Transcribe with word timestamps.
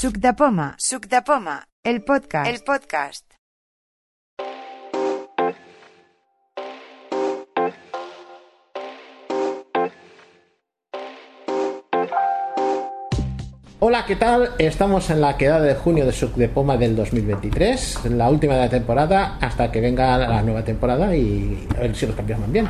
Suc 0.00 0.16
de 0.16 0.32
Poma, 0.32 0.76
Suc 0.78 1.08
de 1.08 1.20
Poma, 1.20 1.68
el 1.84 2.02
podcast, 2.02 2.50
el 2.50 2.60
podcast. 2.64 3.26
Hola, 13.80 14.06
¿qué 14.06 14.16
tal? 14.16 14.52
Estamos 14.56 15.10
en 15.10 15.20
la 15.20 15.36
quedada 15.36 15.60
de 15.60 15.74
junio 15.74 16.06
de 16.06 16.12
Suc 16.12 16.34
de 16.34 16.48
Poma 16.48 16.78
del 16.78 16.96
2023, 16.96 18.06
la 18.12 18.30
última 18.30 18.54
de 18.54 18.60
la 18.60 18.70
temporada, 18.70 19.36
hasta 19.38 19.70
que 19.70 19.82
venga 19.82 20.16
la 20.16 20.40
nueva 20.40 20.64
temporada 20.64 21.14
y 21.14 21.68
a 21.76 21.80
ver 21.80 21.94
si 21.94 22.06
los 22.06 22.16
cambios 22.16 22.40
van 22.40 22.52
bien. 22.54 22.68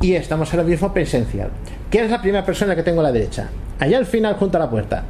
Y 0.00 0.14
estamos 0.14 0.50
ahora 0.54 0.64
mismo 0.64 0.94
presencial. 0.94 1.50
¿Quién 1.90 2.06
es 2.06 2.10
la 2.10 2.22
primera 2.22 2.42
persona 2.42 2.74
que 2.74 2.82
tengo 2.82 3.00
a 3.00 3.04
la 3.04 3.12
derecha? 3.12 3.50
Allá 3.78 3.98
al 3.98 4.06
final, 4.06 4.36
junto 4.36 4.56
a 4.56 4.60
la 4.60 4.70
puerta. 4.70 5.04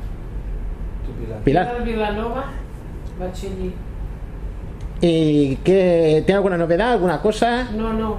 Pilar. 1.44 1.82
Vilanova. 1.84 2.44
¿Y 5.00 5.56
qué, 5.56 6.22
tiene 6.24 6.36
alguna 6.36 6.56
novedad, 6.56 6.92
alguna 6.92 7.20
cosa? 7.20 7.64
No, 7.72 7.92
no. 7.92 8.16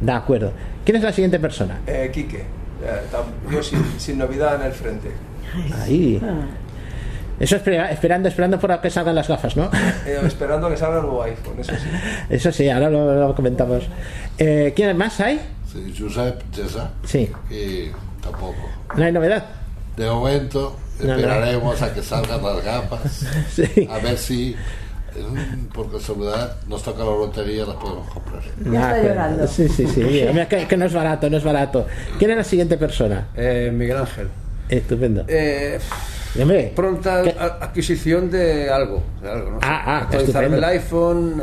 De 0.00 0.12
acuerdo. 0.12 0.52
¿Quién 0.84 0.96
es 0.98 1.02
la 1.02 1.12
siguiente 1.12 1.38
persona? 1.38 1.80
Eh, 1.86 2.10
Quique, 2.12 2.40
eh, 2.40 3.00
yo 3.50 3.62
sin, 3.62 3.82
sin 3.98 4.18
novedad 4.18 4.56
en 4.60 4.66
el 4.66 4.72
frente. 4.72 5.10
Ahí. 5.82 6.20
Eso 7.40 7.56
espera- 7.56 7.90
esperando, 7.90 8.28
esperando 8.28 8.58
por 8.60 8.80
que 8.80 8.90
salgan 8.90 9.14
las 9.14 9.28
gafas, 9.28 9.56
¿no? 9.56 9.70
Eh, 10.06 10.20
esperando 10.24 10.68
que 10.68 10.76
salga 10.76 10.96
el 10.98 11.02
nuevo 11.02 11.22
iPhone, 11.22 11.54
eso 11.58 11.72
sí. 11.74 11.88
Eso 12.28 12.52
sí, 12.52 12.68
ahora 12.68 12.90
lo, 12.90 13.14
lo 13.28 13.34
comentamos. 13.34 13.84
Eh, 14.38 14.72
¿Quién 14.76 14.96
más 14.96 15.18
hay? 15.20 15.40
Sí, 15.72 15.94
Josep 15.98 16.40
Gesa, 16.54 16.90
Sí. 17.04 17.30
y 17.50 17.90
tampoco. 18.22 18.54
No 18.96 19.04
hay 19.04 19.10
novedad. 19.12 19.44
De 19.96 20.08
momento. 20.10 20.76
Esperaremos 21.00 21.82
a 21.82 21.92
que 21.94 22.02
salgan 22.02 22.42
las 22.42 22.64
gafas, 22.64 23.24
Sí. 23.54 23.88
a 23.90 23.98
ver 23.98 24.16
si 24.18 24.54
mm, 25.16 25.66
por 25.72 25.90
casualidad 25.92 26.56
nos 26.68 26.82
toca 26.82 27.00
la 27.00 27.10
lotería 27.10 27.64
las 27.66 27.76
podemos 27.76 28.08
comprar. 28.12 28.42
De 28.56 28.70
está 28.76 28.88
acuerdo. 28.90 29.08
llorando. 29.08 29.46
Sí, 29.46 29.68
sí, 29.68 29.86
sí. 29.86 30.00
Mira, 30.32 30.48
que, 30.48 30.66
que 30.66 30.76
no 30.76 30.84
es 30.86 30.92
barato, 30.92 31.28
no 31.30 31.36
es 31.36 31.44
barato. 31.44 31.86
¿Quién 32.18 32.30
es 32.32 32.36
la 32.38 32.44
siguiente 32.44 32.76
persona? 32.76 33.28
Eh, 33.36 33.70
Miguel 33.72 33.98
Ángel. 33.98 34.28
Estupendo. 34.68 35.24
Eh, 35.28 35.78
pronta 36.74 37.22
¿qué? 37.22 37.34
adquisición 37.38 38.30
de 38.30 38.68
algo. 38.70 39.02
de 39.22 39.30
algo 39.30 39.50
¿no? 39.52 39.58
Ah, 39.62 39.82
ah, 39.86 39.98
Actualizarme 40.04 40.56
el 40.56 40.64
iPhone, 40.64 41.42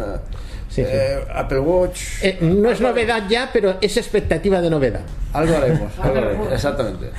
Sí, 0.72 0.82
sí. 0.84 0.88
eh, 0.90 1.20
Apple 1.36 1.60
Watch. 1.60 2.02
Eh, 2.24 2.38
no 2.42 2.72
es 2.72 2.80
novedad 2.82 3.24
ya, 3.30 3.50
pero 3.52 3.76
es 3.82 3.98
expectativa 3.98 4.62
de 4.62 4.70
novedad. 4.70 5.02
Algo 5.34 5.56
haremos, 5.58 5.92
algo 6.02 6.18
haremos, 6.18 6.52
exactamente. 6.52 7.12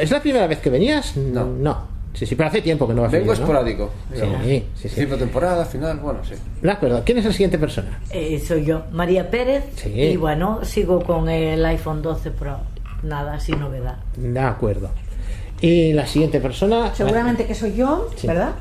¿Es 0.00 0.10
la 0.10 0.20
primera 0.22 0.46
vez 0.46 0.60
que 0.60 0.70
venías? 0.70 1.16
No. 1.16 1.44
No. 1.44 1.94
Sí, 2.14 2.24
sí, 2.26 2.36
pero 2.36 2.48
hace 2.48 2.62
tiempo 2.62 2.86
que 2.86 2.94
no 2.94 3.02
vas 3.02 3.10
Vengo 3.10 3.32
venido, 3.32 3.44
¿no? 3.44 3.52
esporádico. 3.52 3.90
digamos. 4.12 4.44
Sí, 4.46 4.64
sí, 4.76 4.88
sí. 4.88 5.04
Temporada, 5.06 5.64
final, 5.64 5.98
bueno, 5.98 6.20
sí. 6.24 6.34
De 6.62 6.70
acuerdo. 6.70 7.02
¿Quién 7.04 7.18
es 7.18 7.24
la 7.24 7.32
siguiente 7.32 7.58
persona? 7.58 7.98
Eh, 8.10 8.40
soy 8.46 8.64
yo, 8.64 8.84
María 8.92 9.28
Pérez. 9.30 9.64
Sí. 9.74 9.90
Y 9.92 10.16
bueno, 10.16 10.64
sigo 10.64 11.00
con 11.02 11.28
el 11.28 11.64
iPhone 11.66 12.02
12 12.02 12.30
Pro. 12.30 12.58
Nada, 13.02 13.40
sin 13.40 13.58
novedad. 13.58 13.96
De 14.16 14.38
acuerdo. 14.38 14.90
Y 15.60 15.92
la 15.92 16.06
siguiente 16.06 16.38
persona. 16.40 16.94
Seguramente 16.94 17.46
que 17.46 17.54
soy 17.56 17.74
yo, 17.74 18.08
Sí. 18.16 18.28
¿verdad? 18.28 18.52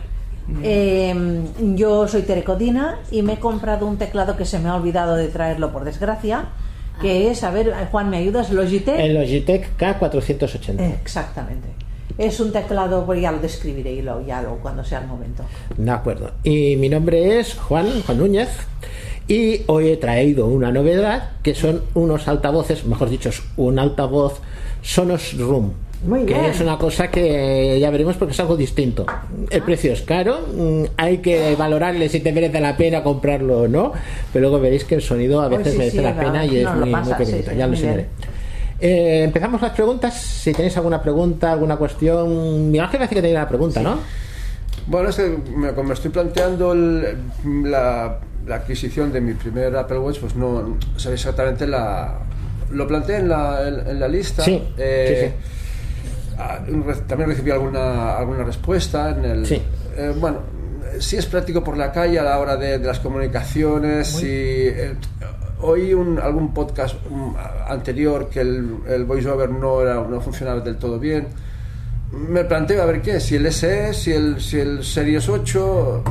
Eh, 0.62 1.44
yo 1.76 2.08
soy 2.08 2.24
Terecodina 2.24 3.00
y 3.12 3.22
me 3.22 3.34
he 3.34 3.40
comprado 3.40 3.88
un 3.88 3.98
teclado 3.98 4.36
que 4.36 4.46
se 4.46 4.60
me 4.60 4.70
ha 4.70 4.76
olvidado 4.76 5.16
de 5.16 5.28
traerlo 5.30 5.72
por 5.72 5.86
desgracia, 5.86 6.50
que 7.02 7.32
es, 7.32 7.44
a 7.44 7.52
ver, 7.52 7.74
Juan, 7.92 8.10
¿me 8.10 8.18
ayudas? 8.18 8.52
Logitech. 8.52 9.00
El 9.00 9.16
Logitech 9.16 9.78
K480. 9.78 10.80
Exactamente. 11.02 11.70
Es 12.18 12.40
un 12.40 12.52
teclado, 12.52 13.06
pues 13.06 13.22
ya 13.22 13.32
lo 13.32 13.40
describiré 13.40 13.94
y 13.94 14.02
lo, 14.02 14.22
ya 14.22 14.42
lo, 14.42 14.58
cuando 14.58 14.84
sea 14.84 15.00
el 15.00 15.08
momento. 15.08 15.44
De 15.76 15.90
acuerdo. 15.90 16.32
Y 16.44 16.76
mi 16.76 16.90
nombre 16.90 17.40
es 17.40 17.56
Juan, 17.56 17.88
Juan 18.06 18.18
Núñez. 18.20 18.50
Y 19.28 19.62
hoy 19.68 19.90
he 19.90 19.98
traído 19.98 20.48
una 20.48 20.72
novedad 20.72 21.32
que 21.42 21.56
son 21.56 21.84
unos 21.94 22.28
altavoces, 22.28 22.86
mejor 22.86 23.10
dicho, 23.10 23.30
es 23.30 23.42
un 23.56 23.80
altavoz 23.80 24.42
Sonos 24.82 25.38
Room. 25.38 25.74
Muy 26.06 26.26
que 26.26 26.34
bien. 26.34 26.46
es 26.46 26.60
una 26.60 26.78
cosa 26.78 27.10
que 27.10 27.78
ya 27.80 27.90
veremos 27.90 28.18
porque 28.18 28.34
es 28.34 28.40
algo 28.40 28.58
distinto. 28.58 29.06
El 29.50 29.62
precio 29.64 29.94
es 29.94 30.02
caro, 30.02 30.40
mm, 30.54 30.84
hay 30.98 31.20
que 31.20 31.56
valorarle 31.56 32.10
si 32.10 32.20
te 32.20 32.32
merece 32.34 32.60
la 32.60 32.76
pena 32.76 33.04
comprarlo 33.04 33.62
o 33.62 33.68
no, 33.68 33.94
pero 34.34 34.42
luego 34.44 34.60
veréis 34.60 34.84
que 34.84 34.96
el 34.96 35.02
sonido 35.02 35.42
a 35.42 35.48
Pues 35.48 35.60
veces 35.60 35.74
sí, 35.74 35.80
merece 35.80 35.98
sí, 35.98 36.04
la 36.04 36.16
pena 36.20 36.46
y 36.46 36.58
es 36.58 36.70
muy, 36.74 36.80
muy 36.90 36.92
pasas, 36.92 37.18
sí, 37.20 37.24
pequeñito. 37.26 37.52
sí, 37.52 37.58
ya 37.58 37.64
lo 37.66 37.68
muy 37.70 37.78
enseñaré. 37.78 38.06
Eh, 38.82 39.24
empezamos 39.24 39.62
las 39.62 39.72
preguntas. 39.72 40.14
Si 40.22 40.52
tenéis 40.52 40.76
alguna 40.76 41.02
pregunta, 41.02 41.54
alguna 41.54 41.78
cuestión. 41.78 42.66
Miguel 42.70 42.82
Ángel 42.86 42.98
parece 43.00 43.16
que 43.16 43.22
tenía 43.22 43.38
una 43.38 43.48
pregunta, 43.48 43.82
¿no? 43.82 43.98
Bueno, 44.88 45.08
es 45.10 45.16
que 45.16 45.38
me, 45.56 45.72
como 45.74 45.94
estoy 45.94 46.12
planteando 46.12 46.74
el- 46.74 47.16
la, 47.64 48.20
la 48.46 48.56
adquisición 48.56 49.14
de 49.14 49.22
mi 49.22 49.36
primer 49.36 49.74
Apple 49.78 50.00
Watch, 50.00 50.20
pues 50.20 50.36
no 50.36 50.78
sé 50.98 51.14
exactamente 51.14 51.66
la. 51.66 52.20
Lo 52.72 52.86
planteé 52.86 53.18
en 53.20 53.30
la, 53.30 53.66
en, 53.66 53.88
en 53.88 54.00
la 54.02 54.08
lista. 54.10 54.44
Sí, 54.44 54.62
Eh, 54.78 55.32
ah, 55.34 55.54
También 57.08 57.30
recibí 57.30 57.52
alguna, 57.52 58.18
alguna 58.18 58.44
respuesta 58.44 59.12
en 59.12 59.26
el. 59.26 59.46
Sí. 59.46 59.62
eh, 59.96 60.14
bueno, 60.20 60.40
sí 61.00 61.18
es 61.18 61.26
práctico 61.26 61.64
por 61.64 61.78
la 61.78 61.92
calle 61.92 62.20
a 62.20 62.24
la 62.24 62.40
hora 62.40 62.56
de, 62.58 62.80
de 62.80 62.88
las 62.88 63.00
comunicaciones. 63.00 64.22
Y, 64.22 64.28
eh, 64.28 64.96
oí 65.62 65.94
un, 65.94 66.20
algún 66.20 66.54
podcast 66.54 66.96
um, 67.10 67.36
anterior 67.68 68.30
que 68.30 68.42
el, 68.42 68.80
el 68.88 69.06
voiceover 69.06 69.50
no, 69.50 69.82
era, 69.82 69.96
no 69.96 70.20
funcionaba 70.20 70.60
del 70.60 70.78
todo 70.78 71.00
bien 71.00 71.28
me 72.14 72.44
planteo 72.44 72.82
a 72.84 72.86
ver 72.86 73.02
qué, 73.02 73.20
si 73.20 73.36
el 73.36 73.52
SE, 73.52 73.94
si 73.94 74.12
el, 74.12 74.40
si 74.40 74.60
el 74.60 74.84
Series 74.84 75.28
8, 75.28 76.04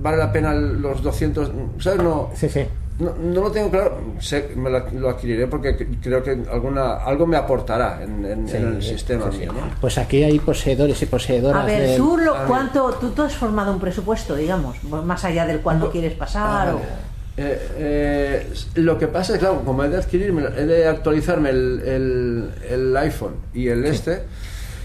vale 0.00 0.16
la 0.16 0.32
pena 0.32 0.54
los 0.54 1.02
200, 1.02 1.50
¿sabes? 1.78 2.02
No, 2.02 2.30
Sí, 2.34 2.48
sí. 2.48 2.66
No, 3.00 3.14
no 3.14 3.40
lo 3.40 3.50
tengo 3.50 3.70
claro, 3.70 3.98
sé, 4.20 4.50
me 4.56 4.70
lo, 4.70 4.84
lo 4.92 5.10
adquiriré 5.10 5.46
porque 5.46 5.74
creo 6.02 6.22
que 6.22 6.38
alguna, 6.50 6.96
algo 7.04 7.26
me 7.26 7.36
aportará 7.36 8.02
en, 8.02 8.24
en- 8.24 8.48
Sí, 8.48 8.56
en 8.56 8.66
el 8.76 8.82
sistema 8.82 9.24
sí, 9.30 9.32
sí. 9.32 9.38
mío, 9.40 9.52
¿no? 9.52 9.60
Pues 9.80 9.98
aquí 9.98 10.22
hay 10.22 10.38
poseedores 10.38 11.00
y 11.02 11.06
poseedoras 11.06 11.62
A 11.62 11.66
ver, 11.66 11.82
del- 11.88 11.96
tú, 11.96 12.16
lo, 12.16 12.34
a 12.34 12.38
ver. 12.40 12.48
¿cuánto, 12.48 12.90
tú, 13.00 13.10
tú 13.10 13.22
has 13.22 13.34
formado 13.34 13.72
un 13.72 13.80
presupuesto, 13.80 14.36
digamos, 14.36 14.82
más 14.84 15.24
allá 15.24 15.46
del 15.46 15.60
cuánto 15.60 15.90
quieres 15.90 16.12
pasar. 16.12 16.68
Ah, 16.68 16.74
o-. 16.76 17.10
Eh, 17.36 17.68
eh, 17.78 18.52
lo 18.74 18.98
que 18.98 19.06
pasa 19.08 19.32
es 19.34 19.38
claro, 19.38 19.62
como 19.64 19.82
he 19.84 19.88
de 19.88 19.96
adquirirme, 19.96 20.42
he 20.56 20.66
de 20.66 20.86
actualizarme 20.86 21.50
el, 21.50 21.80
el- 21.86 22.50
el 22.70 22.96
iPhone 22.98 23.34
y 23.54 23.68
el 23.68 23.86
este, 23.86 24.24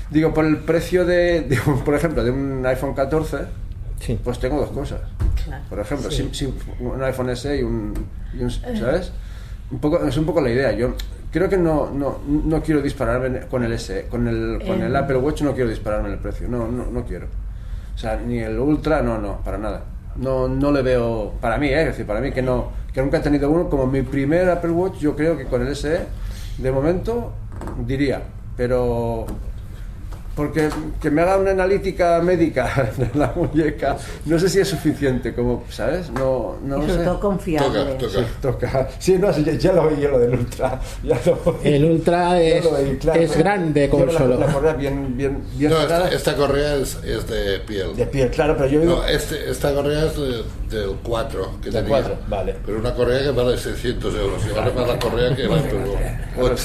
digo, 0.09 0.34
por 0.34 0.46
el 0.46 0.58
precio 0.58 1.06
de, 1.06 1.42
de 1.42 1.59
un- 1.68 1.84
por 1.84 1.96
ejemplo, 1.96 2.24
de 2.24 2.32
un 2.32 2.66
iPhone 2.66 2.94
14, 2.94 3.40
Sí. 4.00 4.20
pues 4.24 4.40
tengo 4.40 4.58
dos 4.60 4.70
cosas. 4.72 5.00
Claro. 5.46 5.64
Por 5.70 5.80
ejemplo, 5.80 6.12
si- 6.12 6.30
si 6.34 6.54
un 6.80 7.02
iPhone 7.04 7.30
SE 7.36 7.58
y 7.60 7.64
un, 7.64 7.94
y 8.38 8.44
un- 8.44 8.52
¿sabes? 8.52 9.12
Un 9.72 9.80
poco, 9.80 10.06
es 10.06 10.16
un 10.18 10.26
poco 10.26 10.42
la 10.42 10.50
idea. 10.52 10.72
Yo 10.74 10.94
creo 11.32 11.50
que 11.50 11.58
no, 11.58 11.90
no, 11.92 12.20
no 12.28 12.62
quiero 12.62 12.82
dispararme 12.82 13.42
con 13.42 13.64
el 13.64 13.74
SE, 13.80 14.08
con 14.08 14.28
el, 14.28 14.60
con 14.66 14.82
el 14.82 14.94
Eh. 14.94 14.98
Apple 14.98 15.18
Watch 15.18 15.42
no 15.42 15.54
quiero 15.54 15.70
dispararme 15.70 16.08
en 16.10 16.14
el 16.16 16.20
precio. 16.20 16.48
No, 16.48 16.68
no, 16.68 16.86
no 16.92 17.04
quiero. 17.06 17.28
O 17.94 17.98
sea, 17.98 18.18
ni 18.18 18.40
el 18.40 18.60
Ultra, 18.60 19.02
no, 19.02 19.18
no, 19.18 19.40
para 19.44 19.58
nada. 19.58 19.84
No, 20.18 20.48
no 20.48 20.72
le 20.72 20.82
veo, 20.82 21.34
para 21.42 21.58
mí, 21.58 21.68
¿eh? 21.68 21.82
es 21.82 21.88
decir, 21.88 22.06
para 22.06 22.22
mí 22.22 22.32
que 22.32 22.42
no, 22.42 22.72
que 22.94 23.02
nunca 23.02 23.18
he 23.18 23.22
tenido 23.22 23.50
uno 23.50 23.70
como 23.70 23.86
mi 23.88 24.02
primer 24.02 24.50
Apple 24.50 24.72
Watch, 24.72 24.98
yo 25.00 25.16
creo 25.16 25.38
que 25.38 25.46
con 25.46 25.66
el 25.66 25.76
SE, 25.76 26.00
de 26.58 26.72
momento, 26.72 27.34
diría, 27.86 28.22
pero 28.56 29.26
porque 30.35 30.69
que 31.01 31.09
me 31.09 31.22
haga 31.22 31.38
una 31.38 31.51
analítica 31.51 32.19
médica 32.22 32.91
de 32.97 33.09
la 33.18 33.31
muñeca, 33.35 33.97
no 34.25 34.38
sé 34.38 34.50
si 34.50 34.59
es 34.59 34.68
suficiente, 34.68 35.34
como, 35.34 35.63
¿sabes? 35.69 36.09
No, 36.12 36.57
no 36.63 36.78
y 36.79 36.81
sobre 36.81 36.94
sé. 36.96 37.03
todo 37.06 37.19
confiable. 37.19 37.79
Toca, 37.96 37.97
toca. 37.97 38.19
Sí, 38.19 38.25
toca. 38.41 38.90
Sí, 39.00 39.18
no, 39.18 39.31
ya, 39.31 39.53
ya 39.53 39.72
lo 39.73 39.84
oí 39.84 40.00
yo 40.01 40.12
lo 40.12 40.19
del 40.19 40.34
Ultra. 40.34 40.79
Ya 41.03 41.18
lo 41.25 41.40
oí. 41.46 41.56
El 41.63 41.85
Ultra 41.85 42.41
es, 42.41 42.68
claro. 43.00 43.22
es 43.22 43.38
grande 43.38 43.90
como 43.90 44.12
solo. 44.12 44.38
La, 44.40 44.47
la 44.47 44.53
correa 44.53 44.73
bien, 44.73 45.16
bien, 45.18 45.41
bien 45.56 45.72
No, 45.72 45.81
esta, 45.81 46.09
esta 46.09 46.35
correa 46.35 46.75
es, 46.75 46.97
es 47.03 47.28
de 47.28 47.59
piel. 47.59 47.96
De 47.96 48.05
piel, 48.05 48.29
claro, 48.29 48.55
pero 48.58 48.70
yo 48.70 48.79
digo... 48.81 48.96
No, 48.97 49.05
este, 49.08 49.49
esta 49.49 49.73
correa 49.73 50.05
es 50.05 50.17
de- 50.17 50.43
del 50.78 50.96
4 51.03 51.52
que 51.61 51.70
Del 51.70 51.84
tenía. 51.85 52.02
4, 52.02 52.17
vale. 52.28 52.55
Pero 52.66 52.79
una 52.79 52.93
correa 52.93 53.22
que 53.22 53.31
vale 53.31 53.58
600 53.58 54.16
euros. 54.16 54.41
Y 54.46 54.53
vale 54.53 54.72
más 54.73 54.88
la 54.88 54.99
correa 54.99 55.35
que 55.35 55.43
el 55.43 55.53
Apple 55.53 55.70
Claro. 56.35 56.55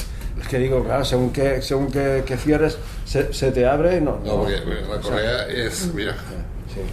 Es 0.41 0.47
que 0.47 0.59
digo, 0.59 0.83
claro, 0.83 1.05
según 1.05 1.31
que, 1.31 1.61
según 1.61 1.91
que, 1.91 2.23
que 2.25 2.37
cierres, 2.37 2.77
se, 3.05 3.33
se 3.33 3.51
te 3.51 3.65
abre 3.65 3.97
y 3.97 4.01
no. 4.01 4.19
No, 4.25 4.37
porque 4.39 4.59
la 4.89 4.99
correa 5.01 5.47
es, 5.47 5.93
mira, 5.93 6.15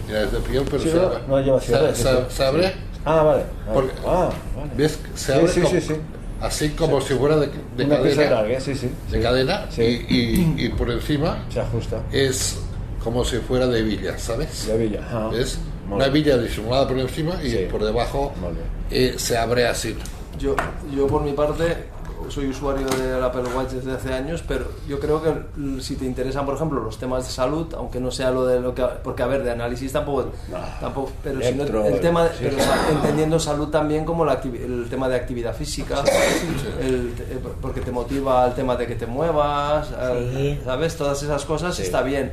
mira, 0.07 0.21
es 0.23 0.31
de 0.31 0.39
piel, 0.39 0.63
pero 0.69 0.81
Sí, 0.83 0.89
se 0.89 0.95
no, 0.95 1.01
abre. 1.03 1.17
no 1.27 1.39
lleva 1.41 1.59
Se- 1.59 1.67
cierre, 1.67 1.95
sí, 1.95 2.03
se- 2.03 2.09
sí. 2.09 2.15
se 2.29 2.45
abre, 2.45 2.73
Ah, 3.05 3.23
vale. 3.23 3.43
vale. 3.65 3.73
Porque- 3.73 3.93
ah, 4.05 4.29
vale. 4.55 4.71
¿ves? 4.75 4.99
Se 5.15 5.25
Sí, 5.25 5.31
abre 5.39 5.47
sí, 5.51 5.61
como- 5.61 5.73
sí, 5.73 5.81
sí. 5.81 5.95
así 6.41 6.69
como 6.69 7.01
si 7.01 7.13
fuera 7.15 7.37
de, 7.37 7.49
de 7.77 7.85
Una 7.85 8.01
pieza 8.01 8.17
cadena. 8.23 8.35
larga, 8.41 8.59
sí, 8.59 8.75
sí. 8.75 8.89
de 9.11 9.17
sí. 9.17 9.23
cadena 9.23 9.65
Sí. 9.71 9.81
y, 10.09 10.15
y- 10.15 10.65
y 10.65 10.69
por 10.69 10.91
encima 10.91 11.43
Se 11.53 11.59
ajusta. 11.61 12.01
es 12.11 12.57
como 13.03 13.23
si 13.23 13.37
fuera 13.37 13.67
de 13.67 13.81
villa, 13.83 14.17
¿sabes? 14.17 14.67
De 14.67 14.77
villa. 14.77 14.99
Ah. 15.11 15.29
Una 15.89 16.07
villa 16.09 16.37
disimulada 16.37 16.87
por 16.87 16.99
encima 16.99 17.41
y 17.43 17.49
Sí. 17.49 17.67
por 17.71 17.83
debajo 17.83 18.31
bien. 18.39 18.55
eh, 18.91 19.15
se 19.17 19.37
abre 19.37 19.65
así. 19.67 19.95
Yo, 20.37 20.55
yo 20.95 21.07
por 21.07 21.23
mi 21.23 21.31
parte, 21.33 21.63
soy 22.29 22.47
usuario 22.49 22.87
del 22.87 23.23
Apple 23.23 23.43
Watch 23.55 23.71
desde 23.71 23.91
hace 23.93 24.13
años, 24.13 24.43
pero 24.47 24.65
yo 24.87 24.99
creo 24.99 25.21
que 25.21 25.81
si 25.81 25.95
te 25.95 26.05
interesan, 26.05 26.45
por 26.45 26.55
ejemplo, 26.55 26.81
los 26.81 26.97
temas 26.97 27.25
de 27.25 27.31
salud, 27.31 27.73
aunque 27.75 27.99
no 27.99 28.11
sea 28.11 28.31
lo 28.31 28.45
de 28.45 28.59
lo 28.59 28.73
que... 28.75 28.83
Porque, 29.03 29.23
a 29.23 29.27
ver, 29.27 29.43
de 29.43 29.51
análisis 29.51 29.91
tampoco... 29.91 30.31
tampoco 30.79 31.11
pero 31.23 31.41
si 31.41 31.47
no- 31.53 31.63
Electro, 31.63 31.85
el 31.85 31.99
tema... 31.99 32.23
de- 32.25 32.29
sí. 32.29 32.35
pero, 32.41 32.57
entendiendo 32.91 33.39
salud 33.39 33.67
también 33.69 34.05
como 34.05 34.25
la 34.25 34.33
el 34.43 34.87
tema 34.89 35.07
de 35.09 35.15
actividad 35.15 35.53
física, 35.55 36.03
el- 36.81 37.13
eh, 37.19 37.39
porque 37.61 37.81
te 37.81 37.91
motiva 37.91 38.45
el 38.47 38.53
tema 38.53 38.75
de 38.75 38.87
que 38.87 38.95
te 38.95 39.05
muevas. 39.05 39.89
¿sabes? 40.63 40.95
Todas 40.95 41.21
esas 41.23 41.45
cosas 41.45 41.79
está 41.79 42.01
bien. 42.01 42.31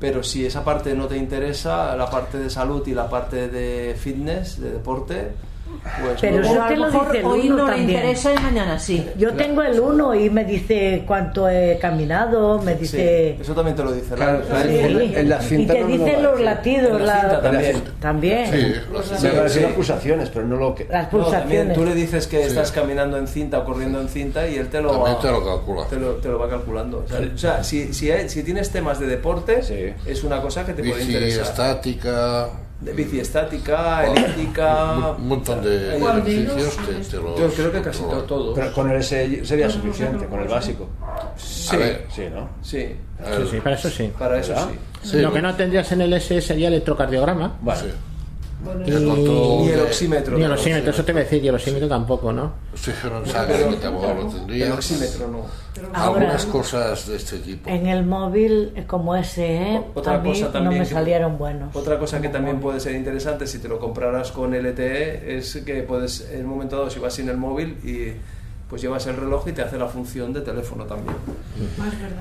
Pero 0.00 0.22
si 0.22 0.44
esa 0.44 0.64
parte 0.64 0.94
no 0.94 1.06
te 1.06 1.16
interesa, 1.16 1.94
la 1.96 2.10
parte 2.10 2.38
de 2.38 2.50
salud 2.50 2.86
y 2.86 2.92
la 2.94 3.08
parte 3.08 3.48
de 3.48 3.94
fitness, 3.98 4.60
de 4.60 4.70
deporte, 4.72 5.32
pues 5.82 6.20
Pero 6.20 6.36
no- 6.40 6.42
eso 6.52 6.64
te 6.68 6.76
lo 6.76 6.90
dice 6.90 7.18
el 7.18 7.24
hoy 7.24 7.40
uno 7.50 7.56
no 7.56 7.64
le 7.70 7.76
también. 7.76 7.98
interesa 8.00 8.32
y 8.32 8.36
mañana 8.36 8.78
sí. 8.78 9.06
Yo 9.16 9.32
tengo 9.34 9.62
el 9.62 9.80
1 9.80 10.14
y 10.14 10.30
me 10.30 10.44
dice 10.44 11.04
cuánto 11.06 11.48
he 11.48 11.78
caminado, 11.80 12.60
me 12.62 12.72
Sí, 12.74 12.80
dice... 12.80 13.36
eso 13.40 13.54
también 13.54 13.76
te 13.76 13.84
lo 13.84 13.92
dice. 13.92 14.10
la- 14.10 14.16
Claro, 14.16 14.42
la- 14.50 14.62
sí. 14.62 14.68
Sí. 14.68 14.78
en- 14.78 15.14
en 15.18 15.28
la 15.28 15.42
y 15.42 15.46
cinta 15.46 15.72
te 15.74 15.80
no 15.80 15.86
me 15.88 15.96
lo 15.98 16.04
dice 16.04 16.16
a 16.16 16.20
los 16.22 16.40
latidos, 16.40 17.00
En 17.00 17.06
la 17.06 17.22
la- 17.24 17.40
también. 17.42 17.82
también. 18.00 18.46
Sí, 18.50 18.56
decir 18.56 19.48
Sí. 19.48 19.60
las 19.60 19.72
pulsaciones, 19.72 20.28
pero 20.30 20.46
no 20.46 20.56
lo 20.56 20.74
que. 20.74 20.84
Las 20.84 21.12
No, 21.12 21.18
también 21.24 21.24
pulsaciones. 21.24 21.74
tú 21.78 21.84
le 21.84 21.94
dices 21.94 22.26
que 22.26 22.42
estás 22.44 22.72
caminando 22.72 23.16
en 23.18 23.26
cinta 23.26 23.58
o 23.60 23.64
corriendo 23.64 24.00
en 24.00 24.08
cinta 24.08 24.46
y 24.48 24.56
él 24.56 24.68
te 24.68 24.80
lo, 24.80 25.00
va, 25.00 25.18
te 25.20 25.30
lo 25.30 25.44
calcula. 25.44 25.86
te 25.88 25.96
lo, 25.96 26.12
te 26.14 26.28
lo 26.28 26.38
va 26.38 26.48
calculando. 26.48 27.04
O 27.04 27.08
sea, 27.08 27.20
o 27.34 27.38
sea, 27.38 27.64
si, 27.64 27.92
si, 27.94 28.10
hay- 28.10 28.28
si 28.28 28.42
tienes 28.42 28.70
temas 28.70 29.00
de 29.00 29.06
deporte, 29.06 29.62
Sí. 29.62 29.92
es 30.06 30.24
una 30.24 30.40
cosa 30.40 30.64
que 30.64 30.72
te 30.72 30.82
puede 30.82 31.02
interesar. 31.04 31.42
estática, 31.44 32.48
De 32.84 32.92
bici 32.92 33.18
estática, 33.20 34.04
elíptica. 34.06 35.14
un 35.18 35.28
montón 35.28 35.62
de 35.62 35.96
ejercicios 35.96 36.76
te, 36.86 36.94
te 37.10 37.16
los 37.22 37.40
Yo 37.40 37.48
creo 37.48 37.72
que 37.72 37.80
casi 37.80 38.02
todo. 38.28 38.54
Pero 38.54 38.72
con 38.72 38.90
el 38.90 38.98
S 39.00 39.44
sería 39.44 39.70
suficiente, 39.70 40.26
con 40.26 40.40
el 40.40 40.48
básico. 40.48 40.88
Sí, 41.36 41.76
ver, 41.76 42.06
Sí, 42.14 42.22
¿no? 42.32 42.48
sí, 42.62 42.88
Sí, 43.24 43.46
sí, 43.50 43.60
para 43.60 43.74
eso 43.76 43.88
sí. 43.88 44.12
para 44.18 44.38
eso 44.38 44.50
¿Verdad? 44.52 44.68
sí. 45.02 45.08
sí, 45.10 45.16
Lo 45.20 45.32
que 45.32 45.40
no 45.40 45.54
tendrías 45.54 45.90
en 45.92 46.02
el 46.02 46.12
S 46.12 46.40
sería 46.42 46.68
electrocardiograma. 46.68 47.56
Bueno, 47.62 47.80
sí. 48.84 48.90
Y, 48.90 49.68
El 49.70 49.80
oxímetro. 49.80 50.36
Ni 50.36 50.42
el 50.44 50.48
no. 50.48 50.54
oxímetro, 50.54 50.90
eso 50.90 51.04
te 51.04 51.12
voy 51.12 51.20
a 51.20 51.24
decir, 51.24 51.44
y 51.44 51.48
el 51.48 51.54
oxímetro 51.54 51.88
tampoco, 51.88 52.32
¿no? 52.32 52.52
oxígeno 52.72 53.18
en 53.18 53.26
sangre 53.26 53.68
que 53.70 53.76
tampoco 53.76 54.06
lo 54.46 54.54
El 54.54 54.72
oxímetro 54.72 55.28
no. 55.28 55.38
Ahora, 55.92 56.20
Algunas 56.20 56.46
cosas 56.46 57.08
de 57.08 57.16
este 57.16 57.38
tipo. 57.38 57.68
en 57.68 57.86
el 57.86 58.04
móvil, 58.04 58.72
eh, 58.76 58.84
como 58.86 59.14
ese, 59.16 59.80
Otra 59.94 60.16
a 60.16 60.18
mí 60.20 60.30
cosa 60.30 60.46
no 60.46 60.50
también 60.52 60.82
me 60.82 60.88
que- 60.88 60.94
salieron 60.94 61.36
buenos. 61.38 61.74
Otra 61.74 61.98
cosa 61.98 62.20
que 62.20 62.28
también 62.28 62.60
puede 62.60 62.78
ser 62.80 62.94
interesante 62.94 63.46
si 63.46 63.58
te 63.58 63.68
lo 63.68 63.78
compraras 63.80 64.30
con 64.32 64.54
LTE 64.54 65.36
es 65.36 65.56
que 65.66 65.82
puedes, 65.82 66.28
en 66.32 66.44
un 66.44 66.50
momento 66.50 66.76
dado, 66.76 66.90
si 66.90 66.98
vas 67.00 67.14
sin 67.14 67.28
el 67.28 67.36
móvil 67.36 67.76
y 67.84 68.12
pues 68.74 68.82
llevas 68.82 69.06
el 69.06 69.14
reloj 69.14 69.46
y 69.46 69.52
te 69.52 69.62
hace 69.62 69.78
la 69.78 69.86
función 69.86 70.32
de 70.32 70.40
teléfono 70.40 70.82
también. 70.84 71.14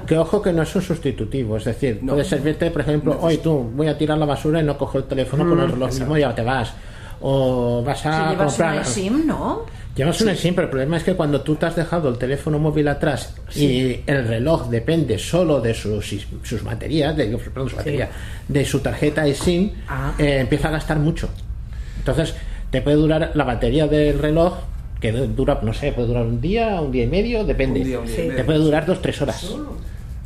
Que 0.06 0.16
ojo 0.20 0.40
que 0.40 0.54
no 0.54 0.62
es 0.62 0.76
un 0.76 0.84
sustitutivo, 0.84 1.58
es 1.58 1.64
decir, 1.66 1.98
No. 2.04 2.14
puede 2.14 2.26
servirte, 2.26 2.70
por 2.70 2.82
ejemplo, 2.82 3.18
hoy 3.22 3.38
tú 3.40 3.72
voy 3.74 3.88
a 3.88 3.98
tirar 3.98 4.20
la 4.20 4.28
basura 4.28 4.62
y 4.62 4.64
no 4.64 4.78
cojo 4.78 5.00
el 5.00 5.06
teléfono 5.06 5.50
con 5.50 5.60
el 5.60 5.72
reloj 5.72 5.90
mismo 5.92 6.16
y 6.16 6.20
ya 6.20 6.36
te 6.36 6.44
vas. 6.44 6.72
O 7.22 7.82
vas 7.84 8.02
Si 8.02 8.08
a 8.08 8.30
llevas 8.34 8.46
comprar. 8.54 8.74
una 8.76 8.84
SIM, 8.84 9.26
¿no? 9.26 9.62
Llevas 9.96 10.22
una 10.22 10.36
SIM, 10.36 10.54
pero 10.54 10.66
el 10.66 10.70
problema 10.70 10.98
es 10.98 11.04
que 11.04 11.16
cuando 11.16 11.42
tú 11.42 11.56
te 11.56 11.66
has 11.66 11.76
dejado 11.76 12.08
el 12.10 12.20
teléfono 12.20 12.60
móvil 12.60 12.88
atrás 12.88 13.34
y 13.56 14.02
el 14.06 14.28
reloj 14.28 14.68
depende 14.70 15.18
solo 15.18 15.60
de 15.60 15.74
sus, 15.74 16.06
sus 16.44 16.64
baterías, 16.64 17.18
de, 17.18 17.36
perdón, 17.36 17.68
su 17.72 17.78
batería, 17.78 18.10
de 18.48 18.64
su 18.64 18.80
tarjeta 18.80 19.28
y 19.28 19.34
SIM, 19.34 19.72
Ah. 19.90 20.14
eh, 20.20 20.38
empieza 20.42 20.68
a 20.68 20.72
gastar 20.72 21.00
mucho. 21.00 21.30
Entonces, 21.98 22.36
te 22.70 22.84
puede 22.84 22.98
durar 22.98 23.32
la 23.34 23.44
batería 23.44 23.88
del 23.88 24.20
reloj, 24.20 24.54
que 25.04 25.12
dura, 25.12 25.60
no 25.62 25.74
sé, 25.74 25.92
puede 25.92 26.08
durar 26.08 26.26
un 26.26 26.40
día, 26.40 26.80
un 26.80 26.92
día 26.92 27.04
y 27.04 27.08
medio, 27.08 27.44
depende. 27.44 27.82
Un 27.82 27.86
día, 27.86 28.00
un 28.00 28.06
día 28.06 28.14
y 28.14 28.16
Sí. 28.16 28.22
medio. 28.24 28.36
Te 28.38 28.44
puede 28.46 28.60
durar 28.60 28.86
dos, 28.86 29.02
tres 29.02 29.22
horas. 29.22 29.56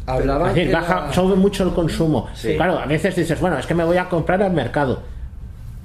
hablaban 0.05 0.49
Es 0.49 0.55
decir, 0.55 0.69
que 0.69 0.75
baja, 0.75 1.07
la- 1.07 1.13
sube 1.13 1.35
mucho 1.35 1.63
el 1.63 1.71
consumo. 1.73 2.27
Sí. 2.33 2.55
Claro, 2.55 2.77
a 2.79 2.85
veces 2.85 3.15
dices, 3.15 3.39
bueno, 3.41 3.57
es 3.57 3.65
que 3.65 3.73
me 3.73 3.83
voy 3.83 3.97
a 3.97 4.07
comprar 4.07 4.41
al 4.43 4.53
mercado. 4.53 5.01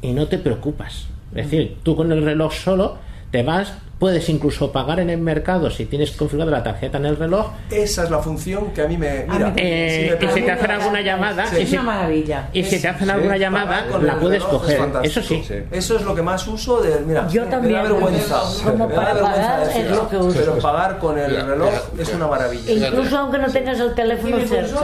Y 0.02 0.12
no 0.12 0.28
te 0.28 0.38
preocupas. 0.38 1.06
Es 1.34 1.50
decir, 1.50 1.78
tú 1.82 1.96
con 1.96 2.12
el 2.12 2.22
reloj 2.24 2.52
solo 2.52 2.98
te 3.32 3.43
vas, 3.43 3.73
puedes 3.99 4.29
incluso 4.29 4.73
pagar 4.73 5.00
en 5.00 5.08
el 5.11 5.19
mercado 5.19 5.70
si 5.70 5.87
tienes 5.87 6.11
configurada 6.11 6.50
la 6.50 6.62
tarjeta 6.62 6.99
en 6.99 7.06
el 7.06 7.17
reloj. 7.17 7.46
Esa 7.70 8.05
es 8.05 8.11
la 8.11 8.19
función 8.19 8.73
que 8.73 8.82
a 8.82 8.87
mí 8.88 8.96
me... 8.99 9.20
A 9.29 9.32
Mira, 9.32 9.46
mí 9.49 9.52
eh, 9.56 10.17
si 10.20 10.26
me 10.26 10.31
y 10.32 10.34
si 10.34 10.43
te 10.43 10.50
hacen 10.52 10.70
alguna 10.70 11.00
llamada, 11.00 11.46
Sí. 11.46 11.56
y 11.56 11.62
Es 11.62 11.69
si, 11.70 11.75
una 11.76 11.82
maravilla. 11.84 12.49
y 12.52 12.62
si 12.64 12.81
te 12.82 12.88
hacen 12.88 13.08
alguna 13.11 13.37
llamada, 13.38 13.87
la 14.02 14.17
puedes 14.19 14.43
es 14.43 14.49
coger. 14.49 14.79
fantástico. 14.79 15.20
Eso 15.20 15.23
sí. 15.29 15.43
Sí. 15.49 15.55
Eso 15.70 15.96
es 15.96 16.02
lo 16.02 16.14
que 16.14 16.23
más 16.23 16.46
uso 16.46 16.82
de... 16.82 17.00
Mira, 17.06 17.26
Yo 17.29 17.44
me 17.44 17.50
también, 17.50 17.75
da 17.75 17.82
vergüenza. 17.84 18.40
como 18.64 18.87
me 18.88 18.94
da 18.94 19.00
para 19.00 19.14
vergüenza 19.14 19.40
pagar 19.40 19.76
es 19.76 19.90
lo 19.90 20.08
que 20.11 20.17
uso. 20.19 20.38
Pero 20.38 20.58
pagar 20.58 20.99
con 20.99 21.19
el 21.19 21.46
reloj 21.46 21.73
es 21.99 22.12
una 22.14 22.26
maravilla. 22.26 22.88
Incluso 22.88 23.17
aunque 23.19 23.38
no 23.38 23.49
tengas 23.50 23.81
el 23.81 23.94
teléfono 23.94 24.38
cerca. 24.40 24.81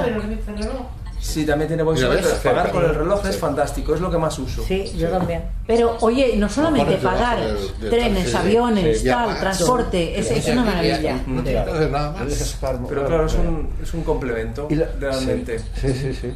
Sí, 1.21 1.45
también 1.45 1.69
tiene 1.69 1.83
voice 1.83 2.03
Mira, 2.03 2.15
over, 2.15 2.25
¿ves? 2.25 2.39
pero 2.43 2.55
pagar 2.55 2.73
con 2.73 2.85
el 2.85 2.95
reloj 2.95 3.27
es 3.27 3.37
fantástico, 3.37 3.95
es 3.95 4.01
lo 4.01 4.11
que 4.11 4.19
más 4.19 4.39
uso. 4.39 4.65
Sí, 4.67 4.93
yo 4.97 5.09
también. 5.09 5.43
Pero, 5.67 5.97
oye, 6.01 6.35
no 6.37 6.49
solamente 6.49 6.97
pagar 6.97 7.41
del- 7.41 7.57
del 7.81 7.91
trenes, 7.91 8.33
taxi, 8.33 8.37
aviones, 8.49 9.03
ya 9.03 9.25
tal, 9.27 9.41
transporte, 9.41 10.19
es, 10.19 10.31
es 10.31 10.47
una 10.49 10.65
maravilla. 10.65 11.21
No 11.27 11.43
nada 11.43 12.13
más. 12.13 12.57
Pero 12.89 13.07
claro, 13.07 13.27
es 13.27 13.35
un, 13.35 13.71
es 13.83 13.95
un 13.95 14.03
complemento, 14.05 14.69
realmente. 15.01 15.59
Sí, 15.81 15.93
sí, 15.93 16.15
sí. 16.15 16.33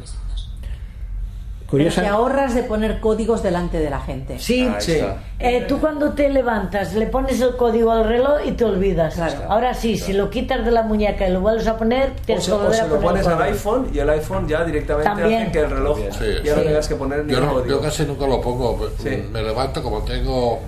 Pero 1.73 1.85
Curiosa. 1.85 2.01
te 2.03 2.07
ahorras 2.07 2.53
de 2.53 2.61
poner 2.63 2.99
códigos 2.99 3.41
delante 3.41 3.79
de 3.79 3.89
la 3.89 3.99
gente. 3.99 4.37
Sí, 4.37 4.61
Ahí 4.67 4.75
Sí. 4.79 4.99
Eh, 5.39 5.65
tú 5.67 5.79
cuando 5.79 6.11
te 6.13 6.29
levantas 6.29 6.93
le 6.93 7.07
pones 7.07 7.41
el 7.41 7.55
código 7.55 7.91
al 7.91 8.03
reloj 8.07 8.41
y 8.45 8.51
te 8.51 8.63
olvidas. 8.63 9.15
Claro. 9.15 9.39
Ahora 9.49 9.73
sí, 9.73 9.97
si 9.97 10.13
lo 10.13 10.29
quitas 10.29 10.63
de 10.63 10.69
la 10.69 10.83
muñeca 10.83 11.27
y 11.27 11.31
lo 11.33 11.41
vuelves 11.41 11.65
a 11.67 11.75
poner, 11.77 12.11
O 12.11 12.39
se, 12.41 12.45
que 12.45 12.51
o 12.51 12.57
volver 12.59 12.75
se 12.75 12.81
a 12.81 12.87
lo 12.87 12.99
pones 12.99 13.25
al 13.25 13.41
iPhone 13.41 13.89
y 13.91 13.97
el 13.97 14.09
iPhone 14.11 14.47
ya 14.47 14.63
directamente 14.63 15.09
También. 15.09 15.41
hace 15.43 15.51
que 15.51 15.59
el 15.61 15.69
reloj 15.71 15.97
Sí, 16.11 16.25
ya 16.43 16.55
no 16.55 16.61
sí. 16.61 16.67
tengas 16.67 16.87
que 16.87 16.95
poner 16.95 17.25
ni 17.25 17.31
Yo, 17.33 17.39
el 17.39 17.45
no- 17.45 17.53
código. 17.53 17.69
yo 17.69 17.81
casi 17.81 18.03
nunca 18.05 18.27
lo 18.27 18.39
pongo. 18.39 18.89
Sí. 19.01 19.23
Me 19.31 19.41
levanto 19.41 19.81
como 19.81 20.01
tengo 20.03 20.59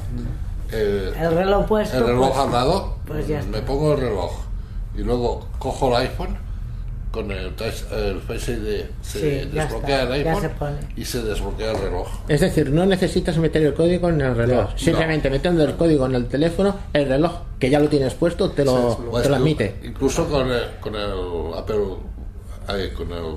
eh, 0.72 1.14
El 1.22 1.36
reloj 1.36 1.66
puesto. 1.68 1.98
el 1.98 2.06
reloj 2.08 2.30
pues, 2.30 2.40
al 2.40 2.52
lado, 2.52 2.96
pues 3.06 3.28
ya 3.28 3.44
me 3.44 3.60
pongo 3.62 3.94
el 3.94 4.00
reloj 4.02 4.32
y 4.98 5.02
luego 5.02 5.46
cojo 5.60 5.90
el 5.90 6.08
iPhone 6.08 6.36
con 7.16 7.32
el, 7.32 7.56
touch- 7.56 7.90
el 7.92 8.20
Face 8.20 8.52
ID, 8.52 8.84
se 9.02 9.20
Sí, 9.20 9.50
desbloquea 9.52 10.04
está, 10.04 10.16
el 10.18 10.28
iPhone 10.28 10.52
se 10.96 11.02
y 11.02 11.06
se 11.06 11.24
desbloquea 11.24 11.72
el 11.72 11.78
reloj. 11.80 12.08
Es 12.28 12.42
decir, 12.42 12.70
no 12.70 12.86
necesitas 12.86 13.38
meter 13.38 13.64
el 13.64 13.74
código 13.74 14.10
en 14.10 14.20
el 14.22 14.36
reloj. 14.36 14.72
No. 14.72 14.78
Simplemente 14.78 15.30
metiendo 15.30 15.64
el 15.64 15.76
código 15.76 16.06
en 16.06 16.16
el 16.16 16.28
teléfono, 16.28 16.76
el 16.94 17.08
reloj 17.08 17.32
que 17.58 17.70
ya 17.70 17.80
lo 17.80 17.88
tienes 17.88 18.14
puesto 18.14 18.52
te 18.52 18.66
lo, 18.66 18.98
Pues 19.10 19.24
te 19.24 19.30
lo 19.30 19.36
tú- 19.38 19.42
admite. 19.42 19.80
Incluso 19.84 20.28
con 20.28 20.52
el, 20.52 20.64
con 20.82 20.94
el 20.96 21.12
Apple, 21.58 21.78
con 22.96 23.12
el 23.12 23.36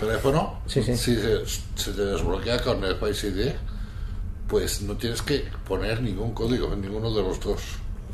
teléfono, 0.00 0.60
Sí, 0.66 0.82
sí. 0.82 0.96
si 0.96 1.14
se, 1.16 1.46
se 1.74 1.92
te 1.92 2.04
desbloquea 2.04 2.60
con 2.62 2.82
el 2.84 2.94
Face 2.96 3.28
ID, 3.28 3.50
pues 4.48 4.80
no 4.82 4.94
tienes 4.96 5.20
que 5.22 5.44
poner 5.66 6.00
ningún 6.02 6.32
código 6.32 6.72
en 6.72 6.80
ninguno 6.80 7.12
de 7.12 7.22
los 7.22 7.38
dos. 7.40 7.60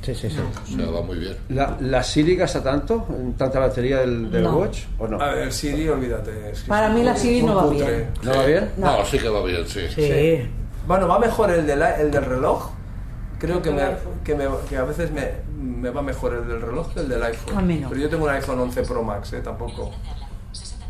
Sí, 0.04 0.14
sí, 0.14 0.28
sí. 0.30 0.36
O 0.38 0.76
sea, 0.76 0.90
va 0.90 1.00
muy 1.02 1.18
bien. 1.18 1.36
¿La, 1.48 1.76
¿La 1.80 2.02
Siri 2.02 2.36
gasta 2.36 2.62
tanto? 2.62 3.06
¿En 3.18 3.32
tanta 3.34 3.58
batería 3.58 4.00
del, 4.00 4.30
del 4.30 4.42
No. 4.44 4.58
Watch? 4.58 4.80
¿O 4.98 5.08
no? 5.08 5.20
A 5.20 5.32
ver, 5.32 5.52
Siri, 5.52 5.88
olvídate. 5.88 6.50
es 6.50 6.62
que 6.62 6.68
Para 6.68 6.88
es 6.88 6.94
mí 6.94 7.02
la 7.02 7.16
Siri 7.16 7.42
no 7.42 7.54
va 7.56 7.70
bien. 7.70 8.10
¿No 8.22 8.30
va 8.36 8.44
bien? 8.44 8.70
No, 8.76 9.04
sí 9.06 9.18
que 9.18 9.28
va 9.28 9.42
bien, 9.44 9.66
sí. 9.66 9.80
Sí. 9.94 10.48
Bueno, 10.86 11.08
va 11.08 11.18
mejor 11.18 11.50
el, 11.50 11.66
de 11.66 11.76
la- 11.76 11.96
el 12.00 12.10
del 12.10 12.24
reloj. 12.24 12.70
Creo 13.38 13.60
que, 13.62 13.70
me, 13.70 13.82
que, 14.22 14.34
me- 14.34 14.44
que 14.68 14.76
a 14.76 14.84
veces 14.84 15.10
me, 15.10 15.30
me 15.58 15.90
va 15.90 16.02
mejor 16.02 16.34
el 16.34 16.46
del 16.48 16.60
reloj 16.60 16.92
que 16.94 17.00
el 17.00 17.08
del 17.08 17.22
iPhone. 17.22 17.56
A 17.58 17.60
mí 17.62 17.78
no. 17.78 17.88
Pero 17.88 18.00
yo 18.02 18.08
tengo 18.10 18.24
un 18.24 18.30
iPhone 18.30 18.60
11 18.60 18.82
Pro 18.82 19.02
Max, 19.02 19.32
¿eh? 19.32 19.40
Tampoco. 19.42 19.90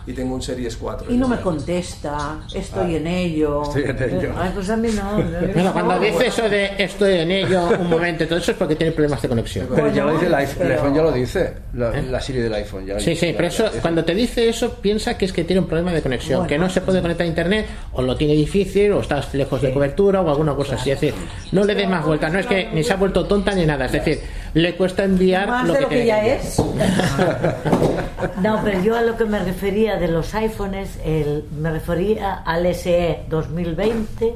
Y 0.07 0.13
tengo 0.13 0.35
un 0.35 0.43
Series 0.43 0.77
4. 0.77 1.11
Y 1.13 1.17
no 1.17 1.27
me 1.29 1.39
contesta, 1.41 2.41
estoy 2.55 2.97
en 2.97 3.07
ello. 3.07 3.63
Estoy 3.63 3.85
en 3.85 4.03
ello. 4.03 4.33
Ay, 4.37 4.51
pues 4.55 4.69
a 4.69 4.77
mí 4.77 4.89
no. 4.95 5.23
Bueno, 5.55 5.73
cuando 5.73 5.99
dice 5.99 6.27
eso 6.27 6.49
de 6.49 6.73
estoy 6.79 7.15
en 7.21 7.31
ello 7.31 7.69
un 7.81 7.89
momento, 7.89 8.27
todo 8.27 8.39
eso 8.39 8.51
es 8.53 8.57
porque 8.59 8.77
tiene 8.77 8.93
problemas 8.93 9.23
de 9.23 9.29
conexión. 9.29 9.67
Pero 9.75 9.91
ya 9.93 10.05
lo 10.05 10.13
dice 10.13 10.27
el 10.27 10.33
Bueno, 10.33 10.37
iPhone, 10.47 10.63
el 10.63 10.69
pero- 10.69 10.75
iPhone 10.81 10.95
ya 10.95 11.03
lo 11.03 11.13
dice. 11.13 11.55
La, 11.73 11.99
¿Eh? 11.99 12.03
la 12.03 12.21
Siri 12.21 12.41
del 12.41 12.55
iPhone 12.55 12.87
ya 12.87 13.01
Sí, 13.01 13.17
sí, 13.17 13.29
ya- 13.31 13.37
pero 13.37 13.49
eso, 13.49 13.71
cuando 13.81 14.05
te 14.05 14.15
dice 14.15 14.49
eso, 14.49 14.75
piensa 14.75 15.17
que 15.17 15.25
es 15.25 15.33
que 15.33 15.45
tiene 15.45 15.61
un 15.61 15.67
problema 15.67 15.93
de 15.93 16.03
conexión, 16.03 16.41
Bueno. 16.41 16.49
que 16.49 16.59
no 16.59 16.69
se 16.69 16.81
puede 16.83 17.01
conectar 17.01 17.25
a 17.25 17.29
internet, 17.29 17.67
o 17.93 18.03
lo 18.03 18.15
tiene 18.17 18.35
difícil, 18.35 18.93
o 18.93 19.01
estás 19.01 19.33
lejos 19.35 19.63
de 19.63 19.73
cobertura, 19.73 20.21
o 20.21 20.29
alguna 20.29 20.55
cosa 20.55 20.75
así. 20.75 20.91
Es 20.91 21.01
decir, 21.01 21.15
no 21.53 21.65
le 21.65 21.75
des 21.75 21.89
más 21.89 22.05
vueltas, 22.05 22.33
no 22.33 22.39
es 22.39 22.47
que 22.47 22.69
ni 22.75 22.85
se 22.85 22.93
ha 22.93 22.97
vuelto 22.97 23.27
tonta 23.27 23.55
ni 23.55 23.65
nada, 23.65 23.87
es 23.87 23.93
decir, 23.93 24.21
le 24.55 24.77
cuesta 24.77 25.05
enviar 25.05 25.49
Más 25.49 25.67
lo 25.67 25.73
de 25.75 25.79
que 25.81 25.85
lo 25.85 25.89
que 25.91 26.07
ya 26.07 26.19
enviar. 26.19 26.39
es. 26.39 26.63
No, 28.43 28.61
pero 28.65 28.83
yo 28.83 28.97
a 28.97 29.03
lo 29.03 29.17
que 29.17 29.25
me 29.27 29.39
refería 29.39 29.97
de 29.97 30.09
los 30.09 30.35
iPhones, 30.35 30.99
el, 31.05 31.45
me 31.61 31.71
refería 31.71 32.35
al 32.35 32.67
SE 32.75 33.21
2020 33.29 34.35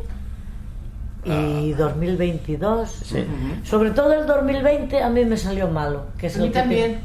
y 1.25 1.73
2022. 1.73 2.91
Sí. 3.05 3.25
Sobre 3.65 3.91
todo 3.91 4.13
el 4.13 4.27
2020 4.27 5.03
a 5.03 5.09
mí 5.11 5.25
me 5.25 5.37
salió 5.37 5.69
malo. 5.69 6.07
Que 6.19 6.27
es 6.29 6.37
A 6.37 6.41
mí 6.43 6.51
también. 6.51 6.93
te- 6.97 7.01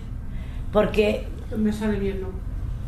Porque, 0.72 1.27
Me 1.58 1.72
sale 1.74 1.98
bien, 2.00 2.22
¿no? 2.22 2.27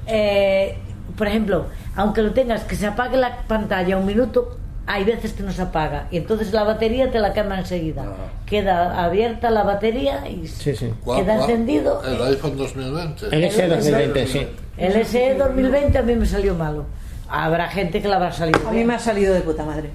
eh, 0.07 0.77
por 1.17 1.27
ejemplo, 1.27 1.65
aunque 1.95 2.21
lo 2.21 2.31
tengas 2.31 2.63
que 2.63 2.75
se 2.75 2.87
apague 2.87 3.17
la 3.17 3.37
pantalla 3.47 3.97
un 3.97 4.05
minuto, 4.05 4.57
hay 4.87 5.03
veces 5.03 5.33
que 5.33 5.43
no 5.43 5.51
se 5.51 5.61
apaga 5.63 6.07
y 6.11 6.17
entonces 6.17 6.53
la 6.53 6.63
batería 6.63 7.09
te 7.11 7.19
la 7.19 7.33
quema 7.33 7.59
enseguida. 7.59 8.05
Queda 8.45 9.03
abierta 9.03 9.49
la 9.49 9.63
batería 9.63 10.27
y 10.29 10.47
Sí, 10.47 10.75
sí. 10.75 10.91
¿Cuál, 11.03 11.21
queda 11.23 11.37
cuál? 11.37 11.49
encendido. 11.49 12.01
El 12.03 12.21
iPhone 12.33 12.57
2020. 12.57 13.25
El 13.35 13.43
S 13.45 13.67
2020, 13.67 14.27
sí. 14.27 14.47
El 14.77 15.05
SE 15.05 15.35
2020 15.35 15.97
a 15.97 16.01
mí 16.01 16.15
me 16.15 16.25
salió 16.25 16.53
malo. 16.55 16.85
Habrá 17.27 17.67
gente 17.69 18.01
que 18.01 18.07
la 18.07 18.17
habrá 18.17 18.31
salido 18.31 18.59
A 18.67 18.69
mí 18.69 18.75
bien. 18.77 18.87
me 18.87 18.93
ha 18.95 18.99
salido 18.99 19.33
de 19.33 19.41
puta 19.41 19.63
madre. 19.65 19.89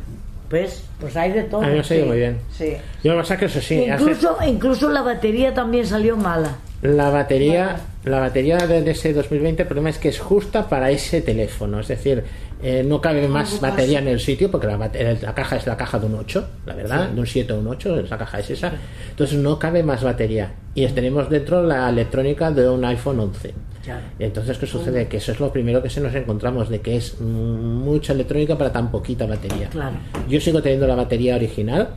Pues, 0.48 0.82
pues 0.98 1.16
hay 1.16 1.30
de 1.30 1.44
todo. 1.44 1.62
A 1.62 1.66
mí 1.68 1.74
me 1.74 1.80
ha 1.80 1.84
salido 1.84 2.06
sí. 2.06 2.08
muy 2.10 2.18
bien. 2.18 2.38
Sí. 2.50 2.72
Yo 3.04 3.12
lo 3.12 3.18
que 3.18 3.22
pasa 3.22 3.34
es 3.34 3.40
que 3.40 3.46
eso 3.46 3.60
sí, 3.60 3.88
hace- 3.88 4.02
Incluso, 4.02 4.36
incluso 4.44 4.88
la 4.88 5.02
batería 5.02 5.54
también 5.54 5.86
salió 5.86 6.16
mala. 6.16 6.56
la 6.82 7.10
batería, 7.10 7.76
la 8.04 8.18
batería 8.18 8.56
del 8.56 8.88
S 8.88 9.12
2020, 9.12 9.62
el 9.62 9.68
problema 9.68 9.90
es 9.90 9.98
que 9.98 10.08
es 10.08 10.18
justa 10.18 10.68
para 10.68 10.90
ese 10.90 11.20
teléfono. 11.20 11.78
Es 11.78 11.86
decir, 11.88 12.24
eh, 12.62 12.84
no 12.86 13.00
cabe 13.00 13.26
más 13.26 13.60
batería 13.60 14.00
en 14.00 14.08
el 14.08 14.20
sitio 14.20 14.50
porque 14.50 14.66
la, 14.66 14.76
la 14.76 15.34
caja 15.34 15.56
es 15.56 15.66
la 15.66 15.76
caja 15.76 15.98
de 15.98 16.06
un 16.06 16.14
8, 16.14 16.48
la 16.66 16.74
verdad, 16.74 17.08
de 17.08 17.20
un 17.20 17.26
7 17.26 17.52
o 17.52 17.58
un 17.58 17.68
8, 17.68 18.00
esa 18.00 18.18
caja 18.18 18.38
es 18.40 18.50
esa. 18.50 18.72
Entonces 19.10 19.38
no 19.38 19.58
cabe 19.58 19.82
más 19.82 20.02
batería. 20.02 20.54
Y 20.74 20.86
tenemos 20.88 21.30
dentro 21.30 21.62
la 21.62 21.88
electrónica 21.88 22.50
de 22.50 22.68
un 22.68 22.84
iPhone 22.84 23.20
11. 23.20 23.54
Claro. 23.82 24.00
Entonces, 24.18 24.58
¿qué 24.58 24.66
sucede? 24.66 25.08
Que 25.08 25.16
eso 25.16 25.32
es 25.32 25.40
lo 25.40 25.50
primero 25.52 25.82
que 25.82 25.88
se 25.88 26.00
nos 26.00 26.14
encontramos, 26.14 26.68
de 26.68 26.80
que 26.80 26.96
es 26.96 27.20
mucha 27.20 28.12
electrónica 28.12 28.58
para 28.58 28.72
tan 28.72 28.90
poquita 28.90 29.26
batería. 29.26 29.68
Claro. 29.70 29.96
Yo 30.28 30.38
sigo 30.40 30.60
teniendo 30.60 30.86
la 30.86 30.94
batería 30.94 31.36
original 31.36 31.88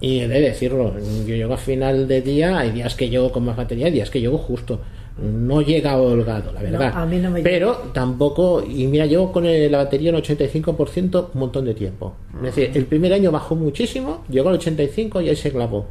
y 0.00 0.20
he 0.20 0.28
de 0.28 0.40
decirlo, 0.40 0.94
yo 1.26 1.34
llego 1.34 1.54
a 1.54 1.58
final 1.58 2.06
de 2.06 2.22
día, 2.22 2.58
hay 2.58 2.70
días 2.70 2.94
que 2.94 3.08
llego 3.08 3.32
con 3.32 3.44
más 3.44 3.56
batería, 3.56 3.86
hay 3.86 3.92
días 3.92 4.10
que 4.10 4.20
llego 4.20 4.38
justo. 4.38 4.80
No 5.20 5.62
llega 5.62 5.96
holgado, 5.96 6.52
la 6.52 6.62
verdad. 6.62 6.92
a 6.94 7.04
mí 7.06 7.16
no 7.18 7.30
me 7.30 7.42
Pero 7.42 7.90
tampoco, 7.92 8.62
y 8.62 8.86
mira, 8.86 9.06
llevo 9.06 9.32
con 9.32 9.46
el- 9.46 9.70
la 9.72 9.78
batería 9.78 10.10
en 10.10 10.16
85% 10.16 11.30
un 11.34 11.40
montón 11.40 11.64
de 11.64 11.74
tiempo. 11.74 12.14
Es 12.36 12.54
decir, 12.54 12.70
el 12.74 12.86
primer 12.86 13.12
año 13.12 13.32
bajó 13.32 13.56
muchísimo, 13.56 14.24
llegó 14.30 14.48
al 14.50 14.56
85 14.56 15.20
y 15.20 15.28
ahí 15.28 15.36
se 15.36 15.50
clavó. 15.50 15.86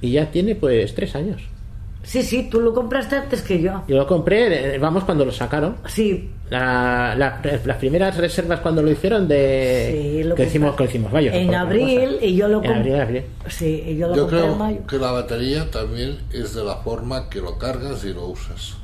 Y 0.00 0.10
ya 0.12 0.30
tiene 0.32 0.56
pues 0.56 0.94
tres 0.94 1.14
años. 1.14 1.42
Sí, 2.04 2.22
sí, 2.24 2.48
tú 2.50 2.60
lo 2.60 2.74
compraste 2.74 3.14
antes 3.16 3.42
que 3.42 3.60
yo. 3.62 3.82
Yo 3.86 3.96
lo 3.96 4.06
compré, 4.08 4.76
vamos, 4.78 5.04
cuando 5.04 5.24
lo 5.24 5.30
sacaron. 5.32 5.76
Sí, 5.86 6.30
La- 6.50 7.14
la- 7.16 7.40
las 7.64 7.76
primeras 7.78 8.16
reservas 8.18 8.60
cuando 8.60 8.82
lo 8.82 8.90
hicieron 8.90 9.26
de 9.26 9.88
Sí, 9.92 10.18
lo 10.24 10.34
que 10.34 10.42
compré. 10.42 10.46
hicimos, 10.46 10.76
que 10.76 10.84
hicimos 10.84 11.10
vaya, 11.12 11.32
En 11.34 11.54
abril, 11.54 12.18
y 12.20 12.34
yo 12.36 12.48
lo 12.48 12.62
en 12.62 12.70
comp- 12.70 12.76
abril, 12.80 13.00
abril. 13.00 13.24
sí, 13.48 13.84
y 13.86 13.96
yo 13.96 14.08
lo 14.08 14.14
Yo 14.16 14.20
compré 14.22 14.38
en 14.40 14.44
creo 14.46 14.56
mayo. 14.56 14.86
que 14.86 14.98
la 14.98 15.12
batería 15.12 15.70
también 15.70 16.18
es 16.32 16.54
de 16.54 16.62
la 16.64 16.76
forma 16.76 17.30
que 17.30 17.40
lo 17.40 17.56
cargas 17.56 18.04
y 18.04 18.12
lo 18.12 18.26
usas. 18.26 18.74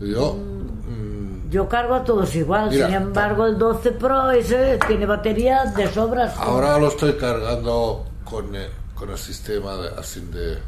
Yo, 0.00 0.34
mm, 0.34 1.50
Yo 1.50 1.68
cargo 1.68 1.94
a 1.94 2.04
todos 2.04 2.34
igual, 2.34 2.68
Mira, 2.70 2.86
sin 2.88 2.94
embargo 2.96 3.46
el 3.46 3.56
12 3.56 3.92
Pro 3.92 4.30
ese 4.32 4.78
tiene 4.88 5.06
batería 5.06 5.64
de 5.76 5.86
sobras. 5.86 6.36
ahora 6.36 6.78
lo 6.78 6.88
estoy 6.88 7.12
cargando 7.14 8.04
con 8.24 8.54
el, 8.56 8.66
con 8.94 9.10
el 9.10 9.18
sistema 9.18 9.76
de, 9.76 9.88
así 9.98 10.20
de... 10.32 10.58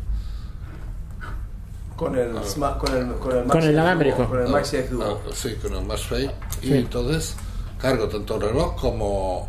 Con 1.97 2.17
el, 2.17 2.35
sma- 2.43 2.77
con 2.79 2.95
el, 2.95 3.07
con 3.15 3.33
el, 3.37 3.45
Con 3.45 3.63
el 3.63 3.65
Maxi 3.65 3.69
alámbrico. 3.69 4.29
Con 4.29 4.41
el 4.43 4.49
Maxi 4.49 4.77
Duo. 4.83 5.05
ah, 5.27 5.31
sí, 5.35 5.55
con 5.63 5.73
el 5.75 5.85
MagSafe. 5.85 6.31
Y 6.63 6.67
Sí. 6.67 6.75
entonces 6.75 7.35
cargo 7.81 8.07
tanto 8.09 8.35
el 8.37 8.43
reloj 8.43 8.77
como, 8.81 9.49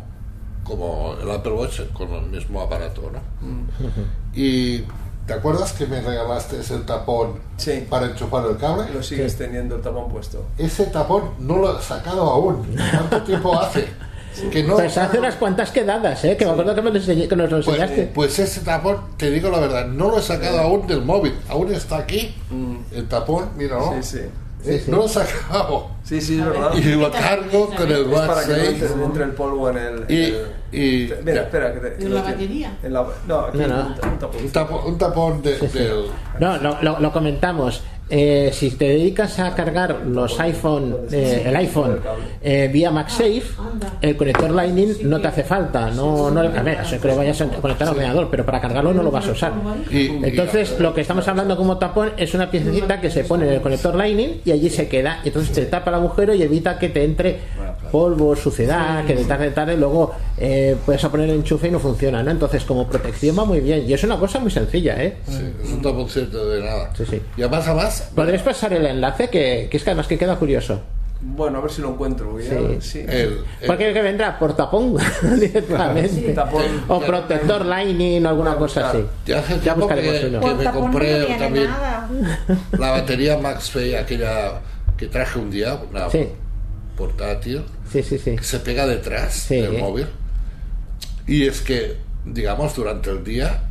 como 0.64 1.14
el 1.20 1.30
Apple 1.30 1.52
Watch 1.52 1.80
con 1.92 2.10
el 2.12 2.26
mismo 2.26 2.60
aparato, 2.62 3.10
¿no? 3.12 3.20
Y 4.34 4.84
¿te 5.26 5.34
acuerdas 5.34 5.72
que 5.72 5.86
me 5.86 6.00
regalaste 6.00 6.60
ese 6.60 6.78
tapón 6.78 7.34
Sí. 7.58 7.86
para 7.88 8.06
enchufar 8.06 8.46
el 8.46 8.56
cable? 8.56 8.88
Lo 8.92 9.02
sigues 9.02 9.36
teniendo 9.36 9.76
el 9.76 9.82
tapón 9.82 10.08
puesto. 10.10 10.44
Ese 10.56 10.86
tapón 10.86 11.30
no 11.40 11.56
lo 11.58 11.78
he 11.78 11.82
sacado 11.82 12.22
aún. 12.22 12.66
¿Cuánto 12.90 13.22
tiempo 13.24 13.58
hace? 13.58 13.88
Que 14.50 14.62
no, 14.62 14.74
Pues 14.76 14.96
hace 14.98 15.18
unas 15.18 15.34
cuantas 15.36 15.70
quedadas, 15.70 16.24
¿eh? 16.24 16.36
que 16.36 16.44
me 16.44 16.52
acuerdo 16.52 16.74
que, 16.74 16.82
me 16.82 16.90
lo 16.90 16.98
enseñé- 16.98 17.28
que 17.28 17.36
nos 17.36 17.50
lo 17.50 17.56
pues, 17.62 17.68
enseñaste. 17.80 18.10
pues 18.14 18.38
ese 18.38 18.60
tapón, 18.60 18.98
te 19.16 19.30
digo 19.30 19.50
la 19.50 19.58
verdad, 19.60 19.86
no 19.86 20.10
lo 20.10 20.18
he 20.18 20.22
sacado 20.22 20.58
aún 20.60 20.86
del 20.86 21.02
móvil. 21.02 21.34
Aún 21.48 21.72
está 21.72 21.98
aquí 21.98 22.34
el 22.92 23.06
tapón, 23.08 23.50
míralo. 23.56 23.92
Mm. 23.92 24.02
Sí, 24.02 24.18
sí. 24.18 24.24
Eh, 24.64 24.82
No 24.88 24.96
lo 24.98 25.06
he 25.06 25.08
sacado. 25.08 25.86
Sí, 26.02 26.20
sí, 26.20 26.38
es 26.40 26.44
verdad. 26.44 26.72
Y 26.74 26.82
lo 26.82 27.12
cargo 27.12 27.68
con 27.76 27.86
el 27.92 28.12
Es 28.12 28.20
para 28.20 28.42
que 28.44 28.48
no 28.48 28.56
WhatsApp. 28.56 28.82
entre, 28.82 29.04
entre 29.04 29.24
el 29.24 29.30
polvo 29.30 29.70
en 29.70 29.76
el. 29.76 29.98
en 29.98 30.04
Y, 30.08 30.24
el- 30.24 30.46
y 30.72 31.12
Mira, 31.22 31.34
ya, 31.34 31.42
espera, 31.42 31.74
que 31.74 31.80
te. 31.80 31.94
que 31.94 32.02
¿En 32.04 32.10
lo 32.10 32.16
la 32.16 32.22
batería? 32.22 32.76
En 32.82 32.92
la, 32.92 33.06
no, 33.28 33.38
aquí 33.40 33.58
No, 33.58 33.66
no. 33.68 33.74
Un, 33.76 33.86
un 33.86 34.18
tapón. 34.18 34.42
un 34.42 34.50
tapón, 34.50 34.80
un 34.86 34.98
tapón 34.98 35.42
de, 35.42 35.58
del- 35.58 36.06
No, 36.40 36.56
lo, 36.58 36.82
lo- 36.82 36.98
lo 36.98 37.12
comentamos. 37.12 37.82
Eh, 38.10 38.50
si 38.52 38.70
te 38.70 38.86
dedicas 38.86 39.38
a 39.38 39.54
cargar 39.54 40.02
los 40.06 40.40
iPhone, 40.40 40.96
eh, 41.12 41.44
el 41.46 41.56
iPhone 41.56 42.00
eh, 42.42 42.70
vía 42.72 42.90
MagSafe, 42.90 43.42
el 44.00 44.16
conector 44.16 44.50
Lightning 44.50 44.94
no 45.02 45.20
te 45.20 45.28
hace 45.28 45.44
falta. 45.44 45.90
No, 45.90 46.30
no, 46.30 46.40
a 46.40 46.62
ver, 46.62 46.80
eso 46.80 47.00
que 47.00 47.08
lo 47.08 47.16
vayas 47.16 47.40
a 47.40 47.46
conectar 47.48 47.88
al 47.88 47.94
ordenador, 47.94 48.28
pero 48.30 48.46
para 48.46 48.60
cargarlo 48.60 48.94
no 48.94 49.02
lo 49.02 49.10
vas 49.10 49.28
a 49.28 49.32
usar. 49.32 49.52
Entonces, 49.90 50.78
lo 50.78 50.94
que 50.94 51.02
estamos 51.02 51.28
hablando 51.28 51.56
como 51.56 51.76
tapón 51.76 52.12
es 52.16 52.32
una 52.34 52.50
piececita 52.50 53.00
que 53.00 53.10
se 53.10 53.24
pone 53.24 53.46
en 53.46 53.54
el 53.54 53.60
conector 53.60 53.94
Lightning 53.94 54.40
y 54.44 54.52
allí 54.52 54.70
se 54.70 54.88
queda. 54.88 55.20
Entonces 55.24 55.52
te 55.52 55.66
tapa 55.66 55.90
el 55.90 55.96
agujero 55.96 56.34
y 56.34 56.42
evita 56.42 56.78
que 56.78 56.88
te 56.88 57.04
entre 57.04 57.38
polvo, 57.88 58.34
suciedad, 58.36 59.04
que 59.04 59.14
de 59.14 59.24
tarde 59.24 59.46
en 59.46 59.54
tarde 59.54 59.76
luego 59.76 60.12
eh, 60.36 60.76
puedes 60.86 61.02
a 61.04 61.10
poner 61.10 61.28
el 61.30 61.36
enchufe 61.36 61.68
y 61.68 61.70
no 61.70 61.78
funciona. 61.80 62.22
¿no? 62.22 62.30
Entonces, 62.30 62.64
como 62.64 62.86
protección 62.88 63.38
va 63.38 63.44
muy 63.44 63.60
bien. 63.60 63.84
Y 63.88 63.92
es 63.92 64.02
una 64.04 64.18
cosa 64.18 64.38
muy 64.38 64.50
sencilla, 64.50 65.02
¿eh? 65.02 65.16
sí, 65.26 65.52
es 65.62 65.70
un 65.70 65.82
de 66.46 66.60
nada. 66.62 66.90
Sí, 66.96 67.04
sí. 67.08 67.22
Y 67.36 67.42
además, 67.42 67.66
además, 67.66 68.10
¿Podréis 68.14 68.42
pasar 68.42 68.72
el 68.72 68.86
enlace? 68.86 69.28
Que, 69.28 69.68
que 69.70 69.76
es 69.76 69.84
que 69.84 69.90
además 69.90 70.06
que 70.06 70.18
queda 70.18 70.36
curioso. 70.36 70.80
Bueno, 71.20 71.58
a 71.58 71.62
ver 71.62 71.70
si 71.72 71.82
lo 71.82 71.88
encuentro. 71.90 72.30
porque 72.30 72.44
ya- 72.46 72.80
Sí. 72.80 72.90
sí. 72.92 72.98
el, 73.00 73.10
el- 73.10 73.66
Porque 73.66 73.92
que 73.92 74.02
vendrá 74.02 74.38
por 74.38 74.54
tapón 74.54 74.96
directamente. 75.40 76.32
tapón. 76.32 76.62
O 76.86 77.00
protector 77.00 77.64
lightning 77.66 78.24
o 78.24 78.28
alguna 78.28 78.54
cosa 78.56 78.90
así. 78.90 79.04
ya 79.26 79.40
hace 79.40 79.54
Ya 79.56 79.60
tiempo 79.74 79.88
que, 79.88 79.94
buscaremos 79.94 80.24
uno. 80.30 80.40
que 80.40 80.54
me 80.54 80.64
no 80.64 80.72
compré 80.72 81.24
también 81.36 81.64
nada. 81.70 82.08
la 82.78 82.90
batería 82.92 83.36
MagSafe, 83.36 83.98
aquella 83.98 84.60
que 84.96 85.06
traje 85.08 85.40
un 85.40 85.50
día, 85.50 85.76
una 85.90 86.08
Sí. 86.08 86.28
portátil, 86.96 87.62
Sí, 87.90 88.02
sí, 88.02 88.18
sí. 88.18 88.36
que 88.36 88.44
se 88.44 88.60
pega 88.60 88.86
detrás 88.86 89.48
del 89.48 89.78
móvil. 89.78 90.06
Y 91.26 91.46
es 91.46 91.60
que, 91.60 91.96
digamos, 92.24 92.74
durante 92.74 93.10
el 93.10 93.22
día, 93.22 93.64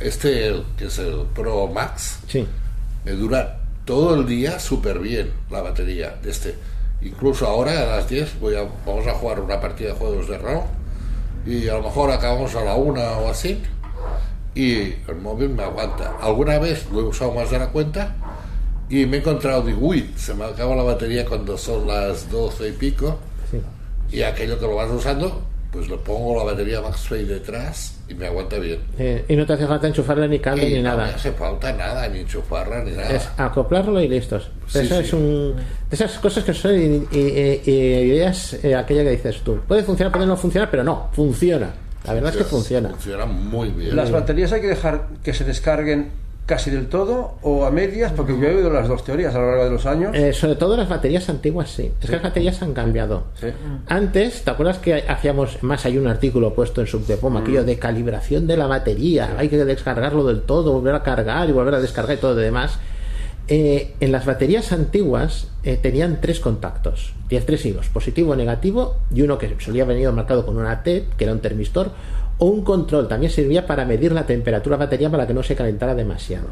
este, 0.00 0.62
que 0.76 0.86
es 0.86 0.98
el 0.98 1.26
Pro 1.34 1.68
Max, 1.68 2.18
me 3.04 3.12
dura 3.12 3.60
todo 3.84 4.14
el 4.14 4.26
día 4.26 4.58
súper 4.58 4.98
bien 4.98 5.30
la 5.50 5.60
batería 5.62 6.16
de 6.22 6.30
este. 6.30 6.54
Incluso 7.02 7.46
ahora 7.46 7.82
a 7.82 7.96
las 7.96 8.08
10 8.08 8.40
voy 8.40 8.54
a, 8.54 8.62
vamos 8.86 9.06
a 9.06 9.14
jugar 9.14 9.40
una 9.40 9.60
partida 9.60 9.88
de 9.88 9.94
juegos 9.94 10.28
de 10.28 10.38
rol 10.38 10.62
y 11.44 11.68
a 11.68 11.74
lo 11.74 11.82
mejor 11.82 12.10
acabamos 12.12 12.54
a 12.54 12.64
la 12.64 12.76
una 12.76 13.18
o 13.18 13.28
así 13.28 13.60
y 14.54 14.94
el 15.08 15.16
móvil 15.20 15.50
me 15.50 15.64
aguanta. 15.64 16.16
Alguna 16.20 16.58
vez 16.58 16.86
lo 16.92 17.00
he 17.00 17.04
usado 17.04 17.32
más 17.32 17.50
de 17.50 17.58
la 17.58 17.70
cuenta 17.70 18.14
y 18.88 19.06
me 19.06 19.16
he 19.16 19.20
encontrado, 19.20 19.62
digo, 19.62 19.86
uy, 19.86 20.12
se 20.16 20.34
me 20.34 20.44
acaba 20.44 20.76
la 20.76 20.82
batería 20.82 21.24
cuando 21.24 21.58
son 21.58 21.86
las 21.86 22.30
12 22.30 22.68
y 22.68 22.72
pico. 22.72 23.18
Y 24.12 24.22
aquello 24.22 24.58
que 24.58 24.66
lo 24.66 24.76
vas 24.76 24.90
usando, 24.90 25.42
pues 25.72 25.88
le 25.88 25.96
pongo 25.96 26.36
la 26.36 26.44
batería 26.52 26.82
MagSafe 26.82 27.24
detrás 27.24 27.96
y 28.06 28.14
me 28.14 28.26
aguanta 28.26 28.58
bien. 28.58 28.80
Eh, 28.98 29.24
y 29.26 29.36
no 29.36 29.46
te 29.46 29.54
hace 29.54 29.66
falta 29.66 29.86
enchufarle 29.86 30.28
ni 30.28 30.38
cable 30.38 30.68
Y 30.68 30.74
ni 30.74 30.82
no 30.82 30.90
nada. 30.90 31.06
me 31.06 31.12
hace 31.14 31.32
falta 31.32 31.72
nada, 31.72 32.06
ni 32.08 32.20
enchufarla, 32.20 32.84
ni 32.84 32.90
nada. 32.90 33.10
Es 33.10 33.28
acoplarlo 33.38 33.98
y 34.00 34.08
listos. 34.08 34.50
Sí, 34.66 34.80
Eso 34.80 34.96
sí. 34.98 35.00
es 35.04 35.12
un. 35.14 35.54
De 35.56 35.96
esas 35.96 36.18
cosas 36.18 36.44
que 36.44 36.52
son 36.52 36.74
ideas, 37.12 38.54
eh, 38.62 38.74
aquella 38.74 39.02
que 39.04 39.10
dices 39.10 39.40
tú. 39.42 39.60
Puede 39.66 39.82
funcionar, 39.82 40.12
puede 40.12 40.26
no 40.26 40.36
funcionar, 40.36 40.70
pero 40.70 40.84
no, 40.84 41.08
funciona. 41.12 41.70
La 42.04 42.14
verdad 42.14 42.30
es 42.32 42.36
que 42.36 42.44
funciona. 42.44 42.90
Funciona 42.90 43.26
muy 43.26 43.70
bien. 43.70 43.94
¿Las 43.96 44.10
baterías 44.10 44.52
hay 44.52 44.60
que 44.60 44.66
dejar 44.68 45.06
que 45.22 45.32
se 45.32 45.44
descarguen 45.44 46.10
casi 46.46 46.70
del 46.70 46.88
todo 46.88 47.34
o 47.42 47.64
a 47.64 47.70
medias? 47.70 48.12
Porque 48.12 48.38
yo 48.38 48.46
he 48.48 48.54
oído 48.56 48.70
las 48.70 48.88
dos 48.88 49.04
teorías 49.04 49.34
a 49.34 49.38
lo 49.38 49.46
largo 49.48 49.64
de 49.64 49.70
los 49.70 49.86
años. 49.86 50.14
Eh, 50.14 50.32
sobre 50.32 50.56
todo 50.56 50.76
las 50.76 50.88
baterías 50.88 51.28
antiguas, 51.28 51.70
sí. 51.70 51.90
Es 52.00 52.06
que 52.06 52.12
las 52.16 52.22
baterías 52.22 52.60
han 52.62 52.72
cambiado. 52.74 53.24
Sí. 53.40 53.46
Antes, 53.86 54.42
¿te 54.42 54.50
acuerdas 54.50 54.78
que 54.78 54.94
hacíamos 55.08 55.62
más? 55.62 55.84
Hay 55.86 55.98
un 55.98 56.06
artículo 56.08 56.54
puesto 56.54 56.80
en 56.80 56.86
Subdepoma, 56.86 57.40
Mm. 57.40 57.42
aquello 57.42 57.64
de 57.64 57.78
calibración 57.78 58.46
de 58.46 58.56
la 58.56 58.66
batería. 58.66 59.34
Hay 59.38 59.48
que 59.48 59.64
descargarlo 59.64 60.24
del 60.24 60.42
todo, 60.42 60.72
volver 60.72 60.94
a 60.94 61.02
cargar 61.02 61.48
y 61.48 61.52
volver 61.52 61.74
a 61.74 61.80
descargar 61.80 62.16
y 62.16 62.20
todo 62.20 62.34
lo 62.34 62.40
demás. 62.40 62.78
Eh, 63.48 63.94
en 63.98 64.12
las 64.12 64.24
baterías 64.24 64.72
antiguas 64.72 65.48
eh, 65.64 65.76
tenían 65.76 66.20
tres 66.20 66.38
contactos, 66.38 67.12
10 67.28 67.44
tres 67.44 67.66
hilos, 67.66 67.88
positivo, 67.88 68.36
negativo 68.36 68.96
y 69.12 69.22
uno 69.22 69.36
que 69.36 69.56
solía 69.58 69.84
venir 69.84 70.10
marcado 70.12 70.46
con 70.46 70.56
una 70.58 70.82
T, 70.84 71.06
que 71.18 71.24
era 71.24 71.32
un 71.32 71.40
termistor, 71.40 71.90
o 72.42 72.46
un 72.46 72.62
control, 72.64 73.06
también 73.06 73.30
servía 73.30 73.64
para 73.68 73.84
medir 73.84 74.10
la 74.10 74.26
temperatura 74.26 74.74
de 74.76 74.80
la 74.80 74.86
batería 74.86 75.08
para 75.10 75.28
que 75.28 75.32
no 75.32 75.44
se 75.44 75.54
calentara 75.54 75.94
demasiado. 75.94 76.48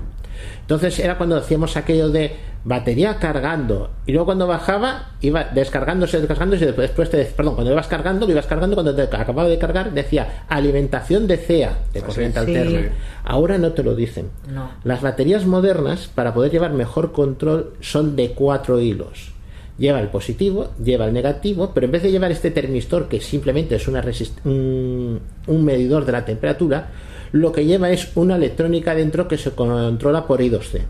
Entonces 0.61 0.97
era 1.01 1.19
cuando 1.19 1.37
hacíamos 1.37 1.77
aquello 1.77 2.11
de 2.11 2.37
batería 2.63 3.17
cargando 3.19 3.91
y 4.07 4.13
luego 4.13 4.27
cuando 4.27 4.47
bajaba 4.47 5.15
iba 5.21 5.43
descargándose, 5.53 6.19
descargándose 6.21 6.63
y 6.63 6.67
después, 6.67 6.91
después 6.91 7.11
te, 7.11 7.25
perdón, 7.25 7.57
cuando 7.57 7.73
ibas 7.73 7.89
cargando, 7.89 8.25
lo 8.25 8.31
ibas 8.33 8.47
cargando, 8.47 8.77
cuando 8.77 8.95
te 8.95 9.03
acababa 9.03 9.49
de 9.49 9.59
cargar 9.59 9.93
decía 9.93 10.45
alimentación 10.49 11.27
de 11.27 11.39
CEA, 11.39 11.79
de 11.93 12.03
corriente 12.03 12.39
Sí. 12.45 12.57
alterna. 12.57 12.93
Ahora 13.25 13.59
no 13.59 13.73
te 13.73 13.83
lo 13.83 13.97
dicen. 13.97 14.31
No. 14.49 14.71
Las 14.85 15.03
baterías 15.03 15.45
modernas, 15.45 16.07
para 16.15 16.33
poder 16.33 16.53
llevar 16.53 16.73
mejor 16.73 17.11
control, 17.11 17.73
son 17.81 18.15
de 18.15 18.31
cuatro 18.31 18.79
hilos. 18.79 19.33
Lleva 19.81 19.99
el 19.99 20.09
positivo, 20.09 20.73
lleva 20.85 21.07
el 21.07 21.15
negativo, 21.15 21.71
pero 21.73 21.87
en 21.87 21.93
vez 21.93 22.03
de 22.03 22.11
llevar 22.11 22.31
este 22.31 22.51
termistor, 22.51 23.09
que 23.09 23.19
simplemente 23.19 23.77
es 23.77 23.89
una 23.89 24.05
un, 24.45 25.19
un 25.47 25.65
medidor 25.65 26.05
de 26.05 26.13
la 26.13 26.23
temperatura, 26.27 26.91
lo 27.33 27.51
que 27.51 27.65
lleva 27.65 27.91
es 27.91 28.15
una 28.15 28.37
electrónica 28.37 28.95
dentro 28.95 29.27
que 29.27 29.39
se 29.39 29.53
controla 29.53 30.27
por 30.27 30.41
I2C, 30.41 30.83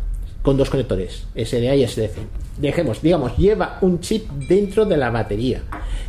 con 0.43 0.57
dos 0.57 0.71
conectores, 0.71 1.25
SDA 1.37 1.77
y 1.77 1.87
SDC. 1.87 2.17
Dejemos, 2.59 3.01
digamos, 3.01 3.37
lleva 3.37 3.79
un 3.81 4.01
chip 4.01 4.29
dentro 4.29 4.85
de 4.85 4.97
la 4.97 5.11
batería. 5.11 5.63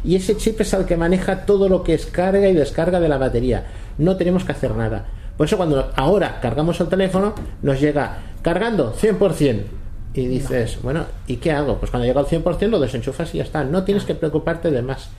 Y 0.04 0.16
ese 0.16 0.36
chip 0.36 0.60
es 0.62 0.74
el 0.74 0.86
que 0.86 0.98
maneja 0.98 1.46
todo 1.46 1.70
lo 1.70 1.84
que 1.84 1.94
es 1.94 2.08
carga 2.08 2.50
y 2.50 2.56
descarga 2.56 3.00
de 3.00 3.10
la 3.10 3.20
batería. 3.20 3.64
No 4.00 4.18
tenemos 4.18 4.44
que 4.44 4.54
hacer 4.54 4.76
nada. 4.76 5.06
Por 5.38 5.46
eso 5.46 5.56
cuando 5.56 5.92
ahora 5.96 6.40
cargamos 6.42 6.82
el 6.82 6.88
teléfono, 6.88 7.36
nos 7.62 7.80
llega 7.80 8.24
cargando 8.42 8.96
100%. 8.96 9.81
Y 10.14 10.28
dices, 10.28 10.82
bueno, 10.82 11.06
¿y 11.28 11.38
qué 11.38 11.52
hago? 11.52 11.78
Pues 11.78 11.90
cuando 11.90 12.06
llega 12.06 12.20
al 12.20 12.28
100% 12.28 12.68
lo 12.70 12.80
desenchufas 12.80 13.34
y 13.34 13.38
ya 13.38 13.44
está. 13.44 13.64
No 13.64 13.84
tienes 13.84 14.04
que 14.04 14.14
preocuparte 14.16 14.70
de 14.72 14.82
más. 14.82 15.10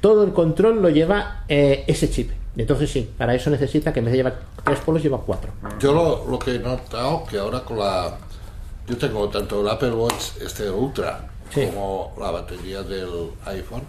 Todo 0.00 0.24
el 0.24 0.32
control 0.32 0.82
lo 0.82 0.88
lleva 0.90 1.44
eh, 1.48 1.84
ese 1.86 2.10
chip. 2.10 2.30
Entonces 2.56 2.90
sí, 2.90 3.08
para 3.16 3.34
eso 3.34 3.50
necesita 3.50 3.92
que 3.92 4.00
en 4.00 4.06
vez 4.06 4.12
de 4.12 4.18
llevar 4.18 4.40
tres 4.64 4.80
polos, 4.80 5.02
lleva 5.02 5.18
cuatro. 5.18 5.52
Yo 5.78 5.92
lo, 5.94 6.26
lo 6.28 6.38
que 6.38 6.56
he 6.56 6.58
notado 6.58 7.24
que 7.24 7.38
ahora 7.38 7.60
con 7.60 7.78
la... 7.78 8.16
Yo 8.88 8.96
tengo 8.98 9.28
tanto 9.28 9.60
el 9.60 9.68
Apple 9.68 9.92
Watch 9.92 10.36
este 10.44 10.68
Ultra 10.70 11.28
Sí. 11.50 11.66
como 11.66 12.12
la 12.18 12.30
batería 12.30 12.82
del 12.82 13.30
iPhone 13.46 13.82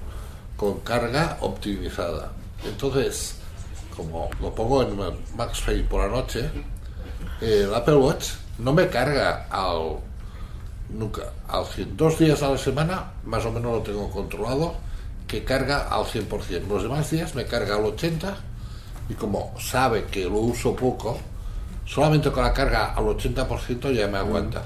con 0.55 0.79
carga 0.81 1.37
optimizada. 1.41 2.31
Entonces, 2.65 3.37
como 3.95 4.29
lo 4.41 4.53
pongo 4.53 4.83
en 4.83 4.95
MaxFay 5.35 5.83
por 5.83 6.01
la 6.01 6.15
noche, 6.15 6.49
el 7.41 7.73
Apple 7.73 7.95
Watch 7.95 8.29
no 8.59 8.71
me 8.73 8.87
carga 8.87 9.47
al 9.49 9.97
nunca 10.93 11.23
al 11.47 11.65
100. 11.65 11.97
Dos 11.97 12.19
días 12.19 12.41
a 12.43 12.49
la 12.49 12.57
semana 12.57 13.13
más 13.25 13.45
o 13.45 13.51
menos 13.51 13.71
lo 13.71 13.81
tengo 13.81 14.09
controlado 14.09 14.75
que 15.27 15.43
carga 15.43 15.87
al 15.89 16.05
100%. 16.05 16.67
Los 16.67 16.83
demás 16.83 17.09
días 17.09 17.35
me 17.35 17.45
carga 17.45 17.75
al 17.75 17.85
80 17.85 18.35
y 19.09 19.13
como 19.15 19.53
sabe 19.59 20.05
que 20.05 20.23
lo 20.25 20.37
uso 20.37 20.75
poco, 20.75 21.17
solamente 21.85 22.31
con 22.31 22.43
la 22.43 22.53
carga 22.53 22.93
al 22.93 23.05
80% 23.05 23.93
ya 23.93 24.07
me 24.07 24.17
aguanta. 24.17 24.63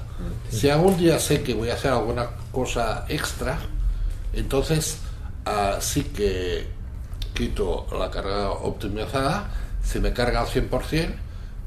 Si 0.50 0.68
algún 0.68 0.96
día 0.96 1.18
sé 1.18 1.42
que 1.42 1.54
voy 1.54 1.70
a 1.70 1.74
hacer 1.74 1.90
alguna 1.90 2.28
cosa 2.52 3.04
extra, 3.08 3.58
entonces 4.32 4.98
ah, 5.44 5.78
sí 5.80 6.04
que 6.04 6.68
quito 7.34 7.86
la 7.98 8.10
carga 8.10 8.50
optimizada, 8.50 9.50
se 9.82 10.00
me 10.00 10.12
carga 10.12 10.40
al 10.40 10.46
100%, 10.46 11.14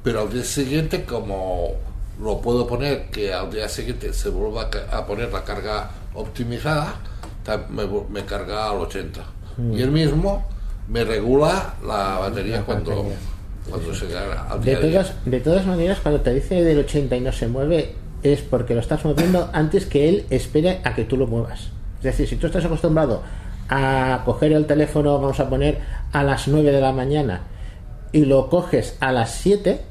pero 0.03 0.21
al 0.21 0.31
día 0.31 0.43
siguiente 0.43 1.05
como 1.05 1.75
lo 2.21 2.39
puedo 2.39 2.67
poner 2.67 3.09
que 3.09 3.33
al 3.33 3.51
día 3.51 3.67
siguiente 3.67 4.13
se 4.13 4.29
vuelva 4.29 4.69
a 4.91 5.05
poner 5.05 5.31
la 5.31 5.43
carga 5.43 5.89
optimizada, 6.13 6.95
me, 7.69 8.23
carga 8.25 8.69
al 8.69 8.77
80. 8.77 9.21
Y 9.73 9.81
él 9.81 9.91
mismo 9.91 10.45
me 10.87 11.03
regula 11.03 11.75
la 11.85 12.19
batería 12.19 12.57
La 12.57 12.63
cuando, 12.63 12.91
batería. 12.91 13.17
cuando 13.69 13.95
se 13.95 14.07
carga 14.07 14.47
al 14.49 14.61
De 14.63 14.71
día 14.71 14.79
día. 14.79 15.01
todas, 15.01 15.15
de 15.25 15.39
todas 15.39 15.65
maneras, 15.65 15.99
cuando 16.01 16.21
te 16.21 16.33
dice 16.33 16.63
del 16.63 16.79
80 16.79 17.15
y 17.15 17.21
no 17.21 17.31
se 17.31 17.47
mueve, 17.47 17.95
es 18.23 18.41
porque 18.41 18.75
lo 18.75 18.81
estás 18.81 19.03
moviendo 19.03 19.49
antes 19.53 19.85
que 19.85 20.07
él 20.07 20.25
espere 20.29 20.79
a 20.83 20.93
que 20.93 21.05
tú 21.05 21.17
lo 21.17 21.27
muevas. 21.27 21.69
Es 21.99 22.03
decir, 22.03 22.27
si 22.27 22.35
tú 22.35 22.47
estás 22.47 22.65
acostumbrado 22.65 23.23
a 23.69 24.21
coger 24.25 24.53
el 24.53 24.65
teléfono, 24.67 25.19
vamos 25.19 25.39
a 25.39 25.49
poner 25.49 25.79
a 26.11 26.23
las 26.23 26.47
9 26.47 26.71
de 26.71 26.81
la 26.81 26.91
mañana, 26.91 27.41
y 28.11 28.25
lo 28.25 28.49
coges 28.49 28.97
a 28.99 29.11
las 29.11 29.31
7, 29.35 29.81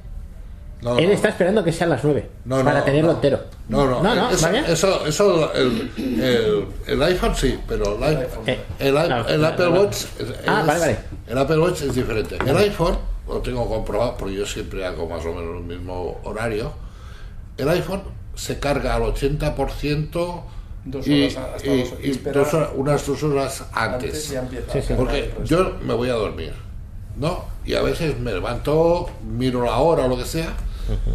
No, 0.82 0.98
él 0.98 1.08
no, 1.08 1.12
está 1.12 1.28
esperando 1.28 1.62
que 1.62 1.72
sea 1.72 1.86
a 1.86 1.90
las 1.90 2.02
9 2.04 2.30
No, 2.46 2.64
para 2.64 2.78
no, 2.78 2.84
tenerlo 2.84 3.08
no. 3.10 3.14
entero. 3.16 3.40
No, 3.68 3.86
no, 3.86 4.02
no, 4.02 4.14
no, 4.14 4.30
eso, 4.30 4.48
eso, 4.66 5.06
eso 5.06 5.52
el, 5.52 5.90
el, 5.96 6.64
el 6.86 7.02
iPhone 7.02 7.34
sí, 7.36 7.58
pero 7.68 7.96
el, 7.96 8.02
iPhone, 8.02 8.44
el, 8.46 8.96
el 9.28 9.44
Apple. 9.44 9.68
Watch 9.68 9.94
es, 10.18 10.26
Ah, 10.46 10.60
es- 10.60 10.66
vale, 10.66 10.80
vale. 10.80 10.98
el 11.28 11.38
Apple 11.38 11.58
Watch 11.58 11.82
es 11.82 11.94
diferente. 11.94 12.38
El 12.46 12.56
iPhone 12.56 12.96
lo 13.28 13.38
tengo 13.40 13.68
comprobado 13.68 14.16
porque 14.16 14.34
yo 14.34 14.46
siempre 14.46 14.84
hago 14.86 15.06
más 15.08 15.24
o 15.26 15.34
menos 15.34 15.56
el 15.58 15.64
mismo 15.64 16.18
horario. 16.24 16.72
El 17.58 17.68
iPhone 17.68 18.02
se 18.34 18.58
carga 18.58 18.94
al 18.94 19.02
80% 19.02 20.42
Dos 20.82 21.06
y, 21.06 21.24
horas 21.24 21.36
hasta 21.56 21.66
y- 21.68 21.80
dos- 21.82 21.92
y 22.02 22.06
y 22.06 22.10
espera 22.12 22.40
dos 22.40 22.54
horas- 22.54 22.70
unas 22.74 23.06
dos 23.06 23.22
horas 23.22 23.64
antes. 23.74 24.04
Antes 24.08 24.30
ya 24.30 24.40
empieza 24.40 24.72
Sí, 24.72 24.78
a 24.78 24.80
sí. 24.82 24.88
cargar 24.88 25.04
Porque 25.06 25.20
resto. 25.22 25.44
yo 25.44 25.74
me 25.82 25.92
voy 25.92 26.08
a 26.08 26.14
dormir, 26.14 26.54
¿no? 27.16 27.44
Y 27.66 27.74
a 27.74 27.82
veces 27.82 28.18
me 28.18 28.32
levanto, 28.32 29.10
miro 29.22 29.62
la 29.62 29.76
hora 29.76 30.06
o 30.06 30.08
lo 30.08 30.16
que 30.16 30.24
sea, 30.24 30.54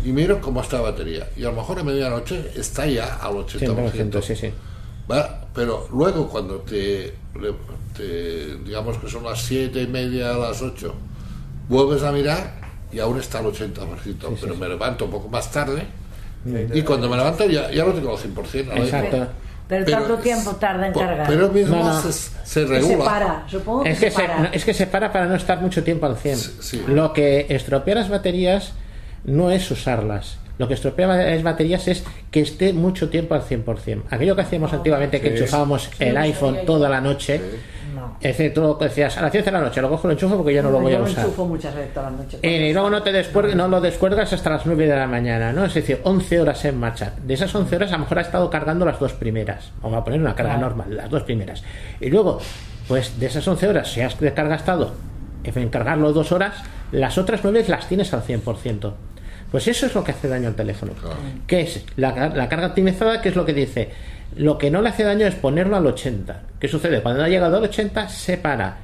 y 0.04 0.10
miro 0.10 0.40
cómo 0.42 0.62
está 0.62 0.78
la 0.78 0.84
batería. 0.84 1.28
Y 1.36 1.44
a 1.44 1.48
lo 1.50 1.54
mejor 1.54 1.80
a 1.80 1.84
medianoche 1.84 2.52
está 2.56 2.86
ya 2.88 3.16
al 3.16 3.34
80%. 3.34 3.92
100%, 3.92 4.22
sí, 4.22 4.36
sí. 4.36 4.52
¿va? 5.12 5.42
Pero 5.54 5.88
luego 5.94 6.28
cuando 6.28 6.56
te, 6.60 7.14
te- 7.96 8.58
digamos 8.66 8.98
que 8.98 9.10
son 9.10 9.24
las 9.24 9.42
siete 9.42 9.82
y 9.82 9.88
media, 9.88 10.34
las 10.34 10.62
8, 10.62 10.94
vuelves 11.70 12.04
a 12.04 12.12
mirar 12.12 12.54
y 12.92 13.00
aún 13.00 13.20
está 13.20 13.40
al 13.40 13.46
80%. 13.46 14.38
pero 14.42 14.56
me 14.56 14.68
levanto 14.68 15.06
un 15.06 15.12
poco 15.12 15.30
más 15.30 15.52
tarde. 15.52 15.84
Y 16.74 16.82
cuando 16.84 17.10
me 17.10 17.18
levanto 17.18 17.46
ya, 17.50 17.72
ya 17.72 17.84
lo 17.86 17.94
tengo 17.94 18.12
al 18.12 18.18
100%. 18.18 18.72
al 18.72 18.78
Exacto. 18.80 19.28
Pero, 19.68 19.84
Pero 19.84 19.98
tanto 19.98 20.18
tiempo 20.20 20.52
tarda 20.58 20.86
en 20.86 20.94
po- 20.94 21.00
cargar. 21.00 21.26
Pero 21.28 21.50
mismo 21.50 21.76
No, 21.78 21.86
no. 21.86 22.02
se, 22.02 22.12
se 22.14 22.30
Que 22.34 22.46
se 22.46 22.66
regula. 22.68 23.04
para, 23.06 23.50
supongo 23.50 23.82
que, 23.84 23.90
Es 23.90 24.00
que, 24.00 24.12
se 24.12 24.16
se, 24.18 24.22
para. 24.22 24.40
no, 24.40 24.50
es 24.54 24.64
que 24.66 24.74
se 24.76 24.86
para 24.86 25.12
para 25.12 25.26
no 25.26 25.34
estar 25.36 25.60
mucho 25.60 25.84
tiempo 25.84 26.06
al 26.06 26.18
100. 26.18 26.38
Sí, 26.38 26.52
sí. 26.62 26.84
Lo 26.88 27.14
que 27.14 27.48
estropea 27.50 27.96
las 27.96 28.10
baterías 28.10 28.74
no 29.26 29.52
es 29.52 29.70
usarlas. 29.72 30.38
Lo 30.58 30.70
que 30.70 30.74
estropea 30.76 31.08
las 31.08 31.44
baterías 31.44 31.86
es 31.90 32.06
que 32.32 32.40
esté 32.40 32.72
mucho 32.72 33.10
tiempo 33.10 33.36
al 33.36 33.42
100%. 33.42 34.04
Aquello 34.10 34.36
que 34.38 34.42
hacíamos 34.44 34.72
antiguamente, 34.72 35.20
que 35.20 35.30
Sí. 35.32 35.36
enchufábamos 35.44 35.90
el 36.00 36.16
iPhone 36.16 36.60
toda 36.66 36.88
la 36.88 37.02
noche, 37.02 37.42
No. 37.94 38.16
es 38.22 38.38
decir, 38.38 38.54
tú 38.54 38.62
lo 38.62 38.76
decías 38.76 39.18
a 39.18 39.24
las 39.24 39.34
10 39.34 39.44
de 39.44 39.52
la 39.52 39.60
noche, 39.60 39.82
lo 39.82 39.90
cojo, 39.90 40.08
lo 40.08 40.14
enchufo 40.14 40.38
porque 40.38 40.54
ya 40.54 40.62
no 40.62 40.72
lo 40.72 40.80
voy 40.80 40.94
a 40.94 41.00
Yo 41.00 41.04
usar. 41.04 41.26
enchufo 41.26 41.46
muchas 41.46 41.76
veces 41.76 41.94
toda 41.94 42.10
la 42.10 42.16
noche. 42.18 42.40
Eh, 42.42 42.70
y 42.70 42.74
luego 42.74 42.90
no 42.90 43.04
te 43.04 43.12
descuelg- 43.12 43.54
no 43.54 43.68
lo 43.68 43.82
descuelgas 43.82 44.32
hasta 44.32 44.50
las 44.52 44.66
9 44.66 44.88
de 44.88 44.96
la 44.96 45.08
mañana, 45.08 45.52
¿no? 45.52 45.66
Es 45.66 45.74
decir, 45.74 46.00
11 46.04 46.40
horas 46.40 46.64
en 46.64 46.80
marcha. 46.80 47.12
De 47.22 47.34
esas 47.34 47.54
11 47.54 47.76
horas 47.76 47.90
a 47.92 47.96
lo 47.96 48.00
mejor 48.04 48.20
ha 48.20 48.22
estado 48.22 48.50
cargando 48.50 48.86
las 48.86 48.98
dos 48.98 49.12
primeras. 49.12 49.72
Vamos 49.82 49.98
a 50.00 50.06
poner 50.06 50.22
una 50.22 50.36
carga 50.36 50.56
normal, 50.56 50.96
las 50.96 51.10
dos 51.10 51.24
primeras. 51.24 51.64
Y 52.00 52.10
luego, 52.10 52.40
pues 52.88 53.20
de 53.20 53.26
esas 53.26 53.46
11 53.46 53.68
horas, 53.68 53.92
si 53.92 54.00
has 54.00 54.18
de 54.18 54.34
carga 54.34 54.56
estado 54.56 54.94
en 55.44 55.70
cargarlo 55.70 56.14
dos 56.14 56.32
horas, 56.32 56.56
las 56.94 57.18
otras 57.18 57.42
9 57.44 57.66
las 57.68 57.90
tienes 57.90 58.14
al 58.14 58.22
100%. 58.24 58.94
Pues 59.56 59.70
eso 59.70 59.86
es 59.86 59.96
lo 59.96 60.04
que 60.04 60.12
hace 60.12 60.28
daño 60.28 60.50
al 60.50 60.56
teléfono. 60.56 60.92
¿Qué 61.48 61.62
es? 61.62 61.86
La, 61.96 62.14
car- 62.14 62.36
la 62.36 62.50
carga 62.50 62.68
optimizada, 62.68 63.22
¿qué 63.22 63.30
es 63.30 63.36
lo 63.38 63.46
que 63.46 63.54
dice? 63.54 63.90
Lo 64.36 64.58
que 64.58 64.70
no 64.70 64.82
le 64.82 64.90
hace 64.90 65.06
daño 65.06 65.26
es 65.26 65.36
ponerlo 65.36 65.78
al 65.78 65.88
80. 65.88 66.42
¿Qué 66.60 66.68
sucede? 66.68 67.02
Cuando 67.02 67.24
ha 67.24 67.30
llegado 67.30 67.56
al 67.56 67.64
80, 67.64 68.10
se 68.10 68.38
para. 68.38 68.80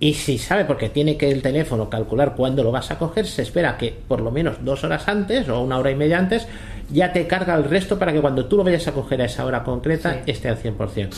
Y 0.00 0.14
si 0.14 0.38
sabe, 0.38 0.64
porque 0.64 0.88
tiene 0.88 1.18
que 1.18 1.30
el 1.30 1.42
teléfono 1.42 1.90
calcular 1.90 2.34
cuándo 2.34 2.64
lo 2.64 2.72
vas 2.72 2.90
a 2.90 2.98
coger, 2.98 3.26
se 3.26 3.42
espera 3.42 3.76
que 3.76 3.94
por 4.08 4.22
lo 4.22 4.30
menos 4.30 4.56
dos 4.64 4.82
horas 4.82 5.06
antes 5.08 5.46
o 5.50 5.60
una 5.60 5.76
hora 5.76 5.90
y 5.90 5.94
media 5.94 6.18
antes 6.18 6.46
ya 6.90 7.12
te 7.12 7.26
carga 7.26 7.54
el 7.54 7.64
resto 7.64 7.98
para 7.98 8.10
que 8.12 8.20
cuando 8.20 8.46
tú 8.46 8.56
lo 8.58 8.64
vayas 8.64 8.86
a 8.88 8.92
coger 8.92 9.20
a 9.20 9.24
esa 9.26 9.44
hora 9.44 9.62
concreta 9.62 10.22
esté 10.26 10.48
al 10.48 10.56
100%. 10.58 11.08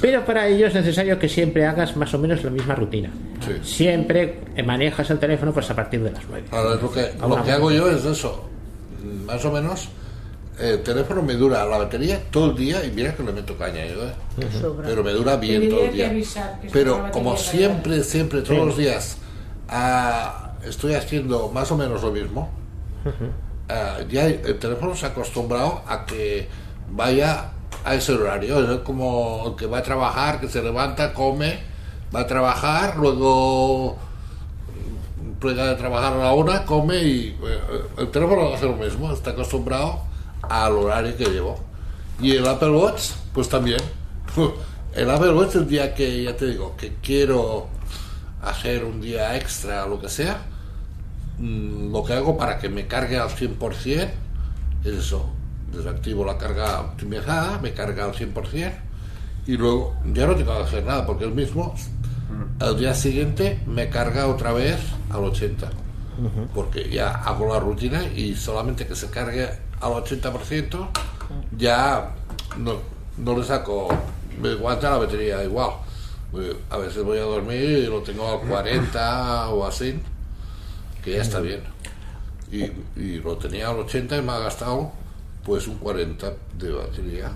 Pero 0.00 0.24
para 0.24 0.46
ello 0.46 0.68
es 0.68 0.74
necesario 0.74 1.18
que 1.18 1.28
siempre 1.28 1.66
hagas 1.66 1.96
más 1.96 2.14
o 2.14 2.18
menos 2.18 2.44
la 2.44 2.50
misma 2.50 2.76
rutina. 2.76 3.10
Sí. 3.44 3.52
Siempre 3.62 4.38
manejas 4.64 5.10
el 5.10 5.18
teléfono 5.18 5.52
pues 5.52 5.68
a 5.70 5.74
partir 5.74 6.00
de 6.04 6.12
las 6.12 6.22
9. 6.28 6.46
Ahora, 6.52 6.74
lo 6.80 6.92
que, 6.92 7.00
A 7.20 7.26
lo 7.26 7.42
que 7.42 7.50
hago 7.50 7.70
yo 7.72 7.90
es 7.90 8.04
eso. 8.04 8.48
Más 9.02 9.44
o 9.44 9.52
menos, 9.52 9.88
el 10.58 10.82
teléfono 10.82 11.22
me 11.22 11.34
dura 11.34 11.64
la 11.64 11.78
batería 11.78 12.22
todo 12.30 12.50
el 12.50 12.56
día 12.56 12.84
y 12.84 12.90
mira 12.90 13.14
que 13.14 13.22
le 13.22 13.32
meto 13.32 13.56
caña 13.56 13.86
yo, 13.86 14.06
¿eh? 14.06 14.12
Pero 14.84 15.02
me 15.02 15.12
dura 15.12 15.36
bien 15.36 15.68
todo 15.68 15.84
el 15.84 15.92
día. 15.92 16.12
Pero 16.72 17.10
como 17.10 17.36
siempre, 17.36 18.04
siempre, 18.04 18.42
todos 18.42 18.66
los 18.66 18.76
días 18.76 19.18
ah, 19.68 20.52
estoy 20.64 20.94
haciendo 20.94 21.48
más 21.48 21.70
o 21.72 21.76
menos 21.76 22.02
lo 22.02 22.12
mismo, 22.12 22.50
ah, 23.68 23.98
ya 24.08 24.26
el 24.26 24.58
teléfono 24.58 24.94
se 24.94 25.06
ha 25.06 25.10
acostumbrado 25.10 25.82
a 25.86 26.04
que 26.06 26.48
vaya 26.90 27.50
a 27.84 27.94
ese 27.94 28.12
horario. 28.12 28.72
Es 28.72 28.80
como 28.80 29.44
el 29.48 29.56
que 29.56 29.66
va 29.66 29.78
a 29.78 29.82
trabajar, 29.82 30.40
que 30.40 30.48
se 30.48 30.62
levanta, 30.62 31.12
come, 31.12 31.58
va 32.14 32.20
a 32.20 32.26
trabajar, 32.26 32.96
luego 32.96 33.96
prueba 35.42 35.66
de 35.66 35.74
trabajar 35.74 36.12
a 36.12 36.18
la 36.18 36.32
una, 36.34 36.64
come 36.64 37.02
y 37.02 37.36
eh, 37.42 37.58
el 37.98 38.08
teléfono 38.12 38.54
hace 38.54 38.66
lo 38.66 38.76
mismo, 38.76 39.12
está 39.12 39.32
acostumbrado 39.32 40.04
al 40.42 40.72
horario 40.72 41.16
que 41.16 41.24
llevo. 41.24 41.58
Y 42.20 42.36
el 42.36 42.46
Apple 42.46 42.70
Watch, 42.70 43.10
pues 43.34 43.48
también. 43.48 43.80
El 44.94 45.08
Apple 45.08 45.32
Watch, 45.32 45.54
el 45.54 45.66
día 45.66 45.94
que 45.94 46.22
ya 46.22 46.36
te 46.36 46.44
digo 46.44 46.76
que 46.76 46.96
quiero 47.02 47.66
hacer 48.42 48.84
un 48.84 49.00
día 49.00 49.34
extra 49.38 49.86
o 49.86 49.88
lo 49.88 49.98
que 49.98 50.10
sea, 50.10 50.42
mm, 51.38 51.90
lo 51.90 52.04
que 52.04 52.12
hago 52.12 52.36
para 52.36 52.58
que 52.58 52.68
me 52.68 52.86
cargue 52.86 53.16
al 53.16 53.30
100% 53.30 54.10
es 54.84 54.92
eso. 54.92 55.30
Desactivo 55.74 56.26
la 56.26 56.36
carga 56.36 56.82
optimizada, 56.82 57.58
me 57.58 57.72
carga 57.72 58.04
al 58.04 58.12
100% 58.12 58.74
y 59.46 59.56
luego 59.56 59.94
ya 60.12 60.26
no 60.26 60.36
tengo 60.36 60.54
que 60.58 60.62
hacer 60.62 60.84
nada 60.84 61.06
porque 61.06 61.24
el 61.24 61.32
mismo 61.32 61.74
al 62.60 62.78
día 62.78 62.94
siguiente 62.94 63.60
me 63.66 63.88
carga 63.88 64.26
otra 64.28 64.52
vez 64.52 64.78
al 65.10 65.24
80 65.24 65.70
porque 66.54 66.88
ya 66.90 67.10
hago 67.10 67.52
la 67.52 67.60
rutina 67.60 68.04
y 68.04 68.34
solamente 68.36 68.86
que 68.86 68.94
se 68.94 69.10
cargue 69.10 69.48
al 69.80 69.92
80% 69.92 70.88
ya 71.56 72.10
no, 72.58 72.74
no 73.18 73.36
le 73.36 73.44
saco 73.44 73.88
me 74.40 74.50
aguanta 74.50 74.90
la 74.90 74.98
batería 74.98 75.42
igual. 75.44 75.70
Pues, 76.30 76.56
A 76.70 76.78
veces 76.78 77.02
voy 77.04 77.18
a 77.18 77.22
dormir 77.22 77.60
y 77.62 77.86
lo 77.86 78.02
tengo 78.02 78.26
al 78.30 78.40
40 78.48 79.48
o 79.50 79.66
así, 79.66 80.00
que 81.04 81.12
ya 81.12 81.22
está 81.22 81.40
bien. 81.40 81.62
Y, 82.50 82.64
y 83.00 83.18
lo 83.20 83.36
tenía 83.36 83.68
al 83.68 83.78
80 83.80 84.16
y 84.18 84.22
me 84.22 84.32
ha 84.32 84.38
gastado 84.38 84.92
pues 85.44 85.66
un 85.66 85.76
40 85.78 86.32
de 86.58 86.72
batería 86.72 87.32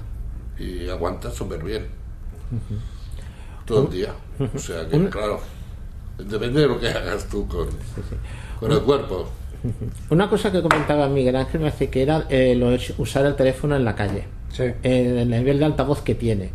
y 0.58 0.88
aguanta 0.88 1.30
súper 1.30 1.62
bien. 1.62 1.86
Todo 3.66 3.84
el 3.84 3.90
día. 3.90 4.14
O 4.54 4.58
sea 4.58 4.88
que, 4.88 5.08
claro, 5.08 5.40
depende 6.18 6.60
de 6.62 6.68
lo 6.68 6.80
que 6.80 6.88
hagas 6.88 7.26
tú 7.26 7.46
con, 7.46 7.68
con 8.60 8.72
el 8.72 8.80
cuerpo. 8.80 9.28
Una 10.10 10.28
cosa 10.28 10.52
que 10.52 10.62
comentaba 10.62 11.08
Miguel 11.08 11.36
Ángel 11.36 11.60
me 11.60 11.68
hace 11.68 11.90
que 11.90 12.02
era 12.02 12.26
eh, 12.28 12.54
lo 12.54 12.68
usar 13.02 13.26
el 13.26 13.34
teléfono 13.34 13.76
en 13.76 13.84
la 13.84 13.94
calle. 13.94 14.24
Sí. 14.52 14.64
En 14.82 15.18
el 15.18 15.30
nivel 15.30 15.58
de 15.58 15.64
altavoz 15.64 16.02
que 16.02 16.14
tiene. 16.14 16.50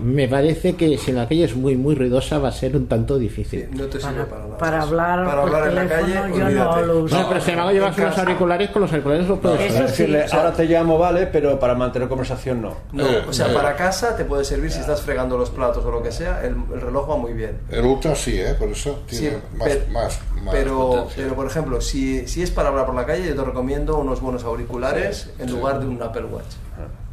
Me 0.00 0.26
parece 0.26 0.74
que 0.74 0.96
si 0.96 1.12
la 1.12 1.28
calle 1.28 1.44
es 1.44 1.54
muy 1.54 1.76
muy 1.76 1.94
ruidosa 1.94 2.38
va 2.38 2.48
a 2.48 2.52
ser 2.52 2.74
un 2.76 2.86
tanto 2.88 3.18
difícil. 3.18 3.68
Sí, 3.70 3.76
no 3.78 3.84
te 3.86 4.00
sirve 4.00 4.24
Para, 4.24 4.26
para 4.26 4.42
nada. 4.46 4.58
para 4.58 4.82
hablar 4.82 5.24
Para 5.26 5.40
por 5.42 5.54
hablar 5.54 5.68
en 5.68 5.74
la 5.74 5.88
calle, 5.88 6.14
yo 6.38 6.48
no 6.48 6.80
lo 6.82 6.98
uso. 7.00 7.16
No, 7.20 7.28
pero 7.28 7.40
si 7.40 7.52
me 7.52 7.60
hago 7.60 7.70
llevar 7.72 7.94
unos 7.98 8.18
auriculares, 8.18 8.70
con 8.70 8.82
los 8.82 8.90
auriculares 8.90 9.28
lo 9.28 9.38
puedes 9.40 10.00
Eso 10.00 10.36
ahora 10.36 10.52
te 10.52 10.64
llamo, 10.64 10.98
vale, 10.98 11.26
pero 11.26 11.58
para 11.60 11.74
mantener 11.74 12.08
conversación 12.08 12.62
no. 12.62 12.74
No, 12.92 13.06
Eh, 13.06 13.22
o 13.28 13.32
sea, 13.32 13.50
eh. 13.50 13.54
para 13.54 13.76
casa 13.76 14.16
te 14.16 14.24
puede 14.24 14.44
servir 14.44 14.72
si 14.72 14.80
estás 14.80 15.02
fregando 15.02 15.36
los 15.36 15.50
platos 15.50 15.84
o 15.84 15.90
lo 15.90 16.02
que 16.02 16.10
sea, 16.10 16.42
el, 16.42 16.56
el 16.74 16.80
reloj 16.80 17.10
va 17.10 17.16
muy 17.16 17.34
bien. 17.34 17.58
El 17.68 17.84
Ultra 17.84 18.14
sí, 18.16 18.40
¿eh? 18.40 18.54
Por 18.58 18.70
eso 18.70 19.02
tiene 19.06 19.30
Sí, 19.30 19.36
más, 19.56 19.68
más, 19.90 20.20
más 20.42 20.54
pero, 20.54 20.78
potencia. 20.88 21.22
pero 21.22 21.34
por 21.36 21.46
ejemplo, 21.46 21.80
si, 21.82 22.26
si 22.26 22.42
es 22.42 22.50
para 22.50 22.70
hablar 22.70 22.86
por 22.86 22.94
la 22.94 23.04
calle, 23.04 23.28
yo 23.28 23.34
te 23.36 23.44
recomiendo 23.44 23.98
unos 23.98 24.20
buenos 24.22 24.42
auriculares 24.44 25.30
en 25.38 25.50
lugar 25.52 25.80
de 25.80 25.86
un 25.86 26.02
Apple 26.02 26.24
Watch. 26.24 26.46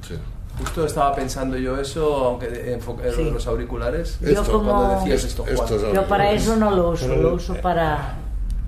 Sí. 0.08 0.16
Justo 0.60 0.86
estaba 0.86 1.16
pensando 1.16 1.58
yo 1.58 1.80
eso, 1.80 2.16
aunque 2.28 2.48
de- 2.48 2.74
enfoque- 2.74 3.08
en 3.08 3.14
Sí. 3.16 3.32
los 3.32 3.48
auriculares, 3.48 4.20
Yo 4.22 4.30
Esto, 4.30 4.52
como- 4.52 4.70
cuando 4.72 4.96
decías 5.00 5.24
esto, 5.24 5.46
Juan. 5.56 5.94
Yo 5.94 6.04
para 6.08 6.32
eso 6.32 6.56
no 6.58 6.72
lo 6.72 6.90
uso, 6.90 7.08
lo 7.16 7.34
uso 7.36 7.56
para... 7.56 8.16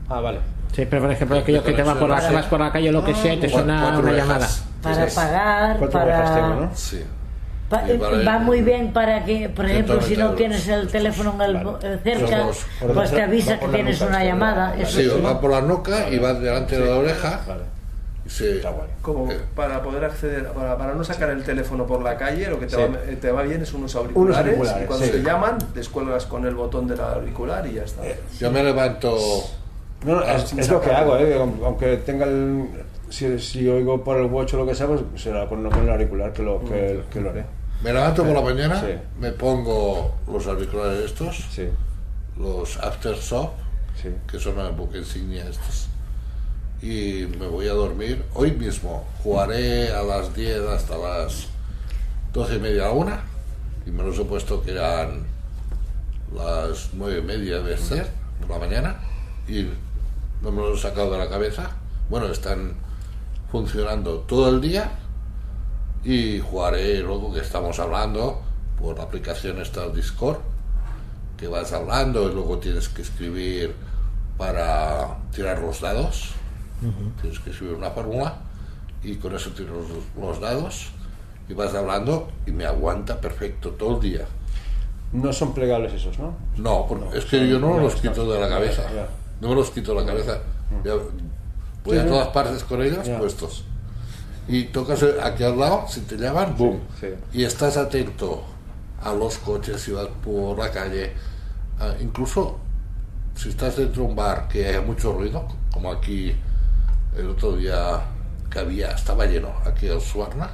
Ah, 0.09 0.19
vale. 0.21 0.39
Sí, 0.73 0.85
pero 0.89 1.01
por 1.01 1.11
ejemplo, 1.11 1.37
aquellos 1.37 1.63
que 1.63 1.73
te 1.73 1.83
van 1.83 1.99
por 1.99 2.09
la, 2.09 2.31
vas 2.31 2.45
por 2.45 2.59
la 2.59 2.71
calle 2.71 2.89
o 2.89 2.91
lo 2.93 3.03
que 3.03 3.13
sea 3.13 3.33
y 3.33 3.39
te 3.39 3.49
suena 3.49 3.99
una 3.99 4.11
llamada. 4.13 4.47
Para 4.81 5.05
pagar, 5.07 5.79
para... 5.89 6.35
tengo, 6.35 6.47
¿no? 6.61 6.71
Sí. 6.73 7.03
Pa- 7.69 7.83
va 8.27 8.39
muy 8.39 8.61
bien 8.61 8.91
para 8.91 9.23
que, 9.23 9.47
por 9.47 9.65
ejemplo, 9.65 10.01
si 10.01 10.17
no 10.17 10.35
120 10.35 10.35
tienes 10.37 10.67
el 10.67 10.87
teléfono 10.89 11.33
en 11.35 11.41
el, 11.41 11.55
eh, 11.83 11.99
cerca, 12.03 12.47
pues 12.93 13.11
te 13.11 13.21
avisa 13.21 13.59
que 13.59 13.67
tienes 13.67 14.01
una 14.01 14.23
llamada. 14.25 14.69
vale. 14.71 14.85
Sí, 14.85 15.03
sí. 15.09 15.21
va 15.23 15.39
por 15.39 15.51
la 15.51 15.61
nuca 15.61 16.09
y 16.09 16.19
va 16.19 16.33
delante 16.33 16.77
de 16.77 16.85
la 16.89 16.95
oreja. 16.97 17.39
Vale. 17.47 17.61
Está 18.39 18.69
guay. 18.71 18.87
Como 19.01 19.31
Eh. 19.31 19.39
para 19.55 19.81
poder 19.83 20.05
acceder, 20.05 20.47
para, 20.53 20.77
para 20.77 20.93
no 20.93 21.03
sacar 21.03 21.29
el 21.31 21.43
teléfono 21.43 21.85
por 21.85 22.01
la 22.01 22.17
calle, 22.17 22.47
lo 22.49 22.59
que 22.59 22.65
te, 22.67 22.75
Sí. 22.75 22.81
va, 22.81 22.99
eh, 23.11 23.17
te 23.19 23.31
va 23.31 23.41
bien 23.43 23.61
es 23.61 23.73
unos 23.73 23.93
auriculares, 23.95 24.45
auriculares, 24.47 24.83
y 24.83 24.87
cuando 24.87 25.05
sí. 25.05 25.11
te 25.11 25.23
llaman, 25.23 25.57
descuelgas 25.75 26.25
con 26.25 26.45
el 26.45 26.55
botón 26.55 26.87
del 26.87 26.99
auricular 27.01 27.65
y 27.67 27.73
ya 27.73 27.83
está. 27.83 28.01
Yo 28.39 28.51
me 28.51 28.63
levanto. 28.63 29.17
No, 30.05 30.15
no, 30.15 30.23
es, 30.23 30.69
lo 30.69 30.81
que 30.81 30.91
hago, 30.91 31.17
¿eh? 31.17 31.37
aunque 31.63 31.97
tenga 31.97 32.25
el... 32.25 32.65
Si, 33.09 33.37
si 33.39 33.67
oigo 33.67 34.03
por 34.03 34.17
el 34.17 34.25
watch 34.27 34.53
o 34.53 34.57
lo 34.57 34.65
que 34.65 34.73
sea, 34.73 34.87
pues 34.87 35.01
será 35.17 35.47
con, 35.49 35.69
con 35.69 35.83
el 35.83 35.89
auricular 35.89 36.31
que 36.31 36.41
lo, 36.41 36.63
que, 36.63 37.03
que 37.11 37.19
lo 37.19 37.29
haré. 37.31 37.43
Me 37.83 37.91
levanto 37.91 38.23
por 38.23 38.33
la 38.33 38.41
mañana, 38.41 38.79
Sí. 38.79 38.93
me 39.19 39.31
pongo 39.31 40.15
los 40.31 40.47
auriculares 40.47 40.99
estos, 41.05 41.45
Sí, 41.51 41.67
los 42.37 42.77
Aftershock, 42.77 43.51
sí. 44.01 44.09
que 44.31 44.39
son 44.39 44.53
una 44.57 44.69
buque 44.69 44.99
insignia 44.99 45.43
estos, 45.49 45.89
y 46.81 47.27
me 47.39 47.47
voy 47.47 47.67
a 47.67 47.73
dormir. 47.73 48.25
Hoy 48.33 48.51
mismo 48.51 49.07
jugaré 49.23 49.93
a 49.93 50.01
las 50.01 50.33
10 50.35 50.61
hasta 50.67 50.97
las 50.97 51.47
12 52.33 52.55
y 52.55 52.59
media 52.59 52.87
a 52.87 52.91
una, 52.91 53.21
y 53.85 53.91
me 53.91 54.03
los 54.03 54.17
he 54.17 54.25
puesto 54.25 54.63
que 54.63 54.71
eran 54.71 55.25
las 56.33 56.89
9 56.93 57.19
y 57.19 57.21
media 57.21 57.59
de 57.59 57.77
ser 57.77 58.09
por 58.39 58.49
la 58.49 58.59
mañana, 58.59 58.99
y 59.47 59.67
no 60.41 60.51
me 60.51 60.61
los 60.61 60.79
he 60.79 60.81
sacado 60.81 61.11
de 61.11 61.19
la 61.19 61.29
cabeza. 61.29 61.71
Bueno, 62.09 62.27
están 62.27 62.73
funcionando 63.51 64.19
todo 64.19 64.49
el 64.49 64.61
día 64.61 64.91
y 66.03 66.39
jugaré 66.39 66.99
luego 66.99 67.33
que 67.33 67.41
estamos 67.41 67.79
hablando 67.79 68.41
por 68.79 68.97
la 68.97 69.03
aplicación 69.03 69.61
esta 69.61 69.87
Discord 69.89 70.39
que 71.37 71.47
vas 71.47 71.73
hablando 71.73 72.29
y 72.29 72.33
luego 72.33 72.57
tienes 72.57 72.89
que 72.89 73.01
escribir 73.01 73.75
para 74.37 75.17
tirar 75.31 75.59
los 75.59 75.81
dados 75.81 76.33
tienes 77.21 77.39
que 77.39 77.51
escribir 77.51 77.75
una 77.75 77.91
fórmula 77.91 78.35
y 79.03 79.15
con 79.15 79.35
eso 79.35 79.51
tiras 79.51 79.73
los, 79.73 79.87
los 80.19 80.39
dados 80.39 80.89
y 81.47 81.53
vas 81.53 81.73
hablando 81.73 82.29
y 82.45 82.51
me 82.51 82.65
aguanta 82.65 83.19
perfecto 83.19 83.71
todo 83.71 83.95
el 83.95 84.01
día. 84.01 84.25
No 85.11 85.33
son 85.33 85.53
plegables 85.53 85.93
esos, 85.93 86.17
¿no? 86.19 86.35
no, 86.57 86.85
porque 86.87 87.17
es 87.17 87.25
que 87.25 87.47
yo 87.47 87.59
no 87.59 87.73
me 87.75 87.83
los 87.83 87.95
quito 87.95 88.31
de 88.31 88.39
la 88.39 88.47
cabeza. 88.47 88.83
ya. 88.93 89.07
no 89.41 89.49
me 89.49 89.55
los 89.55 89.69
quito 89.71 89.93
de 89.93 90.01
la 90.01 90.05
cabeza. 90.07 90.39
Ya 90.85 90.93
voy 91.83 91.97
Sí, 91.97 91.97
a 91.97 92.05
todas 92.07 92.27
partes 92.29 92.63
con 92.63 92.81
ellos 92.81 93.07
puestos. 93.19 93.65
Y 94.47 94.65
tocas 94.65 95.03
aquí 95.23 95.43
al 95.43 95.59
lado 95.59 95.85
si 95.87 96.01
te 96.01 96.15
llaman 96.17 96.55
boom. 96.57 96.79
Sí. 96.99 97.07
y 97.33 97.43
estás 97.43 97.77
atento 97.77 98.43
a 99.03 99.13
los 99.13 99.37
coches 99.39 99.81
si 99.81 99.91
vas 99.91 100.07
por 100.23 100.57
la 100.57 100.71
calle, 100.71 101.11
ah, 101.79 101.93
incluso 101.99 102.57
si 103.35 103.49
estás 103.49 103.75
dentro 103.77 104.03
de 104.03 104.09
un 104.09 104.15
bar 104.15 104.47
que 104.47 104.67
haya 104.67 104.81
mucho 104.81 105.11
ruido, 105.13 105.47
como 105.71 105.91
aquí 105.91 106.35
el 107.17 107.29
otro 107.29 107.55
día 107.55 107.99
que 108.49 108.59
había, 108.59 108.91
estaba 108.91 109.25
lleno 109.25 109.49
aquí 109.65 109.87
el 109.87 110.01
Suarna, 110.01 110.49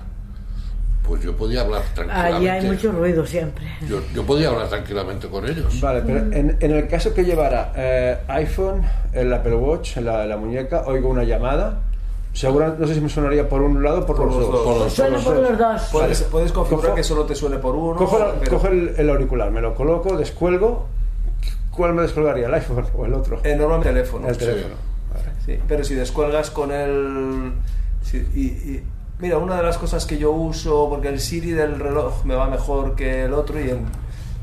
pues 1.04 1.24
yo 1.24 1.36
podía 1.38 1.62
hablar 1.62 1.84
tranquilamente. 1.94 2.36
Allí 2.38 2.48
hay 2.48 2.66
mucho 2.70 2.92
ruido 2.92 3.26
siempre. 3.26 3.66
yo, 3.88 4.02
yo 4.14 4.24
podía 4.26 4.50
hablar 4.50 4.68
tranquilamente 4.68 5.28
con 5.30 5.48
ellos. 5.48 5.80
Vale, 5.80 6.02
pero 6.06 6.20
en, 6.20 6.58
en 6.60 6.72
el 6.72 6.88
caso 6.88 7.14
que 7.14 7.24
llevara 7.24 7.72
eh, 7.76 8.18
iPhone, 8.28 8.82
el 9.14 9.32
Apple 9.34 9.56
Watch, 9.56 9.98
en 9.98 10.06
la, 10.06 10.26
la 10.26 10.36
muñeca, 10.38 10.84
oigo 10.86 11.08
una 11.10 11.24
llamada, 11.24 11.80
seguro, 12.34 12.76
no 12.78 12.86
sé 12.88 12.96
si 12.96 13.02
me 13.02 13.08
sonaría 13.10 13.48
por 13.48 13.62
un 13.62 13.82
lado 13.82 14.00
o 14.02 14.06
por, 14.06 14.18
Por 14.18 14.26
los, 14.28 14.36
los 14.36 14.52
dos. 14.52 14.54
dos. 14.54 14.64
Por 14.66 14.78
los- 14.84 14.94
Suena 14.94 15.18
por 15.20 15.36
los 15.38 15.58
dos. 15.58 15.82
Puedes, 15.92 16.22
puedes 16.24 16.52
configurar 16.52 16.90
Cojo- 16.90 16.96
que 16.98 17.04
solo 17.04 17.24
te 17.26 17.36
suene 17.36 17.58
por 17.58 17.74
uno. 17.76 17.96
Cojo, 17.96 18.20
la- 18.20 18.34
pero- 18.34 18.52
cojo 18.52 18.68
el, 18.68 18.94
el 18.98 19.10
auricular, 19.10 19.50
me 19.50 19.62
lo 19.62 19.74
coloco, 19.74 20.18
descuelgo. 20.18 20.88
¿Cuál 21.72 21.94
me 21.94 22.02
descolgaría, 22.02 22.48
el 22.48 22.54
iPhone 22.56 22.84
o 22.98 23.06
el 23.06 23.14
otro? 23.14 23.40
eh, 23.44 23.56
normalmente 23.56 23.90
teléfono. 23.94 24.28
el 24.28 24.38
teléfono. 24.38 24.74
Sí, 24.76 24.87
pero 25.68 25.84
si 25.84 25.96
descuelgas 25.96 26.50
con 26.52 26.72
el... 26.72 27.52
si- 28.04 28.28
y, 28.36 28.42
y- 28.48 28.84
mira, 29.20 29.38
una 29.38 29.58
de 29.58 29.64
las 29.64 29.78
cosas 29.78 30.06
que 30.06 30.18
yo 30.18 30.32
uso, 30.32 30.88
porque 30.90 31.08
el 31.10 31.20
Siri 31.20 31.52
del 31.52 31.80
reloj 31.80 32.24
me 32.26 32.36
va 32.36 32.48
mejor 32.50 32.96
que 32.96 33.24
el 33.26 33.34
otro, 33.34 33.60
y 33.60 33.70
en- 33.70 33.86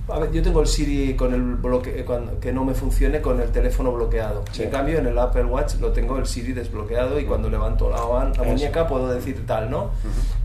a 0.06 0.18
ver, 0.18 0.30
yo 0.32 0.42
tengo 0.42 0.60
el 0.60 0.66
Siri 0.66 1.14
con 1.14 1.32
el 1.32 1.42
bloque, 1.54 2.00
eh, 2.00 2.04
que 2.40 2.52
no 2.52 2.62
me 2.64 2.74
funcione 2.74 3.22
con 3.22 3.40
el 3.40 3.48
teléfono 3.50 3.90
bloqueado. 3.92 4.44
Sí. 4.52 4.64
En 4.64 4.70
cambio, 4.70 4.98
en 4.98 5.06
el 5.06 5.18
Apple 5.18 5.44
Watch 5.46 5.76
lo 5.80 5.92
tengo 5.92 6.18
el 6.18 6.26
Siri 6.26 6.52
desbloqueado 6.52 7.18
y 7.18 7.24
cuando 7.24 7.48
levanto 7.48 7.88
la, 7.88 8.04
muñeca 8.44 8.86
puedo 8.86 9.08
decir 9.08 9.46
tal, 9.46 9.70
¿no? 9.70 9.90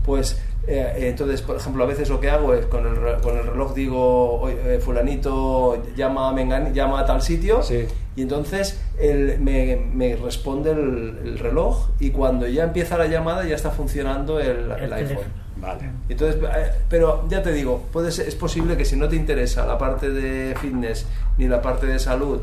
Pues 0.04 0.40
entonces, 0.70 1.42
por 1.42 1.56
ejemplo, 1.56 1.84
a 1.84 1.86
veces 1.86 2.08
lo 2.08 2.20
que 2.20 2.30
hago 2.30 2.54
es 2.54 2.66
con 2.66 2.86
el, 2.86 2.96
re- 2.96 3.18
con 3.22 3.36
el 3.36 3.44
reloj 3.46 3.74
digo, 3.74 4.40
"Oye, 4.40 4.76
eh, 4.76 4.78
fulanito 4.80 5.82
llama 5.96 6.32
Mengan- 6.32 6.72
llama 6.72 7.00
a 7.00 7.06
tal 7.06 7.20
sitio 7.22 7.62
Sí. 7.62 7.86
y 8.16 8.22
entonces 8.22 8.80
él 8.98 9.38
me, 9.40 9.76
me 9.92 10.16
responde 10.16 10.70
el, 10.72 11.18
el 11.24 11.38
reloj 11.38 11.88
y 11.98 12.10
cuando 12.10 12.46
ya 12.46 12.64
empieza 12.64 12.96
la 12.96 13.06
llamada 13.06 13.44
ya 13.44 13.56
está 13.56 13.70
funcionando 13.70 14.38
el, 14.40 14.70
el 14.70 14.82
El 14.84 14.92
iPhone. 14.92 15.24
Vale. 15.56 15.90
Entonces, 16.08 16.40
eh, 16.42 16.70
pero 16.88 17.26
ya 17.28 17.42
te 17.42 17.52
digo, 17.52 17.82
puede 17.92 18.10
ser- 18.12 18.28
es 18.28 18.34
posible 18.34 18.76
que 18.76 18.84
si 18.84 18.96
no 18.96 19.08
te 19.08 19.16
interesa 19.16 19.66
la 19.66 19.76
parte 19.76 20.08
de 20.10 20.54
fitness 20.60 21.06
ni 21.36 21.48
la 21.48 21.60
parte 21.60 21.86
de 21.86 21.98
salud, 21.98 22.40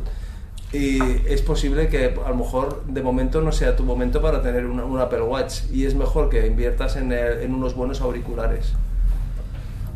y 0.73 0.99
es 1.27 1.41
posible 1.41 1.87
que 1.87 2.13
a 2.25 2.29
lo 2.29 2.35
mejor 2.35 2.83
de 2.87 3.01
momento 3.01 3.41
no 3.41 3.51
sea 3.51 3.75
tu 3.75 3.83
momento 3.83 4.21
para 4.21 4.41
tener 4.41 4.65
un 4.65 4.99
Apple 4.99 5.21
Watch 5.21 5.61
y 5.71 5.85
es 5.85 5.95
mejor 5.95 6.29
que 6.29 6.45
inviertas 6.45 6.95
en, 6.97 7.11
el- 7.13 7.41
en 7.41 7.53
unos 7.53 7.73
buenos 7.75 8.01
auriculares. 8.01 8.73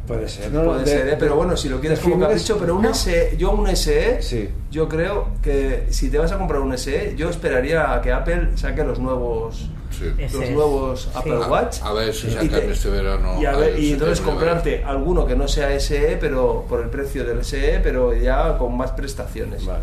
Puede 0.07 0.27
ser. 0.27 0.51
No, 0.51 0.63
Puede 0.65 0.79
de- 0.81 0.85
ser, 0.87 1.07
¿eh? 1.09 1.15
pero 1.19 1.35
bueno, 1.35 1.55
si 1.55 1.69
lo 1.69 1.79
quieres 1.79 1.99
como 1.99 2.19
capricho, 2.19 2.57
pero 2.57 2.75
un 2.75 2.85
SE, 2.93 3.35
yo 3.37 3.51
un 3.51 3.67
SE, 3.75 4.21
Sí. 4.21 4.49
yo 4.71 4.89
creo 4.89 5.27
que 5.43 5.85
si 5.89 6.09
te 6.09 6.17
vas 6.17 6.31
a 6.31 6.37
comprar 6.37 6.61
un 6.61 6.73
SE, 6.77 7.15
yo 7.15 7.29
esperaría 7.29 7.93
a 7.93 8.01
que 8.01 8.11
Apple 8.11 8.49
saque 8.55 8.83
los 8.83 8.99
nuevos 8.99 9.69
Sí. 9.91 10.13
Los 10.33 10.49
nuevos. 10.49 11.09
Apple 11.13 11.37
Watch. 11.47 11.79
a 11.83 11.93
ver 11.93 12.13
si 12.13 12.27
y 12.27 12.31
sacan 12.31 12.49
te- 12.49 12.71
este 12.71 12.89
verano 12.89 13.39
Y, 13.41 13.45
a 13.45 13.55
ver- 13.55 13.79
y 13.79 13.91
entonces 13.93 14.21
comprarte 14.21 14.83
alguno 14.83 15.25
que 15.25 15.35
no 15.35 15.47
sea 15.47 15.71
SE, 15.79 16.17
pero 16.19 16.65
por 16.67 16.81
el 16.81 16.89
precio 16.89 17.23
del 17.25 17.43
SE, 17.43 17.79
pero 17.83 18.13
ya 18.13 18.57
con 18.57 18.75
más 18.77 18.91
prestaciones. 18.91 19.65
Vale. 19.65 19.81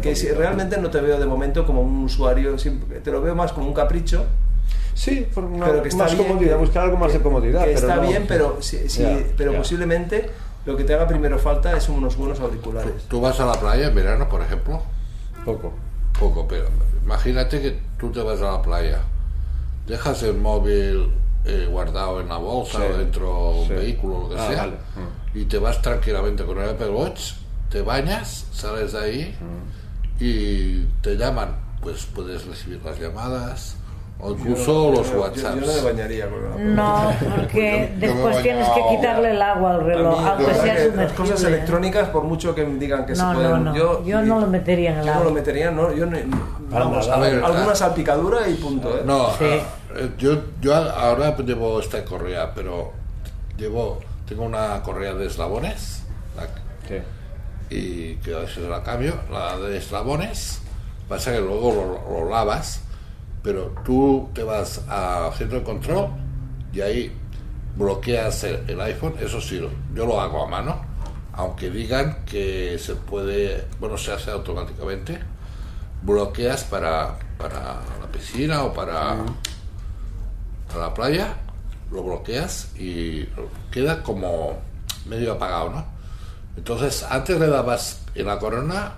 Que 0.00 0.14
si 0.16 0.28
realmente 0.28 0.76
no 0.78 0.90
te 0.90 1.00
veo 1.00 1.18
de 1.18 1.26
momento 1.26 1.66
como 1.66 1.80
un 1.82 2.04
usuario, 2.04 2.56
te 3.02 3.10
lo 3.10 3.20
veo 3.22 3.34
más 3.34 3.52
como 3.52 3.66
un 3.68 3.74
capricho. 3.74 4.24
Sí, 4.94 5.26
por 5.34 5.44
una- 5.44 5.66
pero 5.66 5.82
que 5.82 5.88
está 5.90 6.04
más 6.04 6.14
bien, 6.16 6.26
comodidad, 6.26 6.52
que- 6.54 6.60
buscar 6.60 6.84
algo 6.84 6.96
más 6.96 7.12
que- 7.12 7.18
de 7.18 7.22
comodidad. 7.24 7.60
que 7.60 7.66
pero 7.74 7.78
está 7.78 7.96
no- 7.96 8.08
bien, 8.08 8.24
pero, 8.26 8.56
sí, 8.60 8.88
sí, 8.88 9.02
Ya, 9.02 9.18
pero 9.36 9.52
posiblemente 9.54 10.30
lo 10.64 10.74
que 10.76 10.84
te 10.84 10.94
haga 10.94 11.06
primero 11.06 11.38
falta 11.38 11.76
es 11.76 11.88
unos 11.90 12.16
buenos 12.16 12.40
auriculares. 12.40 12.92
Tú 13.08 13.20
vas 13.20 13.38
a 13.40 13.44
la 13.44 13.54
playa 13.60 13.88
en 13.88 13.94
verano, 13.94 14.28
por 14.28 14.40
ejemplo, 14.40 14.82
Poco. 15.44 15.72
Poco, 16.18 16.46
pero 16.48 16.66
imagínate 17.04 17.60
que 17.60 17.78
tú 17.98 18.10
te 18.10 18.20
vas 18.22 18.40
a 18.40 18.52
la 18.52 18.62
playa, 18.62 19.00
dejas 19.86 20.22
el 20.22 20.34
móvil 20.36 21.10
eh, 21.44 21.68
guardado 21.70 22.20
en 22.20 22.28
la 22.28 22.36
bolsa 22.38 22.78
Sí, 22.78 22.84
o 22.92 22.96
dentro 22.98 23.26
de 23.26 23.60
un 23.62 23.68
vehículo, 23.68 24.20
lo 24.22 24.28
que 24.30 24.40
Ah, 24.40 24.48
sea, 24.48 24.56
vale. 24.62 24.76
y 25.34 25.44
te 25.44 25.58
vas 25.58 25.80
tranquilamente 25.82 26.44
con 26.44 26.58
el 26.58 26.70
Apple 26.70 26.90
Watch, 26.90 27.32
te 27.70 27.82
bañas, 27.82 28.46
sales 28.52 28.92
de 28.92 28.98
ahí 28.98 29.34
y 30.20 30.82
te 31.02 31.16
llaman. 31.16 31.64
Pues 31.82 32.06
puedes 32.06 32.44
recibir 32.46 32.80
las 32.84 32.98
llamadas 32.98 33.76
o 34.18 34.30
incluso 34.32 34.90
los 34.92 35.06
Yo- 35.08 35.12
yo- 35.14 35.20
WhatsApps. 35.20 35.60
Yo, 35.60 35.66
no 35.66 35.72
me 35.74 35.82
bañaría 35.92 36.28
con 36.30 36.38
el 36.40 36.52
Apple 36.52 36.64
No, 36.64 37.12
porque 37.36 37.90
Yo- 38.00 38.06
yo 38.06 38.12
después 38.14 38.42
tienes 38.42 38.68
que 38.70 38.80
quitarle 38.96 39.30
el 39.32 39.42
agua 39.42 39.74
al 39.74 39.84
reloj, 39.84 40.20
mí, 40.20 40.26
aunque 40.28 40.46
la 40.46 40.54
sea 40.54 40.62
que 40.62 40.68
las 40.84 40.90
sumergible. 40.92 41.16
cosas 41.30 41.44
electrónicas, 41.44 42.08
por 42.08 42.22
mucho 42.24 42.54
que 42.54 42.64
me 42.64 42.78
digan 42.78 43.04
que 43.06 43.14
se 43.14 43.22
pueden. 43.22 43.50
no, 43.50 43.58
no. 43.74 44.02
Yo 44.04 44.22
no 44.22 44.40
lo 44.40 44.46
metería 44.46 44.92
en 44.92 44.98
el 44.98 45.04
yo 45.04 45.10
no 45.10 45.12
agua. 45.18 45.24
lo 45.26 45.30
metería, 45.34 45.70
no. 45.70 45.92
Yo 45.92 46.06
ni- 46.06 46.20
vamos, 46.70 47.08
A 47.08 47.18
ver, 47.18 47.44
alguna 47.44 47.74
salpicadura 47.74 48.48
y 48.48 48.54
punto. 48.54 48.88
¿eh? 48.96 49.02
No, 49.04 49.28
Sí. 49.38 49.44
ah, 49.44 49.96
eh, 49.98 50.10
yo, 50.18 50.36
yo 50.62 50.74
ahora 50.74 51.36
llevo 51.36 51.78
esta 51.80 52.04
correa, 52.04 52.52
pero 52.54 52.92
llevo, 53.58 54.00
tengo 54.26 54.44
una 54.44 54.82
correa 54.82 55.12
de 55.14 55.26
eslabones 55.26 56.02
la- 56.36 56.48
Sí. 56.88 57.02
y 57.68 58.14
que 58.16 58.34
a 58.34 58.38
veces 58.38 58.64
la 58.68 58.82
cambio, 58.82 59.14
la 59.30 59.58
de 59.58 59.76
eslabones, 59.76 60.60
pasa 61.08 61.32
que 61.32 61.40
luego 61.40 62.00
lo, 62.08 62.20
lo 62.24 62.30
lavas, 62.30 62.80
pero 63.46 63.72
tú 63.84 64.28
te 64.34 64.42
vas 64.42 64.80
a 64.88 65.30
centro 65.38 65.60
de 65.60 65.64
control 65.64 66.08
y 66.72 66.80
ahí 66.80 67.12
bloqueas 67.76 68.42
el, 68.42 68.68
el 68.68 68.80
iPhone, 68.80 69.14
eso 69.20 69.40
sí, 69.40 69.64
yo 69.94 70.04
lo 70.04 70.20
hago 70.20 70.42
a 70.42 70.48
mano, 70.48 70.84
aunque 71.32 71.70
digan 71.70 72.24
que 72.24 72.76
se 72.76 72.96
puede, 72.96 73.68
bueno, 73.78 73.96
se 73.96 74.10
hace 74.10 74.32
automáticamente, 74.32 75.20
bloqueas 76.02 76.64
para, 76.64 77.16
para 77.38 77.82
la 78.00 78.08
piscina 78.10 78.64
o 78.64 78.72
para, 78.74 79.16
para 80.66 80.80
la 80.80 80.92
playa, 80.92 81.36
lo 81.92 82.02
bloqueas 82.02 82.72
y 82.76 83.28
queda 83.70 84.02
como 84.02 84.58
medio 85.08 85.34
apagado, 85.34 85.70
¿no? 85.70 85.84
Entonces, 86.56 87.06
antes 87.08 87.38
le 87.38 87.46
dabas 87.46 88.02
en 88.12 88.26
la 88.26 88.40
corona, 88.40 88.94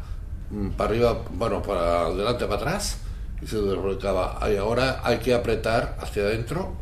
mm, 0.51 0.71
para 0.71 0.89
arriba, 0.89 1.19
bueno, 1.33 1.61
para 1.61 2.07
adelante, 2.07 2.47
para 2.47 2.57
atrás, 2.57 2.99
y 3.43 3.47
se 3.47 3.57
desbloqueaba. 3.61 4.39
Y 4.53 4.57
ahora 4.57 5.01
hay 5.05 5.19
que 5.19 5.35
apretar 5.35 5.97
hacia 6.01 6.23
adentro 6.23 6.73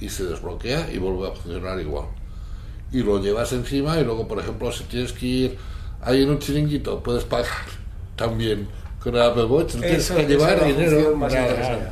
y 0.00 0.08
se 0.08 0.24
desbloquea 0.24 0.90
y 0.92 0.98
vuelve 0.98 1.28
a 1.28 1.32
funcionar 1.32 1.78
igual. 1.80 2.06
Y 2.92 3.02
lo 3.02 3.18
llevas 3.20 3.52
encima 3.52 3.98
y 3.98 4.04
luego, 4.04 4.26
por 4.26 4.38
ejemplo, 4.38 4.72
si 4.72 4.84
tienes 4.84 5.12
que 5.12 5.26
ir 5.26 5.58
ahí 6.02 6.22
en 6.22 6.30
un 6.30 6.38
chiringuito, 6.38 7.02
puedes 7.02 7.24
pagar 7.24 7.46
también 8.16 8.66
con 9.02 9.14
el 9.14 9.22
Apple 9.22 9.44
Watch, 9.44 9.76
no 9.76 9.80
tienes 9.80 10.10
que 10.10 10.26
llevar 10.26 10.62
dinero. 10.64 11.16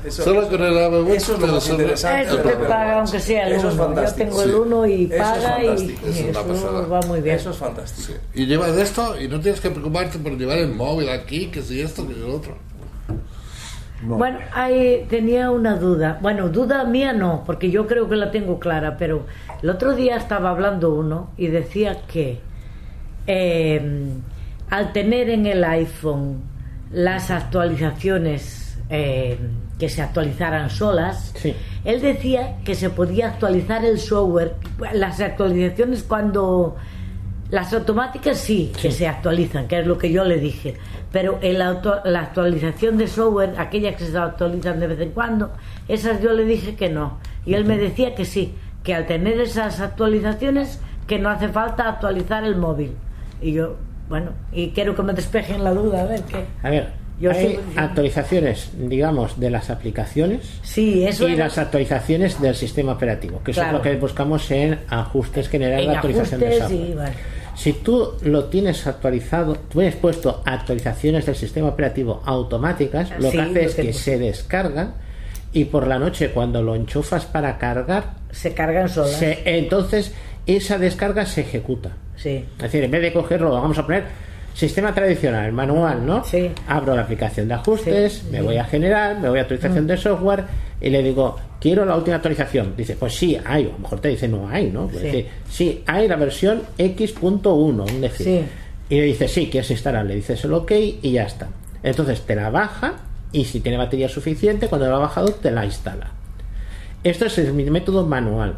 Eso- 0.05 0.25
Solo 0.25 0.47
con 0.49 0.63
el 0.63 0.77
Apple 0.79 1.03
Watch 1.03 1.17
Eso 1.17 1.35
es 1.35 1.41
lo 1.41 1.47
más 1.47 1.69
interesante. 1.71 2.23
Eso 2.29 2.37
el 2.37 2.43
te 2.43 2.53
paga 2.57 2.99
aunque 2.99 3.21
sea 3.21 3.47
el 3.47 3.53
Eso 3.55 3.69
es 3.69 3.75
uno. 3.75 3.83
Yo 3.83 3.87
fantástico, 3.87 4.25
tengo 4.29 4.43
el 4.43 4.55
uno 4.55 4.87
y 4.87 5.05
Eso 5.05 5.15
es 5.15 5.21
paga 5.21 5.63
y, 5.63 5.67
y 5.67 5.71
eso 5.71 6.07
es 6.11 6.21
una 6.21 6.31
eso 6.31 6.45
pasada. 6.49 6.81
va 6.87 7.01
muy 7.03 7.21
bien. 7.23 7.37
Eso 7.37 7.51
es 7.51 7.57
fantástico. 7.57 8.13
Y 8.35 8.45
llevas 8.47 8.77
esto 8.77 9.19
y 9.21 9.27
no 9.29 9.41
tienes 9.41 9.61
que 9.61 9.71
preocuparte 9.71 10.19
por 10.19 10.37
llevar 10.37 10.59
el 10.59 10.69
móvil 10.75 11.09
aquí, 11.09 11.47
que 11.47 11.63
si 11.63 11.81
esto, 11.81 12.07
que 12.07 12.13
si 12.15 12.21
lo 12.21 12.35
otro. 12.37 12.57
Bueno, 14.03 14.39
ahí 14.53 15.07
tenía 15.11 15.51
una 15.51 15.77
duda. 15.77 16.19
Bueno, 16.23 16.49
duda 16.49 16.85
mía 16.85 17.13
no, 17.13 17.43
porque 17.45 17.71
yo 17.71 17.87
creo 17.87 18.09
que 18.09 18.17
la 18.17 18.31
tengo 18.31 18.59
clara, 18.61 18.97
pero 18.97 19.27
el 19.63 19.71
otro 19.71 19.95
día 19.95 20.17
estaba 20.17 20.51
hablando 20.51 20.95
uno 20.95 21.31
y 21.37 21.49
decía 21.49 22.03
que 22.07 22.41
eh, 23.27 24.11
al 24.71 24.93
tener 24.93 25.31
en 25.31 25.47
el 25.47 25.65
iPhone 25.65 26.43
las 26.93 27.31
actualizaciones 27.31 28.79
eh, 28.91 29.39
que 29.79 29.89
se 29.89 30.01
actualizaran 30.03 30.71
solas, 30.71 31.33
Sí. 31.37 31.55
él 31.85 32.01
decía 32.01 32.57
que 32.65 32.75
se 32.75 32.91
podía 32.91 33.29
actualizar 33.29 33.85
el 33.85 33.99
software, 33.99 34.55
las 34.93 35.21
actualizaciones 35.21 36.03
cuando 36.05 36.77
las 37.51 37.73
automáticas 37.73 38.39
sí, 38.39 38.73
que 38.81 38.91
se 38.91 39.07
actualizan, 39.09 39.67
que 39.69 39.81
es 39.81 39.87
lo 39.87 39.97
que 39.99 40.11
yo 40.13 40.25
le 40.25 40.39
dije. 40.39 40.75
Pero 41.13 41.39
el 41.41 41.63
auto- 41.63 42.01
la 42.05 42.21
actualización 42.21 42.99
de 42.99 43.07
software, 43.07 43.55
aquellas 43.59 43.97
que 43.97 44.05
se 44.05 44.19
actualizan 44.19 44.79
de 44.81 44.87
vez 44.89 45.01
en 45.01 45.11
cuando, 45.13 45.51
esas 45.89 46.21
yo 46.21 46.33
le 46.35 46.45
dije 46.45 46.75
que 46.75 46.91
no. 46.91 47.19
Y 47.47 47.55
él 47.55 47.65
me 47.65 47.79
decía 47.79 48.15
que 48.15 48.25
sí, 48.27 48.55
que 48.83 48.95
al 48.95 49.07
tener 49.07 49.41
esas 49.41 49.81
actualizaciones, 49.81 50.81
que 51.07 51.19
no 51.19 51.31
hace 51.31 51.49
falta 51.49 51.89
actualizar 51.89 52.45
el 52.45 52.57
móvil. 52.57 52.93
Y 53.41 53.53
yo, 53.53 53.77
bueno, 54.11 54.33
y 54.53 54.71
quiero 54.71 54.95
que 54.95 55.03
me 55.03 55.15
despejen 55.15 55.65
la 55.65 55.73
duda, 55.73 56.03
a 56.03 56.07
ver 56.07 56.21
qué. 56.25 56.45
A 56.63 56.69
ver, 56.71 56.89
Yo 57.21 57.31
hay 57.33 57.59
actualizaciones, 57.77 58.71
digamos, 58.79 59.41
de 59.41 59.51
las 59.51 59.71
aplicaciones 59.71 60.61
Sí, 60.63 61.05
eso 61.05 61.27
y 61.29 61.35
las 61.35 61.59
actualizaciones 61.59 62.41
del 62.41 62.55
sistema 62.55 62.93
operativo, 62.93 63.41
que 63.43 63.51
eso 63.51 63.63
es 63.63 63.73
lo 63.73 63.83
que 63.83 63.97
buscamos 63.97 64.49
en 64.53 64.79
ajustes 64.89 65.49
generales 65.49 65.87
en 65.87 65.91
de 65.91 65.97
actualización 65.97 66.41
de 66.41 66.59
software. 66.59 67.13
y. 67.13 67.38
Si 67.59 67.73
tú 67.73 68.13
lo 68.23 68.45
tienes 68.45 68.87
actualizado, 68.87 69.55
tú 69.55 69.81
tienes 69.81 69.97
puesto 69.97 70.43
actualizaciones 70.47 71.27
del 71.27 71.35
sistema 71.35 71.69
operativo 71.69 72.23
automáticas, 72.25 73.11
lo 73.19 73.31
Sí, 73.31 73.37
que 73.37 73.43
hace 73.43 73.65
es 73.65 73.75
que 73.75 73.93
se 73.93 74.17
descargan 74.19 74.95
y 75.53 75.65
por 75.65 75.87
la 75.89 75.99
noche 75.99 76.31
cuando 76.31 76.63
lo 76.63 76.75
enchufas 76.77 77.25
para 77.27 77.59
cargar, 77.59 78.15
Se 78.31 78.55
cargan 78.55 78.89
solas. 78.89 79.13
se- 79.17 79.41
entonces 79.59 80.13
esa 80.47 80.79
descarga 80.79 81.27
se 81.27 81.41
ejecuta. 81.41 81.91
Sí. 82.17 82.45
Es 82.57 82.63
decir, 82.63 82.85
en 82.85 82.91
vez 82.93 83.03
de 83.03 83.13
cogerlo, 83.13 83.51
vamos 83.51 83.77
a 83.79 83.85
poner 83.85 84.05
sistema 84.59 84.93
tradicional, 84.93 85.53
manual, 85.53 86.05
¿no? 86.05 86.25
Sí. 86.25 86.51
Abro 86.67 86.97
la 86.97 87.03
aplicación 87.03 87.47
de 87.47 87.55
ajustes, 87.55 88.15
Sí, 88.15 88.29
me. 88.33 88.43
Mm. 88.43 88.45
voy 88.45 88.57
a 88.57 88.65
generar, 88.65 89.19
me 89.21 89.29
voy 89.29 89.39
a 89.39 89.43
actualización 89.43 89.87
de 89.87 89.97
software 89.97 90.45
y 90.81 90.91
le 90.91 91.03
digo, 91.03 91.37
quiero 91.61 91.85
la 91.85 91.95
última 91.97 92.17
actualización. 92.17 92.75
Dice, 92.77 92.97
pues 92.97 93.15
sí, 93.15 93.39
hay. 93.45 93.67
O 93.67 93.69
a 93.69 93.73
lo 93.73 93.79
mejor 93.79 94.01
te 94.01 94.09
dice, 94.09 94.27
no 94.27 94.49
hay, 94.49 94.71
¿no? 94.71 94.89
Pues 94.89 95.27
Sí. 95.49 95.83
hay 95.87 96.09
la 96.09 96.17
versión 96.17 96.63
X.1, 96.77 97.55
un 97.89 98.01
decir. 98.01 98.27
Sí. 98.27 98.45
Y 98.91 98.97
le 98.97 99.03
dice, 99.03 99.29
sí, 99.29 99.49
quieres 99.51 99.71
instalar, 99.71 100.05
le 100.05 100.17
dices 100.17 100.43
el 100.45 100.53
OK 100.55 100.73
y 101.03 101.13
ya 101.13 101.23
está. 101.25 101.49
Entonces 101.83 102.23
te 102.23 102.35
la 102.35 102.51
baja 102.51 102.95
y 103.31 103.45
si 103.45 103.61
tiene 103.61 103.79
batería 103.79 104.09
suficiente, 104.09 104.67
cuando 104.67 104.89
lo 104.89 104.97
ha 104.97 105.01
bajado, 105.01 105.29
te 105.35 105.51
la 105.53 105.65
instala. 105.65 106.09
Esto 107.05 107.27
es 107.27 107.39
el 107.39 107.53
método 107.53 108.05
manual. 108.07 108.57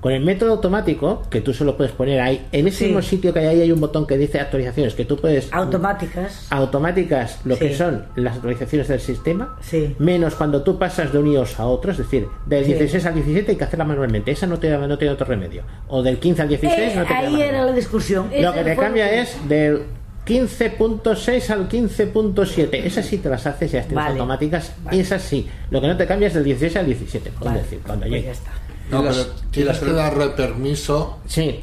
Con 0.00 0.12
el 0.12 0.24
método 0.24 0.52
automático, 0.52 1.22
que 1.28 1.40
tú 1.42 1.52
solo 1.52 1.76
puedes 1.76 1.92
poner 1.92 2.20
ahí, 2.20 2.46
en 2.52 2.66
ese 2.68 2.78
Sí. 2.78 2.84
mismo 2.86 3.02
sitio 3.02 3.34
que 3.34 3.40
hay 3.40 3.46
ahí 3.48 3.60
hay 3.60 3.72
un 3.72 3.80
botón 3.80 4.06
que 4.06 4.16
dice 4.16 4.40
actualizaciones, 4.40 4.94
que 4.94 5.04
tú 5.04 5.16
puedes 5.18 5.52
Automáticas. 5.52 6.46
automáticas 6.50 7.38
lo 7.44 7.58
que 7.58 7.74
son 7.76 8.04
las 8.16 8.36
actualizaciones 8.36 8.88
del 8.88 9.00
sistema, 9.00 9.56
Sí. 9.60 9.94
menos 9.98 10.34
cuando 10.36 10.62
tú 10.62 10.78
pasas 10.78 11.12
de 11.12 11.18
un 11.18 11.26
iOS 11.26 11.60
a 11.60 11.66
otro, 11.66 11.92
es 11.92 11.98
decir, 11.98 12.26
del 12.46 12.64
Sí. 12.64 12.72
16 12.72 13.04
al 13.04 13.14
17 13.14 13.50
hay 13.52 13.56
que 13.58 13.64
hacerla 13.64 13.84
manualmente, 13.84 14.30
esa 14.30 14.46
no 14.46 14.58
tiene, 14.58 14.78
no 14.88 14.96
tiene 14.96 15.12
otro 15.12 15.26
remedio. 15.26 15.64
O 15.88 16.02
del 16.02 16.18
15 16.18 16.42
al 16.42 16.48
16 16.48 16.92
Eh, 16.92 16.96
no 16.96 17.04
te 17.04 17.12
ahí 17.14 17.42
era 17.42 17.64
la 17.66 17.72
discusión. 17.72 18.30
Lo 18.40 18.54
que 18.54 18.64
te 18.64 18.76
cambia 18.76 19.20
es 19.20 19.36
del 19.48 19.82
15.6 20.24 21.50
al 21.50 21.68
15.7. 21.68 22.86
Esas 22.86 23.04
sí 23.06 23.18
te 23.18 23.28
las 23.28 23.46
haces 23.46 23.70
ya 23.72 23.80
tienes 23.80 23.96
Vale. 23.96 24.10
automáticas. 24.12 24.72
Esas 24.90 25.22
sí. 25.22 25.48
Lo 25.70 25.80
que 25.80 25.86
no 25.88 25.96
te 25.96 26.06
cambia 26.06 26.28
es 26.28 26.34
del 26.34 26.44
16 26.44 26.76
al 26.76 26.86
17. 26.86 27.30
por 27.32 27.48
Vale, 27.48 27.60
decir, 27.62 27.80
cuando 27.84 28.06
pues 28.06 28.24
ya 28.24 28.30
está. 28.32 28.50
No, 28.90 29.00
Y 29.02 29.04
las- 29.04 29.16
pero 29.16 29.28
y 29.38 29.46
tienes 29.52 29.74
las- 29.80 29.88
que 29.88 29.92
darle 29.92 30.26
permiso 30.28 31.18
Sí, 31.26 31.60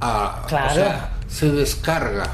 a. 0.00 0.44
Claro. 0.48 0.70
O 0.70 0.74
sea, 0.74 1.10
se 1.28 1.50
descarga 1.50 2.26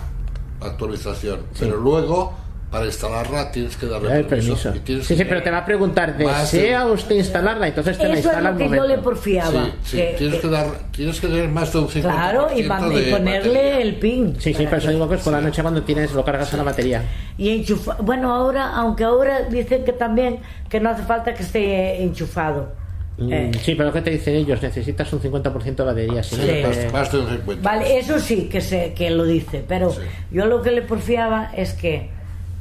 la 0.61 0.67
actualización, 0.67 1.41
pero 1.59 1.77
luego 1.77 2.35
para 2.71 2.85
instalarla 2.85 3.51
tienes 3.51 3.77
que 3.79 3.87
darle 3.87 4.25
permiso. 4.25 4.55
permiso. 4.73 4.75
y 4.93 5.03
Sí, 5.03 5.17
sí, 5.17 5.25
pero 5.25 5.43
te 5.43 5.51
va 5.51 5.59
a 5.59 5.65
preguntar, 5.65 6.11
Más 6.23 6.53
de- 6.53 6.59
¿desea 6.59 6.85
usted 6.87 7.15
instalarla? 7.17 7.69
Entonces 7.69 7.97
te 7.97 8.05
la 8.05 8.11
Eso 8.11 8.19
es 8.19 8.25
instala 8.27 8.41
lo 8.43 8.49
al 8.49 8.57
que 8.71 8.77
yo 8.77 8.87
le 8.87 8.99
porfiaba. 8.99 9.51
Sí, 9.65 9.73
sí, 9.85 9.97
que- 9.97 10.15
tienes, 10.19 10.35
que- 10.37 10.41
que 10.43 10.49
dar, 10.49 10.67
tienes 10.93 11.21
que 11.21 11.27
tener 11.29 11.49
más 11.49 11.73
de 11.73 11.79
un 11.79 11.89
50%. 11.89 12.03
claro, 12.03 12.49
y, 12.55 12.59
y 12.59 12.63
de 12.65 12.69
ponerle 12.69 13.11
batería. 13.55 13.79
el 13.81 13.95
pin. 13.97 14.37
Sí, 14.39 14.53
sí, 14.53 14.65
pero 14.67 14.77
eso 14.77 14.91
digo 14.91 15.09
que 15.09 15.15
es 15.15 15.23
por 15.23 15.33
la 15.33 15.41
noche 15.41 15.63
cuando 15.63 15.83
tienes 15.83 16.13
lo 16.13 16.23
cargas 16.25 16.53
a 16.53 16.57
la 16.59 16.63
batería. 16.65 17.05
Y 17.39 17.51
enchufa, 17.57 17.97
bueno, 18.03 18.35
ahora, 18.35 18.75
aunque 18.75 19.05
ahora 19.05 19.43
dicen 19.49 19.85
que 19.85 19.93
también 19.93 20.41
que 20.69 20.79
no 20.79 20.91
hace 20.91 21.05
falta 21.05 21.33
que 21.35 21.43
esté 21.45 22.03
enchufado. 22.03 22.77
Mm, 23.19 23.33
Eh, 23.33 23.51
Sí, 23.63 23.75
pero 23.75 23.89
lo 23.89 23.93
que 23.93 24.03
te 24.03 24.11
dicen 24.11 24.35
ellos, 24.37 24.63
necesitas 24.63 25.13
un 25.13 25.21
50% 25.21 25.75
de 25.85 25.85
batería. 25.85 26.23
Si 26.23 26.37
Sí, 26.37 26.41
no 26.41 26.47
te- 26.47 26.63
más, 26.87 26.93
más 26.93 27.13
de 27.13 27.19
un 27.19 27.29
50. 27.29 27.63
Vale, 27.71 27.99
eso 27.99 28.19
sí 28.21 28.49
que 28.49 28.61
se, 28.61 28.95
que 28.95 29.11
lo 29.11 29.25
dice, 29.25 29.65
pero 29.67 29.91
Sí. 29.93 30.01
yo 30.31 30.47
lo 30.47 30.63
que 30.63 30.71
le 30.71 30.83
porfiaba 30.83 31.51
es 31.57 31.73
que, 31.73 32.11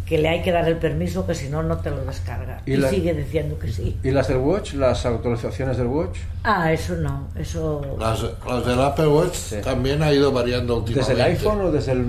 que 0.07 0.17
le 0.17 0.29
hay 0.29 0.41
que 0.41 0.51
dar 0.53 0.67
el 0.67 0.77
permiso, 0.77 1.27
que 1.27 1.35
si 1.35 1.49
no, 1.49 1.61
no 1.63 1.77
te 1.79 1.89
lo 1.91 2.03
descarga. 2.05 2.61
Y 2.65 2.73
Y, 2.73 2.77
la- 2.77 2.89
sigue 2.89 3.13
diciendo 3.13 3.59
que 3.59 3.67
sí. 3.71 3.97
¿Y 4.03 4.09
las 4.11 4.29
del 4.29 4.37
Watch? 4.37 4.73
¿Las 4.73 5.05
actualizaciones 5.05 5.77
del 5.77 5.87
Watch? 5.87 6.17
Ah, 6.43 6.71
eso 6.73 6.95
no, 6.95 7.27
eso... 7.35 7.81
Las, 7.99 8.23
las 8.47 8.65
del 8.65 8.81
Apple 8.81 9.07
Watch 9.09 9.37
también 9.63 10.01
ha 10.01 10.11
ido 10.13 10.31
variando 10.31 10.79
¿Desde 10.81 10.99
últimamente. 11.01 11.21
el 11.21 11.31
iPhone 11.37 11.61
o 11.61 11.71
desde 11.71 11.91
el... 11.91 12.05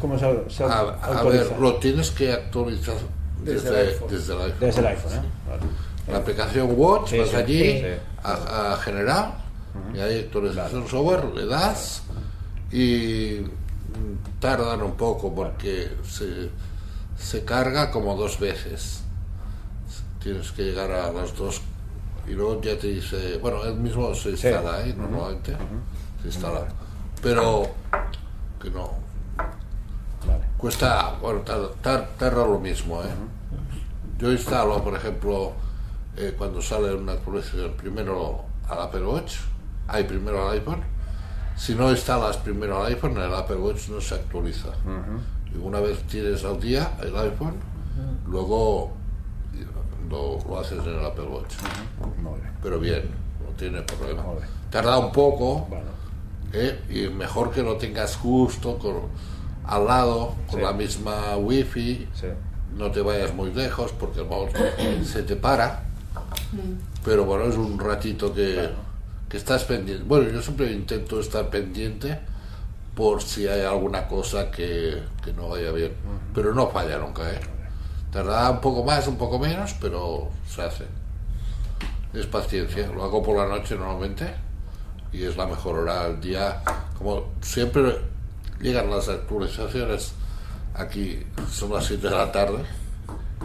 ¿Cómo 0.00 0.18
se, 0.18 0.26
se 0.48 0.64
A, 0.64 0.82
ver, 1.30 1.46
lo 1.60 1.74
tienes 1.76 2.10
que 2.10 2.32
actualizar 2.32 2.94
desde, 3.44 3.70
Desde 3.70 3.80
el 3.82 3.88
iPhone. 3.88 4.08
desde 4.10 4.32
el 4.32 4.40
iPhone. 4.40 4.60
Desde 4.60 4.80
el 4.80 4.86
iPhone, 4.88 5.12
¿eh? 5.12 5.20
Vale. 5.48 5.62
La 6.08 6.18
aplicación 6.18 6.68
Watch, 6.76 7.10
Sí, 7.10 7.18
vas 7.18 7.28
sí, 7.30 7.36
allí 7.36 7.80
sí. 7.80 7.86
A, 8.22 8.72
a 8.72 8.76
generar 8.78 9.38
y 9.94 9.98
ahí 9.98 10.20
actualización 10.20 10.86
software, 10.88 11.24
le 11.34 11.46
das 11.46 12.02
y 12.70 13.40
tardan 14.40 14.82
un 14.82 14.94
poco 14.94 15.34
porque 15.34 15.90
se, 16.06 16.50
se 17.18 17.44
carga 17.44 17.90
como 17.90 18.14
dos 18.16 18.38
veces. 18.38 19.02
Tienes 20.22 20.52
que 20.52 20.62
llegar 20.62 20.90
a 20.90 21.12
las 21.12 21.36
dos 21.36 21.60
y 22.26 22.32
luego 22.32 22.60
ya 22.62 22.78
te 22.78 22.86
dice, 22.88 23.36
bueno, 23.38 23.62
él 23.64 23.74
mismo 23.76 24.14
se 24.14 24.30
instala 24.30 24.76
ahí 24.76 24.94
normalmente, 24.96 25.54
se 26.22 26.28
instala, 26.28 26.64
pero 27.22 27.66
que 28.62 28.70
no, 28.70 28.90
Vale. 30.26 30.44
cuesta, 30.56 31.16
bueno, 31.20 31.40
tar- 31.40 31.72
tar- 31.82 32.08
tarda 32.18 32.46
lo 32.46 32.58
mismo, 32.58 33.02
¿eh? 33.02 33.06
Yo 34.18 34.32
instalo, 34.32 34.82
por 34.82 34.94
ejemplo, 34.96 35.52
eh, 36.16 36.34
cuando 36.36 36.60
sale 36.62 36.94
una 36.94 37.12
actualización, 37.12 37.72
primero 37.72 38.44
al 38.68 38.80
Apple 38.82 39.04
Watch, 39.04 39.34
hay 39.88 40.04
primero 40.04 40.48
al 40.48 40.54
iPhone. 40.58 40.82
Si 41.56 41.74
no 41.74 41.90
instalas 41.90 42.36
primero 42.38 42.82
al 42.82 42.92
iPhone, 42.92 43.16
el 43.16 43.32
Apple 43.34 43.56
Watch 43.56 43.88
no 43.88 44.00
se 44.00 44.14
actualiza. 44.16 44.68
Y 45.54 45.58
una 45.58 45.80
vez 45.80 46.02
tienes 46.04 46.44
al 46.44 46.60
día 46.60 46.92
el 47.02 47.16
iPhone, 47.16 47.54
luego 48.26 48.92
lo, 50.10 50.38
lo 50.48 50.58
haces 50.58 50.78
en 50.84 50.98
el 50.98 51.04
Apple 51.04 51.24
Watch. 51.26 51.54
Pero 52.62 52.78
bien, 52.80 53.02
no 53.44 53.50
tiene 53.56 53.82
problema. 53.82 54.22
Bien. 54.32 54.48
Tarda 54.70 54.98
un 54.98 55.12
poco, 55.12 55.66
Bueno, 55.68 55.84
¿eh? 56.52 56.80
y 56.90 57.08
mejor 57.14 57.52
que 57.52 57.62
lo 57.62 57.76
tengas 57.76 58.16
justo 58.16 58.78
con, 58.78 58.94
al 59.64 59.86
lado, 59.86 60.34
con 60.50 60.58
Sí. 60.58 60.64
la 60.64 60.72
misma 60.72 61.36
wifi, 61.36 62.08
sí. 62.14 62.26
no 62.76 62.90
te 62.90 63.00
vayas 63.00 63.32
muy 63.34 63.52
lejos 63.52 63.92
porque 63.92 64.20
el 64.20 64.26
mouse 64.26 64.52
se 65.04 65.22
te 65.22 65.36
para, 65.36 65.84
pero 67.04 67.24
bueno, 67.24 67.44
es 67.44 67.56
un 67.56 67.78
ratito 67.78 68.32
que, 68.32 68.70
que 69.28 69.36
estás 69.36 69.64
pendiente. 69.64 70.04
Bueno, 70.04 70.30
yo 70.30 70.42
siempre 70.42 70.72
intento 70.72 71.20
estar 71.20 71.48
pendiente 71.50 72.18
por 72.94 73.22
si 73.22 73.48
hay 73.48 73.62
alguna 73.62 74.06
cosa 74.06 74.50
que, 74.50 75.02
que 75.24 75.32
no 75.32 75.48
vaya 75.48 75.72
bien, 75.72 75.92
pero 76.34 76.54
no 76.54 76.68
falla 76.68 76.98
nunca, 76.98 77.30
¿eh? 77.30 77.40
Tardará 78.12 78.50
un 78.50 78.60
poco 78.60 78.84
más, 78.84 79.08
un 79.08 79.18
poco 79.18 79.38
menos, 79.38 79.74
pero 79.80 80.28
se 80.48 80.62
hace. 80.62 80.84
Es 82.12 82.26
paciencia, 82.26 82.86
lo 82.86 83.02
hago 83.02 83.22
por 83.22 83.36
la 83.36 83.48
noche 83.48 83.74
normalmente 83.74 84.32
y 85.12 85.24
es 85.24 85.36
la 85.36 85.46
mejor 85.46 85.80
hora 85.80 86.04
del 86.04 86.20
día. 86.20 86.62
Como 86.96 87.32
siempre 87.40 87.98
llegan 88.60 88.88
las 88.88 89.08
actualizaciones 89.08 90.12
aquí, 90.74 91.24
son 91.50 91.72
las 91.72 91.86
7 91.86 92.08
de 92.08 92.14
la 92.14 92.30
tarde, 92.30 92.64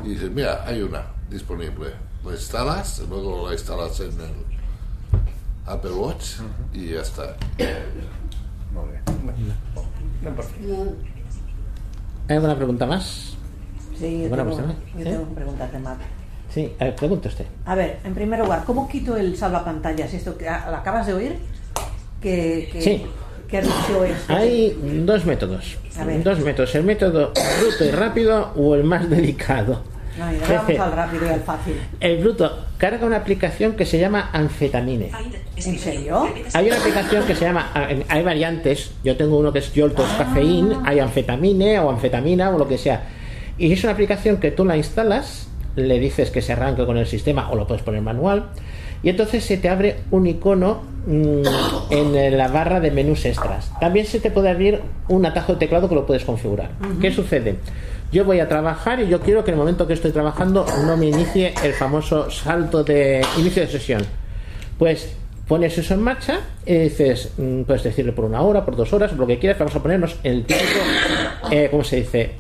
y 0.03 0.09
dices, 0.09 0.31
mira, 0.31 0.63
hay 0.65 0.81
una 0.81 1.03
disponible. 1.29 1.93
Lo 2.23 2.31
instalas, 2.31 3.01
luego 3.09 3.47
la 3.47 3.53
instalas 3.53 3.99
en 4.01 4.07
el 4.11 4.31
Apple 5.65 5.91
Watch 5.91 6.35
y 6.73 6.89
ya 6.89 7.01
está. 7.01 7.35
No. 8.73 8.83
¿Hay 12.27 12.35
alguna 12.35 12.55
pregunta 12.55 12.85
más? 12.85 13.35
Sí, 13.97 14.23
yo 14.23 14.29
tengo, 14.29 14.43
persona. 14.45 14.75
yo 14.97 15.03
tengo 15.03 15.23
preguntas 15.33 15.71
de 15.71 15.79
Mac. 15.79 15.97
Sí, 16.53 16.73
a 16.79 16.85
ver, 16.85 16.95
pregunte 16.95 17.27
usted. 17.27 17.45
A 17.65 17.75
ver, 17.75 17.99
en 18.03 18.13
primer 18.13 18.39
lugar, 18.39 18.63
¿cómo 18.65 18.87
quito 18.87 19.15
el 19.17 19.35
salvapantallas? 19.37 20.13
Esto 20.13 20.37
que 20.37 20.45
lo 20.45 20.75
acabas 20.75 21.07
de 21.07 21.13
oír, 21.13 21.37
que, 22.21 22.69
que, 22.71 22.81
Sí. 22.81 23.05
que 23.47 23.57
ha 23.57 23.61
dicho 23.61 24.03
este. 24.03 24.33
Hay 24.33 25.03
dos 25.05 25.25
métodos. 25.25 25.77
A 25.97 26.03
ver. 26.05 26.23
Dos 26.23 26.39
métodos. 26.39 26.73
El 26.75 26.83
método 26.83 27.33
bruto 27.61 27.85
y 27.85 27.91
rápido 27.91 28.51
o 28.55 28.75
el 28.75 28.83
más 28.83 29.09
delicado. 29.09 29.81
No, 30.19 30.29
y 30.33 30.35
ahora 30.35 30.63
vamos 30.67 30.79
al 30.79 30.91
rápido 30.91 31.25
y 31.25 31.29
al 31.29 31.39
fácil. 31.39 31.75
El 32.01 32.17
bruto 32.17 32.65
carga 32.77 33.05
una 33.05 33.15
aplicación 33.15 33.73
que 33.73 33.85
se 33.85 33.97
llama 33.97 34.29
Anfetamine. 34.33 35.11
¿En 35.55 35.79
serio? 35.79 36.27
Hay 36.53 36.67
una 36.67 36.75
aplicación 36.75 37.23
que 37.25 37.35
se 37.35 37.45
llama, 37.45 37.71
hay 38.09 38.23
variantes, 38.23 38.91
yo 39.01 39.15
tengo 39.15 39.37
uno 39.37 39.53
que 39.53 39.59
es 39.59 39.71
Yoltos 39.71 40.09
Cafeín, 40.17 40.73
hay 40.83 40.99
anfetamine 40.99 41.79
o 41.79 41.89
anfetamina 41.89 42.49
o 42.49 42.57
lo 42.57 42.67
que 42.67 42.77
sea. 42.77 43.03
Y 43.57 43.71
es 43.71 43.81
una 43.83 43.93
aplicación 43.93 44.37
que 44.37 44.51
tú 44.51 44.65
la 44.65 44.75
instalas, 44.75 45.47
le 45.77 45.99
dices 45.99 46.31
que 46.31 46.41
se 46.41 46.51
arranque 46.51 46.85
con 46.85 46.97
el 46.97 47.07
sistema 47.07 47.49
o 47.49 47.55
lo 47.55 47.65
puedes 47.65 47.83
poner 47.83 48.01
manual, 48.01 48.49
y 49.01 49.09
entonces 49.09 49.45
se 49.45 49.55
te 49.55 49.69
abre 49.69 50.01
un 50.11 50.27
icono 50.27 50.81
mm, 51.07 51.91
en 51.91 52.37
la 52.37 52.49
barra 52.49 52.81
de 52.81 52.91
menús 52.91 53.23
extras. 53.23 53.71
También 53.79 54.05
se 54.05 54.19
te 54.19 54.31
puede 54.31 54.49
abrir 54.49 54.81
un 55.07 55.25
atajo 55.25 55.53
de 55.53 55.59
teclado 55.59 55.87
que 55.87 55.95
lo 55.95 56.05
puedes 56.05 56.25
configurar. 56.25 56.71
¿Qué 56.99 57.11
sucede? 57.11 57.55
Yo 58.11 58.25
voy 58.25 58.39
a 58.39 58.47
trabajar 58.47 58.99
y 58.99 59.07
yo 59.07 59.19
quiero 59.19 59.43
que 59.43 59.51
en 59.51 59.55
el 59.55 59.59
momento 59.59 59.85
que 59.85 59.93
estoy 59.93 60.11
trabajando 60.11 60.65
no 60.85 60.97
me 60.97 61.07
inicie 61.07 61.53
el 61.63 61.73
famoso 61.73 62.31
salto 62.31 62.83
de 62.83 63.21
inicio 63.37 63.61
de 63.63 63.69
sesión. 63.69 64.01
Pues 64.79 65.13
pones 65.47 65.77
eso 65.77 65.93
en 65.93 66.01
marcha 66.01 66.39
y 66.65 66.75
dices, 66.75 67.33
mm, 67.37 67.63
puedes 67.63 67.83
decirle 67.83 68.11
por 68.11 68.25
una 68.25 68.41
hora, 68.41 68.65
por 68.65 68.75
dos 68.75 68.91
horas, 68.93 69.13
lo 69.13 69.27
que 69.27 69.37
quieras, 69.37 69.59
vamos 69.59 69.75
a 69.75 69.81
ponernos 69.81 70.15
el 70.23 70.45
típico, 70.45 70.79
eh, 71.51 71.67
¿cómo 71.69 71.83
se 71.83 71.97
dice? 71.97 72.31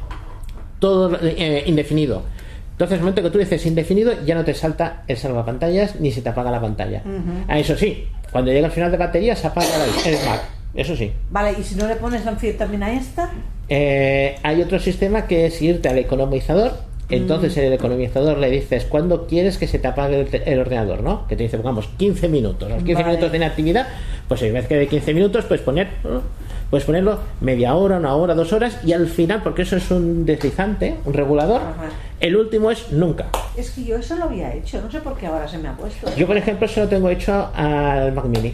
Todo 0.79 1.17
eh, 1.21 1.63
indefinido. 1.65 2.23
Entonces, 2.71 2.95
el 2.95 3.01
momento 3.01 3.21
que 3.21 3.29
tú 3.29 3.37
dices 3.37 3.65
indefinido, 3.65 4.13
ya 4.25 4.35
no 4.35 4.45
te 4.45 4.53
salta 4.53 5.03
el 5.07 5.17
salvapantallas 5.17 5.99
ni 5.99 6.11
se 6.11 6.21
te 6.21 6.29
apaga 6.29 6.49
la 6.49 6.61
pantalla. 6.61 7.03
Ah, 7.47 7.59
eso 7.59 7.75
sí, 7.75 8.07
cuando 8.31 8.51
llega 8.51 8.67
el 8.67 8.71
final 8.71 8.89
de 8.89 8.97
batería 8.97 9.35
se 9.35 9.47
apaga 9.47 9.67
el 10.05 10.13
Mac. 10.25 10.58
Eso 10.73 10.95
sí. 10.95 11.11
Vale, 11.31 11.55
y 11.59 11.63
si 11.63 11.75
no 11.75 11.87
le 11.87 11.95
pones 11.95 12.25
la 12.25 12.31
anfetamina 12.31 12.93
esta, 12.93 13.29
Eh, 13.71 14.35
hay 14.41 14.61
otro 14.63 14.79
sistema 14.79 15.27
que 15.27 15.45
es 15.45 15.61
irte 15.61 15.89
al 15.89 15.99
economizador. 15.99 16.73
Entonces 17.09 17.57
en 17.57 17.65
el 17.65 17.73
economizador 17.73 18.37
le 18.37 18.51
dices 18.51 18.85
cuándo 18.85 19.25
quieres 19.25 19.57
que 19.57 19.67
se 19.67 19.79
te 19.79 19.87
apague 19.87 20.27
el, 20.45 20.59
ordenador, 20.59 21.01
¿no? 21.01 21.27
Que 21.27 21.35
te 21.35 21.43
dice, 21.43 21.57
pongamos 21.57 21.87
15 21.97 22.27
minutos. 22.29 22.69
Los 22.69 22.83
15 22.83 22.93
Vale. 22.93 23.05
minutos 23.07 23.31
de 23.31 23.37
inactividad, 23.37 23.87
pues 24.27 24.41
en 24.43 24.53
vez 24.53 24.67
que 24.67 24.75
de 24.75 24.87
15 24.87 25.13
minutos, 25.15 25.45
pues 25.45 25.61
poner, 25.61 25.87
¿no? 26.03 26.21
puedes 26.69 26.85
ponerlo 26.85 27.19
media 27.41 27.73
hora, 27.73 27.97
una 27.97 28.13
hora, 28.13 28.35
dos 28.35 28.53
horas 28.53 28.79
y 28.85 28.93
al 28.93 29.07
final, 29.07 29.41
porque 29.41 29.63
eso 29.63 29.75
es 29.77 29.89
un 29.89 30.23
deslizante, 30.25 30.97
un 31.05 31.13
regulador, 31.13 31.61
Ajá. 31.61 31.89
el 32.19 32.35
último 32.35 32.69
es 32.69 32.91
nunca. 32.91 33.25
es 33.57 33.71
que 33.71 33.83
yo 33.83 33.95
eso 33.97 34.15
lo 34.15 34.25
había 34.25 34.53
hecho, 34.53 34.79
no 34.79 34.91
sé 34.91 34.99
por 34.99 35.17
qué 35.17 35.25
ahora 35.25 35.47
se 35.47 35.57
me 35.57 35.67
ha 35.67 35.75
puesto. 35.75 36.15
Yo, 36.15 36.27
por 36.27 36.37
ejemplo, 36.37 36.67
se 36.67 36.79
lo 36.79 36.87
tengo 36.87 37.09
hecho 37.09 37.49
al 37.55 38.11
Mac 38.13 38.25
Mini. 38.25 38.53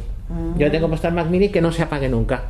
Yo 0.58 0.72
tengo 0.72 0.88
puesto 0.88 1.08
al 1.08 1.14
Mac 1.14 1.28
Mini 1.28 1.50
que 1.50 1.62
no 1.62 1.72
se 1.72 1.84
apague 1.84 2.10
nunca. 2.10 2.44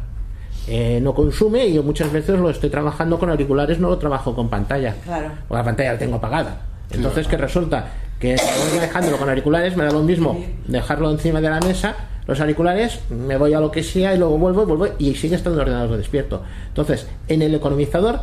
Eh, 0.68 1.00
no 1.02 1.14
consume 1.14 1.68
y 1.68 1.74
yo 1.74 1.84
muchas 1.84 2.12
veces 2.12 2.40
lo 2.40 2.50
estoy 2.50 2.70
trabajando 2.70 3.20
con 3.20 3.30
auriculares, 3.30 3.80
no 3.80 3.90
lo 3.90 3.98
trabajo 3.98 4.34
con 4.34 4.50
pantalla. 4.50 4.96
Claro. 5.04 5.32
O 5.50 5.56
la 5.56 5.64
pantalla 5.64 5.94
la 5.94 6.00
tengo 6.00 6.16
apagada. 6.16 6.62
Entonces, 6.92 7.28
¿qué 7.28 7.38
resulta? 7.38 7.88
Que 8.20 8.36
voy 8.72 8.80
dejándolo 8.80 9.18
con 9.18 9.30
auriculares, 9.30 9.76
me 9.76 9.84
da 9.84 9.92
lo 9.92 10.02
mismo 10.02 10.40
dejarlo 10.68 11.12
encima 11.12 11.42
de 11.42 11.50
la 11.50 11.60
mesa, 11.60 11.96
los 12.26 12.40
auriculares, 12.40 13.02
me 13.10 13.38
voy 13.38 13.54
a 13.54 13.60
lo 13.60 13.72
que 13.72 13.84
sea 13.84 14.16
y 14.16 14.18
luego 14.18 14.38
vuelvo 14.38 14.64
y 14.64 14.66
vuelvo 14.66 14.88
y 14.98 15.14
sigue 15.16 15.36
estando 15.36 15.62
el 15.62 15.68
ordenador 15.68 15.98
despierto. 15.98 16.42
Entonces, 16.68 17.08
en 17.28 17.42
el 17.42 17.54
economizador 17.54 18.22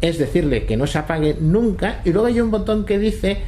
es 0.00 0.18
decirle 0.18 0.66
que 0.66 0.76
no 0.76 0.86
se 0.86 0.98
apague 0.98 1.36
nunca 1.40 2.00
y 2.04 2.10
luego 2.10 2.26
hay 2.26 2.40
un 2.40 2.50
botón 2.50 2.84
que 2.84 2.98
dice 2.98 3.38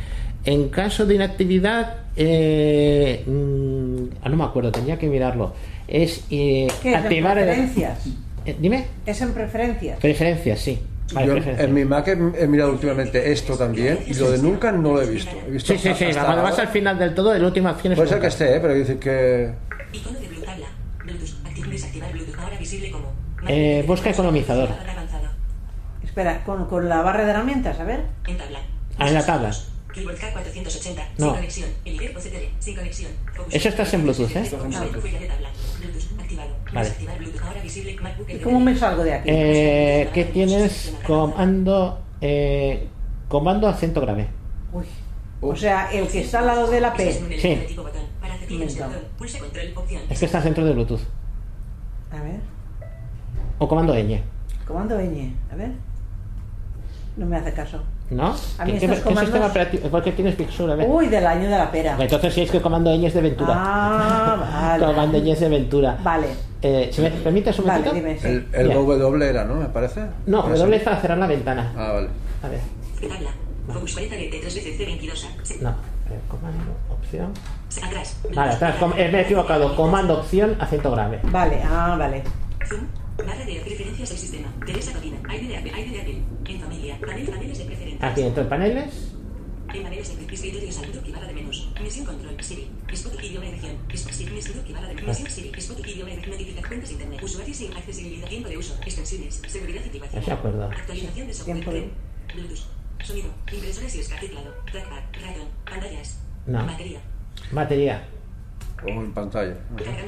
en 0.47 0.69
caso 0.71 1.05
de 1.05 1.15
inactividad 1.17 1.97
eh, 2.17 3.23
mm, 3.27 4.17
ah, 4.23 4.29
no 4.31 4.37
me 4.37 4.45
acuerdo 4.45 4.73
tenía 4.73 4.99
que 4.99 5.07
mirarlo 5.09 5.53
es 5.87 6.25
eh, 6.31 6.67
¿Qué 6.83 6.89
es? 6.93 6.95
¿En 6.97 7.03
activar 7.03 7.35
preferencias? 7.37 8.07
Eh, 8.47 8.57
dime 8.59 8.87
Es 9.05 9.21
en 9.21 9.33
preferencias. 9.33 9.99
preferencias 9.99 10.59
sí 10.61 10.81
Vale, 11.13 11.27
Yo 11.29 11.33
preferencias. 11.35 11.69
en 11.69 11.75
mi 11.75 11.85
Mac 11.85 12.09
he, 12.09 12.13
he 12.43 12.47
mirado 12.49 12.73
últimamente 12.73 13.31
esto 13.31 13.57
también 13.57 13.99
y 14.07 14.15
lo 14.15 14.31
de 14.31 14.39
nunca 14.39 14.73
no 14.73 14.95
lo 14.95 15.03
he 15.03 15.07
visto. 15.07 15.31
He 15.47 15.51
visto 15.53 15.73
sí 15.73 15.79
sí 15.79 15.95
sí 15.95 16.07
cuando 16.13 16.43
vas 16.43 16.59
al 16.59 16.69
final 16.69 16.99
del 16.99 17.15
todo 17.15 17.37
la 17.39 17.47
última 17.47 17.73
opción 17.73 17.93
es 17.93 17.97
Puede 17.97 18.09
ser 18.09 18.21
que 18.21 18.27
esté, 18.27 18.57
¿eh? 18.57 18.59
pero 18.61 18.75
dice 18.75 18.99
que 18.99 19.53
Icono 19.93 20.19
de 20.19 20.27
Bluetooth 20.27 20.45
tabla. 20.47 20.67
Bluetooth. 21.05 21.47
Activar 21.47 21.71
desactivar 21.71 22.13
Bluetooth. 22.13 22.39
Ahora 22.41 22.59
visible 22.59 22.91
como. 22.91 23.13
Eh, 23.49 23.85
busca 23.87 24.11
economizador. 24.11 24.69
Espera, 26.03 26.43
con, 26.45 26.65
con 26.67 26.89
la 26.89 27.03
barra 27.03 27.25
de 27.25 27.31
herramientas, 27.31 27.79
a 27.79 27.85
ver. 27.85 28.01
En 28.27 28.37
tabla. 28.37 28.59
Ah, 28.99 29.09
en 29.09 29.15
la 29.15 29.25
tabla. 29.27 29.51
Keyboard 29.97 30.19
K480. 30.19 31.03
No. 31.17 31.25
Sin 31.25 31.35
conexión. 31.35 31.71
Elite 31.87 32.15
OCTD. 32.15 32.61
Sin 32.61 32.77
conexión. 32.77 33.13
Focus. 33.35 33.55
Eso 33.55 33.69
estás 33.71 33.95
en 33.95 34.03
Bluetooth, 34.03 34.37
¿eh? 34.37 34.51
Bluetooth. 34.51 36.21
Activado. 36.21 36.51
Vale. 36.73 36.81
Desactivar 36.81 37.19
Bluetooth. 37.19 37.43
Ahora 37.43 37.63
visible. 37.63 37.97
MacBook. 38.03 38.31
¿Y 38.31 38.39
cómo 38.41 38.61
me 38.61 38.77
salgo 38.77 39.05
de 39.05 39.15
aquí? 39.15 39.31
Eh, 39.33 40.11
que 40.13 40.25
tienes 40.27 40.95
comando 41.07 42.03
eh, 42.21 42.89
comando 43.29 43.69
acento 43.69 44.01
grave 44.01 44.29
Uy. 44.73 44.85
O 45.41 45.57
sea, 45.57 45.91
el 45.93 46.09
que 46.09 46.21
está 46.21 46.41
al 46.41 46.47
lado 46.47 46.71
de 46.71 46.81
la 46.81 46.93
P. 46.93 47.13
Sí. 47.13 47.59
Es 50.11 50.19
que 50.19 50.27
estás 50.27 50.45
dentro 50.45 50.65
de 50.65 50.73
Bluetooth 50.73 51.01
A 52.11 52.23
ver. 52.23 52.41
o 53.59 53.67
comando 53.67 53.95
ñ 53.95 54.21
Comando 54.67 54.99
ñ. 55.01 55.33
A 55.51 55.57
ver. 55.57 55.73
No 57.17 57.25
me 57.25 57.37
hace 57.37 57.53
caso. 57.55 57.83
¿No? 58.11 58.35
A 58.59 58.65
mí 58.65 58.73
¿Qué, 58.73 58.77
estos 58.79 58.91
qué- 58.91 58.97
qué 58.97 59.03
comandos- 59.03 59.25
sistema 59.25 59.47
operativo 59.47 59.89
¿Por 59.89 60.03
qué 60.05 60.13
tienes 60.13 60.37
Big 60.37 60.51
Sur? 60.53 60.71
A 60.71 60.75
ver. 60.77 60.87
Uy, 60.89 61.09
del 61.09 61.27
año 61.27 61.45
de 61.51 61.59
la 61.59 61.71
pera. 61.71 61.97
entonces 61.99 62.33
si 62.35 62.43
es 62.43 62.51
que 62.51 62.59
el 62.59 62.63
comando 62.63 62.91
ñ 62.95 63.05
es 63.07 63.15
de 63.15 63.21
Ventura 63.21 63.55
Ah, 63.57 64.77
comando 64.79 65.19
vale. 65.19 65.25
ñ 65.25 65.33
es 65.33 65.41
de 65.41 65.49
Ventura 65.49 65.99
Vale. 66.03 66.29
Eh, 66.63 66.89
si 66.93 67.01
me 67.03 67.11
permites 67.11 67.59
un 67.59 67.67
Vale, 67.67 67.93
dime, 67.93 68.19
sí. 68.19 68.27
el, 68.29 68.49
el. 68.53 68.73
W 68.73 69.29
era, 69.29 69.45
¿no? 69.45 69.57
Me 69.57 69.67
parece. 69.67 70.01
no 70.27 70.43
sí. 70.43 70.49
W 70.51 70.77
es 70.77 70.83
para 70.83 71.01
cerrar 71.01 71.19
la 71.19 71.27
ventana 71.27 71.73
Ah, 71.77 71.93
vale. 71.93 72.09
a 72.43 72.49
ver 72.49 72.61
Tabla. 73.01 73.31
Focus 73.73 73.93
40 73.95 74.15
de 74.17 74.29
3 74.29 74.55
veces 74.55 74.79
C22. 74.79 75.27
Se- 75.43 75.61
no 75.63 75.75
comando 76.29 76.73
opción 76.89 77.33
Atrás. 77.85 78.17
vale 78.33 78.53
atrás 78.53 78.77
com- 78.77 78.93
eh, 78.97 79.09
me 79.11 79.19
he 79.19 79.23
equivocado 79.23 79.75
comando 79.75 80.21
opción 80.21 80.57
acento 80.61 80.93
grave 80.93 81.19
Vale, 81.25 81.61
ah, 81.69 81.97
vale. 81.99 82.23
Barra 83.17 83.45
de 83.45 83.61
preferencias 83.61 84.09
del 84.11 84.19
sistema. 84.19 84.53
Teresa 84.65 84.93
Codina. 84.93 85.19
Aire 85.29 85.49
de 85.49 85.57
Apple. 85.57 85.73
Aire 85.75 85.91
de 85.91 86.01
Apple. 86.01 86.19
En 86.49 86.61
familia. 86.61 86.99
Panel. 87.01 87.27
Paneles 87.27 87.59
de 87.59 87.65
preferencias. 87.65 88.11
aquí 88.13 88.23
dentro 88.23 88.43
de 88.45 88.49
paneles 88.51 89.13
En 89.75 89.83
paneles 89.83 90.17
de 90.29 90.35
escritorio 90.35 90.73
saludo 90.73 91.01
y 91.07 91.11
barra 91.13 91.27
de 91.27 91.35
menús. 91.35 91.69
Misión 91.83 92.07
control. 92.07 92.37
Siri. 92.43 92.71
Spot 92.93 93.23
idioma 93.25 93.47
y 93.47 93.51
región. 93.53 93.77
Misión 93.89 94.65
y 94.69 94.73
barra 94.73 94.89
de 94.89 94.95
misión 94.95 95.31
Siri. 95.31 95.53
Spot 95.57 95.79
idioma 95.87 96.11
región. 96.11 96.31
Notificar 96.31 96.69
cuentas 96.69 96.91
internet. 96.93 97.23
Usuarios 97.23 97.57
sin 97.57 97.73
accesibilidad. 97.73 98.29
Tiempo 98.29 98.49
de 98.49 98.59
uso. 98.59 98.75
Extensiones. 98.85 99.43
Seguridad 99.47 99.83
y 99.85 99.89
privacidad. 99.89 100.21
Ya 100.21 100.25
se 100.25 100.33
acuerda. 100.33 100.67
Actualización 100.71 101.27
de 101.27 101.35
software. 101.35 101.57
Tiempo 101.63 101.73
de- 101.73 101.91
Bluetooth. 102.35 102.67
Sonido. 103.05 103.29
Impresoras 103.53 103.95
y 103.95 104.01
escape 104.01 104.27
teclado. 104.27 104.55
Trackpad. 104.71 105.03
Ratón. 105.13 105.49
Pantallas. 105.65 106.19
No. 106.47 106.67
Batería. 106.67 107.01
Batería. 107.53 108.09
O 108.85 108.89
en 108.89 109.13
pantalla. 109.13 109.55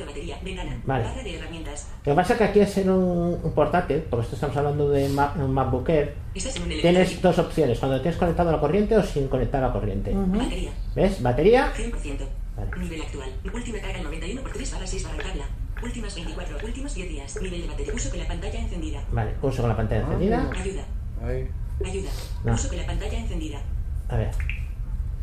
Batería. 0.07 0.39
Ventana. 0.45 0.81
Vale. 0.85 1.05
Barra 1.05 1.23
de 1.23 1.35
herramientas. 1.39 1.89
Lo 2.05 2.13
que 2.13 2.17
pasa 2.17 2.33
es 2.35 2.39
que 2.39 2.45
aquí 2.45 2.61
es 2.61 2.79
en 2.79 2.91
un, 2.91 3.41
un 3.43 3.53
portátil, 3.53 4.03
porque 4.11 4.25
esto 4.25 4.37
estamos 4.37 4.57
hablando 4.57 4.91
de 4.91 5.09
Ma- 5.09 5.35
un 5.39 5.53
MacBook 5.53 5.89
Air, 5.89 6.15
un 6.63 6.69
tienes 6.81 7.21
dos 7.23 7.39
opciones, 7.39 7.79
cuando 7.79 8.01
tienes 8.01 8.19
conectado 8.19 8.51
a 8.51 8.53
la 8.53 8.61
corriente 8.61 8.97
o 8.97 9.03
sin 9.03 9.29
conectar 9.29 9.63
a 9.63 9.69
la 9.69 9.73
corriente. 9.73 10.13
Batería. 10.15 10.71
¿Ves? 10.95 11.23
Batería. 11.23 11.73
100%. 11.75 12.19
Vale. 12.57 12.71
Nivel 12.79 13.03
actual. 13.03 13.31
Última 13.55 13.79
carga 13.79 14.03
91 14.03 14.43
por 14.43 14.53
3 14.53 14.73
barra 14.73 14.87
6 14.87 15.05
barra 15.05 15.23
tabla. 15.23 15.45
Últimas 15.83 16.15
24. 16.15 16.57
Últimos 16.65 16.95
10 16.95 17.09
días. 17.09 17.43
Nivel 17.43 17.63
de 17.63 17.69
batería. 17.69 17.95
Uso 17.95 18.11
con 18.11 18.19
la 18.19 18.27
pantalla 18.27 18.59
encendida. 18.61 19.01
Vale, 19.13 19.31
uso 19.43 19.61
con 19.63 19.69
la 19.71 19.77
pantalla 19.77 20.01
encendida. 20.03 20.51
Ayuda. 20.53 20.85
Ahí. 21.25 21.49
Ayuda. 21.85 22.11
No. 22.45 22.55
Uso 22.55 22.69
con 22.69 22.79
la 22.79 22.87
pantalla 22.87 23.19
encendida. 23.19 23.61
A 24.09 24.17
ver. 24.17 24.31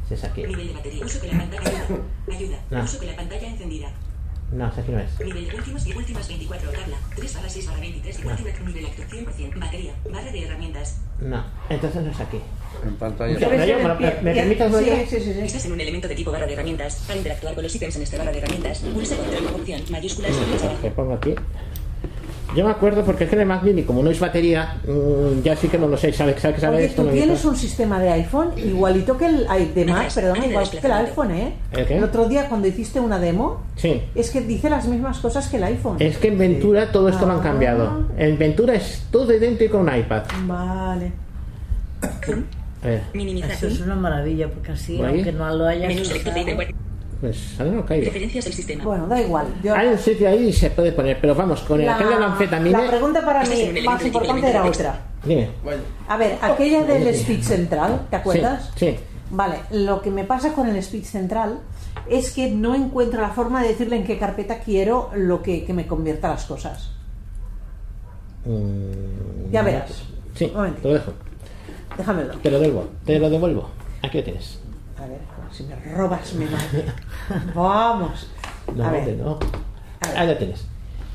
Es 0.10 0.24
aquí. 0.24 0.44
Nivel 0.44 0.68
de 0.68 0.74
batería. 0.74 1.06
Uso 1.06 1.20
con 1.20 1.30
la 1.30 1.38
pantalla. 1.38 1.86
Ayuda. 2.32 2.58
No. 2.70 2.84
Uso 2.84 2.98
con 3.00 3.08
la 3.08 3.16
pantalla 3.16 3.48
encendida. 3.48 3.92
No, 4.52 4.72
si 4.74 4.80
aquí 4.82 4.92
no 4.92 5.00
es. 5.00 5.20
Nivel 5.20 5.56
últimos 5.56 5.88
y 5.88 5.94
últimas 5.94 6.28
24. 6.28 6.72
Tabla. 6.72 6.98
3 7.16 7.34
barra 7.34 7.50
6 7.50 7.66
barra 7.66 7.80
23. 7.80 8.20
Y 8.20 8.22
No. 8.24 8.36
nivel 8.68 8.86
actual 8.86 9.08
100%. 9.10 9.60
Batería. 9.60 9.94
Barra 10.12 10.32
de 10.32 10.44
herramientas. 10.44 10.98
No, 11.20 11.44
entonces 11.70 12.04
no 12.04 12.12
es 12.12 12.20
aquí. 12.20 12.40
En 12.86 12.96
pantalla. 12.98 13.36
Pero 13.40 13.66
yo, 13.66 13.78
¿me, 13.80 13.96
me, 13.96 14.22
me 14.22 14.34
permites 14.36 14.72
sí, 15.10 15.18
sí, 15.20 15.26
sí, 15.26 15.34
sí. 15.34 15.40
Estás 15.40 15.66
en 15.66 15.72
un 15.72 15.82
elemento 15.82 16.08
de 16.08 16.16
tipo 16.16 16.32
barra 16.32 16.46
de 16.46 16.54
herramientas. 16.54 17.04
Para 17.08 17.18
interactuar 17.18 17.56
con 17.56 17.64
los 17.64 17.74
ítems 17.76 17.96
en 17.96 18.02
esta 18.04 18.18
barra 18.18 18.32
de 18.32 18.38
herramientas, 18.38 18.80
pulsa 18.80 19.16
control 19.16 19.48
opción 19.56 19.82
mayúsculas 19.90 20.32
flecha 20.36 20.66
abajo. 20.66 20.82
Que 20.82 20.92
pongo 20.92 21.14
aquí. 21.14 21.36
Yo 22.56 22.64
me 22.66 22.72
acuerdo 22.72 23.04
porque 23.04 23.26
es 23.26 23.30
que 23.30 23.46
Mac 23.46 23.64
Mini, 23.64 23.84
como 23.84 24.02
no 24.02 24.10
es 24.10 24.20
batería, 24.20 24.78
mm, 24.88 25.42
ya 25.44 25.56
sí 25.56 25.68
que 25.68 25.78
no 25.78 25.88
lo 25.88 25.98
sé. 25.98 26.14
¿Sabe, 26.14 26.40
sabe, 26.40 26.60
sabe 26.60 26.78
Oye, 26.78 26.86
esto? 26.86 27.02
tú 27.02 27.08
no 27.10 27.14
tienes 27.14 27.44
un 27.46 27.56
sistema 27.56 28.00
de 28.00 28.10
iPhone 28.12 28.52
igualito 28.58 29.18
que 29.18 29.26
el 29.26 29.46
de 29.76 29.86
Mac, 29.86 30.14
de 30.14 30.48
igual 30.48 30.70
que 30.70 30.78
el 30.88 30.92
iPhone, 30.94 31.32
¿eh? 31.32 31.54
¿El 31.74 31.86
qué? 31.86 32.04
otro 32.04 32.28
día 32.30 32.48
cuando 32.48 32.68
hiciste 32.68 33.00
una 33.00 33.20
demo, 33.20 33.62
Sí. 33.76 34.02
es 34.16 34.32
que 34.32 34.42
dice 34.42 34.70
las 34.70 34.88
mismas 34.88 35.20
cosas 35.20 35.48
que 35.50 35.58
el 35.58 35.64
iPhone. 35.66 35.98
Es 36.00 36.18
que 36.18 36.30
en 36.30 36.38
Ventura 36.38 36.92
todo 36.92 37.10
esto 37.10 37.26
lo 37.26 37.34
han 37.34 37.40
Ah. 37.40 37.44
cambiado. 37.44 38.06
En 38.18 38.38
Ventura 38.38 38.74
es 38.76 39.06
todo 39.12 39.34
idéntico 39.34 39.78
a 39.78 39.82
un 39.82 39.96
iPad. 39.96 40.24
Vale. 40.48 41.12
Minimizar. 43.14 43.52
Eso 43.52 43.68
es 43.68 43.80
una 43.82 43.96
maravilla, 43.96 44.48
porque 44.50 44.72
así, 44.72 45.02
aunque 45.02 45.32
no 45.32 45.54
lo 45.56 45.66
hayas 45.66 45.94
de 45.96 46.02
usado. 46.02 46.85
Pues 47.22 47.60
ahora 47.60 47.72
no 47.72 47.86
caigo. 47.86 48.04
Preferencias 48.04 48.46
del 48.46 48.54
sistema. 48.54 48.84
Bueno, 48.84 49.08
da 49.08 49.22
igual. 49.22 49.48
Yo- 49.64 49.76
Hay 49.76 49.88
un 49.88 49.98
sitio 49.98 50.28
ahí 50.30 50.50
y 50.50 50.54
se 50.54 50.70
puede 50.70 50.92
poner, 50.92 51.18
pero 51.22 51.34
vamos, 51.36 51.62
con 51.62 51.80
el 51.80 51.86
la, 51.88 51.96
aquel 51.96 52.10
de 52.10 52.20
la 52.20 52.26
anfetamina. 52.28 52.82
la 52.82 52.88
pregunta 52.90 53.26
para 53.26 53.44
Este 53.44 53.72
mí 53.74 53.82
más 53.82 54.06
importante 54.06 54.50
era 54.50 54.66
otra. 54.66 55.00
Dime. 55.24 55.50
A 56.08 56.18
ver, 56.18 56.38
aquella 56.42 56.84
del 56.84 57.16
speech 57.16 57.42
central, 57.44 58.08
¿te 58.10 58.16
acuerdas? 58.18 58.72
Sí, 58.76 58.92
sí. 58.92 59.00
Vale, 59.32 59.56
lo 59.72 60.02
que 60.02 60.12
me 60.12 60.24
pasa 60.24 60.54
con 60.54 60.68
el 60.68 60.82
speech 60.84 61.06
central 61.06 61.60
es 62.08 62.32
que 62.32 62.52
no 62.52 62.76
encuentro 62.76 63.22
la 63.22 63.30
forma 63.30 63.62
de 63.64 63.70
decirle 63.70 63.96
en 63.96 64.04
qué 64.04 64.20
carpeta 64.20 64.60
quiero 64.60 65.10
lo 65.16 65.42
que, 65.42 65.64
que 65.66 65.74
me 65.74 65.88
convierta 65.88 66.30
las 66.30 66.46
cosas. 66.46 66.92
Mm, 68.46 69.52
Ya 69.52 69.62
verás. 69.64 69.92
Sí, 70.36 70.46
Un 70.46 70.54
momentito. 70.54 70.82
te 70.84 70.88
lo 70.90 70.94
dejo. 70.96 71.12
Déjamelo. 71.98 72.34
Te 72.38 72.52
lo 72.52 72.60
devuelvo. 72.60 72.90
Te 73.06 73.20
lo 73.20 73.30
devuelvo. 73.30 73.70
Aquí 74.04 74.18
lo 74.20 74.24
tienes. 74.24 74.60
Si 75.56 75.64
me 75.64 75.76
robas 75.96 76.34
mi 76.34 76.46
madre. 76.46 76.86
Vamos. 77.54 78.28
No, 78.76 78.84
A 78.86 78.92
ver, 78.92 79.16
no. 79.18 79.40
A 80.02 80.08
ver. 80.10 80.18
Ahí 80.18 80.28
lo 80.28 80.38
tienes. 80.38 80.66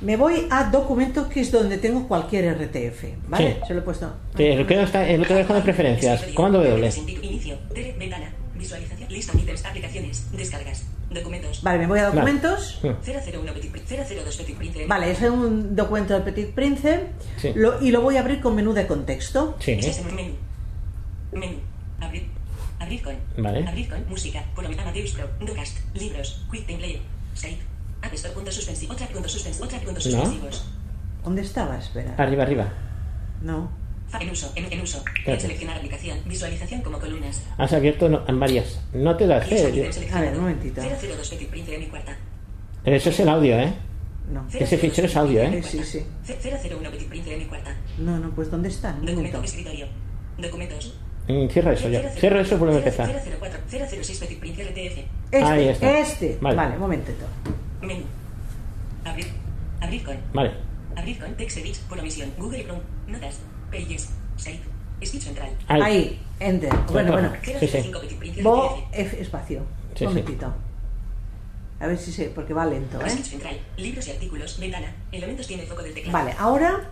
me 0.00 0.16
voy 0.16 0.46
a 0.50 0.64
documentos 0.70 1.26
que 1.26 1.40
es 1.40 1.52
donde 1.52 1.76
tengo 1.78 2.08
cualquier 2.08 2.54
RTF, 2.56 3.04
¿vale? 3.28 3.54
Sí. 3.60 3.66
Se 3.68 3.74
lo 3.74 3.80
he 3.80 3.82
puesto. 3.82 4.12
Te 4.34 4.56
lo 4.56 4.66
que 4.66 4.82
está, 4.82 5.06
el 5.06 5.22
otro 5.22 5.36
dejo 5.36 5.52
de 5.54 5.60
preferencias. 5.60 6.22
Comando 6.34 6.58
W. 6.62 6.90
Inicio. 7.22 7.56
Tele, 7.74 7.94
ventana. 7.98 8.32
Visualización. 8.54 9.10
Lista. 9.12 9.36
Ítems. 9.38 9.64
Aplicaciones. 9.66 10.30
Descargas. 10.32 10.84
Documentos. 11.10 11.62
Vale, 11.62 11.78
me 11.80 11.86
voy 11.86 11.98
a 11.98 12.02
Vale. 12.04 12.14
documentos. 12.16 12.78
Mm. 12.82 12.88
001 13.04 13.52
Petit 13.54 13.70
Prince. 13.72 13.96
002 14.14 14.36
Petit 14.36 14.56
Prince. 14.56 14.86
Vale, 14.86 15.10
es 15.10 15.20
un 15.22 15.74
documento 15.74 16.14
del 16.14 16.22
Petit 16.22 16.54
Prince 16.54 17.06
Sí. 17.36 17.52
lo- 17.56 17.82
y 17.82 17.90
lo 17.90 18.00
voy 18.00 18.16
a 18.16 18.20
abrir 18.20 18.40
con 18.40 18.54
menú 18.54 18.72
de 18.72 18.86
contexto. 18.86 19.56
Sí. 19.58 19.78
Un 20.08 20.14
menú. 20.14 20.32
Menú. 21.32 21.56
Abrir. 22.00 22.28
Abrir 22.80 23.02
con. 23.02 23.14
Vale. 23.36 23.66
Abrir 23.68 23.88
con. 23.88 24.08
Música. 24.08 24.42
Por 24.54 24.64
Amadeus 24.66 25.12
Pro. 25.12 25.28
Docast. 25.46 25.78
Libros. 25.94 26.44
Quick 26.50 26.66
Time 26.66 26.78
Player. 26.78 27.00
Skype. 27.36 27.62
App 28.02 28.12
Store. 28.14 28.34
Punto 28.34 28.50
suspensivo. 28.50 28.92
Otra 28.92 29.06
punto 29.06 29.28
suspensivo. 29.28 29.66
Otra 29.66 29.78
punto 29.80 30.00
suspensivos. 30.00 30.64
¿Dónde 31.22 31.42
estaba? 31.42 31.78
Espera. 31.78 32.14
Arriba, 32.16 32.42
arriba. 32.42 32.72
No. 33.42 33.70
En 34.18 34.30
uso. 34.30 34.50
En, 34.56 34.72
en 34.72 34.80
uso. 34.80 35.04
Espérate. 35.18 35.42
Seleccionar 35.42 35.76
aplicación. 35.76 36.18
Visualización 36.26 36.80
como 36.82 36.98
columnas. 36.98 37.42
Has 37.58 37.72
abierto 37.72 38.08
no- 38.08 38.24
en 38.26 38.40
varias. 38.40 38.80
No 38.92 39.16
te 39.16 39.26
sé. 39.46 39.70
ítems 39.70 40.12
A 40.12 40.20
ver, 40.20 40.32
un 40.34 40.40
momentito. 40.40 40.80
002 40.82 41.28
Petit 41.30 41.48
Prince 41.48 41.70
de 41.70 41.78
mi 41.78 41.86
cuarta. 41.86 42.16
Eso 42.84 43.10
es 43.10 43.20
el 43.20 43.28
audio, 43.28 43.58
¿eh? 43.60 43.72
No. 44.32 44.46
Ese 44.52 44.78
fichero 44.78 45.06
es 45.06 45.16
audio, 45.16 45.42
¿eh? 45.42 45.62
Sí, 45.62 45.78
sí, 45.84 46.02
sí. 46.24 46.34
001 46.72 46.90
Petit 46.90 47.08
Prince 47.08 47.30
de 47.30 47.36
mi 47.36 47.44
cuarta. 47.44 47.76
No, 47.98 48.18
no, 48.18 48.30
pues 48.30 48.50
¿dónde 48.50 48.68
está? 48.70 48.92
Documento 49.02 49.42
escritorio. 49.42 49.86
Documentos. 50.38 50.94
Mm, 51.32 51.48
Cierra 51.48 51.72
eso 51.72 51.88
ya. 51.88 52.08
Cierra 52.10 52.40
eso 52.40 52.54
y 52.54 52.58
vuelve 52.58 52.74
a 52.74 52.78
empezar. 52.78 53.08
004 53.40 53.60
006 54.02 54.18
Petit 54.18 54.38
Prince 54.40 54.64
RTF. 54.64 54.98
Este, 55.32 55.44
Ahí 55.44 55.68
está. 55.68 55.98
este. 55.98 56.38
Vale. 56.40 56.56
Vale. 56.56 56.74
un 56.74 56.80
momentito. 56.80 57.24
Menú. 57.80 58.02
Abrir. 59.04 59.26
Abrir 59.80 60.04
con. 60.04 60.16
Vale. 60.32 60.52
Abrir 60.96 61.18
con 61.18 61.34
Text 61.34 61.58
Edit 61.58 61.76
por 61.88 61.98
omisión. 61.98 62.32
Google 62.38 62.64
Chrome. 62.64 62.82
Notas. 63.06 63.38
Pages. 63.70 64.10
Site. 64.36 64.60
Speech 65.04 65.22
central. 65.22 65.50
Ahí. 65.68 65.82
Ahí, 65.82 66.20
enter. 66.40 66.70
Bueno, 66.92 67.12
bueno. 67.12 67.32
Sí, 67.42 67.54
sí. 67.66 67.78
005 67.82 68.00
Petit 68.00 68.18
Prince 68.18 68.42
Bo 68.42 68.76
RTF. 68.76 68.98
F 68.98 69.20
espacio. 69.22 69.62
Sí, 69.94 70.04
un 70.04 70.12
sí. 70.12 70.18
momentito. 70.20 70.52
A 71.80 71.86
ver 71.86 71.96
si 71.96 72.12
sé, 72.12 72.30
porque 72.34 72.52
va 72.52 72.66
lento, 72.66 73.00
¿eh? 73.00 73.08
Speech 73.08 73.24
central. 73.24 73.58
Libros 73.78 74.06
y 74.06 74.10
artículos. 74.10 74.60
Ventana. 74.60 74.94
Elementos 75.12 75.46
tiene 75.46 75.62
foco 75.62 75.82
del 75.82 75.94
teclado. 75.94 76.12
Vale, 76.18 76.34
ahora 76.38 76.90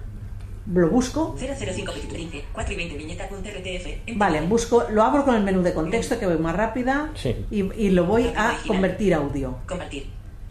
lo 0.73 0.89
busco. 0.91 1.35
005 1.39 1.93
Petit 1.93 2.11
Prince. 2.11 2.45
4 2.53 2.73
y 2.73 2.77
20 2.77 2.97
viñeta.rtf. 2.97 3.87
Enter. 3.87 4.15
Vale, 4.17 4.41
busco, 4.43 4.85
lo 4.91 5.03
abro 5.03 5.25
con 5.25 5.35
el 5.35 5.43
menú 5.43 5.63
de 5.63 5.73
contexto 5.73 6.19
que 6.19 6.27
voy 6.27 6.39
más 6.39 6.55
rápida 6.55 7.11
Sí. 7.15 7.35
y, 7.51 7.73
y 7.75 7.91
lo 7.91 8.05
voy 8.05 8.31
a 8.37 8.59
convertir 8.67 9.15
a 9.15 9.19
audio. 9.19 9.57
Compartir. 9.67 10.07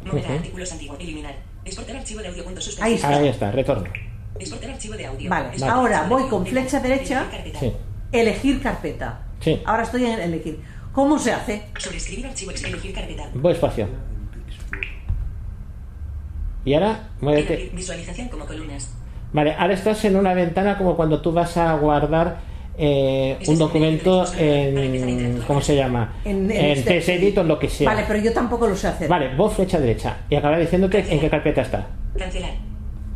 Moderar 0.05 0.29
Ujú. 0.31 0.37
artículos 0.39 0.71
antiguos. 0.71 0.99
Eliminar. 0.99 1.35
Exportar 1.65 1.97
archivo 1.97 2.21
de 2.21 2.27
audio. 2.29 2.43
Punto 2.45 2.61
suspensivo. 2.61 2.85
Ahí 2.87 2.93
está. 2.95 3.09
Ahí 3.09 3.27
está, 3.27 3.51
retorno. 3.51 3.89
Exportar 4.39 4.69
archivo 4.71 4.95
de 4.95 5.05
audio. 5.05 5.29
Vale, 5.29 5.47
Exportar 5.49 5.75
ahora 5.77 6.03
voy 6.07 6.27
con 6.29 6.45
flecha 6.45 6.79
derecha. 6.79 7.21
Elegir 7.23 7.31
carpeta. 7.31 7.59
Sí. 7.59 7.73
Elegir 8.11 8.61
carpeta. 8.61 9.21
Sí. 9.41 9.61
Ahora 9.65 9.83
estoy 9.83 10.05
en 10.05 10.19
elegir. 10.19 10.59
¿Cómo 10.93 11.19
se 11.19 11.31
hace? 11.33 11.63
Sobreescribir 11.77 12.25
archivo. 12.27 12.51
Elegir 12.51 12.93
carpeta. 12.93 13.29
Voy 13.35 13.53
espacio. 13.53 13.87
Y 16.65 16.73
ahora, 16.73 17.09
muévete. 17.21 17.71
Visualización 17.73 18.29
como 18.29 18.45
columnas. 18.45 18.93
Vale, 19.33 19.53
ahora 19.57 19.73
estás 19.73 20.03
en 20.05 20.15
una 20.15 20.33
ventana 20.33 20.77
como 20.77 20.95
cuando 20.95 21.21
tú 21.21 21.31
vas 21.31 21.57
a 21.57 21.73
guardar 21.75 22.37
eh, 22.77 23.37
un 23.47 23.57
documento 23.57 24.25
en. 24.37 25.41
¿Cómo 25.47 25.61
se 25.61 25.75
llama? 25.75 26.13
En, 26.25 26.49
En 26.51 26.83
TS 26.83 27.09
Edit 27.09 27.37
o 27.39 27.43
lo 27.43 27.57
que 27.59 27.69
sea. 27.69 27.89
Vale, 27.89 28.05
pero 28.07 28.19
yo 28.19 28.31
tampoco 28.33 28.67
lo 28.67 28.75
sé 28.75 28.87
hacer. 28.87 29.07
Vale, 29.09 29.35
voz 29.35 29.53
flecha 29.55 29.79
derecha. 29.79 30.17
Y 30.29 30.35
acabará 30.35 30.59
diciéndote 30.59 31.05
en 31.11 31.19
qué 31.19 31.29
carpeta 31.29 31.61
está. 31.61 31.87
Cancelar. 32.17 32.51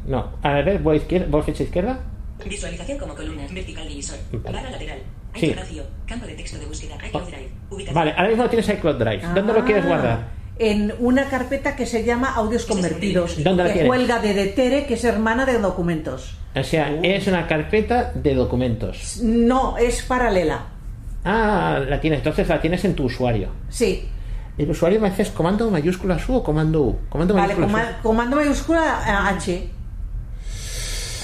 No, 0.07 0.31
a 0.41 0.53
ver, 0.53 0.79
voz, 0.79 0.95
izquierda, 0.97 1.27
voz 1.29 1.45
flecha 1.45 1.63
izquierda. 1.63 1.99
Visualización 2.43 2.97
como 2.97 3.15
columnas. 3.15 3.53
Vertical 3.53 3.87
divisor. 3.87 4.17
Barra 4.43 4.69
lateral. 4.71 4.97
Sí. 5.35 5.55
Campo 6.07 6.25
de 6.25 6.33
texto 6.33 6.57
de 6.59 6.65
búsqueda. 6.65 6.95
iCloud 7.07 7.23
Drive. 7.27 7.49
Ubicación. 7.69 7.95
Vale, 7.95 8.11
ahora 8.17 8.27
mismo 8.29 8.49
tienes 8.49 8.67
iCloud 8.67 8.95
Drive. 8.95 9.21
¿Dónde 9.33 9.53
lo 9.53 9.63
quieres 9.63 9.85
Ah, 9.85 9.87
guardar? 9.87 10.19
En 10.63 10.93
una 10.99 11.25
carpeta 11.25 11.75
que 11.75 11.85
se 11.87 12.03
llama 12.03 12.33
Audios 12.35 12.65
Convertidos. 12.67 13.43
¿Dónde 13.43 13.63
la 13.63 13.73
que 13.73 13.87
cuelga 13.87 14.19
de 14.19 14.33
Detere, 14.35 14.85
que 14.85 14.93
es 14.93 15.03
hermana 15.03 15.43
de 15.45 15.57
documentos. 15.57 16.35
O 16.55 16.63
sea, 16.63 16.93
es 17.01 17.25
una 17.27 17.47
carpeta 17.47 18.11
de 18.13 18.35
documentos. 18.35 19.19
No, 19.23 19.75
es 19.77 20.03
paralela. 20.03 20.65
Ah, 21.25 21.79
la 21.87 21.99
tienes, 21.99 22.19
entonces 22.19 22.47
la 22.47 22.61
tienes 22.61 22.85
en 22.85 22.93
tu 22.93 23.05
usuario. 23.05 23.49
Sí. 23.69 24.07
¿El 24.57 24.69
usuario 24.69 24.99
me 24.99 25.07
haces 25.07 25.29
comando 25.31 25.71
mayúscula 25.71 26.19
U 26.27 26.35
o 26.35 26.43
comando 26.43 26.81
U? 26.83 26.99
Comando 27.09 27.33
Vale, 27.33 27.55
mayúscula 27.55 27.83
coma- 27.83 28.01
comando 28.03 28.35
mayúscula 28.35 29.01
eh, 29.07 29.35
H. 29.35 29.69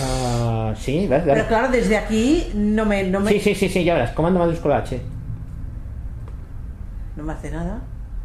Ah, 0.01 0.73
sí, 0.79 1.07
¿ves? 1.07 1.23
Pero 1.25 1.45
claro, 1.47 1.67
desde 1.69 1.97
aquí 1.97 2.47
no 2.55 2.85
me, 2.85 3.03
no 3.03 3.19
me, 3.19 3.31
Sí, 3.31 3.39
sí, 3.39 3.53
sí, 3.55 3.69
sí, 3.69 3.83
ya 3.83 3.93
verás. 3.95 4.11
Comando 4.11 4.39
mayúscula 4.39 4.77
H. 4.77 4.99
no 7.15 7.23
me 7.23 7.33
hace 7.33 7.51
nada. 7.51 7.81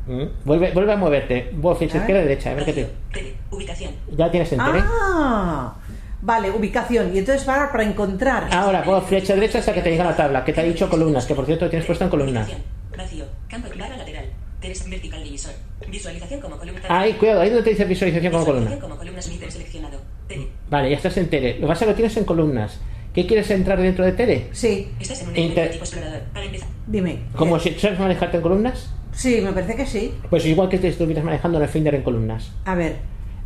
Mm. 0.06 0.22
Vuelve, 0.44 0.72
vuelve 0.72 0.92
a 0.92 0.96
moverte. 0.96 1.50
Voz 1.54 1.78
flecha 1.78 1.98
izquierda 1.98 2.22
derecha. 2.22 2.50
A 2.50 2.54
ver 2.54 2.64
qué 2.64 2.72
te. 2.72 2.88
Tele. 3.12 3.34
Ubicación. 3.50 3.92
Ya 4.16 4.30
tienes 4.30 4.52
entere. 4.52 4.80
Ah, 4.84 5.74
vale, 6.20 6.50
ubicación. 6.50 7.14
Y 7.14 7.18
entonces 7.18 7.44
para, 7.44 7.70
para 7.70 7.84
encontrar. 7.84 8.48
Ahora, 8.52 8.82
voz 8.82 9.04
flecha 9.06 9.34
derecha 9.34 9.58
hasta 9.58 9.72
que 9.72 9.82
te 9.82 9.90
llega 9.90 10.04
la 10.04 10.16
tabla. 10.16 10.44
Que 10.44 10.52
te 10.52 10.60
ha 10.60 10.64
dicho 10.64 10.88
columnas. 10.88 11.26
Que 11.26 11.34
por 11.34 11.46
cierto 11.46 11.68
tienes 11.70 11.86
puesto 11.86 12.04
en 12.04 12.10
columnas. 12.10 12.46
Ubicación. 12.48 12.62
Vacío. 12.96 13.24
Campo 13.48 13.68
barra 13.78 13.96
lateral. 13.96 14.26
Teres 14.60 14.88
vertical 14.88 15.22
divisor. 15.24 15.52
Visualización 15.88 16.40
como 16.40 16.56
columna. 16.56 16.80
Ahí, 16.88 17.14
cuidado, 17.14 17.40
ahí 17.40 17.48
donde 17.50 17.64
te 17.64 17.70
dice 17.70 17.84
visualización 17.84 18.32
como 18.32 18.44
columna. 18.44 18.78
Como 18.78 18.96
seleccionado. 19.50 19.98
Vale, 20.70 20.90
ya 20.90 20.96
estás 20.96 21.16
en 21.16 21.28
Tere. 21.28 21.54
Lo 21.54 21.60
que 21.62 21.66
pasa 21.66 21.72
es 21.72 21.78
que 21.80 21.90
lo 21.90 21.94
tienes 21.96 22.16
en 22.16 22.24
columnas. 22.24 22.80
¿Qué 23.14 23.26
quieres 23.26 23.50
entrar 23.50 23.80
dentro 23.80 24.04
de 24.04 24.12
Tere? 24.12 24.48
Sí, 24.52 24.90
Estás 24.98 25.20
en 25.22 25.28
un 25.28 25.36
Inter- 25.36 25.64
elemento 25.66 25.72
tipo 25.72 25.84
explorador. 25.84 26.20
Para 26.32 26.44
empezar. 26.46 26.68
dime. 26.86 27.18
Como 27.36 27.56
Eh, 27.58 27.60
si 27.60 27.74
sabes 27.78 27.98
manejarte 27.98 28.38
en 28.38 28.42
columnas. 28.42 28.90
Sí, 29.12 29.40
me 29.42 29.52
parece 29.52 29.76
que 29.76 29.86
sí. 29.86 30.14
Pues 30.30 30.44
igual 30.46 30.68
que 30.68 30.78
te 30.78 30.88
estuvieras 30.88 31.24
manejando 31.24 31.58
en 31.58 31.64
el 31.64 31.68
Finder 31.68 31.94
en 31.94 32.02
columnas. 32.02 32.50
A 32.64 32.74
ver, 32.74 32.96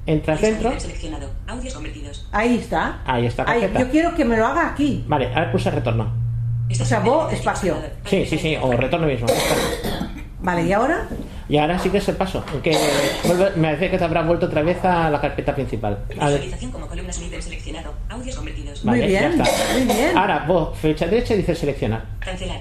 Entras 0.06 0.40
Lista 0.40 0.54
dentro. 0.62 0.80
seleccionado. 0.80 1.30
Audios 1.48 1.74
convertidos. 1.74 2.28
ahí 2.32 2.56
está. 2.58 3.00
Ahí 3.04 3.26
está, 3.26 3.44
Ahí, 3.50 3.68
yo 3.76 3.90
quiero 3.90 4.14
que 4.14 4.24
me 4.24 4.36
lo 4.36 4.46
haga 4.46 4.68
aquí. 4.70 5.04
Vale, 5.08 5.26
ahora 5.34 5.50
pulsa 5.50 5.70
retorno. 5.70 6.12
O 6.70 6.84
sea, 6.84 6.98
un 7.00 7.04
vos, 7.06 7.32
espacio. 7.32 7.76
Sí, 8.04 8.24
sí, 8.26 8.38
sí, 8.38 8.56
o 8.60 8.72
retorno 8.72 9.06
mismo. 9.06 9.26
Vale, 10.40 10.62
¿y 10.64 10.72
ahora? 10.72 11.08
Y 11.48 11.56
ahora 11.58 11.78
sí 11.78 11.90
que 11.90 11.98
es 11.98 12.08
el 12.08 12.16
paso. 12.16 12.44
Que 12.62 12.76
vuelve- 13.24 13.54
me 13.56 13.68
parece 13.68 13.90
que 13.90 13.98
te 13.98 14.04
habrá 14.04 14.22
vuelto 14.22 14.46
otra 14.46 14.62
vez 14.62 14.84
a 14.84 15.10
la 15.10 15.20
carpeta 15.20 15.54
principal. 15.54 15.98
Visualización 16.08 16.70
como 16.70 16.86
columnas 16.86 17.18
uniter 17.18 17.42
seleccionado. 17.42 17.92
Audios 18.08 18.36
convertidos. 18.36 18.84
Muy 18.84 19.00
vale, 19.00 19.06
bien, 19.08 19.36
ya 19.36 19.44
está. 19.44 19.74
muy 19.74 19.94
bien. 19.94 20.16
Ahora, 20.16 20.44
vos, 20.46 20.76
flecha 20.78 21.06
derecha 21.06 21.34
y 21.34 21.38
dice 21.38 21.54
seleccionar. 21.54 22.04
Cancelar. 22.20 22.60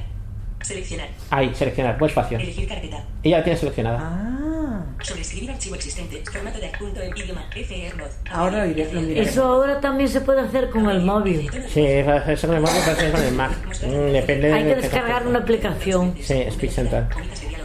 Seleccionar. 0.66 1.08
Ahí, 1.30 1.54
seleccionar, 1.54 1.98
pues 1.98 2.12
espacio. 2.12 2.40
Elegir 2.40 2.68
carpeta. 2.68 3.04
Y 3.22 3.30
ya 3.30 3.38
la 3.38 3.44
tienes 3.44 3.60
seleccionada. 3.60 4.00
Ah, 4.02 4.84
Sobreescribir 5.02 5.52
archivo 5.52 5.76
existente. 5.76 6.24
Formato 6.32 6.60
de 6.60 6.68
adjunto 6.68 7.02
en 7.02 7.16
idioma. 7.16 7.46
FR 7.56 8.04
ahora 8.32 8.60
lo 8.66 8.68
diré. 8.74 8.92
Lo 8.92 9.02
diré. 9.02 9.22
Eso 9.22 9.44
ahora 9.44 9.80
también 9.80 10.10
se 10.10 10.22
puede 10.22 10.42
hacer 10.42 10.72
con 10.72 10.90
el 10.90 11.02
móvil. 11.02 11.48
Sí, 11.68 11.86
eso 11.86 12.48
con 12.48 12.56
el 12.56 12.62
móvil 12.62 12.82
parece 12.84 13.12
con 13.12 13.22
el 13.22 13.34
Mac. 13.34 13.52
Mm, 13.86 14.12
Depende 14.14 14.54
Hay 14.54 14.64
que 14.64 14.76
descargar 14.78 15.28
una 15.28 15.40
aplicación. 15.40 16.16
Sí, 16.20 16.34
Speed 16.34 16.72
Central. 16.72 17.10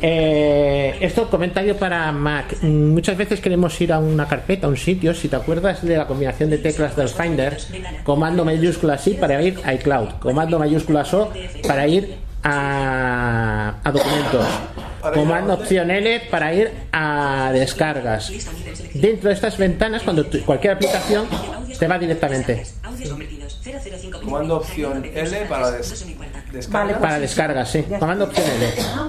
Eh, 0.02 0.96
esto 1.00 1.30
comentario 1.30 1.76
para 1.76 2.10
Mac. 2.12 2.56
Mm, 2.60 2.92
Muchas 2.92 3.16
veces 3.16 3.40
queremos 3.40 3.80
ir 3.80 3.92
a 3.92 3.98
una 3.98 4.26
carpeta, 4.26 4.66
a 4.66 4.70
un 4.70 4.76
sitio. 4.76 5.14
Si 5.14 5.28
te 5.28 5.36
acuerdas 5.36 5.82
de 5.82 5.96
la 5.96 6.06
combinación 6.06 6.50
de 6.50 6.58
teclas 6.58 6.96
del 6.96 7.08
Finder, 7.08 7.56
comando 8.04 8.44
mayúsculas 8.44 9.06
I 9.06 9.14
para 9.14 9.40
ir 9.42 9.58
a 9.64 9.72
iCloud, 9.74 10.18
comando 10.18 10.58
mayúsculas 10.58 11.14
O 11.14 11.32
para 11.66 11.86
ir 11.86 12.16
a, 12.42 13.74
a 13.82 13.90
documentos, 13.92 14.46
comando 15.14 15.54
opción 15.54 15.90
L 15.90 16.20
para 16.30 16.52
ir 16.54 16.70
a 16.92 17.50
descargas. 17.52 18.30
Dentro 18.94 19.28
de 19.28 19.34
estas 19.34 19.56
ventanas, 19.56 20.02
cuando 20.02 20.24
tu- 20.26 20.42
cualquier 20.44 20.74
aplicación 20.74 21.26
te 21.78 21.86
va 21.88 21.98
directamente. 21.98 22.64
Audios 22.82 23.10
convertidos. 23.10 23.60
005. 23.62 24.20
Comando 24.22 24.56
opción 24.56 25.04
L 25.04 25.40
para 25.48 25.70
des- 25.70 26.06
descarga 26.52 26.86
Vale, 26.92 26.98
Para 27.00 27.18
descargas, 27.20 27.70
sí. 27.70 27.84
Comando 27.98 28.24
opción 28.24 28.46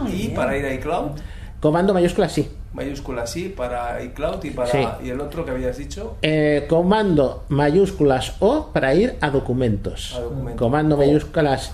L. 0.08 0.14
Y 0.14 0.28
para 0.30 0.58
ir 0.58 0.66
a 0.66 0.74
iCloud, 0.74 1.12
Comando 1.60 1.94
mayúsculas 1.94 2.32
sí. 2.32 2.50
mayúscula 2.74 3.28
sí, 3.28 3.50
para 3.56 4.02
iCloud 4.04 4.44
y 4.46 4.50
para 4.50 4.68
Sí. 4.72 4.80
y 5.04 5.10
el 5.12 5.22
otro 5.22 5.46
que 5.46 5.52
habías 5.52 5.78
dicho, 5.78 6.18
Eh, 6.24 6.66
comando 6.68 7.46
mayúsculas 7.50 8.34
O 8.40 8.68
para 8.74 8.96
ir 8.96 9.16
a 9.22 9.30
documentos. 9.30 10.16
A. 10.18 10.56
Comando 10.56 10.96
O. 10.96 10.98
mayúsculas, 10.98 11.72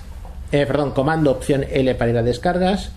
eh, 0.51 0.65
perdón, 0.65 0.91
comando 0.91 1.31
opción 1.31 1.65
L 1.69 1.93
para 1.95 2.11
ir 2.11 2.17
a 2.17 2.23
descargas. 2.23 2.91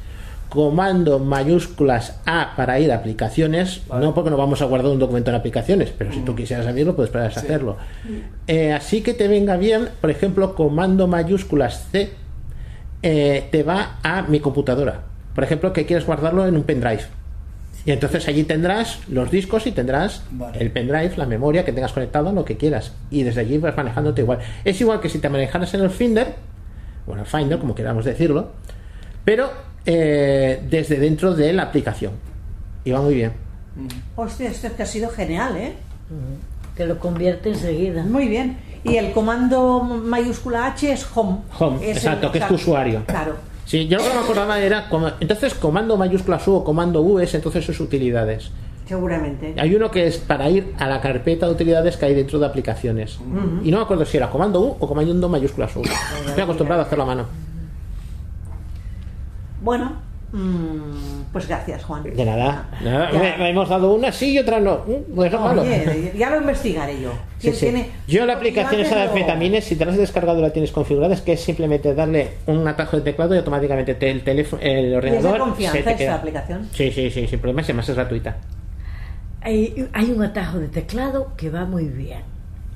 Comando 0.48 1.20
mayúsculas 1.20 2.18
A 2.26 2.55
para 2.57 2.80
ir 2.80 2.90
a 2.90 2.96
aplicaciones. 2.96 3.82
Vale. 3.86 4.05
No 4.05 4.14
porque 4.14 4.30
no 4.30 4.36
vamos 4.36 4.61
a 4.61 4.64
guardar 4.64 4.90
un 4.90 4.98
documento 4.98 5.30
en 5.30 5.36
aplicaciones, 5.36 5.92
pero 5.96 6.11
Mm. 6.11 6.14
si 6.14 6.20
tú 6.22 6.34
quisieras 6.34 6.66
abrirlo, 6.66 6.96
puedes 6.96 7.12
puedes 7.12 7.36
hacerlo. 7.36 7.76
Eh, 8.48 8.72
así 8.72 9.01
que 9.01 9.14
te 9.14 9.28
venga 9.28 9.57
bien, 9.57 9.88
por 10.01 10.11
ejemplo, 10.11 10.57
comando 10.57 11.07
mayúsculas 11.07 11.86
C 11.92 12.11
eh, 13.03 13.48
te 13.53 13.62
va 13.62 13.98
a 14.03 14.22
mi 14.22 14.40
computadora. 14.40 15.03
Por 15.36 15.44
ejemplo, 15.44 15.72
que 15.72 15.86
quieres 15.86 16.05
guardarlo 16.05 16.44
en 16.46 16.57
un 16.57 16.64
pendrive. 16.64 17.05
Y 17.86 17.92
entonces 17.92 18.26
allí 18.28 18.42
tendrás 18.44 18.98
los 19.09 19.30
discos 19.30 19.66
y 19.66 19.72
tendrás 19.72 20.22
Vale. 20.32 20.59
el 20.59 20.70
pendrive, 20.70 21.12
la 21.16 21.24
memoria 21.26 21.64
que 21.64 21.72
tengas 21.72 21.92
conectado, 21.92 22.30
lo 22.32 22.44
que 22.44 22.57
quieras. 22.59 22.92
Y 23.11 23.22
desde 23.22 23.40
allí 23.42 23.57
vas 23.59 23.74
manejándote 23.76 24.20
igual. 24.22 24.40
Es 24.64 24.78
igual 24.80 25.01
que 25.01 25.09
si 25.09 25.18
te 25.20 25.28
manejaras 25.30 25.72
en 25.74 25.80
el 25.82 25.90
Finder, 25.90 26.34
o 27.11 27.14
en 27.14 27.20
el 27.20 27.26
Finder, 27.26 27.58
como 27.58 27.74
queramos 27.74 28.04
decirlo, 28.04 28.48
pero 29.24 29.50
eh, 29.86 30.62
desde 30.68 30.96
dentro 30.98 31.34
de 31.34 31.52
la 31.52 31.64
aplicación. 31.64 32.12
Y 32.84 32.92
va 32.92 33.02
muy 33.02 33.14
bien. 33.14 33.32
Hostia, 34.16 34.50
esto 34.50 34.66
es 34.68 34.72
que 34.74 34.82
ha 34.82 34.86
sido 34.86 35.11
genial, 35.11 35.56
¿eh? 35.56 35.74
Que 36.76 36.86
lo 36.86 36.98
convierte 36.98 37.50
enseguida. 37.50 38.02
Muy 38.04 38.28
bien. 38.28 38.58
Y 38.84 38.96
el 38.96 39.12
comando 39.12 39.82
mayúscula 39.82 40.66
H 40.66 40.90
es 40.92 41.06
home. 41.14 41.38
Home, 41.58 41.90
exacto, 41.90 42.32
que 42.32 42.38
es 42.38 42.48
tu 42.48 42.54
usuario. 42.54 43.02
Claro. 43.06 43.34
Sí, 43.66 43.86
yo 43.86 43.98
lo 43.98 44.04
que 44.04 44.14
me 44.14 44.20
acordaba 44.20 44.58
era, 44.58 44.88
como- 44.88 45.11
entonces 45.20 45.54
comando 45.54 45.96
mayúsculas 45.96 46.46
U 46.48 46.54
o 46.54 46.64
comando 46.64 47.02
U 47.02 47.20
es 47.20 47.32
entonces 47.34 47.64
sus 47.64 47.78
utilidades. 47.80 48.50
Seguramente. 48.91 49.55
Hay 49.57 49.72
uno 49.72 49.88
que 49.88 50.09
es 50.09 50.18
para 50.18 50.51
ir 50.51 50.74
a 50.76 50.88
la 50.88 51.01
carpeta 51.01 51.47
de 51.47 51.53
utilidades 51.53 51.97
que 51.97 52.07
hay 52.07 52.14
dentro 52.14 52.41
de 52.41 52.47
aplicaciones. 52.47 53.20
Y 53.62 53.70
no 53.70 53.76
me 53.76 53.82
acuerdo 53.84 54.05
si 54.05 54.16
era 54.16 54.28
comando 54.28 54.61
U 54.61 54.76
o 54.80 54.88
comando 54.88 55.28
mayúsculas 55.28 55.76
U. 55.76 55.82
Estoy 56.26 56.43
acostumbrado 56.43 56.82
a 56.82 56.84
hacerlo 56.86 57.05
a 57.05 57.07
mano. 57.07 57.26
Bueno, 59.62 59.93
mm, 60.32 61.30
pues 61.32 61.47
gracias, 61.47 61.84
Juan. 61.84 62.03
De 62.03 62.24
nada. 62.24 62.68
Me, 62.82 63.36
me 63.38 63.51
hemos 63.51 63.68
dado 63.68 63.93
una 63.95 64.11
sí 64.11 64.32
y 64.32 64.38
otra 64.41 64.59
no. 64.59 64.78
Mm, 64.86 65.14
Pues 65.14 65.32
es 65.32 65.38
malo. 65.41 65.62
Oye, 65.62 66.12
ya 66.16 66.30
lo 66.30 66.38
investigaré 66.41 67.01
yo. 67.01 67.11
Sí, 67.38 67.43
¿Quién 67.43 67.55
sí. 67.55 67.61
tiene- 67.66 67.91
Yo 68.09 68.26
la 68.26 68.32
aplicación 68.32 68.80
esa 68.80 68.97
de 68.97 69.03
anfetamines, 69.03 69.64
si 69.64 69.76
te 69.76 69.84
la 69.84 69.93
has 69.93 69.99
descargado 69.99 70.41
y 70.41 70.43
la 70.43 70.51
tienes 70.53 70.72
configurada, 70.72 71.14
es 71.14 71.20
que 71.20 71.34
es 71.34 71.41
simplemente 71.41 71.95
darle 71.95 72.32
un 72.47 72.66
atajo 72.66 72.97
de 72.97 73.03
teclado 73.03 73.36
y 73.36 73.38
automáticamente 73.38 73.95
te- 73.95 74.11
el 74.11 74.22
teléfono, 74.24 74.61
el 74.62 74.70
¿Y 74.72 74.84
es 74.86 74.91
de 74.91 74.97
ordenador 74.97 75.38
confianza 75.38 75.78
se 75.78 75.84
te 75.84 75.91
esta 75.91 75.99
queda. 76.05 76.14
aplicación? 76.16 76.68
Sí, 76.72 76.91
sí, 76.91 77.09
sí, 77.11 77.28
sin 77.28 77.38
problemas, 77.38 77.68
y 77.68 77.72
además 77.72 77.88
es 77.88 77.95
gratuita. 77.95 78.36
Hay, 79.43 79.88
hay 79.93 80.11
un 80.11 80.22
atajo 80.22 80.59
de 80.59 80.68
teclado 80.68 81.32
que 81.36 81.51
va 81.51 81.64
muy 81.64 81.84
bien. 81.86 82.22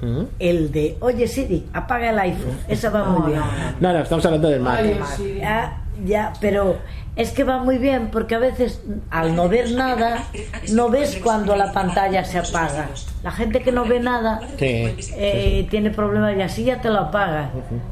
Mm. 0.00 0.24
El 0.38 0.72
de, 0.72 0.96
oye 1.00 1.26
Siri, 1.28 1.66
apaga 1.72 2.10
el 2.10 2.18
iPhone. 2.18 2.58
Eso 2.68 2.90
va 2.90 3.00
No, 3.04 3.18
muy 3.20 3.32
bien. 3.32 3.42
no, 3.80 3.92
no. 3.92 3.98
Estamos 4.00 4.24
hablando 4.26 4.48
del 4.48 4.60
Mac. 4.60 4.80
Ay, 4.82 5.00
sí. 5.16 5.34
Ya, 5.40 5.82
ya, 6.04 6.32
pero 6.40 6.76
es 7.16 7.30
que 7.30 7.44
va 7.44 7.58
muy 7.58 7.78
bien 7.78 8.08
porque 8.10 8.34
a 8.34 8.38
veces 8.38 8.82
al 9.10 9.36
no 9.36 9.48
ver 9.48 9.70
nada, 9.72 10.24
no 10.72 10.88
ves 10.90 11.20
cuando 11.22 11.54
la 11.54 11.72
pantalla 11.72 12.24
se 12.24 12.38
apaga. 12.38 12.88
La 13.22 13.30
gente 13.30 13.60
que 13.62 13.70
no 13.70 13.84
ve 13.84 14.00
nada 14.00 14.40
Sí. 14.58 14.96
eh, 15.16 15.66
tiene 15.70 15.90
problemas 15.90 16.36
y 16.36 16.42
así 16.42 16.64
ya 16.64 16.80
te 16.80 16.90
lo 16.90 16.98
apaga. 16.98 17.50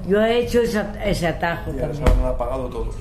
Yo 0.09 0.21
he 0.21 0.39
hecho 0.41 0.61
ese, 0.61 0.83
ese 1.05 1.29
atajo 1.29 1.73
ya 1.77 1.95
se 1.95 2.03
han 2.03 2.27
apagado 2.27 2.67
todos. 2.69 2.97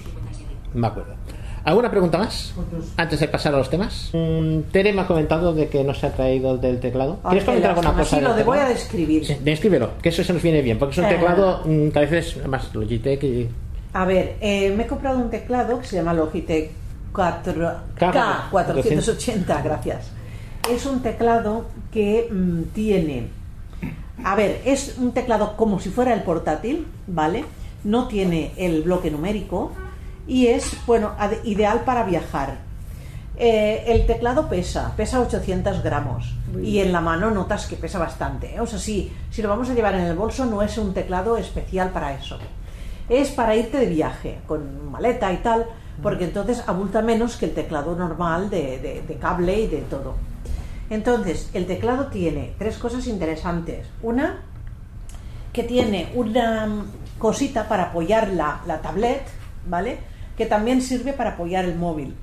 Me 0.73 0.87
acuerdo. 0.87 1.15
¿Alguna 1.63 1.91
pregunta 1.91 2.17
más? 2.17 2.53
Antes 2.97 3.19
de 3.19 3.27
pasar 3.27 3.53
a 3.53 3.57
los 3.57 3.69
temas. 3.69 4.09
Mm, 4.13 4.61
Tere 4.71 4.93
me 4.93 5.01
ha 5.01 5.07
comentado 5.07 5.53
de 5.53 5.67
que 5.69 5.83
no 5.83 5.93
se 5.93 6.07
ha 6.07 6.11
traído 6.13 6.53
el 6.55 6.61
del 6.61 6.79
teclado. 6.79 7.19
Ay, 7.23 7.29
¿Quieres 7.31 7.43
comentar 7.45 7.69
alguna 7.71 7.93
cosa? 7.93 8.15
Sí, 8.17 8.21
lo 8.21 8.33
de 8.33 8.43
voy 8.43 8.57
a 8.57 8.65
describir. 8.67 9.25
Sí, 9.25 9.37
descríbelo, 9.43 9.91
que 10.01 10.09
eso 10.09 10.23
se 10.23 10.33
nos 10.33 10.41
viene 10.41 10.61
bien, 10.63 10.79
porque 10.79 10.93
es 10.93 10.97
un 10.97 11.05
Eh. 11.05 11.09
teclado 11.09 11.61
mm, 11.65 11.89
que 11.89 11.99
a 11.99 12.01
veces, 12.01 12.45
más 12.47 12.73
Logitech 12.73 13.23
y... 13.23 13.49
A 13.93 14.05
ver, 14.05 14.37
eh, 14.41 14.73
me 14.75 14.83
he 14.83 14.87
comprado 14.87 15.19
un 15.19 15.29
teclado 15.29 15.79
que 15.79 15.85
se 15.85 15.97
llama 15.97 16.13
Logitech 16.13 16.71
4, 17.13 17.71
K- 17.95 18.49
K480, 18.51 19.63
gracias. 19.63 20.07
Es 20.71 20.85
un 20.85 21.01
teclado 21.01 21.65
que 21.91 22.27
mm, 22.31 22.61
tiene, 22.73 23.27
a 24.23 24.35
ver, 24.35 24.61
es 24.65 24.95
un 24.97 25.11
teclado 25.11 25.55
como 25.57 25.79
si 25.79 25.89
fuera 25.89 26.13
el 26.13 26.21
portátil, 26.23 26.87
¿vale? 27.07 27.43
No 27.83 28.07
tiene 28.07 28.51
el 28.57 28.81
bloque 28.83 29.11
numérico 29.11 29.71
y 30.27 30.47
es, 30.47 30.77
bueno, 30.85 31.11
ideal 31.43 31.81
para 31.85 32.03
viajar. 32.03 32.57
Eh, 33.37 33.85
el 33.87 34.05
teclado 34.05 34.47
pesa, 34.49 34.93
pesa 34.95 35.19
800 35.19 35.81
gramos 35.81 36.35
y 36.61 36.79
en 36.79 36.91
la 36.91 37.01
mano 37.01 37.31
notas 37.31 37.65
que 37.65 37.75
pesa 37.75 37.97
bastante. 37.97 38.55
¿eh? 38.55 38.59
O 38.59 38.67
sea, 38.67 38.77
sí, 38.77 39.11
si 39.31 39.41
lo 39.41 39.49
vamos 39.49 39.69
a 39.69 39.73
llevar 39.73 39.95
en 39.95 40.01
el 40.01 40.15
bolso 40.15 40.45
no 40.45 40.61
es 40.61 40.77
un 40.77 40.93
teclado 40.93 41.37
especial 41.37 41.89
para 41.89 42.13
eso. 42.13 42.37
Es 43.09 43.29
para 43.31 43.55
irte 43.55 43.77
de 43.77 43.87
viaje, 43.87 44.39
con 44.47 44.91
maleta 44.91 45.31
y 45.33 45.37
tal, 45.37 45.65
porque 46.03 46.25
entonces 46.25 46.63
abulta 46.67 47.01
menos 47.01 47.35
que 47.37 47.45
el 47.45 47.53
teclado 47.53 47.95
normal 47.95 48.49
de, 48.49 48.77
de- 48.79 49.01
de 49.07 49.15
cable 49.15 49.59
y 49.61 49.67
de 49.67 49.79
todo. 49.81 50.15
Entonces, 50.89 51.49
el 51.53 51.65
teclado 51.65 52.07
tiene 52.07 52.53
tres 52.59 52.77
cosas 52.77 53.07
interesantes. 53.07 53.87
Una, 54.03 54.41
que 55.53 55.63
tiene 55.63 56.11
una 56.15 56.67
mm, 56.67 56.85
cosita 57.17 57.67
para 57.67 57.83
apoyar 57.85 58.29
la, 58.29 58.61
la 58.67 58.81
tablet, 58.81 59.23
¿vale? 59.67 59.97
Que 60.41 60.47
también 60.47 60.81
sirve 60.81 61.13
para 61.13 61.31
apoyar 61.33 61.65
el 61.65 61.75
móvil. 61.75 62.15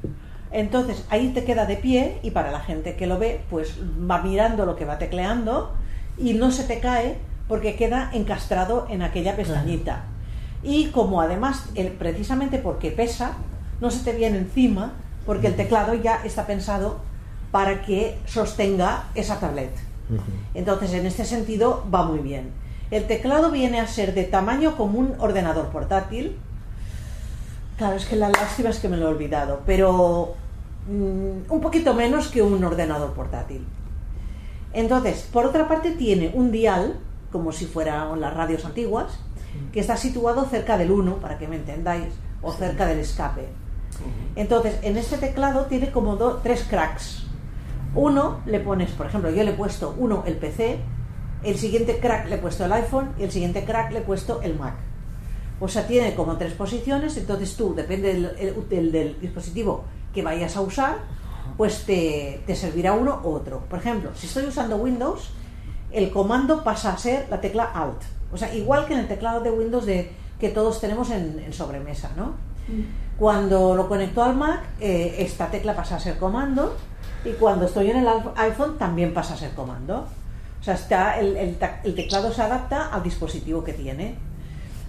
Entonces, 0.51 1.05
ahí 1.09 1.29
te 1.29 1.45
queda 1.45 1.67
de 1.67 1.77
pie 1.77 2.19
y 2.25 2.33
para 2.33 2.51
la 2.51 2.59
gente 2.59 2.97
que 2.97 3.07
lo 3.07 3.17
ve, 3.17 3.43
pues 3.49 3.77
va 4.11 4.21
mirando 4.23 4.67
lo 4.67 4.75
que 4.75 4.85
va 4.85 4.99
tecleando 4.99 5.73
y 6.19 6.35
no 6.35 6.51
se 6.51 6.65
te 6.65 6.81
cae 6.81 7.17
porque 7.47 7.77
queda 7.77 8.11
encastrado 8.13 8.89
en 8.91 9.03
aquella 9.03 9.37
pestañita. 9.37 10.03
Y 10.65 10.87
como 10.87 11.21
además, 11.21 11.67
el- 11.77 11.93
precisamente 11.93 12.59
porque 12.59 12.91
pesa, 12.91 13.35
no 13.81 13.89
se 13.93 14.03
te 14.03 14.13
viene 14.17 14.39
encima 14.39 14.95
porque 15.25 15.47
el 15.47 15.55
teclado 15.55 15.95
ya 15.95 16.17
está 16.25 16.45
pensado 16.45 16.97
para 17.53 17.83
que 17.83 18.19
sostenga 18.27 19.05
esa 19.15 19.39
tablet. 19.39 19.71
Entonces, 20.55 20.93
en 20.93 21.07
este 21.07 21.25
sentido, 21.25 21.85
va 21.95 22.03
muy 22.05 22.19
bien. 22.19 22.51
El 22.91 23.07
teclado 23.07 23.53
viene 23.53 23.79
a 23.79 23.87
ser 23.87 24.13
de 24.13 24.25
tamaño 24.25 24.77
como 24.77 24.99
un 24.99 25.15
ordenador 25.21 25.69
portátil. 25.69 26.37
Claro, 27.79 27.97
es 27.97 28.07
que 28.07 28.17
la 28.17 28.29
lástima 28.29 28.71
es 28.71 28.79
que 28.81 28.89
me 28.89 28.97
lo 28.97 29.07
he 29.07 29.09
olvidado, 29.13 29.61
pero 29.65 30.35
mm, 30.89 31.51
un 31.53 31.61
poquito 31.61 31.95
menos 31.95 32.29
que 32.29 32.43
un 32.43 32.63
ordenador 32.65 33.13
portátil. 33.13 33.65
Entonces, 34.73 35.29
por 35.33 35.47
otra 35.47 35.69
parte, 35.69 35.93
tiene 35.93 36.33
un 36.35 36.51
dial, 36.51 36.99
como 37.33 37.53
si 37.53 37.67
fueran 37.67 38.21
las 38.21 38.35
radios 38.35 38.65
antiguas, 38.65 39.19
que 39.73 39.81
está 39.81 39.97
situado 39.97 40.45
cerca 40.47 40.77
del 40.77 40.91
1, 40.91 41.17
para 41.17 41.39
que 41.39 41.47
me 41.49 41.57
entendáis, 41.57 42.13
o 42.43 42.53
cerca 42.53 42.85
del 42.87 42.99
escape. 42.99 43.49
Entonces, 44.37 44.77
en 44.83 44.97
este 44.97 45.17
teclado 45.17 45.67
tiene 45.67 45.91
como 45.91 46.17
do- 46.17 46.41
tres 46.43 46.65
cracks. 46.69 47.25
Uno 47.95 48.41
le 48.45 48.61
pones, 48.61 48.91
por 48.91 49.07
ejemplo, 49.07 49.31
yo 49.31 49.43
le 49.43 49.53
he 49.53 49.55
puesto 49.55 49.95
uno 49.99 50.23
el 50.27 50.37
PC, 50.37 50.79
el 51.43 51.57
siguiente 51.57 51.99
crack 51.99 52.29
le 52.29 52.35
he 52.35 52.39
puesto 52.39 52.65
el 52.65 52.73
iPhone 52.73 53.11
y 53.19 53.23
el 53.23 53.31
siguiente 53.31 53.65
crack 53.65 53.93
le 53.93 54.01
he 54.01 54.03
puesto 54.03 54.43
el 54.43 54.57
Mac. 54.59 54.75
O 55.61 55.67
sea, 55.69 55.87
tiene 55.87 56.15
como 56.15 56.37
tres 56.37 56.53
posiciones, 56.53 57.17
entonces 57.17 57.57
tú, 57.57 57.75
depende 57.75 58.13
del, 58.15 58.25
el- 58.39 58.69
del- 58.69 58.93
del 58.93 59.21
dispositivo 59.21 59.85
que 60.15 60.23
vayas 60.23 60.57
a 60.57 60.61
usar, 60.61 60.99
pues 61.57 61.85
te, 61.85 62.43
te 62.47 62.55
servirá 62.55 62.93
uno 62.93 63.21
u 63.25 63.31
otro. 63.31 63.61
Por 63.69 63.79
ejemplo, 63.81 64.11
si 64.15 64.27
estoy 64.27 64.45
usando 64.45 64.77
Windows, 64.77 65.31
el 65.91 66.11
comando 66.11 66.63
pasa 66.63 66.93
a 66.93 66.99
ser 66.99 67.27
la 67.31 67.41
tecla 67.41 67.65
Alt. 67.75 68.03
O 68.33 68.37
sea, 68.37 68.55
igual 68.55 68.87
que 68.87 68.93
en 68.95 69.01
el 69.01 69.09
teclado 69.09 69.41
de 69.41 69.51
Windows 69.51 69.85
de, 69.87 70.13
que 70.39 70.51
todos 70.51 70.81
tenemos 70.81 71.11
en, 71.11 71.39
en 71.45 71.53
sobremesa, 71.53 72.11
¿no? 72.17 72.35
Cuando 73.19 73.75
lo 73.75 73.89
conecto 73.89 74.23
al 74.23 74.37
Mac, 74.37 74.61
eh, 74.81 75.17
esta 75.19 75.51
tecla 75.51 75.75
pasa 75.75 75.97
a 75.97 76.01
ser 76.01 76.19
comando 76.19 76.77
y 77.25 77.31
cuando 77.33 77.67
estoy 77.67 77.91
en 77.91 77.97
el 77.99 78.07
iPhone 78.37 78.79
también 78.79 79.13
pasa 79.13 79.35
a 79.35 79.37
ser 79.37 79.51
comando. 79.55 80.07
O 80.61 80.63
sea, 80.63 80.75
está, 80.75 81.19
el, 81.19 81.37
el 81.37 81.57
el 81.85 81.95
teclado 81.95 82.33
se 82.33 82.43
adapta 82.43 82.89
al 82.93 83.03
dispositivo 83.03 83.65
que 83.65 83.73
tiene. 83.73 84.15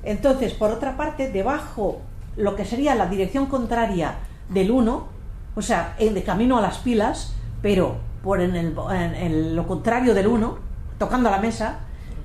Entonces, 0.03 0.53
por 0.53 0.71
otra 0.71 0.97
parte, 0.97 1.29
debajo, 1.29 2.01
lo 2.35 2.55
que 2.55 2.65
sería 2.65 2.95
la 2.95 3.07
dirección 3.07 3.47
contraria 3.47 4.15
del 4.49 4.71
1, 4.71 5.07
o 5.55 5.61
sea, 5.61 5.95
de 5.99 6.23
camino 6.23 6.57
a 6.57 6.61
las 6.61 6.77
pilas, 6.77 7.33
pero 7.61 7.97
por 8.23 8.41
en, 8.41 8.55
el, 8.55 8.75
en 8.91 9.55
lo 9.55 9.67
contrario 9.67 10.13
del 10.13 10.27
1, 10.27 10.57
tocando 10.97 11.29
la 11.29 11.39
mesa, 11.39 11.79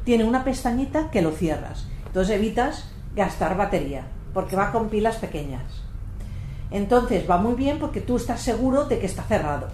tiene 0.05 0.25
una 0.25 0.45
pestañita 0.45 1.11
que 1.11 1.23
lo 1.23 1.33
cierras. 1.33 1.87
Entonces 2.07 2.37
evitas 2.37 2.91
gastar 3.17 3.57
batería, 3.57 4.07
porque 4.33 4.57
va 4.57 4.73
con 4.73 4.89
pilas 4.89 5.17
pequeñas. 5.17 5.63
Entonces 6.71 7.29
va 7.29 7.39
muy 7.39 7.55
bien 7.55 7.79
porque 7.79 8.01
tú 8.01 8.17
estás 8.17 8.41
seguro 8.41 8.85
de 8.85 8.99
que 8.99 9.07
está 9.07 9.23
cerrado. 9.23 9.69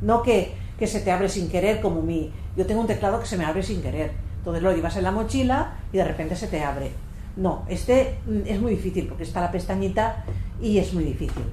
No 0.00 0.22
que, 0.22 0.54
que 0.78 0.86
se 0.86 1.00
te 1.00 1.12
abre 1.12 1.28
sin 1.28 1.48
querer 1.50 1.80
como 1.80 2.02
mi... 2.02 2.32
Yo 2.56 2.66
tengo 2.66 2.80
un 2.80 2.86
teclado 2.86 3.20
que 3.20 3.26
se 3.26 3.36
me 3.36 3.44
abre 3.44 3.62
sin 3.62 3.82
querer. 3.82 4.12
Entonces 4.38 4.62
lo 4.62 4.72
llevas 4.72 4.96
en 4.96 5.04
la 5.04 5.12
mochila 5.12 5.74
y 5.92 5.98
de 5.98 6.04
repente 6.04 6.34
se 6.34 6.48
te 6.48 6.62
abre. 6.64 6.92
No, 7.36 7.64
este 7.68 8.18
mm, 8.26 8.40
es 8.46 8.60
muy 8.60 8.72
difícil 8.72 9.06
porque 9.06 9.22
está 9.22 9.40
la 9.40 9.52
pestañita 9.52 10.24
y 10.60 10.78
es 10.78 10.92
muy 10.92 11.04
difícil. 11.04 11.44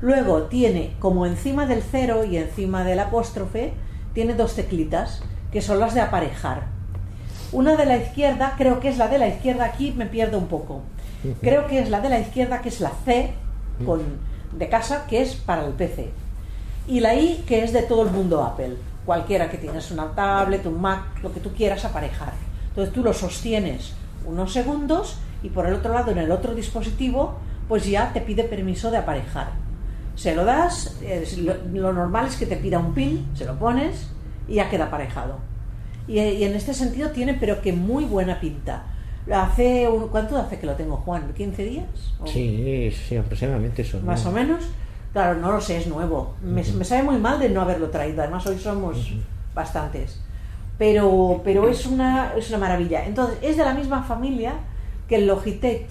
Luego 0.00 0.44
tiene 0.44 0.94
como 0.98 1.26
encima 1.26 1.66
del 1.66 1.82
cero 1.82 2.24
y 2.24 2.38
encima 2.38 2.84
del 2.84 3.00
apóstrofe, 3.00 3.74
tiene 4.14 4.34
dos 4.34 4.54
teclitas 4.54 5.22
que 5.52 5.60
son 5.60 5.78
las 5.78 5.94
de 5.94 6.00
aparejar. 6.00 6.64
Una 7.52 7.76
de 7.76 7.84
la 7.84 7.96
izquierda, 7.96 8.54
creo 8.56 8.80
que 8.80 8.88
es 8.88 8.96
la 8.96 9.08
de 9.08 9.18
la 9.18 9.28
izquierda, 9.28 9.64
aquí 9.64 9.92
me 9.92 10.06
pierdo 10.06 10.38
un 10.38 10.46
poco. 10.46 10.82
Creo 11.42 11.66
que 11.66 11.80
es 11.80 11.90
la 11.90 12.00
de 12.00 12.08
la 12.08 12.20
izquierda, 12.20 12.62
que 12.62 12.70
es 12.70 12.80
la 12.80 12.92
C 13.04 13.32
con, 13.84 14.00
de 14.56 14.68
casa, 14.68 15.06
que 15.06 15.20
es 15.20 15.34
para 15.34 15.66
el 15.66 15.72
PC. 15.72 16.10
Y 16.86 17.00
la 17.00 17.14
I, 17.14 17.44
que 17.46 17.62
es 17.62 17.72
de 17.72 17.82
todo 17.82 18.04
el 18.04 18.10
mundo 18.10 18.42
Apple. 18.42 18.76
Cualquiera 19.04 19.50
que 19.50 19.58
tienes 19.58 19.90
una 19.90 20.14
tablet, 20.14 20.64
un 20.64 20.80
Mac, 20.80 21.22
lo 21.22 21.32
que 21.32 21.40
tú 21.40 21.52
quieras 21.52 21.84
aparejar. 21.84 22.32
Entonces 22.68 22.94
tú 22.94 23.02
lo 23.02 23.12
sostienes 23.12 23.92
unos 24.26 24.52
segundos 24.52 25.18
y 25.42 25.48
por 25.48 25.66
el 25.66 25.74
otro 25.74 25.92
lado, 25.94 26.10
en 26.10 26.18
el 26.18 26.30
otro 26.30 26.54
dispositivo, 26.54 27.36
pues 27.68 27.86
ya 27.86 28.12
te 28.12 28.20
pide 28.20 28.44
permiso 28.44 28.90
de 28.90 28.98
aparejar. 28.98 29.48
Se 30.16 30.34
lo 30.34 30.44
das, 30.44 30.96
es 31.02 31.38
lo, 31.38 31.54
lo 31.72 31.92
normal 31.92 32.26
es 32.26 32.36
que 32.36 32.46
te 32.46 32.56
pida 32.56 32.78
un 32.78 32.92
pin, 32.94 33.26
se 33.34 33.44
lo 33.46 33.58
pones 33.58 34.08
y 34.48 34.54
ya 34.56 34.68
queda 34.68 34.86
aparejado. 34.86 35.38
Y, 36.08 36.18
y 36.20 36.44
en 36.44 36.54
este 36.54 36.74
sentido 36.74 37.10
tiene, 37.10 37.34
pero 37.34 37.62
que 37.62 37.72
muy 37.72 38.04
buena 38.04 38.40
pinta. 38.40 38.84
Hace 39.32 39.88
un- 39.88 40.08
¿Cuánto 40.08 40.36
hace 40.36 40.58
que 40.58 40.66
lo 40.66 40.74
tengo, 40.74 40.96
Juan? 40.98 41.32
¿15 41.34 41.56
días? 41.56 41.86
¿O 42.18 42.26
Sí, 42.26 42.90
sí, 42.90 43.16
aproximadamente 43.16 43.82
eso. 43.82 44.00
Más 44.00 44.24
¿no? 44.24 44.30
o 44.30 44.32
menos. 44.32 44.64
Claro, 45.12 45.38
no 45.40 45.52
lo 45.52 45.60
sé, 45.60 45.76
es 45.78 45.86
nuevo. 45.86 46.34
Me, 46.42 46.62
me 46.64 46.84
sabe 46.84 47.02
muy 47.02 47.16
mal 47.18 47.38
de 47.38 47.48
no 47.48 47.60
haberlo 47.62 47.90
traído. 47.90 48.22
Además, 48.22 48.46
hoy 48.46 48.58
somos 48.58 49.12
bastantes. 49.54 50.20
Pero, 50.80 51.42
pero 51.44 51.68
es, 51.68 51.84
una, 51.84 52.32
es 52.38 52.48
una 52.48 52.56
maravilla. 52.56 53.04
Entonces, 53.04 53.36
es 53.42 53.58
de 53.58 53.64
la 53.66 53.74
misma 53.74 54.02
familia 54.02 54.54
que 55.06 55.16
el 55.16 55.26
Logitech 55.26 55.86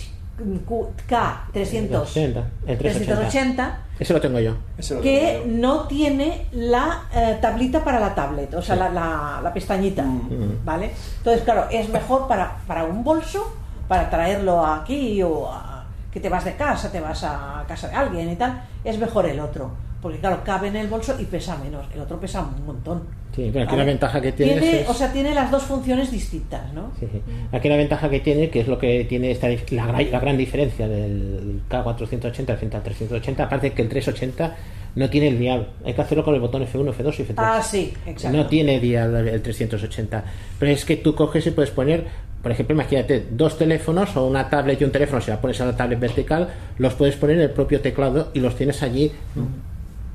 K300. 1.07 1.51
380, 1.53 2.43
el 2.65 2.77
380. 2.77 2.79
380 2.79 3.77
Ese 3.99 4.13
lo 4.13 4.19
tengo 4.21 4.39
yo. 4.39 4.53
Que 5.01 5.41
tengo 5.41 5.45
yo. 5.45 5.57
no 5.59 5.87
tiene 5.87 6.47
la 6.53 7.03
eh, 7.13 7.37
tablita 7.39 7.83
para 7.83 7.99
la 7.99 8.15
tablet, 8.15 8.51
o 8.55 8.61
sea, 8.63 8.75
Sí. 8.75 8.79
la, 8.81 8.89
la- 8.89 9.39
la 9.43 9.53
pestañita, 9.53 10.01
Mm. 10.03 10.65
¿vale? 10.65 10.91
Entonces, 11.17 11.43
claro, 11.43 11.65
es 11.69 11.87
mejor 11.89 12.27
para, 12.27 12.57
para 12.65 12.85
un 12.85 13.03
bolso, 13.03 13.53
para 13.87 14.09
traerlo 14.09 14.65
aquí 14.65 15.21
o 15.21 15.47
a- 15.51 15.85
que 16.11 16.19
te 16.19 16.29
vas 16.29 16.45
de 16.45 16.55
casa, 16.55 16.91
te 16.91 16.99
vas 16.99 17.23
a 17.23 17.63
casa 17.67 17.89
de 17.89 17.93
alguien 17.95 18.27
y 18.31 18.35
tal, 18.35 18.63
es 18.83 18.97
mejor 18.97 19.27
el 19.27 19.39
otro, 19.39 19.69
porque 20.01 20.17
claro, 20.19 20.41
cabe 20.43 20.69
en 20.69 20.77
el 20.77 20.87
bolso 20.87 21.15
y 21.19 21.25
pesa 21.25 21.57
menos, 21.57 21.85
el 21.93 21.99
otro 22.01 22.19
pesa 22.19 22.41
un 22.41 22.65
montón. 22.65 23.03
Sí, 23.39 23.49
pero 23.53 23.65
aquí 23.65 23.75
la 23.77 23.83
ventaja 23.85 24.19
que 24.21 24.31
tienes 24.33 24.63
es- 24.63 24.89
O 24.89 24.93
sea, 24.93 25.11
tiene 25.13 25.33
las 25.33 25.49
dos 25.49 25.63
funciones 25.63 26.11
distintas, 26.11 26.73
¿no? 26.73 26.91
Sí, 26.99 27.07
sí. 27.11 27.21
Aquí 27.51 27.69
la 27.69 27.77
ventaja 27.77 28.09
que 28.09 28.19
tiene, 28.19 28.49
que 28.49 28.59
es 28.61 28.67
lo 28.67 28.77
que 28.77 29.05
tiene 29.05 29.31
esta, 29.31 29.47
la, 29.71 29.85
la 30.11 30.19
gran 30.19 30.35
diferencia 30.37 30.87
del 30.87 31.61
K480 31.69 32.57
frente 32.57 32.75
al 32.77 32.83
380, 32.83 33.43
aparte 33.43 33.71
que 33.71 33.81
el 33.81 33.89
380 33.89 34.55
no 34.95 35.09
tiene 35.09 35.29
el 35.29 35.39
dial, 35.39 35.69
hay 35.85 35.93
que 35.93 36.01
hacerlo 36.01 36.25
con 36.25 36.33
el 36.35 36.41
botón 36.41 36.63
F1, 36.63 36.91
F2 36.93 37.19
y 37.19 37.23
F3. 37.23 37.33
Ah, 37.37 37.61
sí, 37.63 37.93
exacto. 38.05 38.35
No 38.37 38.47
tiene 38.47 38.79
dial 38.79 39.15
el 39.27 39.41
380, 39.41 40.23
pero 40.59 40.71
es 40.71 40.83
que 40.83 40.97
tú 40.97 41.15
coges 41.15 41.45
y 41.47 41.51
puedes 41.51 41.71
poner, 41.71 42.05
por 42.41 42.51
ejemplo, 42.51 42.73
imagínate, 42.73 43.25
dos 43.31 43.57
teléfonos 43.57 44.15
o 44.17 44.25
una 44.27 44.49
tablet 44.49 44.81
y 44.81 44.83
un 44.83 44.91
teléfono, 44.91 45.21
si 45.21 45.29
la 45.31 45.39
pones 45.39 45.61
a 45.61 45.65
la 45.65 45.77
tablet 45.77 45.99
vertical, 45.99 46.49
los 46.77 46.93
puedes 46.95 47.15
poner 47.15 47.37
en 47.37 47.43
el 47.43 47.51
propio 47.51 47.79
teclado 47.81 48.31
y 48.33 48.39
los 48.39 48.55
tienes 48.55 48.81
allí. 48.83 49.11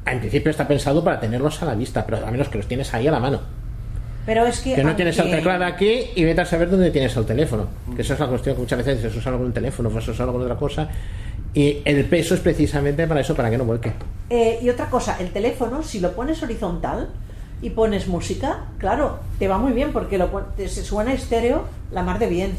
En 0.07 0.21
principio 0.21 0.51
está 0.51 0.69
pensado 0.69 1.03
para 1.03 1.19
tenerlos 1.19 1.63
a 1.63 1.67
la 1.67 1.75
vista, 1.75 2.05
pero 2.05 2.27
a 2.27 2.31
menos 2.31 2.49
que 2.49 2.59
los 2.59 2.67
tienes 2.67 2.93
ahí 2.93 3.07
a 3.07 3.11
la 3.11 3.21
mano. 3.21 3.41
Pero 4.27 4.47
es 4.47 4.61
que... 4.61 4.75
Que 4.75 4.85
no 4.85 4.97
tienes 4.97 5.19
el 5.19 5.31
teclado 5.31 5.65
aquí 5.65 6.11
y 6.15 6.25
vete 6.25 6.41
a 6.41 6.47
saber 6.47 6.71
dónde 6.71 6.91
tienes 6.91 7.15
el 7.17 7.27
teléfono. 7.27 7.67
Que 7.95 8.03
eso 8.03 8.15
es 8.15 8.21
la 8.21 8.27
cuestión 8.27 8.55
que 8.55 8.63
muchas 8.63 8.85
veces 8.85 9.15
usarlo 9.15 9.39
con 9.39 9.47
un 9.49 9.53
teléfono, 9.53 9.91
pues 9.91 10.07
usarlo 10.09 10.33
con 10.33 10.43
otra 10.43 10.57
cosa. 10.57 10.89
Y 11.53 11.79
el 11.85 12.05
peso 12.07 12.35
es 12.35 12.41
precisamente 12.41 13.07
para 13.07 13.21
eso, 13.21 13.35
para 13.35 13.51
que 13.51 13.59
no 13.59 13.65
vuelque. 13.65 13.93
Eh, 14.31 14.59
y 14.63 14.69
otra 14.71 14.91
cosa, 14.91 15.17
el 15.21 15.31
teléfono, 15.31 15.83
si 15.83 16.01
lo 16.01 16.13
pones 16.13 16.43
horizontal 16.43 17.11
y 17.63 17.71
pones 17.71 18.09
música, 18.09 18.65
claro, 18.79 19.21
te 19.39 19.47
va 19.47 19.59
muy 19.59 19.73
bien 19.73 19.93
porque 19.93 20.19
lo 20.19 20.31
se 20.57 20.83
suena 20.83 21.13
estéreo 21.13 21.65
la 21.93 22.03
mar 22.03 22.19
de 22.19 22.27
bien. 22.27 22.53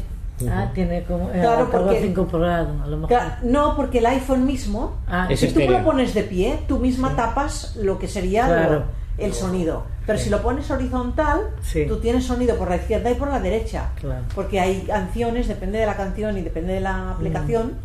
Ah, 0.50 0.70
tiene 0.74 1.02
como 1.04 1.30
eh, 1.30 1.38
Claro, 1.40 1.70
porque- 1.70 2.06
incorporado, 2.06 2.68
a 2.82 2.86
lo 2.86 2.96
mejor. 2.98 3.16
Cla- 3.16 3.38
No, 3.42 3.74
porque 3.74 3.98
el 3.98 4.06
iPhone 4.06 4.44
mismo, 4.44 4.96
Ah, 5.08 5.26
Es 5.30 5.40
si 5.40 5.48
tú 5.52 5.60
lo 5.60 5.82
pones 5.82 6.12
de 6.14 6.22
pie, 6.24 6.58
tú 6.68 6.78
misma 6.78 7.16
tapas 7.16 7.76
lo 7.76 7.98
que 7.98 8.06
sería 8.06 8.46
Claro. 8.46 8.72
lo- 8.80 8.84
el 9.24 9.32
sonido. 9.32 9.84
Pero 10.06 10.18
si 10.18 10.28
lo 10.28 10.42
pones 10.42 10.70
horizontal, 10.70 11.40
Sí. 11.62 11.86
tú 11.88 11.98
tienes 12.00 12.24
sonido 12.26 12.56
por 12.56 12.68
la 12.68 12.76
izquierda 12.76 13.10
y 13.10 13.14
por 13.14 13.28
la 13.28 13.40
derecha. 13.40 13.90
Claro. 13.98 14.22
Porque 14.34 14.60
hay 14.60 14.82
canciones, 14.82 15.48
depende 15.48 15.78
de 15.78 15.86
la 15.86 15.96
canción 15.96 16.36
y 16.36 16.42
depende 16.42 16.74
de 16.74 16.80
la 16.80 17.12
aplicación, 17.12 17.78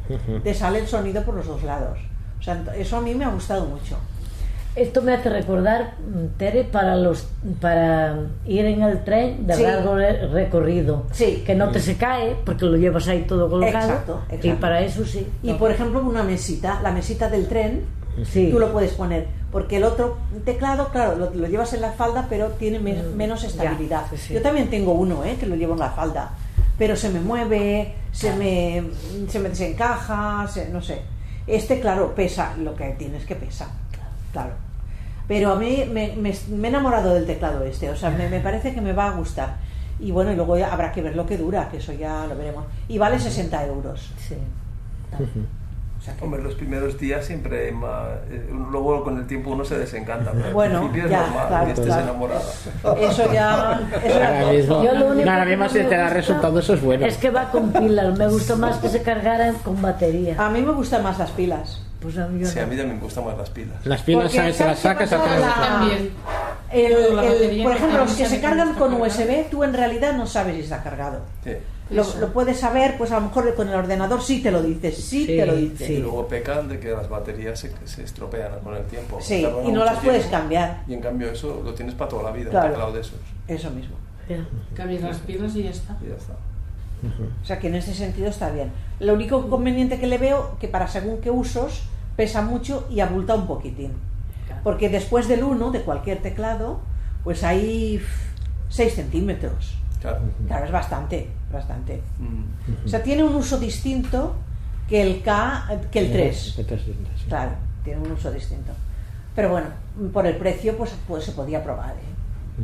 te 0.44 0.54
sale 0.54 0.80
el 0.80 0.88
sonido 0.88 1.24
por 1.24 1.36
los 1.36 1.48
dos 1.48 1.64
lados. 1.64 1.98
O 2.40 2.44
sea, 2.44 2.62
eso 2.76 2.98
a 2.98 3.02
mí 3.02 3.16
me 3.16 3.24
ha 3.24 3.30
gustado 3.30 3.66
mucho. 3.66 3.96
Esto 4.76 5.02
me 5.02 5.14
hace 5.14 5.30
recordar, 5.30 5.96
mm, 6.00 6.38
Tere, 6.38 6.64
para 6.64 6.96
los 6.96 7.28
para 7.60 8.18
ir 8.46 8.66
en 8.66 8.82
el 8.84 9.04
tren 9.04 9.46
de 9.46 9.56
Sí. 9.56 9.64
largo 9.64 9.96
re- 9.96 10.28
recorrido. 10.28 11.08
Sí. 11.12 11.44
Que 11.46 11.56
no 11.56 11.70
te 11.72 11.80
se 11.82 11.98
cae 11.98 12.38
porque 12.46 12.66
lo 12.66 12.78
llevas 12.78 13.08
ahí 13.10 13.24
todo 13.28 13.50
colgado. 13.50 13.76
Exacto, 13.78 14.22
exacto. 14.30 14.48
Y 14.48 14.52
para 14.54 14.82
eso 14.82 15.06
sí. 15.06 15.28
Y 15.44 15.54
por 15.54 15.72
ejemplo, 15.72 16.02
una 16.02 16.24
mesita, 16.24 16.80
la 16.82 16.92
mesita 16.92 17.30
del 17.30 17.48
tren, 17.50 17.82
Sí. 18.24 18.50
tú 18.52 18.60
lo 18.60 18.72
puedes 18.72 18.92
poner. 18.94 19.28
Porque 19.52 19.76
el 19.78 19.84
otro 19.84 20.18
teclado, 20.46 20.88
claro, 20.90 21.18
lo, 21.18 21.30
lo 21.34 21.48
llevas 21.48 21.74
en 21.74 21.82
la 21.82 21.92
falda, 21.92 22.28
pero 22.30 22.48
tiene 22.52 22.80
me- 22.80 23.04
menos 23.04 23.44
estabilidad. 23.44 24.06
sí. 24.16 24.34
Yo 24.34 24.42
también 24.42 24.70
tengo 24.70 24.94
uno, 24.94 25.26
¿eh? 25.26 25.36
que 25.38 25.48
lo 25.48 25.56
llevo 25.56 25.74
en 25.74 25.80
la 25.80 25.90
falda. 25.90 26.30
Pero 26.78 26.96
se 26.96 27.10
me 27.10 27.20
mueve, 27.20 27.94
se 28.14 28.34
me, 28.36 28.84
se 29.28 29.38
me 29.40 29.50
desencaja, 29.50 30.48
se- 30.48 30.70
no 30.70 30.82
sé. 30.82 31.02
Este, 31.46 31.82
claro, 31.82 32.16
pesa 32.16 32.54
lo 32.58 32.74
que 32.74 32.86
tienes 32.98 33.26
que 33.26 33.36
pesa. 33.36 33.68
Claro. 34.32 34.52
Pero 35.28 35.52
a 35.54 35.56
mí 35.56 35.86
me, 35.92 36.16
me- 36.18 36.36
me 36.50 36.68
he 36.68 36.70
enamorado 36.70 37.14
del 37.14 37.26
teclado 37.26 37.64
este, 37.64 37.90
o 37.90 37.96
sea, 37.96 38.10
me, 38.10 38.28
me 38.30 38.40
parece 38.40 38.74
que 38.74 38.82
me 38.82 38.94
va 38.94 39.08
a 39.08 39.12
gustar. 39.12 39.56
Y 40.00 40.12
bueno, 40.12 40.32
y 40.32 40.36
luego 40.36 40.58
ya 40.58 40.74
habrá 40.74 40.92
que 40.92 41.02
ver 41.02 41.16
lo 41.16 41.26
que 41.26 41.38
dura, 41.38 41.70
que 41.70 41.78
eso 41.78 41.94
ya 41.94 42.26
lo 42.28 42.36
veremos. 42.36 42.66
Y 42.88 42.98
vale 42.98 43.20
60 43.20 43.66
euros. 43.68 44.12
Sí. 44.18 44.36
O 45.14 46.04
sea 46.04 46.16
que- 46.16 46.24
Hombre, 46.26 46.42
los 46.42 46.56
primeros 46.56 46.98
días 47.00 47.24
siempre 47.24 47.72
ma- 47.72 48.08
eh, 48.30 48.50
luego 48.72 49.04
con 49.04 49.20
el 49.20 49.28
tiempo 49.28 49.52
uno 49.52 49.64
se 49.64 49.78
desencanta. 49.78 50.32
Pero 50.32 50.52
Bueno, 50.54 50.76
al 50.80 50.90
principio 50.90 51.06
es 51.06 51.12
ya, 51.12 51.22
normal 51.28 51.48
claro, 51.48 51.66
que 51.66 51.72
estés 51.74 51.86
claro. 51.86 52.02
enamorada. 52.04 52.42
Eso 53.00 53.32
ya. 53.34 53.82
Eso 54.04 54.20
ya- 54.20 54.40
Ahora 54.40 54.52
mismo, 54.52 54.84
Yo 54.84 54.94
lo 54.94 55.06
único 55.12 55.30
ahora 55.30 55.44
que 55.44 55.50
mismo 55.52 55.64
no 55.66 55.70
si 55.70 55.80
te 55.84 55.96
da 55.98 56.10
resultado, 56.10 56.58
eso 56.60 56.74
es 56.74 56.82
bueno. 56.82 57.06
Es 57.06 57.18
que 57.18 57.30
va 57.30 57.52
con 57.52 57.72
pilas. 57.72 58.18
Me 58.18 58.28
gusta 58.28 58.56
más 58.56 58.78
que 58.78 58.90
se 58.90 59.04
cargaran 59.04 59.54
con 59.64 59.80
batería. 59.82 60.36
A 60.44 60.50
mí 60.50 60.62
me 60.64 60.72
gustan 60.72 61.04
más 61.04 61.20
las 61.20 61.30
pilas. 61.32 61.84
Pues 62.02 62.18
a 62.18 62.28
mí 62.28 62.42
yo 62.42 62.48
Sí, 62.48 62.58
a 62.60 62.66
mí 62.66 62.76
también 62.76 62.96
me 62.98 63.04
gustan 63.04 63.26
más 63.26 63.38
las 63.38 63.50
pilas. 63.52 63.86
Las 63.86 64.02
pilas, 64.02 64.32
¿sabes? 64.32 64.58
Te 64.58 64.66
las 64.66 64.80
¿sabes 64.80 64.98
qué 64.98 65.08
sacas 65.08 65.32
a 65.32 65.40
La- 65.40 65.54
También. 65.80 66.12
El- 66.72 67.64
por 67.64 67.74
ejemplo, 67.76 67.98
los 68.00 68.14
que 68.14 68.26
se 68.26 68.42
cargan 68.42 68.74
con. 68.76 68.94
USB, 69.00 69.50
tú 69.50 69.64
en 69.64 69.74
realidad 69.74 70.14
no 70.16 70.26
sabes 70.26 70.56
si 70.56 70.62
está 70.62 70.82
cargado. 70.82 71.20
Sí. 71.44 71.52
Lo, 71.92 72.06
puedes 72.32 72.58
saber, 72.58 72.98
pues 72.98 73.12
a 73.12 73.16
lo 73.20 73.28
mejor 73.28 73.54
con 73.54 73.68
el 73.68 73.76
ordenador 73.76 74.22
sí 74.24 74.42
te 74.42 74.50
lo 74.50 74.64
dice, 74.64 74.94
sí, 74.94 75.26
Sí, 75.26 75.28
te 75.28 75.46
lo 75.46 75.54
dice. 75.56 75.86
sí. 75.88 75.94
Y 75.96 75.98
luego 75.98 76.26
pecan 76.26 76.70
de 76.70 76.80
que 76.80 76.92
las 76.92 77.10
baterías 77.10 77.60
se, 77.60 77.72
se 77.86 78.04
estropean 78.04 78.62
con 78.64 78.76
el 78.78 78.84
tiempo. 78.86 79.20
Sí, 79.22 79.46
y 79.66 79.72
no 79.74 79.84
las 79.84 80.00
puedes 80.00 80.22
tiempo. 80.22 80.38
cambiar. 80.38 80.84
Y 80.88 80.94
en 80.94 81.02
cambio 81.02 81.30
eso 81.32 81.62
lo 81.64 81.74
tienes 81.74 81.94
para 81.96 82.10
toda 82.10 82.24
la 82.24 82.32
vida, 82.32 82.50
Claro. 82.50 82.68
un 82.68 82.72
teclado 82.72 82.94
de 82.94 83.02
esos. 83.02 83.16
Eso 83.48 83.70
mismo. 83.72 83.98
Ya. 84.30 84.46
Cambias 84.74 85.02
las 85.02 85.18
pilas 85.18 85.54
y 85.58 85.64
ya 85.64 85.70
está. 85.72 85.98
Y 86.02 86.08
ya 86.10 86.16
está. 86.16 86.34
O 87.42 87.46
sea 87.46 87.60
que 87.60 87.68
en 87.68 87.76
ese 87.76 87.94
sentido 87.94 88.30
está 88.30 88.52
bien. 88.52 88.72
Lo 89.00 89.14
único 89.14 89.44
inconveniente 89.46 90.00
que 90.00 90.08
le 90.08 90.18
veo 90.18 90.58
que 90.60 90.68
para 90.68 90.88
según 90.88 91.20
qué 91.22 91.32
usos 91.32 91.84
pesa 92.16 92.42
mucho 92.42 92.88
y 92.90 93.00
abulta 93.00 93.36
un 93.36 93.48
poquitín. 93.48 93.94
Porque 94.64 94.90
después 94.90 95.28
del 95.28 95.44
1 95.44 95.72
de 95.72 95.82
cualquier 95.82 96.22
teclado, 96.22 96.82
pues 97.24 97.44
hay 97.44 98.02
6 98.70 98.94
centímetros. 98.94 99.78
Claro. 100.00 100.20
Claro, 100.48 100.66
es 100.66 100.72
bastante, 100.72 101.30
bastante. 101.52 102.02
Mm. 102.20 102.86
O 102.86 102.88
sea, 102.88 103.02
tiene 103.02 103.24
un 103.24 103.36
uso 103.36 103.58
distinto 103.58 104.36
que 104.88 105.02
el 105.02 105.22
K, 105.22 105.80
que 105.92 106.00
el 106.00 106.12
3. 106.12 106.60
El 106.60 106.66
3, 106.66 106.82
sí. 106.84 106.96
Claro, 107.28 107.52
tiene 107.84 108.02
un 108.02 108.12
uso 108.12 108.32
distinto. 108.32 108.74
Pero 109.36 109.50
bueno, 109.50 109.68
por 110.12 110.26
el 110.28 110.36
precio, 110.36 110.78
pues, 110.78 110.94
pues 111.08 111.24
se 111.24 111.32
podía 111.32 111.64
probar. 111.64 111.92
¿eh? 111.92 112.58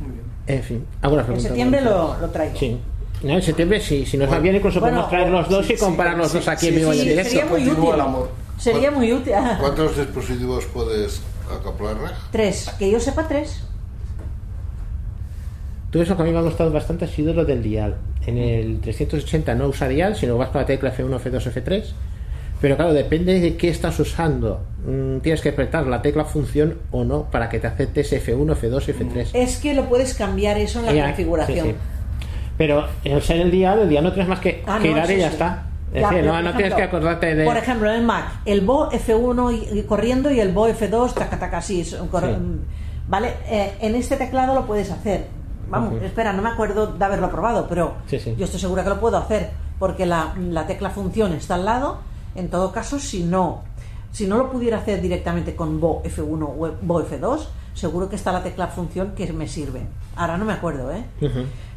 Muy 0.00 0.10
bien. 0.10 0.35
En 0.46 0.62
fin, 0.62 0.86
algunas 1.02 1.24
En 1.24 1.26
preguntas. 1.26 1.42
septiembre 1.48 1.80
lo, 1.80 2.16
lo 2.20 2.28
traigo. 2.30 2.56
Sí. 2.56 2.78
No, 3.22 3.32
en 3.34 3.42
septiembre 3.42 3.80
sí, 3.80 4.04
si 4.06 4.16
nos 4.18 4.30
va 4.30 4.38
bien 4.38 4.56
incluso 4.56 4.78
Bueno, 4.78 5.08
podemos 5.08 5.10
traer 5.10 5.30
los 5.30 5.48
dos 5.48 5.64
y 5.70 5.74
sí, 5.74 5.76
comparar 5.80 6.16
los 6.18 6.30
sí, 6.30 6.38
dos 6.38 6.48
aquí 6.48 6.60
sí, 6.60 6.68
en 6.68 6.74
vivo 6.76 6.92
y 6.94 7.00
en 7.00 7.08
directo. 7.08 7.30
sería 7.30 7.46
muy 7.46 7.68
útil. 7.68 7.94
el 7.94 8.00
amor. 8.00 8.30
Sería 8.58 8.90
muy 8.90 9.12
útil. 9.12 9.32
¿Cuántos 9.58 9.96
dispositivos 9.96 10.64
puedes 10.66 11.22
acoplarle? 11.50 12.08
Tres, 12.30 12.70
que 12.78 12.90
yo 12.90 13.00
sepa 13.00 13.26
tres. 13.26 13.62
Todo 15.90 16.02
eso 16.02 16.16
que 16.16 16.22
a 16.22 16.24
mí 16.26 16.32
me 16.32 16.38
ha 16.38 16.42
gustado 16.42 16.70
bastante 16.70 17.04
ha 17.06 17.08
sido 17.08 17.32
lo 17.32 17.44
del 17.44 17.62
dial. 17.62 17.96
En 18.26 18.38
el 18.38 18.80
380 18.80 19.54
no 19.54 19.68
usa 19.68 19.88
dial, 19.88 20.16
sino 20.16 20.36
vas 20.36 20.50
con 20.50 20.60
la 20.60 20.66
tecla 20.66 20.94
F1, 20.94 21.20
F2, 21.20 21.52
F3. 21.64 21.84
Pero 22.60 22.76
claro, 22.76 22.92
depende 22.92 23.38
de 23.40 23.56
qué 23.56 23.68
estás 23.68 23.98
usando. 24.00 24.60
Mm, 24.86 25.18
tienes 25.18 25.40
que 25.40 25.48
apretar 25.48 25.86
la 25.86 26.00
tecla 26.00 26.24
función 26.24 26.78
o 26.92 27.02
no 27.04 27.24
para 27.24 27.48
que 27.48 27.58
te 27.58 27.66
aceptes 27.66 28.12
F1, 28.12 28.54
F2, 28.54 28.94
F3. 28.94 29.30
Es 29.34 29.56
que 29.58 29.74
lo 29.74 29.86
puedes 29.88 30.14
cambiar 30.14 30.58
eso 30.58 30.78
en 30.80 30.86
la 30.86 30.92
Ya, 30.92 31.06
configuración. 31.06 31.66
sí, 31.66 31.72
sí. 31.72 31.76
Pero 32.56 32.86
al 33.04 33.22
ser 33.22 33.40
el 33.40 33.50
dial, 33.50 33.80
el 33.80 33.88
dial 33.88 34.04
no 34.04 34.12
tienes 34.12 34.28
más 34.28 34.40
que 34.40 34.62
Ah, 34.66 34.78
girar 34.80 35.10
y 35.10 35.18
ya 35.18 35.28
sí. 35.28 35.32
está. 35.34 35.66
Es 35.92 36.00
Ya, 36.02 36.08
decir, 36.10 36.24
pero, 36.30 36.42
no, 36.42 36.54
tienes 36.56 36.74
que 36.74 36.82
acordarte 36.82 37.34
de. 37.34 37.44
Por 37.44 37.56
ejemplo, 37.56 37.90
en 37.90 37.96
el 37.96 38.02
Mac, 38.04 38.40
el 38.44 38.60
Bo 38.60 38.90
F1 38.90 39.72
y, 39.74 39.78
y 39.78 39.82
corriendo 39.82 40.30
y 40.30 40.40
el 40.40 40.52
Bo 40.52 40.68
F2, 40.68 41.14
taca, 41.14 41.38
taca, 41.38 41.58
así. 41.58 41.84
mm, 42.02 43.08
¿Vale? 43.08 43.34
Eh, 43.48 43.72
en 43.80 43.94
este 43.94 44.16
teclado 44.16 44.54
lo 44.54 44.66
puedes 44.66 44.90
hacer. 44.90 45.26
Vamos, 45.68 46.00
espera, 46.02 46.32
no 46.32 46.42
me 46.42 46.48
acuerdo 46.50 46.86
de 46.86 47.04
haberlo 47.04 47.28
probado, 47.30 47.66
pero 47.68 47.94
yo 48.08 48.44
estoy 48.44 48.60
segura 48.60 48.84
que 48.84 48.88
lo 48.90 49.00
puedo 49.00 49.16
hacer, 49.16 49.50
porque 49.80 50.06
la, 50.06 50.32
la 50.38 50.64
tecla 50.66 50.90
función 50.90 51.32
está 51.32 51.56
al 51.56 51.64
lado. 51.64 51.98
En 52.36 52.48
todo 52.50 52.70
caso, 52.72 52.98
si 53.00 53.24
no, 53.24 53.62
si 54.16 54.26
no 54.26 54.38
lo 54.38 54.50
pudiera 54.50 54.78
hacer 54.78 55.02
directamente 55.02 55.54
con 55.54 55.78
Bo 55.78 56.02
F1 56.02 56.42
o 56.42 56.70
Bo 56.80 57.02
F2, 57.02 57.40
seguro 57.74 58.08
que 58.08 58.16
está 58.16 58.32
la 58.32 58.42
tecla 58.42 58.68
función 58.68 59.12
que 59.14 59.30
me 59.34 59.46
sirve. 59.46 59.82
Ahora 60.16 60.38
no 60.38 60.46
me 60.46 60.54
acuerdo, 60.54 60.90
¿eh? 60.90 61.04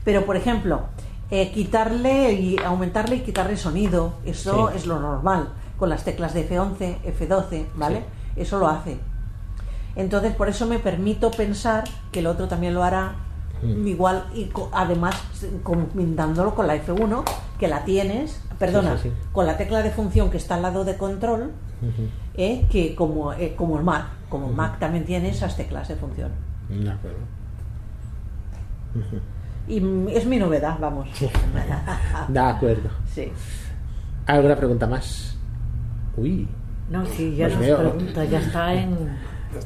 Pero, 0.05 0.25
por 0.25 0.37
ejemplo, 0.37 0.83
eh, 1.31 1.51
quitarle 1.51 2.31
y 2.31 2.57
aumentarle 2.59 3.17
y 3.17 3.19
quitarle 3.23 3.57
sonido, 3.57 4.13
eso 4.25 4.69
Sí. 4.71 4.77
es 4.77 4.85
lo 4.85 4.99
normal. 5.01 5.49
Con 5.77 5.89
las 5.89 6.05
teclas 6.05 6.33
de 6.33 6.47
F11, 6.49 6.99
F12, 7.03 7.65
¿vale? 7.75 8.05
Eso 8.37 8.57
lo 8.57 8.69
hace. 8.69 8.97
Entonces, 9.97 10.33
por 10.33 10.47
eso 10.47 10.65
me 10.65 10.79
permito 10.79 11.31
pensar 11.31 11.83
que 12.13 12.19
el 12.19 12.27
otro 12.27 12.47
también 12.47 12.73
lo 12.73 12.83
hará 12.83 13.15
igual 13.85 14.27
y 14.33 14.45
co- 14.45 14.69
además 14.71 15.15
combinándolo 15.63 16.55
con 16.55 16.67
la 16.67 16.75
F1, 16.77 17.23
que 17.59 17.67
la 17.67 17.83
tienes, 17.83 18.39
perdona, 18.57 18.95
Sí, 18.95 19.03
sí, 19.03 19.09
sí. 19.09 19.15
con 19.33 19.45
la 19.45 19.57
tecla 19.57 19.81
de 19.83 19.91
función 19.91 20.29
que 20.31 20.37
está 20.37 20.55
al 20.55 20.61
lado 20.61 20.85
de 20.85 20.95
control. 20.95 21.51
Eh, 22.41 22.65
que 22.71 22.95
como, 22.95 23.33
eh, 23.33 23.53
como 23.55 23.77
el 23.77 23.83
Mac, 23.83 24.05
como 24.29 24.47
el 24.49 24.55
Mac 24.55 24.79
también 24.79 25.03
tiene 25.05 25.29
esas 25.29 25.55
teclas 25.57 25.87
de 25.89 25.95
función. 25.97 26.31
De 26.69 26.89
acuerdo. 26.89 27.17
Y 29.67 29.79
mm, 29.81 30.07
es 30.09 30.25
mi 30.25 30.37
novedad, 30.37 30.77
vamos. 30.79 31.07
De 32.27 32.39
acuerdo. 32.39 32.89
sí. 33.13 33.31
¿Alguna 34.25 34.55
pregunta 34.55 34.87
más? 34.87 35.35
Uy. 36.17 36.47
No, 36.89 37.05
sí, 37.05 37.35
ya 37.35 37.45
Pues 37.45 37.57
nos 37.57 37.65
veo. 37.65 37.77
pregunta, 37.77 38.25
ya 38.25 38.39
está 38.39 38.73
en. 38.73 38.95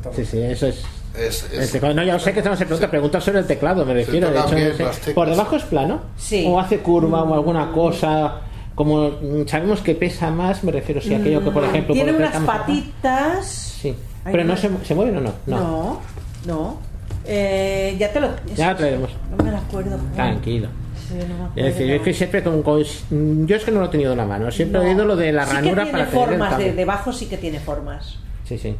Ya. 0.03 0.11
Sí, 0.13 0.25
sí, 0.25 0.41
eso 0.41 0.67
es. 0.67 0.83
Es, 1.17 1.47
El 1.53 1.59
es- 1.61 1.71
teclado, 1.71 1.93
no, 1.93 2.03
ya 2.03 2.17
sé 2.17 2.33
que 2.33 2.39
estamos 2.39 2.59
en 2.59 2.67
pregunta, 2.67 2.89
preguntas 2.89 3.23
sobre 3.23 3.39
el 3.39 3.45
teclado, 3.45 3.85
me 3.85 3.93
refiero. 3.93 4.31
de 4.31 4.39
hecho, 4.39 4.83
no 4.83 4.93
sé. 4.93 5.13
¿Por 5.13 5.29
debajo 5.29 5.55
es 5.57 5.63
plano? 5.63 6.01
Sí. 6.17 6.43
¿O 6.47 6.59
hace 6.59 6.79
curva 6.79 7.21
o 7.23 7.33
alguna 7.35 7.71
cosa? 7.71 8.39
Como 8.75 9.09
mm, 9.09 9.47
sabemos 9.47 9.81
que 9.81 9.93
pesa 9.95 10.31
más, 10.31 10.63
me 10.63 10.71
refiero 10.71 10.99
si 11.01 11.13
aquello 11.13 11.43
que, 11.43 11.51
por 11.51 11.63
ejemplo, 11.63 11.93
Mm, 11.93 11.97
Tiene 11.97 12.11
por 12.13 12.21
lo 12.21 12.27
unas 12.27 12.43
patitas. 12.43 13.47
Sí. 13.47 13.95
Pero 14.23 14.43
no 14.43 14.55
se, 14.57 14.69
se 14.83 14.95
mueven 14.95 15.17
o 15.17 15.21
no? 15.21 15.33
No, 15.45 16.01
no. 16.47 16.77
Eh, 17.25 17.95
ya 17.99 18.11
te 18.11 18.19
lo. 18.19 18.29
Ya 18.55 18.71
lo 18.71 18.77
traeremos. 18.77 19.09
No 19.37 19.43
me 19.43 19.51
lo 19.51 19.57
acuerdo. 19.57 19.97
Tranquilo. 20.15 20.67
Sí, 21.07 21.13
no 21.15 21.27
me 21.27 21.33
acuerdo. 21.45 21.51
Es 21.55 21.65
decir, 21.65 21.87
yo 21.87 21.95
es 21.95 22.01
que 22.01 22.13
siempre 22.13 22.43
con, 22.43 22.63
con- 22.63 23.47
Yo 23.47 23.55
es 23.55 23.63
que 23.63 23.71
no 23.71 23.79
lo 23.79 23.85
he 23.85 23.89
tenido 23.89 24.11
en 24.13 24.17
la 24.17 24.25
mano. 24.25 24.49
Siempre 24.51 24.79
No. 24.79 24.85
he 24.85 24.89
oído 24.91 25.05
lo 25.05 25.15
de 25.15 25.31
la 25.31 25.43
Sí 25.45 25.49
que 25.51 25.55
ranura 25.57 25.83
tiene 25.83 25.91
para 25.91 26.09
tener 26.09 26.23
el 26.23 26.29
formas, 26.39 26.57
de, 26.57 26.73
debajo 26.73 27.13
sí 27.13 27.25
que 27.27 27.37
tiene 27.37 27.59
formas. 27.59 28.17
Sí, 28.45 28.57
sí. 28.57 28.75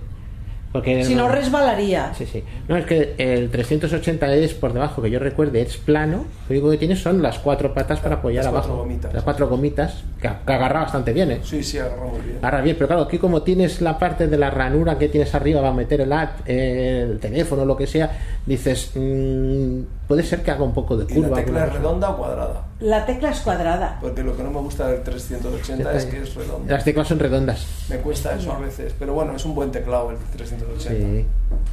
Porque 0.74 1.06
Si 1.06 1.14
no, 1.14 1.30
resbalaría. 1.30 2.14
Sí, 2.16 2.26
sí. 2.26 2.44
No, 2.68 2.76
es 2.76 2.86
que 2.88 3.14
el 3.20 3.52
380 3.52 4.34
es 4.34 4.56
por 4.56 4.74
debajo, 4.74 5.04
que 5.04 5.12
yo 5.12 5.20
recuerde, 5.20 5.62
es 5.62 5.78
plano. 5.78 6.26
Lo 6.50 6.54
único 6.54 6.72
que 6.72 6.78
tiene 6.78 6.96
son 6.96 7.22
las 7.22 7.38
cuatro 7.38 7.74
patas 7.76 8.00
para 8.00 8.16
apoyar 8.16 8.44
Las 8.44 8.52
cuatro 8.52 8.72
abajo. 8.72 8.84
gomitas. 8.84 9.14
Las 9.14 9.24
cuatro 9.24 9.48
gomitas, 9.48 10.04
que, 10.20 10.30
que 10.46 10.52
agarra 10.54 10.82
bastante 10.82 11.14
bien, 11.14 11.30
¿eh? 11.32 11.40
Sí, 11.44 11.64
sí, 11.64 11.78
agarra 11.78 12.06
muy 12.08 12.20
bien. 12.22 12.38
Agarra 12.42 12.62
bien, 12.62 12.76
pero 12.76 12.88
claro, 12.88 13.04
aquí 13.04 13.20
como 13.20 13.44
tienes 13.44 13.82
la 13.82 14.00
parte 14.00 14.28
de 14.28 14.38
la 14.38 14.50
ranura 14.50 14.98
que 14.98 15.10
tienes 15.10 15.34
arriba 15.36 15.62
va 15.62 15.70
a 15.70 15.74
meter 15.74 16.02
el 16.02 16.12
app, 16.12 16.40
eh, 16.48 17.08
el 17.08 17.20
teléfono, 17.20 17.66
lo 17.66 17.78
que 17.78 17.86
sea, 17.86 18.12
dices, 18.46 18.92
mm, 18.96 19.80
puede 20.14 20.24
ser 20.28 20.44
que 20.44 20.52
haga 20.52 20.64
un 20.64 20.74
poco 20.74 20.96
de 20.98 21.06
¿Y 21.12 21.16
la 21.20 21.28
curva. 21.30 21.36
tecla 21.44 21.66
es 21.66 21.74
redonda 21.74 22.10
o 22.12 22.18
cuadrada? 22.18 22.66
La 22.80 23.06
tecla 23.06 23.30
es 23.32 23.40
cuadrada. 23.40 23.98
Porque 24.02 24.24
lo 24.24 24.36
que 24.38 24.44
no 24.44 24.52
me 24.52 24.60
gusta 24.60 24.88
del 24.88 25.02
380 25.04 25.94
es 25.94 26.06
que 26.06 26.22
es 26.22 26.36
redonda. 26.36 26.74
Las 26.74 26.84
teclas 26.84 27.08
son 27.08 27.20
redondas. 27.20 27.66
Me 27.90 27.98
cuesta 27.98 28.36
eso 28.36 28.52
a 28.54 28.60
veces. 28.60 28.94
Pero 29.00 29.14
bueno, 29.14 29.36
es 29.36 29.44
un 29.46 29.56
buen 29.56 29.72
teclado 29.72 30.12
el 30.12 30.18
380. 30.36 30.90
Sí. 30.90 31.26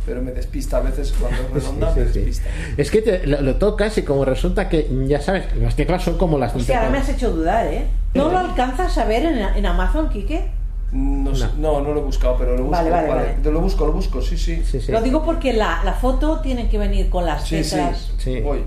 Pero 0.07 0.23
me 0.23 0.33
despista 0.33 0.79
a 0.79 0.81
veces 0.81 1.13
cuando 1.21 1.39
es 1.43 1.51
redonda, 1.65 1.93
Sí, 1.93 2.01
me 2.01 2.07
sí, 2.09 2.19
despista. 2.21 2.49
Es 2.77 2.91
que 2.91 3.03
te- 3.03 3.27
lo, 3.27 3.41
lo 3.43 3.57
tocas 3.57 3.99
y 3.99 4.03
como 4.03 4.25
resulta 4.25 4.69
que, 4.69 4.89
ya 5.07 5.21
sabes, 5.21 5.55
las 5.57 5.77
teclas 5.77 6.03
son 6.03 6.17
como 6.17 6.39
las 6.39 6.55
un 6.55 6.61
Hostia, 6.61 6.79
ahora 6.79 6.91
me 6.91 6.99
has 6.99 7.09
hecho 7.09 7.31
dudar, 7.31 7.67
¿eh? 7.67 7.85
¿No 8.15 8.29
lo 8.31 8.39
alcanzas 8.39 8.97
a 8.99 9.05
ver 9.05 9.25
en, 9.25 9.39
en 9.39 9.67
Amazon, 9.67 10.09
Quique? 10.09 10.51
No, 10.93 11.35
sé- 11.35 11.47
no, 11.59 11.81
no 11.81 11.93
lo 11.95 12.01
he 12.01 12.03
buscado, 12.03 12.37
pero 12.39 12.53
lo 12.57 12.65
busco. 12.65 12.71
Vale, 12.77 12.91
vale, 12.91 13.09
vale. 13.09 13.29
Te 13.43 13.51
Lo 13.53 13.61
busco, 13.61 13.87
lo 13.87 13.93
busco, 13.93 14.21
sí, 14.21 14.37
sí. 14.37 14.63
Sí, 14.65 14.81
sí. 14.81 14.91
Lo 14.91 15.01
digo 15.01 15.25
porque 15.25 15.53
la, 15.53 15.83
la 15.85 15.93
foto 15.93 16.41
tiene 16.41 16.69
que 16.69 16.79
venir 16.79 17.09
con 17.09 17.25
las 17.27 17.47
Sí, 17.47 17.63
sí. 17.63 17.71
teclas. 17.77 18.13
Sí. 18.19 18.41
Voy. 18.41 18.65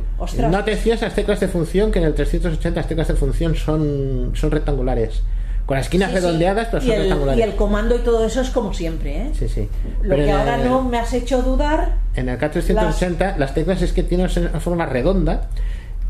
No 0.50 0.64
te 0.64 0.78
fías 0.78 1.02
las 1.02 1.14
teclas 1.16 1.40
de 1.42 1.48
función, 1.50 1.92
que 1.92 2.00
en 2.00 2.06
el 2.06 2.14
380 2.16 2.80
las 2.80 2.88
teclas 2.88 3.08
de 3.10 3.16
función 3.16 3.56
son, 3.56 4.32
son 4.36 4.52
rectangulares. 4.52 5.22
Con 5.66 5.78
las 5.78 5.86
esquinas 5.86 6.12
Sí, 6.12 6.18
sí. 6.18 6.22
redondeadas, 6.22 6.68
pero 6.72 6.84
y 6.84 6.86
son 6.88 6.96
el, 6.96 7.02
rectangulares. 7.02 7.40
y 7.40 7.44
el 7.50 7.56
comando 7.56 7.96
y 7.96 8.00
todo 8.00 8.26
eso 8.26 8.42
es 8.42 8.50
como 8.50 8.74
siempre, 8.74 9.18
¿eh? 9.24 9.32
Sí, 9.38 9.48
sí. 9.48 9.70
Lo 10.02 10.10
Pero 10.16 10.26
que 10.26 10.32
ahora 10.32 10.56
el- 10.62 10.68
no 10.70 10.82
me 10.84 11.00
has 11.00 11.14
hecho 11.14 11.42
dudar. 11.42 11.96
En 12.16 12.28
el 12.30 12.38
K380 12.38 13.38
las... 13.38 13.54
teclas 13.54 13.82
es 13.82 13.94
que 13.94 14.04
tienen 14.04 14.30
una 14.38 14.60
forma 14.60 14.86
redonda 14.86 15.48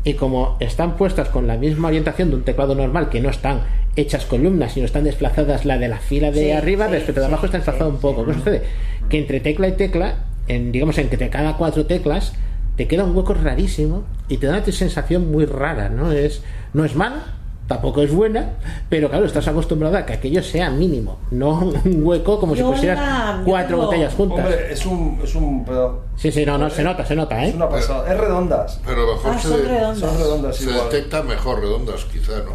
y 0.04 0.14
como 0.14 0.56
están 0.60 0.96
puestas 0.96 1.30
con 1.30 1.46
la 1.46 1.56
misma 1.56 1.88
orientación 1.88 2.30
de 2.30 2.36
un 2.36 2.42
teclado 2.42 2.74
normal, 2.74 3.08
que 3.08 3.20
no 3.20 3.30
están 3.30 3.62
hechas 3.96 4.26
columnas, 4.26 4.72
sino 4.72 4.86
están 4.86 5.04
desplazadas 5.04 5.64
la 5.64 5.78
de 5.78 5.88
la 5.88 5.98
fila 5.98 6.30
de 6.30 6.40
Sí, 6.40 6.50
arriba 6.50 6.86
sí, 6.86 6.92
respecto 6.92 7.20
de 7.20 7.26
sí, 7.26 7.32
abajo 7.32 7.46
está 7.46 7.58
desplazado 7.58 7.90
sí, 7.90 7.94
un 7.96 8.00
poco. 8.00 8.26
¿Qué 8.26 8.34
sucede? 8.34 8.62
Que 9.08 9.18
entre 9.18 9.40
tecla 9.40 9.68
y 9.68 9.72
tecla, 9.72 10.16
en, 10.46 10.72
digamos 10.72 10.98
entre 10.98 11.28
cada 11.30 11.56
cuatro 11.56 11.86
teclas, 11.86 12.34
te 12.76 12.86
queda 12.86 13.04
un 13.04 13.16
hueco 13.16 13.34
rarísimo 13.34 14.04
y 14.28 14.36
te 14.38 14.46
da 14.46 14.58
una 14.58 14.64
sensación 14.66 15.30
muy 15.30 15.46
rara, 15.46 15.88
¿no? 15.88 16.12
Es, 16.12 16.42
no 16.74 16.84
es 16.84 16.94
mal, 16.96 17.22
tampoco 17.66 18.02
es 18.02 18.12
buena, 18.12 18.50
pero 18.88 19.08
claro, 19.08 19.24
estás 19.24 19.48
acostumbrado 19.48 19.96
a 19.96 20.04
que 20.04 20.12
aquello 20.14 20.42
sea 20.42 20.70
mínimo, 20.70 21.18
no 21.30 21.60
un 21.84 22.00
hueco 22.02 22.38
como 22.38 22.54
si 22.54 22.62
pusieras 22.62 22.98
la- 22.98 23.42
cuatro 23.44 23.76
tengo- 23.76 23.86
botellas 23.86 24.14
juntas. 24.14 24.38
Hombre, 24.40 24.72
es 24.72 24.84
un, 24.86 25.20
es 25.24 25.34
un 25.34 25.64
pedazo- 25.64 26.00
Sí, 26.16 26.30
sí, 26.30 26.44
no, 26.44 26.58
no, 26.58 26.68
se 26.70 26.82
nota, 26.84 27.04
se 27.06 27.16
nota, 27.16 27.42
¿eh? 27.44 27.48
Es 27.48 27.54
una 27.54 27.68
pasada. 27.68 28.12
Es 28.12 28.18
redondas. 28.20 28.80
pero 28.84 29.06
mejor 29.14 29.32
Ah, 29.34 29.38
se, 29.38 29.48
son 29.48 29.62
redondas. 29.64 29.98
Son 29.98 30.18
redondas 30.18 30.56
se 30.56 30.64
igual. 30.64 30.90
detecta 30.90 31.22
mejor 31.22 31.60
redondas, 31.60 32.04
quizá, 32.04 32.32
¿no? 32.38 32.52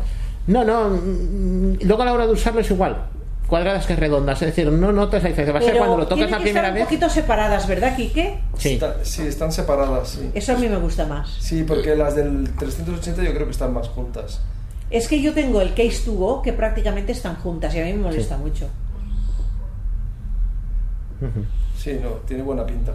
No, 0.48 0.64
no, 0.64 0.90
mm, 0.96 1.78
luego 1.86 2.02
a 2.02 2.06
la 2.06 2.14
hora 2.14 2.26
de 2.28 2.34
usarlo 2.34 2.62
es 2.62 2.70
igual. 2.72 3.06
Cuadradas 3.48 3.88
que 3.88 3.96
redondas, 3.96 4.40
es 4.44 4.48
decir, 4.56 4.72
no 4.72 4.92
notas 4.92 5.24
la 5.24 5.30
diferencia. 5.30 5.54
Va 5.54 5.60
a 5.60 5.64
ser 5.64 5.78
cuando 5.80 5.98
lo 5.98 6.06
tocas 6.08 6.30
la 6.30 6.38
que 6.38 6.44
primera 6.44 6.68
estar 6.68 6.74
vez. 6.74 6.82
un 6.84 6.88
poquito 6.88 7.10
separadas, 7.10 7.68
¿verdad, 7.68 7.96
Quique? 7.96 8.40
Sí. 8.58 8.74
Está- 8.74 8.98
sí, 9.04 9.24
están 9.24 9.52
separadas, 9.52 10.08
sí. 10.10 10.30
Eso 10.36 10.54
a 10.54 10.56
mí 10.58 10.70
me 10.70 10.78
gusta 10.78 11.08
más. 11.08 11.36
Sí, 11.40 11.64
porque 11.64 11.96
las 11.96 12.16
del 12.16 12.48
380 12.60 13.24
yo 13.24 13.34
creo 13.34 13.46
que 13.46 13.52
están 13.52 13.74
más 13.74 13.88
juntas. 13.88 14.40
Es 14.90 15.08
que 15.08 15.22
yo 15.22 15.34
tengo 15.34 15.62
el 15.62 15.74
Case 15.74 16.02
to 16.06 16.14
Go 16.14 16.42
que 16.42 16.54
prácticamente 16.54 17.12
están 17.12 17.36
juntas 17.36 17.74
y 17.76 17.80
a 17.80 17.86
mí 17.86 17.94
me 17.94 18.04
molesta 18.04 18.38
mucho. 18.38 18.68
Sí, 21.78 22.00
no, 22.02 22.10
tiene 22.26 22.44
buena 22.44 22.66
pinta. 22.66 22.94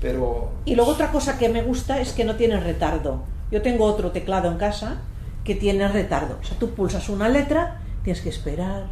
Pero. 0.00 0.50
Y 0.64 0.74
luego 0.74 0.92
otra 0.92 1.12
cosa 1.12 1.38
que 1.38 1.48
me 1.48 1.62
gusta 1.62 2.00
es 2.00 2.12
que 2.12 2.24
no 2.24 2.36
tiene 2.36 2.58
retardo. 2.58 3.22
Yo 3.50 3.62
tengo 3.62 3.84
otro 3.84 4.10
teclado 4.10 4.50
en 4.50 4.56
casa 4.56 4.98
que 5.44 5.54
tiene 5.54 5.86
retardo. 5.88 6.38
O 6.40 6.44
sea, 6.44 6.58
tú 6.58 6.70
pulsas 6.70 7.08
una 7.08 7.28
letra, 7.28 7.80
tienes 8.02 8.22
que 8.22 8.30
esperar. 8.30 8.86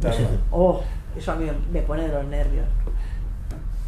Claro. 0.00 0.16
Oh, 0.50 0.80
eso 1.16 1.32
a 1.32 1.36
mí 1.36 1.46
me 1.72 1.82
pone 1.82 2.02
de 2.02 2.08
los 2.08 2.26
nervios. 2.26 2.66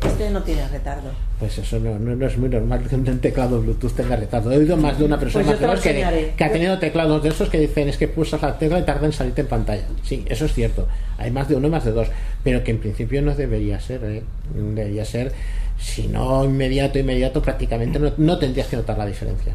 Este 0.05 0.30
no 0.30 0.42
tiene 0.42 0.66
retardo. 0.68 1.11
Pues 1.38 1.59
eso 1.59 1.78
no, 1.78 1.98
no, 1.98 2.16
no 2.16 2.26
es 2.26 2.36
muy 2.36 2.48
normal 2.48 2.86
que 2.88 2.94
un 2.94 3.18
teclado 3.18 3.61
Bluetooth 3.61 3.92
tenga 3.92 4.16
retardo. 4.16 4.50
He 4.53 4.59
oído 4.59 4.76
más 4.76 4.98
de 4.98 5.05
una 5.05 5.18
persona 5.18 5.44
Pues 5.44 5.61
más 5.61 5.80
que, 5.80 6.44
ha 6.44 6.53
tenido 6.53 6.78
teclados 6.78 7.22
de 7.22 7.28
esos 7.28 7.48
que 7.48 7.59
dicen 7.59 7.88
es 7.88 7.96
que 7.96 8.09
pulsas 8.09 8.42
la 8.42 8.59
tecla 8.59 8.78
y 8.78 8.82
tarda 8.82 9.07
en 9.07 9.12
salirte 9.12 9.42
en 9.42 9.48
pantalla. 9.48 9.84
Sí, 10.03 10.24
eso 10.28 10.44
es 10.44 10.55
cierto. 10.55 10.88
Hay 11.18 11.30
más 11.30 11.48
de 11.48 11.57
uno 11.57 11.68
y 11.68 11.70
más 11.70 11.84
de 11.84 11.92
dos. 11.92 12.09
Pero 12.42 12.64
que 12.64 12.72
en 12.72 12.78
principio 12.78 13.22
no 13.22 13.34
debería 13.34 13.80
ser. 13.80 14.03
¿eh? 14.05 14.22
Debería 14.55 15.05
ser, 15.05 15.32
si 15.78 16.09
no 16.09 16.44
inmediato, 16.44 16.98
inmediato, 16.98 17.42
prácticamente 17.42 17.98
no, 17.98 18.12
no 18.16 18.38
tendrías 18.38 18.66
que 18.66 18.76
notar 18.76 18.98
la 18.98 19.07
diferencia. 19.07 19.55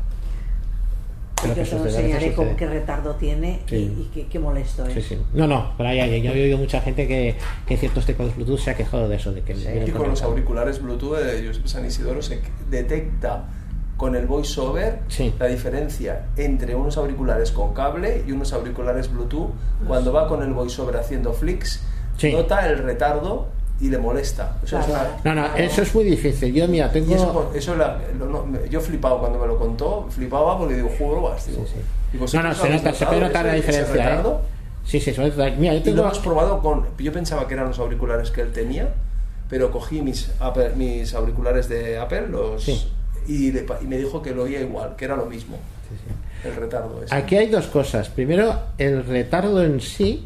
Pero 1.42 1.54
yo 1.56 1.64
que 1.64 1.70
te 1.70 1.76
lo 1.76 1.86
enseñaré 1.86 2.34
con 2.34 2.46
sucede. 2.46 2.56
qué 2.58 2.68
retardo 2.68 3.16
tiene 3.16 3.62
y- 3.68 3.70
Sí. 3.70 3.76
y, 4.00 4.10
qué, 4.14 4.28
qué 4.28 4.40
molesto 4.40 4.86
es. 4.86 4.94
Sí, 4.96 5.02
sí. 5.02 5.18
No, 5.34 5.46
no, 5.48 5.74
pero 5.78 5.90
hay, 5.90 6.00
hay- 6.00 6.22
yo 6.22 6.32
he 6.32 6.44
oído 6.44 6.58
mucha 6.58 6.82
gente 6.82 7.08
que, 7.08 7.36
que 7.68 7.78
ciertos 7.78 8.06
teclados 8.06 8.36
Bluetooth 8.36 8.60
se 8.60 8.72
ha 8.72 8.76
quejado 8.76 9.08
de 9.08 9.16
eso, 9.18 9.32
de 9.32 9.42
que 9.42 9.54
Y 9.54 9.92
con 9.92 10.10
los 10.10 10.22
auriculares 10.24 10.82
Bluetooth 10.82 11.18
de 11.20 11.46
Josep 11.48 11.68
San 11.68 11.86
Isidoro 11.86 12.22
se 12.22 12.42
detecta 12.70 13.46
con 13.98 14.16
el 14.16 14.26
voiceover 14.28 15.00
Sí. 15.08 15.34
la 15.40 15.48
diferencia 15.48 16.26
entre 16.38 16.76
unos 16.76 16.98
auriculares 16.98 17.52
con 17.52 17.74
cable 17.74 18.24
y 18.28 18.32
unos 18.32 18.54
auriculares 18.54 19.12
Bluetooth. 19.12 19.50
Cuando 19.88 20.14
va 20.14 20.28
con 20.28 20.42
el 20.44 20.54
voiceover 20.54 20.98
haciendo 20.98 21.34
flicks, 21.34 21.84
Sí. 22.18 22.32
nota 22.32 22.68
el 22.68 22.80
retardo 22.80 23.48
y 23.80 23.90
le 23.90 23.98
molesta. 23.98 24.58
O 24.64 24.68
sea, 24.68 24.80
es 24.80 24.86
Claro. 24.88 25.10
una- 25.24 25.34
No, 25.36 25.42
no, 25.50 25.56
eso 25.56 25.82
es 25.84 25.94
muy 25.94 26.04
difícil. 26.06 26.54
Yo, 26.54 26.68
mira, 26.68 26.92
tengo. 26.92 27.14
Eso, 27.16 27.52
eso 27.54 27.76
la- 27.76 28.00
lo- 28.18 28.26
no, 28.26 28.46
me- 28.46 28.68
yo 28.70 28.82
flipaba 28.82 29.20
cuando 29.20 29.40
me 29.40 29.48
lo 29.48 29.58
contó, 29.60 30.08
flipaba 30.10 30.58
porque 30.58 30.76
digo, 30.76 30.90
juego, 30.98 31.22
vas, 31.22 31.46
digo. 31.48 31.64
Sí, 31.66 31.74
sí. 31.76 32.18
¿Y 32.18 32.36
No, 32.38 32.44
no, 32.44 32.54
se 32.56 32.70
nota, 32.70 32.94
se 32.94 33.06
notado 33.06 33.10
puede 33.10 33.22
notar 33.22 33.46
la 33.46 33.54
diferencia. 33.54 33.94
¿eh? 33.94 33.98
retardo? 33.98 34.42
Sí, 34.86 35.00
sí, 35.00 35.14
se 35.14 35.22
notar. 35.22 35.58
Mira, 35.58 35.74
yo 35.76 35.92
Y 35.92 35.94
lo 35.94 36.04
hemos 36.04 36.20
probado 36.20 36.60
con. 36.62 36.86
Yo 36.98 37.12
pensaba 37.12 37.48
que 37.48 37.54
eran 37.54 37.68
los 37.68 37.78
auriculares 37.80 38.32
que 38.32 38.42
él 38.42 38.52
tenía, 38.54 38.90
pero 39.50 39.70
cogí 39.72 40.02
mis, 40.02 40.32
Apple- 40.40 40.72
mis 40.76 41.14
auriculares 41.14 41.68
de 41.70 41.98
Apple 42.00 42.28
los, 42.30 42.64
Sí. 42.64 42.88
y, 43.28 43.52
le 43.52 43.62
pa- 43.64 43.80
y 43.82 43.86
me 43.86 43.98
dijo 43.98 44.22
que 44.22 44.32
lo 44.32 44.44
oía 44.44 44.62
igual, 44.62 44.96
que 44.96 45.06
era 45.06 45.16
lo 45.18 45.26
mismo. 45.26 45.58
El 46.44 46.56
retardo 46.56 47.02
ese. 47.04 47.14
Aquí 47.14 47.36
hay 47.36 47.48
dos 47.50 47.68
cosas. 47.68 48.10
Primero, 48.10 48.54
el 48.78 49.06
retardo 49.06 49.64
en 49.64 49.82
sí, 49.82 50.26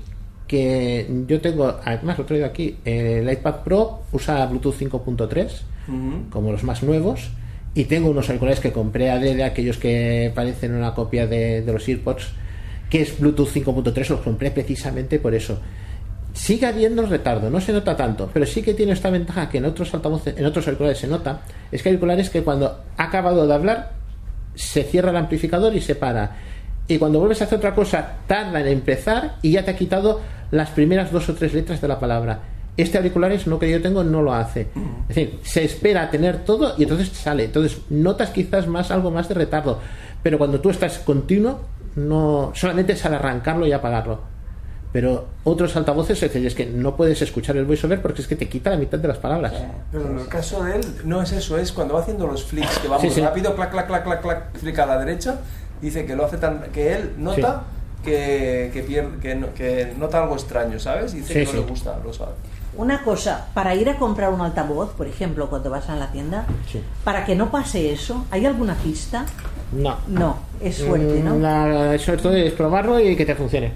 que 0.52 1.08
yo 1.28 1.40
tengo, 1.40 1.80
además 1.86 2.18
lo 2.18 2.26
traigo 2.26 2.46
aquí, 2.46 2.76
el 2.84 3.32
iPad 3.32 3.56
Pro 3.64 4.02
usa 4.12 4.46
Bluetooth 4.48 4.76
5.3, 4.78 5.46
Ujú. 5.88 6.30
como 6.30 6.52
los 6.52 6.64
más 6.66 6.84
nuevos, 6.84 7.30
y 7.74 7.86
tengo 7.86 8.10
unos 8.10 8.28
auriculares 8.28 8.60
que 8.60 8.74
compré 8.74 9.10
a 9.10 9.18
de 9.18 9.42
aquellos 9.46 9.78
que 9.78 10.30
parecen 10.36 10.76
una 10.76 10.94
copia 10.94 11.26
de, 11.26 11.62
de 11.62 11.72
los 11.72 11.88
AirPods, 11.88 12.34
que 12.90 13.02
es 13.02 13.18
Bluetooth 13.18 13.48
5.3, 13.48 14.10
los 14.10 14.20
compré 14.20 14.52
precisamente 14.52 15.20
por 15.20 15.34
eso. 15.34 15.58
Sigue 16.34 16.66
habiendo 16.66 17.06
retardo, 17.06 17.50
no 17.50 17.62
se 17.62 17.72
nota 17.72 17.96
tanto, 17.96 18.30
pero 18.34 18.46
sí 18.46 18.62
que 18.62 18.74
tiene 18.74 18.92
esta 18.92 19.10
ventaja 19.10 19.48
que 19.50 19.60
en 19.60 19.66
otros 19.66 19.94
altavoces, 19.94 20.38
en 20.38 20.46
otros 20.46 20.68
auriculares 20.68 20.98
se 20.98 21.08
nota, 21.08 21.44
es 21.72 21.82
que 21.82 21.88
hay 21.88 21.96
auriculares 21.96 22.30
que 22.30 22.44
cuando 22.44 22.82
ha 22.98 23.04
acabado 23.04 23.48
de 23.48 23.54
hablar 23.54 23.94
se 24.54 24.84
cierra 24.84 25.12
el 25.12 25.16
amplificador 25.18 25.74
y 25.74 25.80
se 25.80 25.96
para. 25.96 26.36
Y 26.88 26.98
cuando 26.98 27.20
vuelves 27.20 27.42
a 27.42 27.46
hacer 27.46 27.58
otra 27.60 27.74
cosa, 27.74 28.16
tarda 28.28 28.60
en 28.60 28.68
empezar 28.68 29.36
y 29.42 29.52
ya 29.52 29.64
te 29.64 29.72
ha 29.72 29.76
quitado 29.78 30.20
las 30.52 30.70
primeras 30.70 31.12
dos 31.12 31.28
o 31.30 31.34
tres 31.36 31.54
letras 31.54 31.82
de 31.82 31.88
la 31.88 32.00
palabra. 32.00 32.40
Este 32.78 32.98
auriculares, 32.98 33.48
no 33.48 33.60
que 33.60 33.70
yo 33.70 33.82
tengo, 33.82 34.04
no 34.04 34.22
lo 34.22 34.34
hace. 34.34 34.68
Es 35.10 35.16
decir, 35.16 35.40
se 35.44 35.64
espera 35.66 36.04
a 36.04 36.10
tener 36.10 36.46
todo 36.46 36.74
y 36.78 36.84
entonces 36.84 37.10
sale. 37.10 37.46
Entonces 37.46 37.80
notas 37.90 38.30
quizás 38.30 38.68
más 38.68 38.92
algo 38.92 39.12
más 39.12 39.28
de 39.28 39.36
retardo. 39.36 39.80
Pero 40.24 40.38
cuando 40.38 40.62
tú 40.62 40.70
estás 40.70 41.00
continuo, 41.00 41.60
no 41.96 42.52
solamente 42.56 42.94
es 42.94 43.06
al 43.06 43.14
arrancarlo 43.16 43.68
y 43.68 43.72
apagarlo. 43.74 44.22
Pero 44.94 45.28
otros 45.46 45.76
altavoces, 45.78 46.22
es 46.22 46.34
decir, 46.34 46.46
es 46.46 46.54
que 46.56 46.66
no 46.66 46.96
puedes 46.98 47.22
escuchar 47.22 47.56
el 47.56 47.64
voiceover 47.66 48.02
porque 48.02 48.22
es 48.22 48.28
que 48.28 48.36
te 48.36 48.50
quita 48.50 48.70
la 48.70 48.76
mitad 48.78 49.00
de 49.00 49.08
las 49.08 49.18
palabras. 49.20 49.54
Pero 49.92 50.08
en 50.10 50.20
el 50.20 50.28
caso 50.28 50.64
de 50.64 50.76
él, 50.76 50.82
no 51.06 51.22
es 51.22 51.32
eso, 51.32 51.58
es 51.58 51.72
cuando 51.72 51.94
va 51.94 52.02
haciendo 52.02 52.28
los 52.28 52.44
flicks, 52.44 52.80
que 52.80 52.88
va 52.90 53.00
Sí, 53.00 53.08
muy 53.08 53.16
sí. 53.16 53.22
rápido, 53.22 53.56
clac, 53.56 53.72
clac, 53.72 53.88
clac, 53.88 54.04
clac, 54.04 54.22
clac, 54.22 54.58
flick 54.58 54.78
a 54.80 54.86
la 54.86 54.98
derecha, 54.98 55.40
dice 55.82 56.06
que 56.06 56.14
lo 56.16 56.26
hace 56.26 56.38
tan. 56.38 56.64
que 56.74 56.94
él 56.94 57.12
nota 57.18 57.64
que, 58.04 58.70
que, 58.74 58.84
pierde, 58.84 59.18
que, 59.20 59.36
no- 59.36 59.54
que 59.54 59.94
nota 59.98 60.22
algo 60.24 60.36
extraño, 60.36 60.80
¿sabes? 60.80 61.14
Dice 61.14 61.28
Sí, 61.28 61.34
que 61.34 61.46
no 61.46 61.52
sí. 61.52 61.58
le 61.58 61.64
gusta, 61.64 62.00
lo 62.04 62.14
sabe. 62.14 62.32
Una 62.78 63.04
cosa, 63.04 63.48
para 63.54 63.76
ir 63.76 63.90
a 63.90 63.98
comprar 63.98 64.32
un 64.32 64.40
altavoz, 64.42 64.92
por 64.94 65.06
ejemplo, 65.08 65.50
cuando 65.50 65.70
vas 65.70 65.90
a 65.90 65.96
la 65.96 66.12
tienda, 66.12 66.46
Sí. 66.72 66.82
para 67.04 67.26
que 67.26 67.36
no 67.36 67.52
pase 67.52 67.92
eso, 67.92 68.26
¿hay 68.32 68.46
alguna 68.46 68.76
pista? 68.76 69.26
No. 69.74 69.98
No, 70.08 70.38
es 70.62 70.78
suerte, 70.78 71.22
¿no? 71.24 71.36
Mm, 71.36 71.42
la- 71.42 71.98
todo 72.22 72.34
es 72.34 72.54
probarlo 72.54 73.00
y 73.00 73.16
que 73.16 73.26
te 73.26 73.36
funcione. 73.36 73.74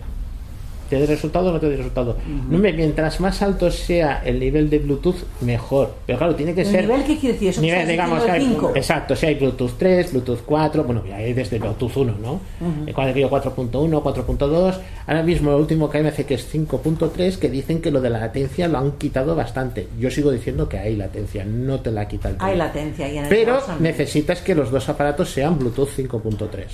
¿Te 0.90 0.98
dé 1.00 1.06
resultado 1.08 1.50
o 1.50 1.52
no 1.54 1.60
te 1.60 1.68
dé 1.70 1.78
resultado? 1.78 2.16
No 2.50 2.58
me- 2.60 2.72
mientras 2.74 3.20
más 3.20 3.42
alto 3.42 3.72
sea 3.72 4.22
el 4.24 4.40
nivel 4.40 4.70
de 4.70 4.80
Bluetooth, 4.80 5.16
mejor. 5.42 5.96
Pero 6.06 6.18
claro, 6.20 6.36
tiene 6.36 6.54
que 6.54 6.62
¿El 6.62 6.68
ser. 6.68 6.82
nivel 6.82 7.04
qué 7.06 7.18
quiere 7.18 7.34
decir? 7.34 7.50
Eso 7.50 7.62
nivel, 7.62 7.88
digamos, 7.88 8.20
el 8.20 8.26
que 8.26 8.32
hay- 8.32 8.58
exacto, 8.76 9.16
si 9.16 9.26
hay 9.26 9.36
Bluetooth 9.36 9.72
3, 9.80 10.12
Bluetooth 10.12 10.42
4, 10.46 10.84
bueno, 10.84 11.04
ya 11.08 11.16
hay 11.16 11.34
desde 11.34 11.58
Bluetooth 11.60 11.98
1, 11.98 12.14
¿no? 12.22 12.40
El 12.86 12.94
cuadrillo 12.94 13.30
4.1, 13.30 14.02
4.2, 14.04 14.76
ahora 15.08 15.24
mismo 15.24 15.52
lo 15.52 15.58
último 15.58 15.90
que 15.90 15.98
hay 15.98 16.04
me 16.04 16.10
hace 16.10 16.26
que 16.26 16.36
es 16.36 16.46
5.3, 16.54 17.38
que 17.38 17.50
dicen 17.50 17.82
que 17.82 17.90
lo 17.92 18.00
de 18.02 18.10
la 18.12 18.20
latencia 18.20 18.68
lo 18.68 18.78
han 18.78 18.92
quitado 18.94 19.36
bastante. 19.36 19.88
Yo 20.00 20.12
sigo 20.12 20.32
diciendo 20.32 20.70
que 20.70 20.78
hay 20.78 20.96
latencia, 20.96 21.44
no 21.46 21.80
te 21.80 21.92
la 21.92 22.08
quita 22.08 22.30
el 22.30 22.36
Hay 22.40 22.56
latencia 22.58 23.08
y 23.12 23.18
en 23.18 23.24
el 23.24 23.30
Pero 23.30 23.60
necesitas 23.80 24.42
que 24.42 24.54
los 24.56 24.72
dos 24.72 24.88
aparatos 24.90 25.30
sean 25.32 25.58
Bluetooth 25.58 25.90
5.3. 25.90 26.66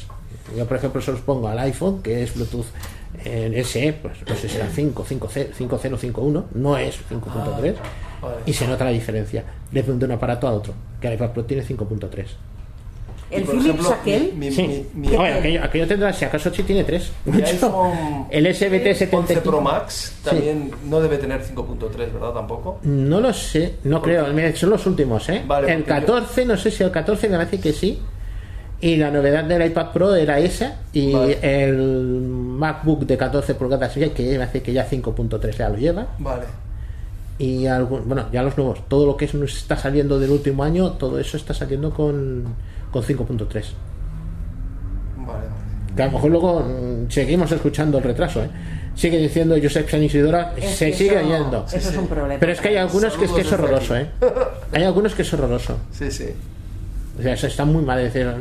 Yo, 0.58 0.66
por 0.66 0.78
ejemplo, 0.78 1.02
se 1.02 1.12
los 1.12 1.22
pongo 1.22 1.48
al 1.48 1.60
iPhone, 1.60 2.02
que 2.04 2.24
es 2.24 2.34
Bluetooth 2.36 2.66
en 3.26 3.66
SE, 3.66 3.94
pues 3.94 4.14
no 4.28 4.36
sé 4.36 4.48
si 4.48 4.56
será 4.56 4.68
5, 4.74 5.06
5.0, 5.10 5.54
5.1, 5.54 6.44
no 6.54 6.78
es 6.78 7.00
5.3, 7.10 7.56
vale. 8.22 8.36
y 8.46 8.54
se 8.54 8.68
nota 8.68 8.86
la 8.86 8.92
diferencia 8.92 9.44
de, 9.72 9.82
de 9.84 10.06
un 10.06 10.12
aparato 10.12 10.48
a 10.48 10.52
otro, 10.54 10.74
que 11.00 11.08
el 11.08 11.14
iPad 11.16 11.30
Pro 11.32 11.46
tiene 11.46 11.64
5.3. 11.64 12.26
El 13.30 13.46
Philips 13.46 13.64
ejemplo, 13.66 13.90
aquel, 13.94 14.34
mi- 14.34 14.48
mi- 14.48 14.52
Sí, 14.52 14.86
mi- 14.94 15.08
mi- 15.08 15.16
Oye, 15.16 15.34
aquello, 15.34 15.64
aquello 15.64 15.88
tendrá, 15.88 16.12
si 16.12 16.26
acaso 16.26 16.54
sí 16.54 16.64
tiene 16.64 16.84
3. 16.84 17.12
mi 17.26 17.42
iPhone 17.44 18.26
El 18.30 18.46
SBT 18.54 18.88
11 18.88 18.96
75. 18.96 19.42
Pro 19.50 19.62
Max 19.62 20.16
también 20.22 20.70
no 20.90 21.00
debe 21.00 21.18
tener 21.18 21.42
5.3, 21.42 21.96
¿verdad? 22.12 22.34
Tampoco. 22.34 22.80
No 22.84 23.22
lo 23.22 23.32
sé, 23.34 23.76
no 23.86 24.02
creo, 24.02 24.28
mira, 24.34 24.54
son 24.54 24.72
los 24.72 24.86
últimos, 24.86 25.30
¿eh? 25.30 25.44
Vale, 25.48 25.72
el 25.72 25.84
porque 25.84 26.02
yo- 26.02 26.08
14, 26.08 26.46
no 26.46 26.58
sé 26.58 26.72
si 26.72 26.84
el 26.84 26.92
14 26.92 27.30
me 27.30 27.38
parece 27.38 27.62
que 27.62 27.72
sí. 27.72 28.02
Y 28.82 28.96
la 28.96 29.12
novedad 29.12 29.44
del 29.44 29.64
iPad 29.68 29.92
Pro 29.92 30.16
era 30.16 30.40
esa. 30.40 30.78
Y 30.92 31.14
Vale. 31.14 31.38
el 31.42 31.78
MacBook 31.78 33.06
de 33.06 33.16
14 33.18 33.54
pulgadas, 33.56 33.94
ya 33.96 34.10
que 34.14 34.38
me 34.38 34.44
hace 34.44 34.62
que 34.64 34.74
ya 34.74 34.88
5.3 34.90 35.56
ya 35.58 35.70
lo 35.70 35.78
lleva. 35.78 36.08
Vale. 36.18 36.46
Y 37.38 37.68
algún, 37.68 38.08
bueno, 38.08 38.26
ya 38.32 38.42
los 38.44 38.58
nuevos. 38.58 38.88
Todo 38.88 39.06
lo 39.06 39.18
que 39.18 39.26
es- 39.26 39.34
está 39.36 39.78
saliendo 39.78 40.20
del 40.20 40.32
último 40.32 40.64
año, 40.64 40.92
todo 40.94 41.20
eso 41.20 41.38
está 41.38 41.54
saliendo 41.54 41.92
con, 41.94 42.46
con 42.92 43.04
5.3. 43.04 43.66
Vale, 45.18 45.28
vale. 45.28 45.46
Que 45.96 46.04
a 46.04 46.06
lo 46.08 46.12
mejor 46.14 46.32
luego 46.32 46.60
mm, 46.62 47.10
seguimos 47.12 47.52
escuchando 47.52 47.98
el 48.00 48.04
retraso, 48.04 48.44
¿eh? 48.44 48.50
Sigue 48.96 49.18
diciendo 49.18 49.56
Josep 49.62 49.90
San 49.90 50.04
Isidora, 50.04 50.54
Es 50.58 50.76
se 50.76 50.92
sigue 50.94 51.18
eso- 51.20 51.26
oyendo. 51.28 51.66
Eso 51.72 51.90
es 51.90 51.98
un 51.98 52.08
problema. 52.08 52.40
Pero 52.40 52.52
es 52.52 52.60
que 52.62 52.70
hay 52.70 52.78
algunos 52.78 53.16
que 53.16 53.26
es 53.26 53.32
que 53.32 53.42
es 53.42 53.52
horroroso, 53.52 53.96
¿eh? 53.96 54.08
Hay 54.74 54.84
algunos 54.84 55.14
que 55.16 55.22
es 55.22 55.34
horroroso. 55.34 55.78
Sí, 55.92 56.12
sí. 56.12 56.30
O 57.18 57.22
sea, 57.22 57.34
eso 57.34 57.48
está 57.48 57.66
muy 57.66 57.84
mal. 57.84 58.00
Es 58.00 58.14
decir, 58.14 58.32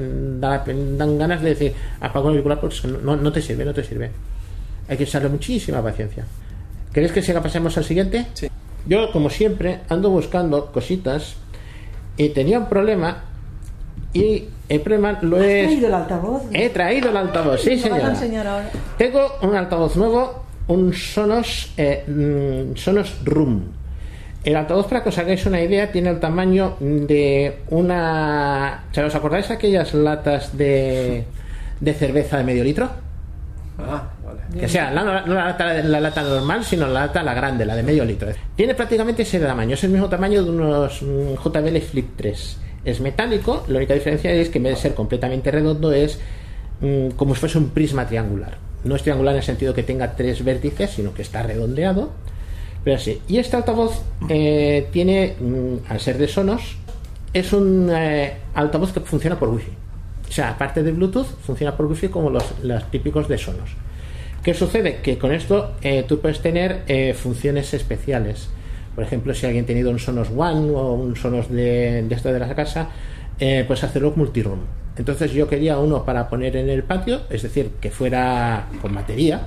da- 0.40 0.64
dan 0.66 1.18
ganas 1.18 1.42
de 1.42 1.50
decir, 1.50 1.74
apago 2.00 2.28
el 2.28 2.34
auricular 2.36 2.60
porque 2.60 2.76
no, 3.02 3.16
no 3.16 3.32
te 3.32 3.42
sirve, 3.42 3.64
no 3.64 3.74
te 3.74 3.82
sirve. 3.84 4.10
Hay 4.88 4.96
que 4.96 5.04
usarle 5.04 5.28
muchísima 5.28 5.82
paciencia. 5.82 6.24
¿Queréis 6.92 7.12
que 7.12 7.22
siga 7.22 7.40
pasemos 7.42 7.76
al 7.78 7.84
siguiente? 7.84 8.26
Sí. 8.34 8.48
Yo, 8.86 9.12
como 9.12 9.30
siempre, 9.30 9.80
ando 9.88 10.10
buscando 10.10 10.72
cositas 10.72 11.34
y 12.16 12.30
tenía 12.30 12.58
un 12.58 12.68
problema 12.68 13.24
y 14.12 14.44
el 14.68 14.80
problema 14.80 15.18
lo 15.22 15.36
¿Has 15.36 15.42
he... 15.44 15.62
traído 15.64 15.86
el 15.88 15.94
altavoz? 15.94 16.42
He 16.52 16.68
traído 16.70 17.10
el 17.10 17.16
altavoz, 17.16 17.60
sí, 17.60 17.80
¿Me 17.84 17.90
vas 17.90 18.02
a 18.04 18.14
señora. 18.16 18.52
ahora? 18.54 18.70
Tengo 18.98 19.20
un 19.42 19.54
altavoz 19.54 19.96
nuevo, 19.96 20.44
un 20.68 20.92
Sonos, 20.92 21.72
eh, 21.76 22.04
mm, 22.08 22.76
Sonos 22.76 23.16
Room. 23.24 23.64
El 24.44 24.56
altavoz, 24.56 24.86
para 24.86 25.02
que 25.02 25.10
os 25.10 25.18
hagáis 25.18 25.44
una 25.46 25.60
idea, 25.60 25.92
tiene 25.92 26.10
el 26.10 26.18
tamaño 26.18 26.76
de 26.80 27.58
una... 27.68 28.84
¿se 28.92 29.02
¿Os 29.04 29.14
acordáis 29.14 29.50
aquellas 29.50 29.92
latas 29.92 30.56
de, 30.56 31.24
de 31.80 31.94
cerveza 31.94 32.38
de 32.38 32.44
medio 32.44 32.64
litro? 32.64 32.88
Ah, 33.78 34.08
vale. 34.24 34.40
Que 34.58 34.68
sea, 34.68 34.90
la- 34.90 35.04
no 35.04 35.34
la, 35.34 35.44
lata, 35.44 35.74
la 35.82 36.00
lata 36.00 36.22
normal, 36.22 36.64
sino 36.64 36.86
la 36.86 37.00
lata 37.06 37.22
la 37.22 37.34
grande, 37.34 37.66
la 37.66 37.74
de 37.76 37.82
medio 37.82 38.04
litro. 38.04 38.28
Tiene 38.56 38.74
prácticamente 38.74 39.22
ese 39.22 39.38
tamaño, 39.40 39.74
es 39.74 39.84
el 39.84 39.90
mismo 39.90 40.08
tamaño 40.08 40.42
de 40.42 40.50
unos 40.50 41.02
mm, 41.02 41.34
JBL 41.42 41.78
Flip 41.80 42.08
3. 42.16 42.58
Es 42.84 43.00
metálico, 43.00 43.64
la 43.68 43.76
única 43.76 43.92
diferencia 43.92 44.32
es 44.32 44.48
que 44.48 44.56
en 44.58 44.64
vez 44.64 44.74
de 44.76 44.80
ser 44.80 44.94
completamente 44.94 45.50
redondo 45.50 45.92
es 45.92 46.18
mm, 46.80 47.10
como 47.10 47.34
si 47.34 47.40
fuese 47.40 47.58
un 47.58 47.70
prisma 47.70 48.06
triangular. 48.06 48.56
No 48.84 48.96
es 48.96 49.02
triangular 49.02 49.34
en 49.34 49.38
el 49.38 49.44
sentido 49.44 49.74
que 49.74 49.82
tenga 49.82 50.16
tres 50.16 50.42
vértices, 50.42 50.90
sino 50.90 51.12
que 51.12 51.20
está 51.20 51.42
redondeado. 51.42 52.10
Pero 52.84 52.98
sí. 52.98 53.20
Y 53.28 53.38
este 53.38 53.56
altavoz 53.56 54.02
eh, 54.28 54.88
tiene, 54.92 55.36
mm, 55.38 55.90
al 55.90 56.00
ser 56.00 56.18
de 56.18 56.28
Sonos, 56.28 56.76
es 57.32 57.52
un 57.52 57.90
eh, 57.92 58.34
altavoz 58.54 58.92
que 58.92 59.00
funciona 59.00 59.38
por 59.38 59.50
wifi. 59.50 59.72
O 60.28 60.32
sea, 60.32 60.50
aparte 60.50 60.82
de 60.82 60.92
Bluetooth, 60.92 61.26
funciona 61.42 61.76
por 61.76 61.86
wifi 61.86 62.08
como 62.08 62.30
los, 62.30 62.44
los 62.62 62.90
típicos 62.90 63.28
de 63.28 63.38
Sonos. 63.38 63.70
¿Qué 64.42 64.54
sucede? 64.54 65.00
Que 65.02 65.18
con 65.18 65.32
esto 65.32 65.72
eh, 65.82 66.04
tú 66.08 66.20
puedes 66.20 66.40
tener 66.40 66.84
funciones 67.14 67.74
especiales. 67.74 68.48
Por 68.94 69.04
ejemplo, 69.04 69.34
si 69.34 69.44
alguien 69.44 69.64
ha 69.64 69.66
tenido 69.66 69.90
un 69.90 69.98
Sonos 69.98 70.28
One 70.34 70.70
o 70.70 70.94
un 70.94 71.14
Sonos 71.14 71.50
de, 71.50 72.02
de 72.08 72.14
esto 72.14 72.32
de 72.32 72.38
la 72.38 72.54
casa, 72.54 72.88
pues 73.38 73.84
hacerlo 73.84 74.14
multiroom. 74.16 74.60
Entonces 74.96 75.32
yo 75.32 75.46
quería 75.46 75.78
uno 75.78 76.04
para 76.04 76.28
poner 76.28 76.56
en 76.56 76.70
el 76.70 76.84
patio, 76.84 77.20
es 77.28 77.42
decir, 77.42 77.72
que 77.80 77.90
fuera 77.90 78.66
con 78.80 78.94
batería, 78.94 79.42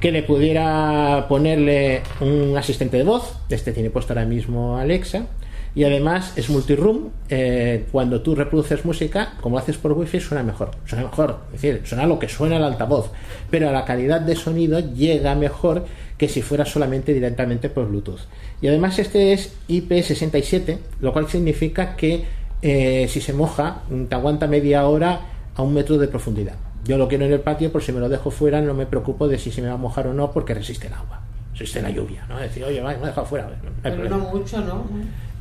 que 0.00 0.12
le 0.12 0.22
pudiera 0.22 1.26
ponerle 1.28 2.02
un 2.20 2.56
asistente 2.56 2.96
de 2.98 3.04
voz, 3.04 3.34
este 3.48 3.72
tiene 3.72 3.90
puesto 3.90 4.12
ahora 4.12 4.26
mismo 4.26 4.76
Alexa, 4.76 5.26
y 5.74 5.84
además 5.84 6.32
es 6.36 6.48
multiroom, 6.48 7.10
eh, 7.28 7.84
cuando 7.92 8.22
tú 8.22 8.34
reproduces 8.34 8.84
música, 8.84 9.34
como 9.42 9.56
lo 9.56 9.62
haces 9.62 9.76
por 9.76 9.92
wifi, 9.92 10.20
suena 10.20 10.42
mejor, 10.42 10.70
suena 10.86 11.04
mejor, 11.04 11.40
es 11.54 11.60
decir, 11.60 11.82
suena 11.84 12.06
lo 12.06 12.18
que 12.18 12.28
suena 12.28 12.56
el 12.56 12.64
altavoz, 12.64 13.10
pero 13.50 13.70
la 13.70 13.84
calidad 13.84 14.22
de 14.22 14.36
sonido 14.36 14.80
llega 14.80 15.34
mejor 15.34 15.84
que 16.16 16.28
si 16.28 16.40
fuera 16.40 16.64
solamente 16.64 17.12
directamente 17.12 17.68
por 17.68 17.88
Bluetooth. 17.88 18.20
Y 18.62 18.68
además 18.68 18.98
este 18.98 19.34
es 19.34 19.54
IP67, 19.68 20.78
lo 21.00 21.12
cual 21.12 21.28
significa 21.28 21.94
que 21.94 22.24
eh, 22.62 23.06
si 23.10 23.20
se 23.20 23.34
moja, 23.34 23.82
te 24.08 24.14
aguanta 24.14 24.46
media 24.46 24.86
hora 24.86 25.20
a 25.54 25.62
un 25.62 25.74
metro 25.74 25.98
de 25.98 26.08
profundidad. 26.08 26.65
Yo 26.86 26.96
lo 26.98 27.08
quiero 27.08 27.24
en 27.24 27.32
el 27.32 27.40
patio, 27.40 27.72
por 27.72 27.82
si 27.82 27.92
me 27.92 28.00
lo 28.00 28.08
dejo 28.08 28.30
fuera, 28.30 28.60
no 28.60 28.74
me 28.74 28.86
preocupo 28.86 29.26
de 29.28 29.38
si 29.38 29.50
se 29.50 29.60
me 29.62 29.68
va 29.68 29.74
a 29.74 29.78
mojar 29.78 30.06
o 30.06 30.12
no, 30.14 30.30
porque 30.30 30.54
resiste 30.54 30.86
el 30.86 30.92
agua, 30.94 31.20
resiste 31.52 31.82
la 31.82 31.90
lluvia, 31.90 32.24
¿no? 32.28 32.38
Decir, 32.38 32.64
oye, 32.64 32.80
va, 32.80 32.90
me 32.94 33.02
he 33.04 33.06
dejado 33.06 33.26
fuera. 33.26 33.46
no 33.46 33.70
Pero 33.82 33.94
problema. 33.96 34.16
no 34.16 34.30
mucho, 34.30 34.60
¿no? 34.60 34.84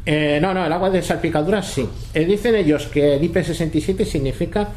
Eh, 0.06 0.40
no, 0.42 0.54
no, 0.54 0.66
el 0.66 0.72
agua 0.72 0.90
de 0.90 1.02
salpicadura 1.02 1.62
sí. 1.64 1.88
Eh, 2.14 2.26
dicen 2.26 2.56
ellos 2.56 2.88
que 2.88 3.16
el 3.16 3.22
IP67 3.32 4.06
significa 4.06 4.70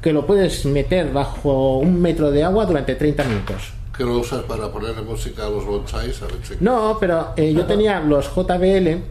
que 0.00 0.12
lo 0.12 0.24
puedes 0.26 0.64
meter 0.66 1.12
bajo 1.12 1.78
un 1.78 2.00
metro 2.00 2.30
de 2.30 2.44
agua 2.44 2.64
durante 2.66 2.94
30 2.94 3.24
minutos. 3.24 3.72
Que 3.98 4.04
lo 4.04 4.18
usas 4.18 4.42
para 4.44 4.70
ponerle 4.70 5.02
música 5.02 5.44
a 5.46 5.50
los 5.50 5.64
bonsais, 5.66 6.22
a 6.22 6.26
ver 6.26 6.36
si- 6.42 6.54
No, 6.60 6.96
pero 7.00 7.30
eh, 7.36 7.52
yo 7.52 7.66
tenía 7.66 7.98
los 8.00 8.28
JBL 8.32 9.02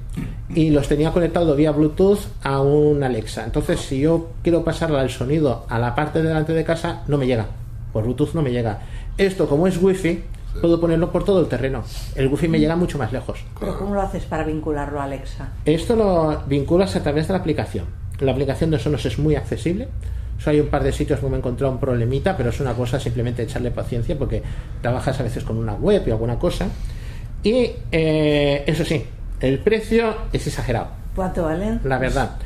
y 0.55 0.69
los 0.69 0.87
tenía 0.87 1.11
conectados 1.11 1.55
vía 1.57 1.71
Bluetooth 1.71 2.19
a 2.41 2.61
un 2.61 3.03
Alexa. 3.03 3.43
Entonces, 3.43 3.81
si 3.81 3.99
yo 3.99 4.29
quiero 4.41 4.63
pasarle 4.63 5.01
el 5.01 5.09
sonido 5.09 5.65
a 5.67 5.77
la 5.77 5.93
parte 5.93 6.21
de 6.21 6.29
delante 6.29 6.53
de 6.53 6.63
casa, 6.63 7.03
no 7.07 7.17
me 7.17 7.27
llega. 7.27 7.47
Por 7.91 8.05
Bluetooth 8.05 8.33
no 8.33 8.41
me 8.41 8.51
llega. 8.51 8.79
Esto, 9.17 9.47
como 9.49 9.67
es 9.67 9.77
Wi-Fi, 9.81 10.23
puedo 10.61 10.79
ponerlo 10.79 11.11
por 11.11 11.25
todo 11.25 11.41
el 11.41 11.47
terreno. 11.47 11.83
El 12.15 12.27
Wi-Fi 12.29 12.47
me 12.47 12.59
llega 12.59 12.77
mucho 12.77 12.97
más 12.97 13.11
lejos. 13.11 13.39
Pero 13.59 13.77
¿cómo 13.77 13.93
lo 13.93 14.01
haces 14.01 14.23
para 14.23 14.45
vincularlo 14.45 15.01
a 15.01 15.03
Alexa? 15.03 15.49
Esto 15.65 15.97
lo 15.97 16.43
vinculas 16.47 16.95
a 16.95 17.03
través 17.03 17.27
de 17.27 17.33
la 17.33 17.39
aplicación. 17.39 17.85
La 18.19 18.31
aplicación 18.31 18.71
de 18.71 18.79
Sonos 18.79 19.05
es 19.05 19.19
muy 19.19 19.35
accesible. 19.35 19.89
Hay 20.45 20.59
un 20.59 20.67
par 20.67 20.83
de 20.83 20.93
sitios 20.93 21.19
donde 21.19 21.31
me 21.31 21.37
he 21.37 21.39
encontrado 21.39 21.73
un 21.73 21.79
problemita, 21.79 22.37
pero 22.37 22.49
es 22.49 22.59
una 22.59 22.73
cosa 22.73 22.99
simplemente 22.99 23.43
echarle 23.43 23.71
paciencia 23.71 24.17
porque 24.17 24.41
trabajas 24.81 25.19
a 25.19 25.23
veces 25.23 25.43
con 25.43 25.57
una 25.57 25.73
web 25.73 26.03
y 26.05 26.11
alguna 26.11 26.39
cosa. 26.39 26.67
Y 27.43 27.71
eh, 27.91 28.63
eso 28.65 28.85
sí, 28.85 29.05
el 29.41 29.59
precio 29.59 30.15
es 30.31 30.47
exagerado, 30.47 30.87
¿Cuánto 31.15 31.43
valen? 31.43 31.81
la 31.83 31.97
verdad. 31.97 32.37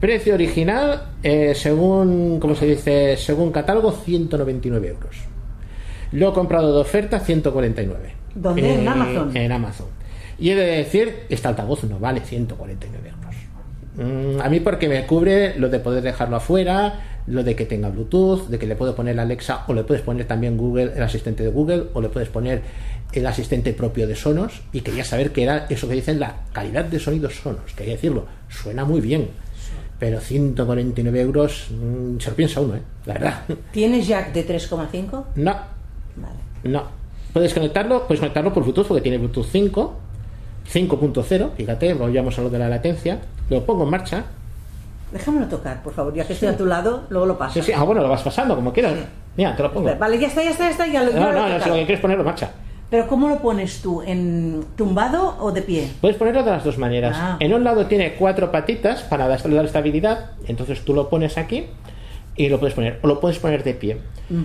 Precio 0.00 0.32
original, 0.32 1.08
eh, 1.22 1.52
según, 1.54 2.40
¿cómo 2.40 2.54
se 2.54 2.64
dice? 2.66 3.16
Según 3.18 3.52
catálogo, 3.52 3.92
199 3.92 4.88
euros. 4.88 5.16
Lo 6.12 6.30
he 6.30 6.32
comprado 6.32 6.74
de 6.74 6.80
oferta, 6.80 7.20
149. 7.20 8.14
¿Dónde? 8.34 8.74
¿En 8.74 8.88
Amazon? 8.88 9.36
En 9.36 9.52
Amazon. 9.52 9.86
Y 10.38 10.50
he 10.50 10.54
de 10.56 10.78
decir, 10.78 11.26
este 11.28 11.46
altavoz 11.48 11.84
no 11.84 11.98
vale 11.98 12.20
149 12.20 13.08
euros. 13.10 13.30
Mm, 13.96 14.40
a 14.40 14.48
mí 14.48 14.60
porque 14.60 14.88
me 14.88 15.04
cubre 15.06 15.58
lo 15.58 15.68
de 15.68 15.80
poder 15.80 16.02
dejarlo 16.02 16.36
afuera, 16.36 17.09
lo 17.26 17.42
de 17.44 17.54
que 17.54 17.66
tenga 17.66 17.88
Bluetooth, 17.90 18.48
de 18.48 18.58
que 18.58 18.66
le 18.66 18.76
puedo 18.76 18.94
poner 18.94 19.18
Alexa 19.20 19.64
o 19.68 19.74
le 19.74 19.84
puedes 19.84 20.02
poner 20.02 20.26
también 20.26 20.56
Google, 20.56 20.92
el 20.96 21.02
asistente 21.02 21.42
de 21.42 21.50
Google, 21.50 21.84
o 21.94 22.00
le 22.00 22.08
puedes 22.08 22.28
poner 22.28 22.62
el 23.12 23.26
asistente 23.26 23.72
propio 23.72 24.06
de 24.06 24.16
Sonos. 24.16 24.62
Y 24.72 24.80
quería 24.80 25.04
saber 25.04 25.32
qué 25.32 25.42
era 25.44 25.66
eso 25.68 25.88
que 25.88 25.94
dicen 25.94 26.20
la 26.20 26.36
calidad 26.52 26.84
de 26.84 26.98
sonido 26.98 27.30
Sonos. 27.30 27.72
Quería 27.76 27.94
decirlo, 27.94 28.26
suena 28.48 28.84
muy 28.84 29.00
bien. 29.00 29.28
Pero 29.98 30.18
149 30.18 31.20
euros 31.20 31.66
mm, 31.70 32.18
se 32.18 32.30
lo 32.30 32.36
piensa 32.36 32.60
uno, 32.60 32.76
¿eh? 32.76 32.82
La 33.06 33.14
verdad. 33.14 33.44
¿Tienes 33.72 34.06
jack 34.06 34.32
de 34.32 34.46
3,5? 34.46 35.24
No, 35.36 35.52
Vale. 36.16 36.34
no. 36.64 36.84
Puedes 37.32 37.52
conectarlo, 37.54 38.06
puedes 38.06 38.18
conectarlo 38.18 38.52
por 38.52 38.62
Bluetooth 38.64 38.86
porque 38.88 39.02
tiene 39.02 39.18
Bluetooth 39.18 39.46
5, 39.46 39.94
5.0, 40.72 41.50
fíjate, 41.56 41.94
volvamos 41.94 42.38
a 42.38 42.42
lo 42.42 42.50
de 42.50 42.58
la 42.58 42.68
latencia. 42.68 43.20
Lo 43.50 43.64
pongo 43.64 43.84
en 43.84 43.90
marcha. 43.90 44.24
Déjamelo 45.12 45.46
tocar, 45.46 45.82
por 45.82 45.92
favor, 45.92 46.14
ya 46.14 46.26
que 46.26 46.34
estoy 46.34 46.48
a 46.48 46.56
tu 46.56 46.66
lado, 46.66 47.04
luego 47.10 47.26
lo 47.26 47.38
paso. 47.38 47.54
Sí, 47.54 47.62
sí, 47.62 47.72
ah, 47.72 47.82
bueno, 47.82 48.00
lo 48.00 48.08
vas 48.08 48.22
pasando 48.22 48.54
como 48.54 48.72
quieras. 48.72 48.94
Mira, 49.36 49.56
te 49.56 49.62
lo 49.62 49.72
pongo. 49.72 49.90
Vale, 49.98 50.18
ya 50.18 50.28
está, 50.28 50.42
ya 50.42 50.50
está, 50.50 50.64
ya 50.64 50.70
está, 50.70 50.86
ya 50.86 51.02
lo, 51.02 51.12
ya 51.12 51.20
No, 51.20 51.32
no, 51.32 51.48
no, 51.48 51.60
si 51.60 51.68
lo 51.68 51.74
que 51.74 51.86
quieres 51.86 52.00
ponerlo 52.00 52.22
en 52.22 52.26
marcha. 52.26 52.50
Pero 52.90 53.06
¿cómo 53.06 53.28
lo 53.28 53.38
pones 53.38 53.82
tú? 53.82 54.02
¿En 54.02 54.64
tumbado 54.76 55.36
o 55.40 55.52
de 55.52 55.62
pie? 55.62 55.88
Puedes 56.00 56.16
ponerlo 56.16 56.42
de 56.42 56.50
las 56.50 56.64
dos 56.64 56.76
maneras. 56.76 57.16
Ah. 57.18 57.36
En 57.38 57.54
un 57.54 57.62
lado 57.62 57.86
tiene 57.86 58.14
cuatro 58.14 58.50
patitas 58.50 59.02
para 59.02 59.28
dar 59.28 59.40
dar 59.48 59.64
estabilidad, 59.64 60.32
entonces 60.46 60.84
tú 60.84 60.92
lo 60.92 61.08
pones 61.08 61.38
aquí 61.38 61.66
y 62.34 62.48
lo 62.48 62.58
puedes 62.58 62.74
poner. 62.74 62.98
O 63.02 63.06
lo 63.06 63.20
puedes 63.20 63.38
poner 63.38 63.62
de 63.62 63.74
pie. 63.74 63.98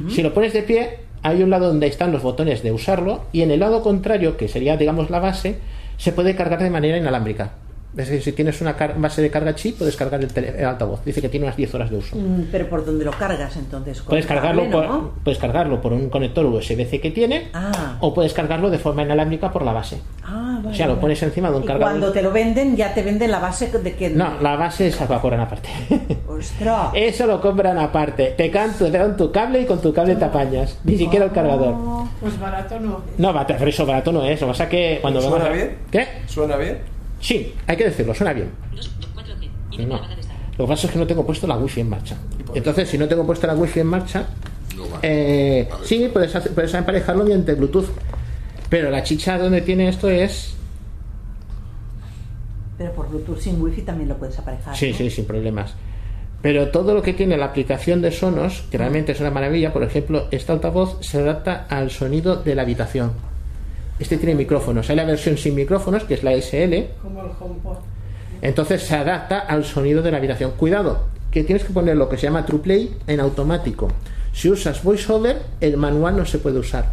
Si 0.10 0.22
lo 0.22 0.34
pones 0.34 0.54
de 0.54 0.62
pie, 0.62 1.00
hay 1.24 1.42
un 1.42 1.50
lado 1.50 1.68
donde 1.68 1.88
están 1.88 2.12
los 2.12 2.22
botones 2.22 2.62
de 2.62 2.72
usarlo 2.72 3.24
y 3.32 3.42
en 3.42 3.50
el 3.50 3.60
lado 3.60 3.82
contrario, 3.82 4.38
que 4.38 4.48
sería, 4.48 4.78
digamos, 4.78 5.10
la 5.10 5.20
base, 5.20 5.60
se 5.98 6.12
puede 6.12 6.36
cargar 6.36 6.62
de 6.62 6.70
manera 6.70 6.98
inalámbrica. 6.98 7.54
Es 7.98 8.10
decir, 8.10 8.22
si 8.24 8.32
tienes 8.34 8.60
una 8.60 8.74
base 8.98 9.22
de 9.22 9.30
carga 9.32 9.56
chip, 9.56 9.78
puedes 9.78 9.96
cargar 9.96 10.20
el, 10.22 10.30
el 10.38 10.66
altavoz. 10.66 11.04
Dice 11.06 11.22
que 11.22 11.30
tiene 11.30 11.46
unas 11.46 11.56
10 11.56 11.76
horas 11.76 11.90
de 11.90 11.96
uso. 11.98 12.16
Mm, 12.18 12.48
Pero 12.52 12.68
¿por 12.70 12.86
dónde 12.86 13.06
lo 13.06 13.12
cargas 13.12 13.56
entonces? 13.56 14.00
¿Con 14.02 14.10
Puedes 14.10 14.26
el 14.26 14.30
cargarlo, 14.30 14.64
cable, 14.64 14.76
por, 14.76 14.88
no? 14.88 15.12
puedes 15.24 15.40
cargarlo 15.40 15.82
por 15.82 15.94
un 15.94 16.10
conector 16.10 16.46
USB-C 16.46 17.00
que 17.00 17.12
tiene 17.12 17.50
Ah. 17.54 17.96
o 18.02 18.14
puedes 18.14 18.34
cargarlo 18.34 18.70
de 18.70 18.80
forma 18.80 19.04
inalámbrica 19.04 19.50
por 19.52 19.64
la 19.64 19.72
base. 19.72 20.00
Ah, 20.26 20.56
vale, 20.62 20.70
o 20.70 20.74
sea, 20.74 20.88
lo 20.88 21.00
pones 21.00 21.24
encima 21.24 21.50
de 21.50 21.56
un 21.58 21.64
Y 21.64 21.66
cargador. 21.68 21.90
cuando 21.94 22.12
te 22.12 22.22
lo 22.22 22.32
venden, 22.32 22.76
ya 22.76 22.94
te 22.94 23.02
venden 23.02 23.32
la 23.32 23.40
base 23.40 23.68
de 23.72 23.94
que... 23.96 24.10
No, 24.10 24.42
la 24.42 24.58
base 24.58 24.92
se 24.92 25.08
la 25.08 25.22
cobran 25.22 25.40
aparte. 25.40 25.70
¡Ostras! 26.28 26.90
Eso 26.94 27.26
lo 27.28 27.40
compran 27.40 27.78
aparte. 27.78 28.34
Te, 28.38 28.52
can- 28.52 28.74
te 28.78 28.92
dan 28.92 29.16
tu 29.16 29.32
cable 29.32 29.62
y 29.62 29.66
con 29.66 29.82
tu 29.82 29.94
cable 29.94 30.16
te 30.18 30.26
apañas. 30.26 30.78
Ni 30.84 30.98
siquiera 30.98 31.26
el 31.26 31.32
cargador. 31.32 31.76
Pues 32.20 32.38
barato 32.40 32.80
no. 32.80 33.02
No, 33.18 33.34
va, 33.34 33.48
pero 33.48 33.66
eso 33.68 33.86
barato 33.86 34.12
no 34.12 34.24
es. 34.26 34.42
Lo 34.42 34.48
que 34.48 34.52
pasa 34.52 34.68
que 34.70 35.00
cuando 35.02 35.22
¿Suena 35.22 35.46
a- 35.46 35.50
bien? 35.50 35.78
¿Qué? 35.92 36.08
¿Suena 36.28 36.58
bien? 36.58 36.95
Sí, 37.26 37.54
hay 37.66 37.76
que 37.76 37.86
decirlo, 37.86 38.14
suena 38.14 38.34
bien. 38.34 38.50
2, 38.76 38.92
4G. 39.16 39.88
No. 39.88 40.00
Lo 40.58 40.66
que 40.66 40.70
pasa 40.70 40.86
es 40.88 40.94
que 40.94 41.00
no 41.00 41.08
tengo 41.08 41.26
puesto 41.26 41.48
la 41.48 41.58
wifi 41.58 41.82
en 41.82 41.90
marcha. 41.90 42.16
Entonces, 42.54 42.88
si 42.88 42.98
no 43.00 43.08
tengo 43.08 43.26
puesta 43.26 43.48
la 43.48 43.56
wifi 43.56 43.80
en 43.80 43.88
marcha, 43.88 44.28
eh, 45.02 45.68
sí, 45.84 46.08
puedes, 46.14 46.36
hacer- 46.36 46.54
puedes 46.54 46.72
emparejarlo 46.76 47.24
mediante 47.24 47.56
Bluetooth. 47.56 47.88
Pero 48.70 48.92
la 48.92 49.02
chicha 49.04 49.38
donde 49.40 49.62
tiene 49.62 49.90
esto 49.90 50.08
es. 50.10 50.54
Pero 52.78 52.92
por 52.92 53.10
Bluetooth 53.10 53.40
sin 53.40 53.62
Wi-Fi 53.62 53.82
también 53.82 54.10
lo 54.10 54.18
puedes 54.18 54.38
aparejar. 54.38 54.76
Sí, 54.76 54.92
¿no? 54.92 54.98
sí, 54.98 55.10
sin 55.10 55.26
problemas. 55.26 55.74
Pero 56.42 56.70
todo 56.70 56.94
lo 56.94 57.02
que 57.02 57.14
tiene 57.14 57.38
la 57.38 57.46
aplicación 57.46 58.02
de 58.02 58.12
Sonos, 58.12 58.64
que 58.70 58.78
realmente 58.78 59.14
es 59.14 59.20
una 59.20 59.32
maravilla, 59.32 59.74
por 59.74 59.84
ejemplo, 59.84 60.28
este 60.30 60.52
altavoz 60.52 60.98
se 61.02 61.20
adapta 61.20 61.66
al 61.70 61.90
sonido 61.90 62.36
de 62.36 62.54
la 62.54 62.62
habitación. 62.62 63.14
Este 64.00 64.18
tiene 64.18 64.36
micrófonos. 64.36 64.90
Hay 64.90 64.96
la 64.96 65.06
versión 65.06 65.38
sin 65.38 65.56
micrófonos, 65.56 66.04
que 66.04 66.16
es 66.16 66.24
la 66.24 66.34
SL, 66.34 66.88
Como 67.02 67.22
el 67.22 67.28
HomePod. 67.40 67.78
entonces 68.42 68.84
se 68.84 68.96
adapta 68.96 69.40
al 69.40 69.64
sonido 69.64 70.02
de 70.02 70.12
la 70.12 70.18
habitación. 70.18 70.52
Cuidado, 70.58 71.06
que 71.32 71.44
tienes 71.44 71.64
que 71.64 71.74
poner 71.74 71.96
lo 71.96 72.10
que 72.10 72.18
se 72.18 72.24
llama 72.24 72.46
TruePlay 72.46 72.92
en 73.08 73.20
automático. 73.20 73.88
Si 74.34 74.50
usas 74.50 74.84
VoiceOver, 74.84 75.42
el 75.62 75.78
manual 75.78 76.18
no 76.18 76.26
se 76.26 76.40
puede 76.40 76.60
usar. 76.60 76.88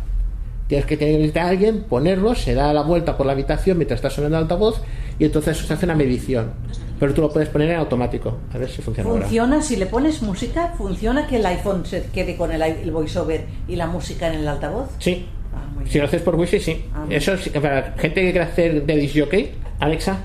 Tienes 0.69 0.87
que 0.87 0.97
tener 0.97 1.37
a 1.39 1.49
alguien, 1.49 1.83
ponerlo, 1.83 2.35
se 2.37 2.55
da 2.55 2.73
la 2.73 2.83
vuelta 2.83 3.17
por 3.17 3.27
la 3.27 3.33
habitación 3.33 3.77
mientras 3.79 3.99
está 3.99 4.09
sonando 4.09 4.39
el 4.39 4.45
altavoz 4.45 4.81
y 5.19 5.25
entonces 5.25 5.59
se 5.59 5.73
hace 5.73 5.85
una 5.85 5.97
medición. 5.97 6.53
Pero 7.01 7.13
tú 7.13 7.21
lo 7.21 7.33
puedes 7.33 7.49
poner 7.49 7.71
en 7.71 7.77
automático. 7.81 8.39
A 8.55 8.59
ver 8.59 8.71
si 8.71 8.81
funciona 8.81 9.11
ahora. 9.11 9.23
Funciona, 9.23 9.61
si 9.61 9.75
le 9.77 9.87
pones 9.87 10.23
música, 10.23 10.73
funciona 10.79 11.27
que 11.27 11.37
el 11.37 11.47
iPhone 11.47 11.85
se 11.85 12.05
quede 12.05 12.37
con 12.37 12.53
el, 12.53 12.61
i- 12.63 12.83
el 12.85 12.93
voiceover 12.93 13.45
y 13.69 13.75
la 13.77 13.89
música 13.89 14.29
en 14.29 14.35
el 14.41 14.49
altavoz. 14.49 14.89
Sí. 14.99 15.27
Ah, 15.55 15.83
Si 15.89 15.99
lo 15.99 16.05
haces 16.05 16.23
por 16.23 16.35
wifi, 16.37 16.59
sí. 16.61 16.85
Ah, 16.95 17.05
Eso 17.11 17.37
sí, 17.37 17.51
para 17.51 17.93
gente 17.99 18.21
que 18.23 18.31
quiere 18.33 18.41
hacer 18.41 18.87
de 18.87 18.97
disc 18.97 19.17
jockey, 19.19 19.51
Alexa, 19.81 20.19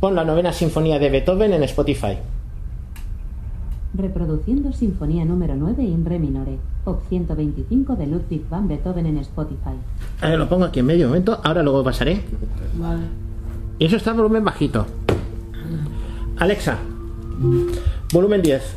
pon 0.00 0.14
la 0.14 0.24
novena 0.24 0.52
sinfonía 0.52 0.98
de 0.98 1.10
Beethoven 1.10 1.52
en 1.52 1.62
Spotify. 1.64 2.18
Reproduciendo 3.94 4.72
Sinfonía 4.74 5.24
número 5.24 5.54
9 5.56 5.82
en 5.82 6.04
Re 6.04 6.18
minore, 6.18 6.58
op 6.84 7.00
125 7.08 7.96
de 7.96 8.06
Ludwig 8.06 8.46
van 8.50 8.68
Beethoven 8.68 9.06
en 9.06 9.16
Spotify. 9.18 9.72
A 10.20 10.28
ver, 10.28 10.38
lo 10.38 10.48
pongo 10.48 10.66
aquí 10.66 10.80
en 10.80 10.86
medio 10.86 11.06
momento, 11.08 11.40
ahora 11.42 11.62
luego 11.62 11.82
pasaré. 11.82 12.20
Vale. 12.74 13.02
Y 13.78 13.86
eso 13.86 13.96
está 13.96 14.10
en 14.10 14.16
volumen 14.18 14.44
bajito. 14.44 14.84
Alexa, 16.38 16.76
volumen 18.12 18.42
10. 18.42 18.76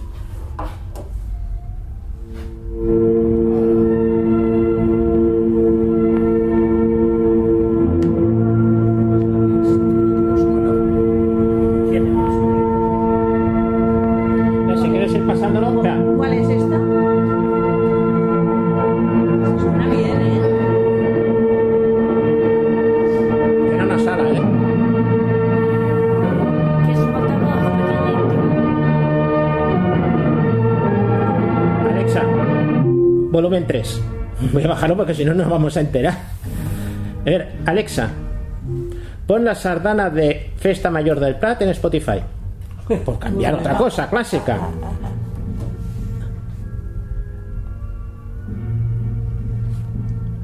Si 35.14 35.26
no 35.26 35.34
nos 35.34 35.50
vamos 35.50 35.76
a 35.78 35.82
enterar. 35.82 36.14
A 36.14 37.24
ver, 37.26 37.52
Alexa, 37.66 38.10
pon 39.28 39.44
la 39.46 39.56
sardana 39.56 40.10
de 40.10 40.52
Festa 40.58 40.90
Mayor 40.90 41.20
del 41.20 41.36
Prat 41.36 41.62
en 41.62 41.70
Spotify. 41.70 42.22
Por 43.06 43.20
cambiar 43.20 43.54
otra 43.56 43.76
cosa, 43.78 44.10
clásica. 44.10 44.58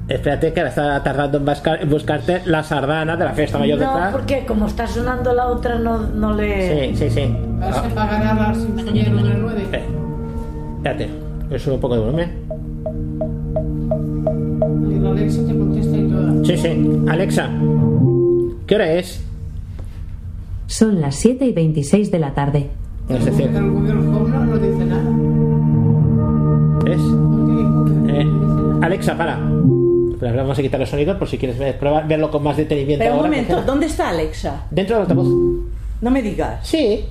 Espérate 0.07 0.53
que 0.53 0.61
está 0.61 1.01
tardando 1.01 1.39
en 1.39 1.45
buscar- 1.45 1.83
buscarte 1.87 2.41
la 2.45 2.61
sardana 2.61 3.15
de 3.17 3.25
la 3.25 3.33
Festa 3.33 3.57
Mayor 3.57 3.79
del 3.79 3.87
No, 3.87 3.93
Prat. 3.95 4.11
porque 4.11 4.45
como 4.45 4.67
está 4.67 4.85
sonando 4.85 5.33
la 5.33 5.47
otra, 5.47 5.79
no, 5.79 5.97
no 5.97 6.31
le. 6.33 6.91
Sí, 6.93 6.95
sí, 6.95 7.09
sí. 7.09 7.35
Vas 7.59 7.77
a 7.79 7.83
pagar 7.89 8.21
a 8.27 8.33
la 8.35 8.53
sinfonía 8.53 9.09
número 9.09 9.35
9. 9.39 9.63
Eh, 9.73 9.83
Espérate, 10.77 11.09
que 11.49 11.57
sube 11.57 11.73
un 11.73 11.79
poco 11.81 11.95
de 11.95 12.01
volumen. 12.01 12.44
Alexa, 17.07 17.49
¿qué 18.65 18.75
hora 18.75 18.91
es? 18.93 19.21
Son 20.67 20.99
las 20.99 21.15
7 21.15 21.45
y 21.45 21.51
26 21.53 22.09
de 22.11 22.19
la 22.19 22.33
tarde. 22.33 22.69
Es 23.09 23.23
decir, 23.25 23.49
Pero 23.53 23.65
el 23.65 23.71
Google 23.71 23.91
Home 23.93 24.29
no, 24.29 24.45
no 24.45 24.57
dice 24.57 24.85
nada. 24.85 25.03
Eh, 28.07 28.25
Alexa, 28.81 29.17
para. 29.17 29.39
Espera, 30.13 30.33
vamos 30.41 30.57
a 30.57 30.61
quitar 30.61 30.79
los 30.79 30.89
sonidos 30.89 31.17
por 31.17 31.27
si 31.27 31.37
quieres 31.37 31.57
ver- 31.59 31.77
probar- 31.79 32.07
verlo 32.07 32.31
con 32.31 32.41
más 32.43 32.57
detenimiento. 32.57 33.03
Pero 33.03 33.15
un 33.17 33.23
momento, 33.23 33.61
¿dónde 33.63 33.85
está 33.87 34.09
Alexa? 34.09 34.63
Dentro 34.71 34.95
del 34.95 35.01
altavoz. 35.03 35.27
No 36.01 36.11
me 36.11 36.21
digas. 36.21 36.65
Sí. 36.67 37.05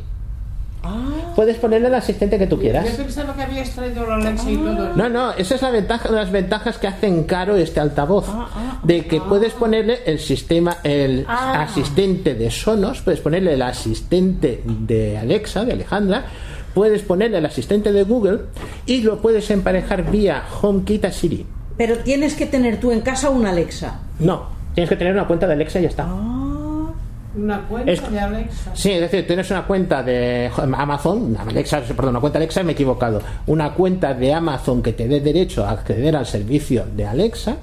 Puedes 1.35 1.57
ponerle 1.57 1.89
el 1.89 1.95
asistente 1.95 2.39
que 2.39 2.47
tú 2.47 2.59
quieras. 2.59 2.85
Yo 2.99 3.05
pensaba 3.05 3.35
que 3.35 3.43
habías 3.43 3.71
traído 3.71 4.07
la 4.07 4.17
Alexa 4.17 4.51
y 4.51 4.57
todo. 4.57 4.95
No, 4.95 5.09
no, 5.09 5.33
esa 5.33 5.55
es 5.55 5.63
la 5.63 5.71
ventaja, 5.71 6.09
de 6.11 6.15
las 6.17 6.31
ventajas 6.31 6.77
que 6.79 6.87
hacen 6.87 7.25
caro 7.25 7.57
este 7.57 7.81
altavoz. 7.81 8.27
De 8.85 9.07
que 9.07 9.21
puedes 9.21 9.53
ponerle 9.55 10.01
el 10.07 10.19
sistema, 10.19 10.77
el 10.85 11.25
Ah. 11.29 11.63
asistente 11.63 12.35
de 12.35 12.51
Sonos, 12.51 13.01
puedes 13.01 13.21
ponerle 13.21 13.55
el 13.55 13.63
asistente 13.63 14.63
de 14.65 15.17
Alexa, 15.19 15.65
de 15.65 15.73
Alejandra, 15.73 16.25
puedes 16.75 17.03
ponerle 17.03 17.39
el 17.39 17.47
asistente 17.47 17.93
de 17.93 18.03
Google 18.05 18.41
y 18.87 19.01
lo 19.03 19.21
puedes 19.23 19.51
emparejar 19.51 20.11
vía 20.11 20.43
HomeKit 20.61 21.05
a 21.07 21.13
Siri. 21.13 21.47
Pero 21.77 21.99
tienes 21.99 22.35
que 22.35 22.47
tener 22.47 22.79
tú 22.79 22.93
en 22.93 23.01
casa 23.01 23.31
una 23.31 23.51
Alexa. 23.51 24.01
No, 24.21 24.49
tienes 24.75 24.89
que 24.91 24.97
tener 24.97 25.13
una 25.15 25.27
cuenta 25.27 25.47
de 25.47 25.55
Alexa 25.55 25.79
y 25.81 25.83
ya 25.83 25.89
está. 25.89 26.07
Una 27.37 27.63
cuenta 27.67 27.91
Es- 27.91 28.11
de 28.13 28.21
Alexa. 28.21 28.71
Sí, 28.77 28.93
es 28.93 29.01
decir, 29.01 29.27
tienes 29.27 29.51
una 29.51 29.67
cuenta 29.67 30.05
de 30.05 30.51
Amazon, 30.57 31.37
Alexa, 31.37 31.81
perdón, 31.81 32.11
una 32.11 32.21
cuenta 32.21 32.39
Alexa, 32.39 32.63
me 32.63 32.71
he 32.71 32.75
equivocado. 32.75 33.21
Una 33.47 33.73
cuenta 33.75 34.15
de 34.15 34.33
Amazon 34.33 34.81
que 34.83 34.93
te 34.93 35.09
dé 35.09 35.21
derecho 35.21 35.65
a 35.65 35.73
acceder 35.73 36.15
al 36.15 36.27
servicio 36.27 36.85
de 36.95 37.05
Alexa 37.07 37.57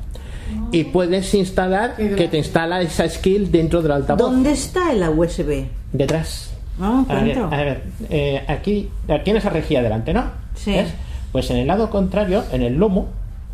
y 0.72 0.86
puedes 0.86 1.34
instalar 1.34 1.96
que 1.96 2.28
te 2.28 2.38
instala 2.38 2.82
esa 2.82 3.08
skill 3.10 3.52
dentro 3.52 3.82
del 3.82 3.92
altavoz. 3.92 4.20
¿Dónde 4.32 4.52
está 4.52 4.94
la 4.94 5.10
USB? 5.10 5.66
Detrás. 5.92 6.54
Ah, 6.80 7.04
A 7.10 7.16
ver, 7.22 7.38
a 7.40 7.48
ver, 7.50 7.84
eh, 8.10 8.44
aquí 8.48 8.90
tienes 9.24 9.44
esa 9.44 9.50
rejilla 9.54 9.82
delante, 9.84 10.14
¿no? 10.14 10.24
Sí. 10.56 10.72
¿Ves? 10.72 10.88
Pues 11.32 11.50
en 11.52 11.58
el 11.58 11.68
lado 11.68 11.90
contrario, 11.90 12.44
en 12.52 12.62
el 12.64 12.76
lomo, 12.76 13.08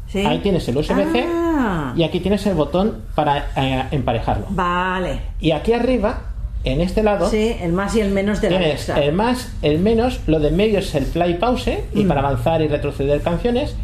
Sí. 0.07 0.19
ahí 0.19 0.39
tienes 0.39 0.67
el 0.69 0.77
USB-C 0.77 1.25
Ah. 1.27 1.93
y 1.97 2.03
aquí 2.03 2.19
tienes 2.21 2.45
el 2.45 2.53
botón 2.55 3.01
para 3.15 3.47
eh, 3.57 3.83
emparejarlo. 3.91 4.45
Vale. 4.51 5.19
Y 5.41 5.51
aquí 5.51 5.73
arriba, 5.73 6.21
en 6.63 6.79
este 6.81 7.03
lado, 7.03 7.29
Sí, 7.29 7.55
el 7.61 7.73
más 7.73 7.95
y 7.95 8.01
el 8.01 8.11
menos 8.11 8.39
de 8.39 8.49
la 8.51 8.57
Tienes 8.59 8.89
el 8.89 9.11
más, 9.13 9.51
el 9.61 9.79
menos, 9.79 10.21
lo 10.27 10.39
de 10.39 10.51
medio 10.51 10.79
es 10.79 10.95
el 10.95 11.05
play 11.05 11.33
pause 11.35 11.79
y 11.93 12.03
Mm. 12.05 12.07
para 12.07 12.21
avanzar 12.21 12.61
y 12.61 12.67
retroceder 12.67 13.21
canciones. 13.21 13.75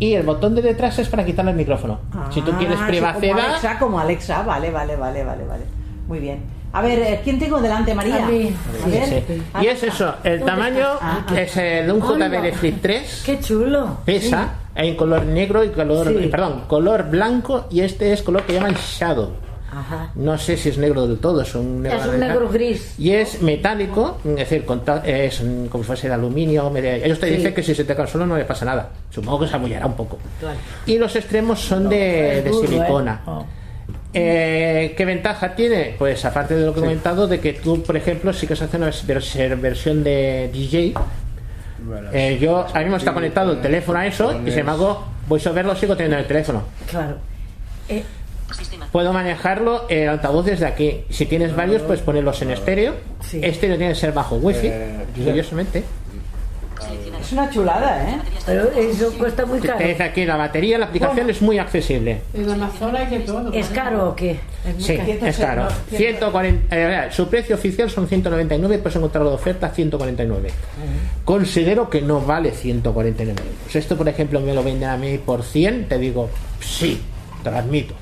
Y 0.00 0.14
el 0.14 0.24
botón 0.24 0.54
de 0.56 0.62
detrás 0.62 0.98
es 0.98 1.08
para 1.08 1.24
quitarle 1.24 1.52
el 1.52 1.56
micrófono. 1.56 2.00
si 2.32 2.40
tú 2.42 2.50
quieres 2.52 2.78
Ah, 2.80 2.84
sí, 2.86 2.90
privacidad, 2.92 3.30
Como 3.36 3.40
Alexa, 3.48 3.78
como 3.78 4.00
Alexa. 4.00 4.42
Vale, 4.42 4.70
vale, 4.72 4.96
vale, 4.96 5.22
vale, 5.24 5.44
vale. 5.44 5.64
Muy 6.08 6.18
bien. 6.18 6.42
A 6.72 6.82
ver, 6.82 6.98
eh, 7.00 7.20
¿quién 7.24 7.38
tengo 7.38 7.60
delante, 7.60 7.94
María? 7.94 8.24
A 8.24 8.28
mí. 8.28 8.54
A 8.82 8.84
Sí, 8.84 8.90
ver. 8.90 9.24
sí. 9.26 9.42
Y 9.60 9.66
es 9.66 9.82
eso, 9.82 10.14
el 10.24 10.38
¿Dónde 10.38 10.52
tamaño? 10.52 10.86
Ah, 11.00 11.24
es 11.36 11.56
el 11.56 11.86
de 11.86 11.92
un. 11.92 12.00
JBL 12.00 12.52
Flip 12.52 12.78
3, 12.80 13.22
Qué 13.26 13.40
chulo. 13.40 13.98
pesa, 14.04 14.54
en 14.74 14.96
color 14.96 15.24
negro 15.26 15.62
y 15.64 15.68
color, 15.70 16.08
Sí. 16.08 16.28
perdón, 16.28 16.62
color 16.68 17.10
blanco 17.10 17.66
y 17.70 17.80
este 17.80 18.12
es 18.12 18.22
color 18.22 18.42
que 18.44 18.54
llaman 18.54 18.74
Shadow. 18.74 19.32
Ajá. 19.72 20.10
No 20.16 20.36
sé 20.36 20.56
si 20.56 20.68
es 20.70 20.78
negro 20.78 21.06
del 21.06 21.18
todo, 21.18 21.42
es 21.42 21.54
un 21.54 21.82
negro, 21.82 21.98
Es 21.98 22.06
un 22.06 22.18
negro 22.20 22.48
gris. 22.48 22.94
Y 22.98 23.12
es 23.12 23.40
metálico, 23.42 24.18
es 24.24 24.36
decir, 24.48 24.64
es 25.04 25.42
como 25.70 25.84
si 25.84 25.86
fuese 25.86 26.08
de 26.08 26.14
aluminio. 26.14 26.68
media- 26.70 26.96
Ellos 26.96 27.20
te 27.20 27.28
Sí. 27.28 27.36
dicen 27.36 27.54
que 27.54 27.62
si 27.62 27.74
se 27.74 27.84
te 27.84 27.94
cae 27.94 28.02
al 28.04 28.08
suelo 28.08 28.26
no 28.26 28.36
le 28.36 28.44
pasa 28.44 28.64
nada. 28.64 28.88
Supongo 29.10 29.40
que 29.40 29.46
se 29.48 29.56
amullará 29.56 29.86
un 29.86 29.94
poco. 29.94 30.18
Claro. 30.40 30.58
Y 30.86 30.98
los 30.98 31.14
extremos 31.14 31.60
son 31.60 31.88
de, 31.88 32.42
duro, 32.50 32.66
silicona. 32.66 33.14
¿eh? 33.26 33.30
Oh. 33.30 33.44
Eh, 34.12 34.94
¿Qué 34.96 35.04
ventaja 35.04 35.54
tiene? 35.54 35.94
Pues 35.98 36.24
aparte 36.24 36.56
de 36.56 36.66
lo 36.66 36.72
que 36.74 36.80
he 36.80 36.82
comentado, 36.82 37.28
de 37.28 37.38
que 37.38 37.52
tú, 37.52 37.82
por 37.82 37.96
ejemplo, 37.96 38.32
si 38.32 38.46
quieres 38.46 38.62
hacer 38.62 38.80
una 38.80 38.90
vers- 38.90 39.60
versión 39.60 40.02
de 40.02 40.50
DJ, 40.52 40.94
eh, 42.12 42.38
yo 42.40 42.66
a 42.74 42.78
mí 42.80 42.86
me 42.86 42.96
está 42.96 43.14
conectado 43.14 43.52
el 43.52 43.60
teléfono 43.60 43.98
a 44.00 44.06
eso 44.06 44.32
y 44.44 44.50
sin 44.50 44.60
embargo, 44.60 45.04
voy 45.28 45.40
a 45.44 45.50
verlo 45.52 45.76
sigo 45.76 45.94
teniendo 45.94 46.16
en 46.16 46.22
el 46.22 46.26
teléfono. 46.28 46.62
Claro. 46.88 47.16
Eh. 47.88 48.02
Puedo 48.92 49.12
manejarlo 49.12 49.86
el 49.88 50.08
altavoz 50.08 50.44
desde 50.46 50.66
aquí. 50.66 51.02
Si 51.10 51.26
tienes 51.26 51.54
varios, 51.54 51.82
puedes 51.82 52.02
ponerlos 52.02 52.40
en 52.42 52.50
estéreo. 52.50 52.94
Sí. 53.20 53.40
Estéreo 53.42 53.76
tiene 53.76 53.92
que 53.94 53.98
ser 54.00 54.12
bajo 54.12 54.36
wifi, 54.36 54.66
Eh, 54.68 54.96
curiosamente. 55.24 55.84
Es 57.20 57.32
una 57.32 57.48
chulada, 57.50 58.10
¿eh? 58.10 58.18
pero 58.46 58.70
eso 58.72 59.12
cuesta 59.18 59.44
muy 59.46 59.60
caro. 59.60 59.78
Te 59.78 60.02
aquí 60.02 60.24
la 60.24 60.36
batería, 60.36 60.78
la 60.78 60.86
aplicación 60.86 61.28
es 61.28 61.40
muy 61.42 61.58
accesible. 61.58 62.22
En 62.34 62.48
Amazon 62.50 62.96
hay 62.96 63.06
de 63.06 63.20
todo. 63.20 63.52
¿Es 63.52 63.68
caro 63.68 64.08
o 64.08 64.16
qué? 64.16 64.40
Es 64.66 64.84
Sí, 64.84 64.96
caro. 64.96 65.26
es 65.26 65.36
caro. 65.38 65.68
140, 65.94 66.76
eh, 66.76 67.08
su 67.12 67.28
precio 67.28 67.54
oficial 67.54 67.90
son 67.90 68.08
199, 68.08 68.78
puedes 68.78 68.96
encontrarlo 68.96 69.28
de 69.28 69.34
oferta 69.36 69.66
a 69.66 69.70
149. 69.70 70.50
Considero 71.24 71.90
que 71.90 72.00
no 72.00 72.20
vale 72.22 72.50
149 72.50 73.38
euros. 73.40 73.76
Esto, 73.76 73.96
por 73.96 74.08
ejemplo, 74.08 74.40
me 74.40 74.54
lo 74.54 74.64
venden 74.64 74.88
a 74.88 74.96
mí 74.96 75.18
por 75.18 75.42
100, 75.44 75.86
te 75.86 75.98
digo, 75.98 76.30
sí, 76.60 77.00
te 77.44 77.50
lo 77.50 77.58
admito. 77.58 77.94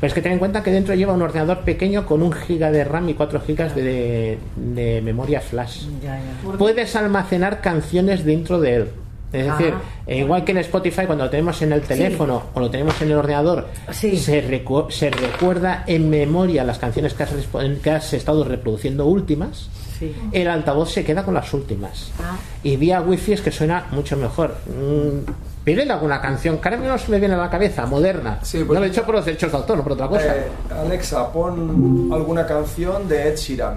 Pero 0.00 0.08
es 0.08 0.14
que 0.14 0.22
ten 0.22 0.32
en 0.32 0.38
cuenta 0.38 0.62
que 0.62 0.70
dentro 0.70 0.94
lleva 0.94 1.12
un 1.12 1.20
ordenador 1.22 1.58
pequeño 1.60 2.06
con 2.06 2.22
un 2.22 2.32
giga 2.32 2.70
de 2.72 2.84
RAM 2.84 3.08
y 3.10 3.14
4 3.14 3.40
gigas 3.42 3.74
de, 3.74 4.38
de 4.56 5.02
memoria 5.02 5.40
flash. 5.40 5.82
Ya, 6.02 6.18
ya. 6.18 6.52
Puedes 6.58 6.96
almacenar 6.96 7.60
canciones 7.60 8.24
dentro 8.24 8.58
de 8.60 8.74
él. 8.76 8.88
Es 9.32 9.46
decir, 9.46 9.74
Ah. 9.76 9.80
eh, 10.08 10.18
igual 10.18 10.42
que 10.44 10.50
en 10.50 10.58
Spotify, 10.58 11.02
cuando 11.06 11.22
lo 11.24 11.30
tenemos 11.30 11.62
en 11.62 11.72
el 11.72 11.82
teléfono 11.82 12.44
o 12.52 12.58
lo 12.58 12.68
tenemos 12.68 13.00
en 13.00 13.10
el 13.12 13.16
ordenador, 13.18 13.68
Sí. 13.92 14.16
se, 14.16 14.42
recu- 14.42 14.90
se 14.90 15.08
recuerda 15.10 15.84
en 15.86 16.10
memoria 16.10 16.64
las 16.64 16.78
canciones 16.78 17.14
que 17.14 17.22
has, 17.22 17.32
respo- 17.32 17.80
que 17.80 17.90
has 17.92 18.12
estado 18.12 18.42
reproduciendo 18.42 19.06
últimas. 19.06 19.68
Sí. 20.00 20.12
El 20.32 20.48
altavoz 20.48 20.90
se 20.90 21.04
queda 21.04 21.24
con 21.24 21.34
las 21.34 21.52
últimas. 21.54 22.10
Ah. 22.20 22.36
Y 22.64 22.76
vía 22.76 23.02
wifi 23.02 23.34
es 23.34 23.40
que 23.42 23.52
suena 23.52 23.86
mucho 23.92 24.16
mejor. 24.16 24.56
Mm, 24.66 25.30
Pídele 25.70 25.92
alguna 25.92 26.20
canción, 26.20 26.58
que 26.58 26.66
ahora 26.68 26.78
mismo 26.78 26.92
no 26.94 26.98
se 26.98 27.12
me 27.12 27.20
viene 27.20 27.34
a 27.36 27.38
la 27.38 27.48
cabeza, 27.48 27.86
moderna. 27.86 28.40
Sí, 28.42 28.58
no 28.58 28.66
pues- 28.66 28.80
lo 28.80 28.86
he 28.86 28.88
dicho 28.88 29.04
por 29.04 29.14
los 29.14 29.24
derechos 29.24 29.52
de 29.52 29.58
autor, 29.58 29.76
no 29.76 29.84
por 29.84 29.92
otra 29.92 30.08
cosa. 30.08 30.36
Eh, 30.36 30.48
Alexa, 30.84 31.32
pon 31.32 32.10
alguna 32.12 32.44
canción 32.44 33.08
de 33.08 33.28
Ed 33.28 33.36
Sheeran. 33.36 33.74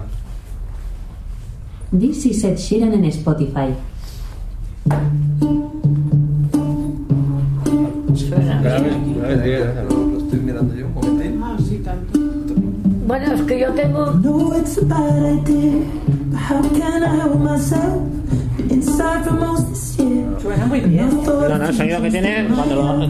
This 1.96 2.26
is 2.26 2.42
Ed 2.42 2.56
Sheeran 2.56 2.94
en 2.94 3.04
Spotify. 3.04 3.76
Lo, 9.88 10.06
lo 10.06 10.18
estoy 10.18 10.40
mirando 10.40 10.74
yo 10.74 10.86
un 10.86 10.94
momentín. 10.94 11.40
Ah, 11.44 11.56
sí, 11.60 11.78
tanto. 11.78 12.18
Bueno, 13.06 13.34
es 13.34 13.42
que 13.42 13.60
yo 13.60 13.72
tengo. 13.74 14.10
know 14.14 14.52
it's 14.58 14.78
a 14.78 14.84
bad 14.84 15.24
idea, 15.24 15.84
but 16.32 16.40
how 16.40 16.60
can 16.60 17.04
I 17.04 17.14
help 17.14 17.38
myself? 17.38 18.02
Been 18.56 18.70
inside 18.70 19.24
for 19.24 19.34
most 19.34 19.68
this 19.68 19.96
year. 19.96 20.23
Suena 20.44 20.66
muy 20.66 20.80
bien. 20.80 21.08
No, 21.24 21.58
no, 21.58 21.68
el 21.68 21.74
sonido 21.74 22.02
que 22.02 22.10
tiene 22.10 22.46
cuando 22.54 22.74
lo... 22.74 23.06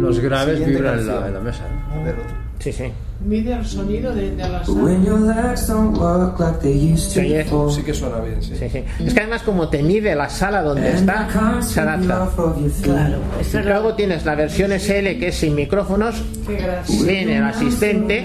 Los 0.00 0.20
graves 0.20 0.66
vibran 0.66 0.98
en 0.98 1.06
la, 1.06 1.12
canción. 1.14 1.28
en 1.28 1.34
la 1.34 1.40
mesa. 1.40 1.64
a 1.90 2.02
ver, 2.04 2.14
otro. 2.14 2.36
Sí, 2.58 2.72
sí. 2.74 2.92
Mide 3.28 3.52
el 3.52 3.66
sonido 3.66 4.14
de, 4.14 4.30
de 4.30 4.48
la 4.48 4.62
When 4.66 5.04
sala. 5.04 5.06
your 5.06 5.20
legs 5.20 5.66
don't 5.66 5.98
work 5.98 6.40
like 6.40 6.60
they 6.60 6.92
used 6.94 7.10
Se 7.10 7.20
oye. 7.20 7.44
to 7.44 7.50
before. 7.50 7.74
sí 7.74 7.82
que 7.82 7.92
suena 7.92 8.20
bien, 8.20 8.42
sí. 8.42 8.54
Sí, 8.58 8.68
sí. 8.70 8.82
Es 9.04 9.12
que 9.12 9.20
además 9.20 9.42
como 9.42 9.68
te 9.68 9.82
mide 9.82 10.14
la 10.14 10.30
sala 10.30 10.62
donde 10.62 10.90
está, 10.94 11.28
se 11.60 11.78
adapta. 11.80 12.30
Claro, 12.82 13.18
eso 13.38 13.58
es 13.58 13.64
lo- 13.66 13.70
Luego 13.72 13.94
tienes 13.94 14.24
la 14.24 14.34
versión 14.34 14.72
SL 14.72 15.18
que 15.18 15.28
es 15.28 15.34
sin 15.36 15.54
micrófonos, 15.54 16.14
sin 16.86 17.28
el 17.28 17.42
asistente 17.44 18.24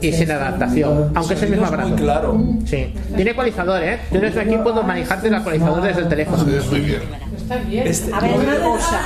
y 0.00 0.12
sin 0.12 0.30
adaptación, 0.30 1.10
aunque 1.16 1.34
es 1.34 1.42
el 1.42 1.50
mismo 1.50 1.66
aparato. 1.66 1.96
claro. 1.96 2.40
Sí. 2.66 2.94
Tiene 3.16 3.32
ecualizador, 3.32 3.82
¿eh? 3.82 3.98
Yo 4.12 4.20
desde 4.20 4.42
aquí 4.42 4.56
puedo 4.62 4.82
manejarte 4.84 5.26
el 5.26 5.34
ecualizador 5.34 5.82
desde 5.82 6.02
el 6.02 6.08
teléfono. 6.08 6.44
Sí, 6.44 6.54
es 6.56 6.70
muy 6.70 6.80
bien. 6.80 7.00
Está 7.36 7.56
bien. 7.56 7.86
Este- 7.88 8.12
A 8.14 8.20
ver, 8.20 8.30
una 8.38 8.56
cosa. 8.58 9.00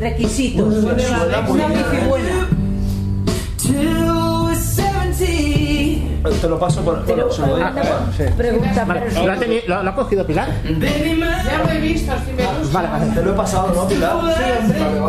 Requisitos. 0.00 0.72
Suena 0.72 1.40
muy 1.40 1.58
buena. 2.08 2.48
Till 6.22 6.32
we're 6.32 6.32
70. 6.34 6.40
te 6.40 6.48
lo 6.48 6.58
paso 6.58 6.82
por, 6.84 7.04
Pero, 7.04 7.28
pregunta 8.36 8.84
Vale. 8.84 9.00
¿lo, 9.24 9.32
ha 9.32 9.36
teni- 9.36 9.64
lo- 9.66 9.82
lo 9.82 9.90
ha 9.90 9.94
cogido 9.94 10.26
Pilar? 10.26 10.48
Ya 10.64 11.58
lo 11.64 11.70
he 11.70 11.80
visto, 11.80 12.12
si 12.26 12.32
me 12.32 12.44
gusta. 12.58 12.72
Vale, 12.72 12.88
vale. 12.88 13.06
Te 13.14 13.22
lo 13.22 13.30
he 13.32 13.34
pasado, 13.34 13.72
¿no, 13.74 13.88
Pilar? 13.88 14.16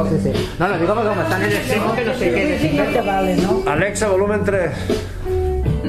Sí, 0.10 0.20
sí. 0.24 0.50
No, 0.60 0.68
lo 0.68 0.78
digo 0.78 0.94
porque 0.94 1.10
como 1.10 1.22
están 1.22 1.42
en 1.44 1.50
el 1.50 1.56
extremo 1.58 1.96
que 1.96 2.06
no 2.06 2.14
sé 2.14 2.32
qué 2.32 2.58
Sí, 2.62 2.78
no 2.78 2.84
te 2.86 3.02
vale, 3.02 3.36
¿no? 3.38 3.64
Alexa, 3.72 4.08
volumen 4.10 4.44
3. 4.44 4.72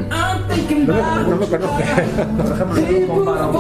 No 0.09 0.95
me, 0.95 1.29
no 1.29 1.37
me. 1.37 1.47
Por 1.47 2.53
ejemplo, 2.53 2.81
yo 2.81 3.07
comparo 3.09 3.53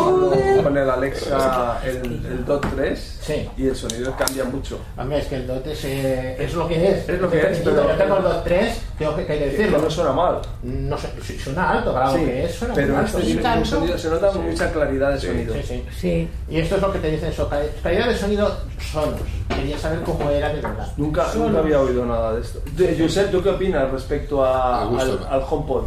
con, 0.62 0.76
el 0.76 0.90
Alexa, 0.90 1.80
el, 1.84 1.96
el 2.26 2.44
Dot 2.44 2.66
3, 2.74 3.18
Sí. 3.20 3.48
y 3.56 3.66
el 3.68 3.76
sonido 3.76 4.14
cambia 4.16 4.44
mucho. 4.44 4.78
Hombre, 4.96 5.18
es 5.18 5.26
que 5.26 5.36
el 5.36 5.46
DOT 5.46 5.66
es, 5.66 5.84
eh, 5.84 6.36
es 6.38 6.54
lo 6.54 6.66
que 6.68 6.90
es. 6.90 7.08
Es 7.08 7.20
lo 7.20 7.30
que 7.30 7.38
es, 7.40 7.58
pero- 7.58 7.88
Yo 7.88 7.96
tengo 7.96 8.16
el 8.16 8.22
DOT 8.22 8.44
3, 8.44 8.80
creo 8.98 9.16
que 9.16 9.26
que 9.26 9.38
Que 9.38 9.46
decirlo. 9.50 9.78
no 9.78 9.90
suena 9.90 10.12
mal. 10.12 10.38
No 10.62 10.98
sé, 10.98 11.08
suena 11.38 11.70
alto, 11.70 11.92
claro 11.92 12.12
Sí, 12.18 12.24
que 12.24 12.44
es, 12.44 12.54
suena 12.54 12.74
pero 12.74 12.94
muy 12.94 13.04
este 13.04 13.20
tiene 13.22 13.58
un 13.58 13.66
sonido, 13.66 13.98
se 13.98 14.08
nota 14.10 14.32
mucha 14.32 14.72
claridad 14.72 15.12
de 15.12 15.20
sonido. 15.20 15.54
Sí, 15.54 15.62
sí. 15.64 15.84
Sí. 15.98 16.28
Y 16.48 16.58
esto 16.58 16.76
es 16.76 16.82
lo 16.82 16.92
que 16.92 16.98
te 16.98 17.10
dicen, 17.10 17.28
eso, 17.30 17.48
calidad 17.82 18.08
de 18.08 18.16
sonido 18.16 18.56
sonos. 18.92 19.20
Quería 19.48 19.78
saber 19.78 20.00
cómo 20.02 20.30
era 20.30 20.48
de 20.48 20.60
verdad. 20.60 20.92
Nunca, 20.96 21.26
nunca 21.34 21.58
había 21.58 21.80
oído 21.80 22.04
nada 22.06 22.34
de 22.34 22.40
esto. 22.40 22.60
De, 22.76 22.96
Josep, 22.98 23.30
¿tú 23.30 23.42
qué 23.42 23.50
opinas 23.50 23.90
respecto 23.90 24.44
a, 24.44 24.82
al, 24.82 25.26
al 25.28 25.42
HomePod? 25.48 25.84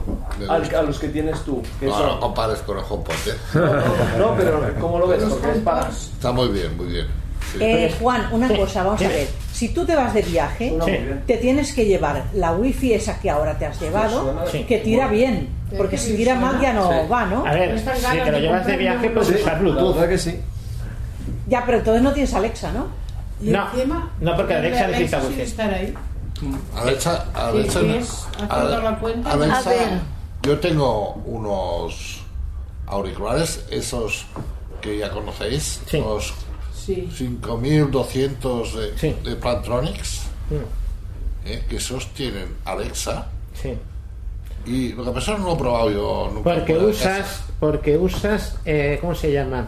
Al- 0.50 0.76
a 0.76 0.82
los 0.84 1.00
que 1.00 1.08
tienes 1.10 1.40
tú. 1.42 1.62
Que 1.80 1.86
No, 1.88 1.98
son- 1.98 2.08
no 2.08 2.20
compares 2.20 2.60
con 2.60 2.78
el 2.78 2.84
HomePod, 2.90 3.14
¿eh? 3.28 3.36
no, 3.54 3.62
no, 4.18 4.32
no, 4.32 4.36
pero 4.38 4.62
¿cómo 4.80 5.00
lo 5.00 5.08
ves? 5.08 5.24
Porque 5.24 5.52
es 5.52 5.58
para... 5.60 5.90
Está 5.90 6.32
muy 6.32 6.48
bien, 6.50 6.76
muy 6.78 6.88
bien. 6.88 7.08
Sí. 7.52 7.58
Eh, 7.62 7.96
Juan, 8.00 8.28
una 8.32 8.48
cosa, 8.56 8.84
vamos 8.84 9.02
a 9.02 9.08
ver. 9.08 9.28
Si 9.52 9.70
tú 9.70 9.86
te 9.86 9.96
vas 9.96 10.14
de 10.14 10.22
viaje, 10.24 10.76
te 11.28 11.38
tienes 11.38 11.74
que 11.74 11.86
llevar 11.86 12.24
la 12.34 12.54
wifi 12.54 12.94
esa 12.94 13.20
que 13.20 13.30
ahora 13.30 13.58
te 13.58 13.66
has 13.68 13.80
llevado, 13.80 14.36
que 14.68 14.78
tira 14.80 15.08
bien. 15.08 15.50
Porque 15.78 15.98
si 15.98 16.16
tira 16.16 16.36
mal 16.36 16.60
ya 16.60 16.74
no 16.74 16.90
Sí. 16.90 16.98
va, 17.12 17.26
¿no? 17.26 17.46
A 17.46 17.54
ver, 17.54 17.78
si 17.80 17.86
te 17.86 18.32
lo 18.32 18.40
llevas 18.40 18.66
de 18.66 18.78
viaje, 18.78 19.12
Sí, 19.24 19.34
usar 19.36 19.54
La 19.54 19.60
Bluetooth. 19.60 19.94
verdad 19.96 20.10
que 20.10 20.18
sí. 20.18 20.40
Ya, 21.48 21.64
pero 21.66 21.80
entonces 21.80 22.02
no 22.04 22.12
tienes 22.14 22.34
Alexa, 22.34 22.72
¿no? 22.72 22.88
No, 23.42 23.68
no, 24.22 24.36
porque 24.38 24.54
Alexa 24.56 24.88
necesita 24.88 25.20
wifi. 25.20 25.96
Alexa, 26.76 27.26
Alexa, 27.34 27.80
¿Qué 27.82 27.98
es? 28.00 28.10
¿Has 28.42 28.50
Ale- 28.50 28.70
dado 28.72 28.82
la 28.82 29.00
cuenta? 29.00 29.32
Alexa, 29.32 29.70
A 29.70 29.74
ver. 29.74 29.90
Yo 30.46 30.60
tengo 30.60 31.14
unos 31.26 32.22
auriculares, 32.88 33.66
esos 33.70 34.26
que 34.82 34.98
ya 34.98 35.10
conocéis, 35.12 35.82
Sí. 35.88 36.00
los 36.00 36.34
Sí. 36.74 37.10
5200 37.16 38.76
de, 38.76 38.98
Sí. 38.98 39.16
de 39.24 39.36
Plantronics, 39.38 40.24
Mm, 40.50 41.48
eh, 41.48 41.64
que 41.70 41.78
esos 41.78 42.08
tienen 42.14 42.56
Alexa. 42.66 43.28
Sí. 43.54 43.78
Y 44.66 44.90
lo 44.94 45.06
que 45.06 45.12
pasa 45.12 45.32
es 45.32 45.38
que 45.38 45.44
no 45.44 45.50
lo 45.50 45.56
he 45.56 45.58
probado 45.60 45.90
yo 45.92 46.32
nunca. 46.34 46.54
Porque 46.56 46.78
usas, 46.78 47.44
porque 47.60 47.98
usas, 47.98 48.58
eh, 48.66 48.98
¿cómo 49.02 49.16
se 49.16 49.32
llama? 49.32 49.68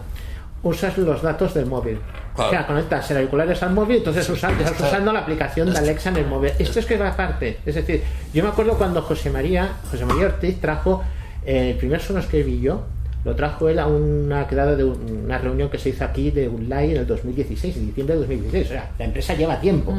Usas 0.62 0.96
los 0.98 1.22
datos 1.22 1.54
del 1.54 1.66
móvil. 1.66 1.98
Claro. 2.36 2.48
O 2.50 2.52
sea, 2.52 2.66
conectas 2.66 3.10
el 3.10 3.16
auriculares 3.16 3.62
al 3.62 3.72
móvil, 3.72 3.96
entonces 3.96 4.28
usas- 4.28 4.52
estás 4.52 4.72
Está- 4.72 4.86
usando 4.88 5.12
la 5.12 5.20
aplicación 5.20 5.72
de 5.72 5.78
Alexa 5.78 6.10
en 6.10 6.16
el 6.18 6.26
móvil. 6.26 6.52
Esto 6.58 6.78
es 6.78 6.86
que 6.86 6.96
va 6.96 7.08
aparte. 7.08 7.58
Es 7.66 7.74
decir, 7.74 8.02
yo 8.32 8.42
me 8.44 8.50
acuerdo 8.50 8.74
cuando 8.76 9.02
José 9.02 9.30
María, 9.30 9.72
José 9.90 10.04
María 10.04 10.26
Ortiz 10.26 10.60
trajo 10.60 11.02
eh, 11.44 11.70
el 11.70 11.76
primer 11.76 12.00
Sonos 12.00 12.26
que 12.26 12.42
vi 12.42 12.60
yo, 12.60 12.82
lo 13.24 13.34
trajo 13.34 13.68
él 13.68 13.78
a 13.78 13.86
una 13.86 14.46
quedada 14.46 14.76
de 14.76 14.84
un- 14.84 15.22
una 15.24 15.38
reunión 15.38 15.68
que 15.70 15.78
se 15.78 15.88
hizo 15.88 16.04
aquí 16.04 16.30
de 16.30 16.48
Unlay 16.48 16.90
en 16.92 16.96
el 16.98 17.06
2016, 17.06 17.76
en 17.76 17.86
diciembre 17.86 18.14
de 18.14 18.20
2016. 18.20 18.66
O 18.66 18.72
sea, 18.72 18.90
la 18.98 19.04
empresa 19.04 19.34
lleva 19.34 19.60
tiempo. 19.60 19.92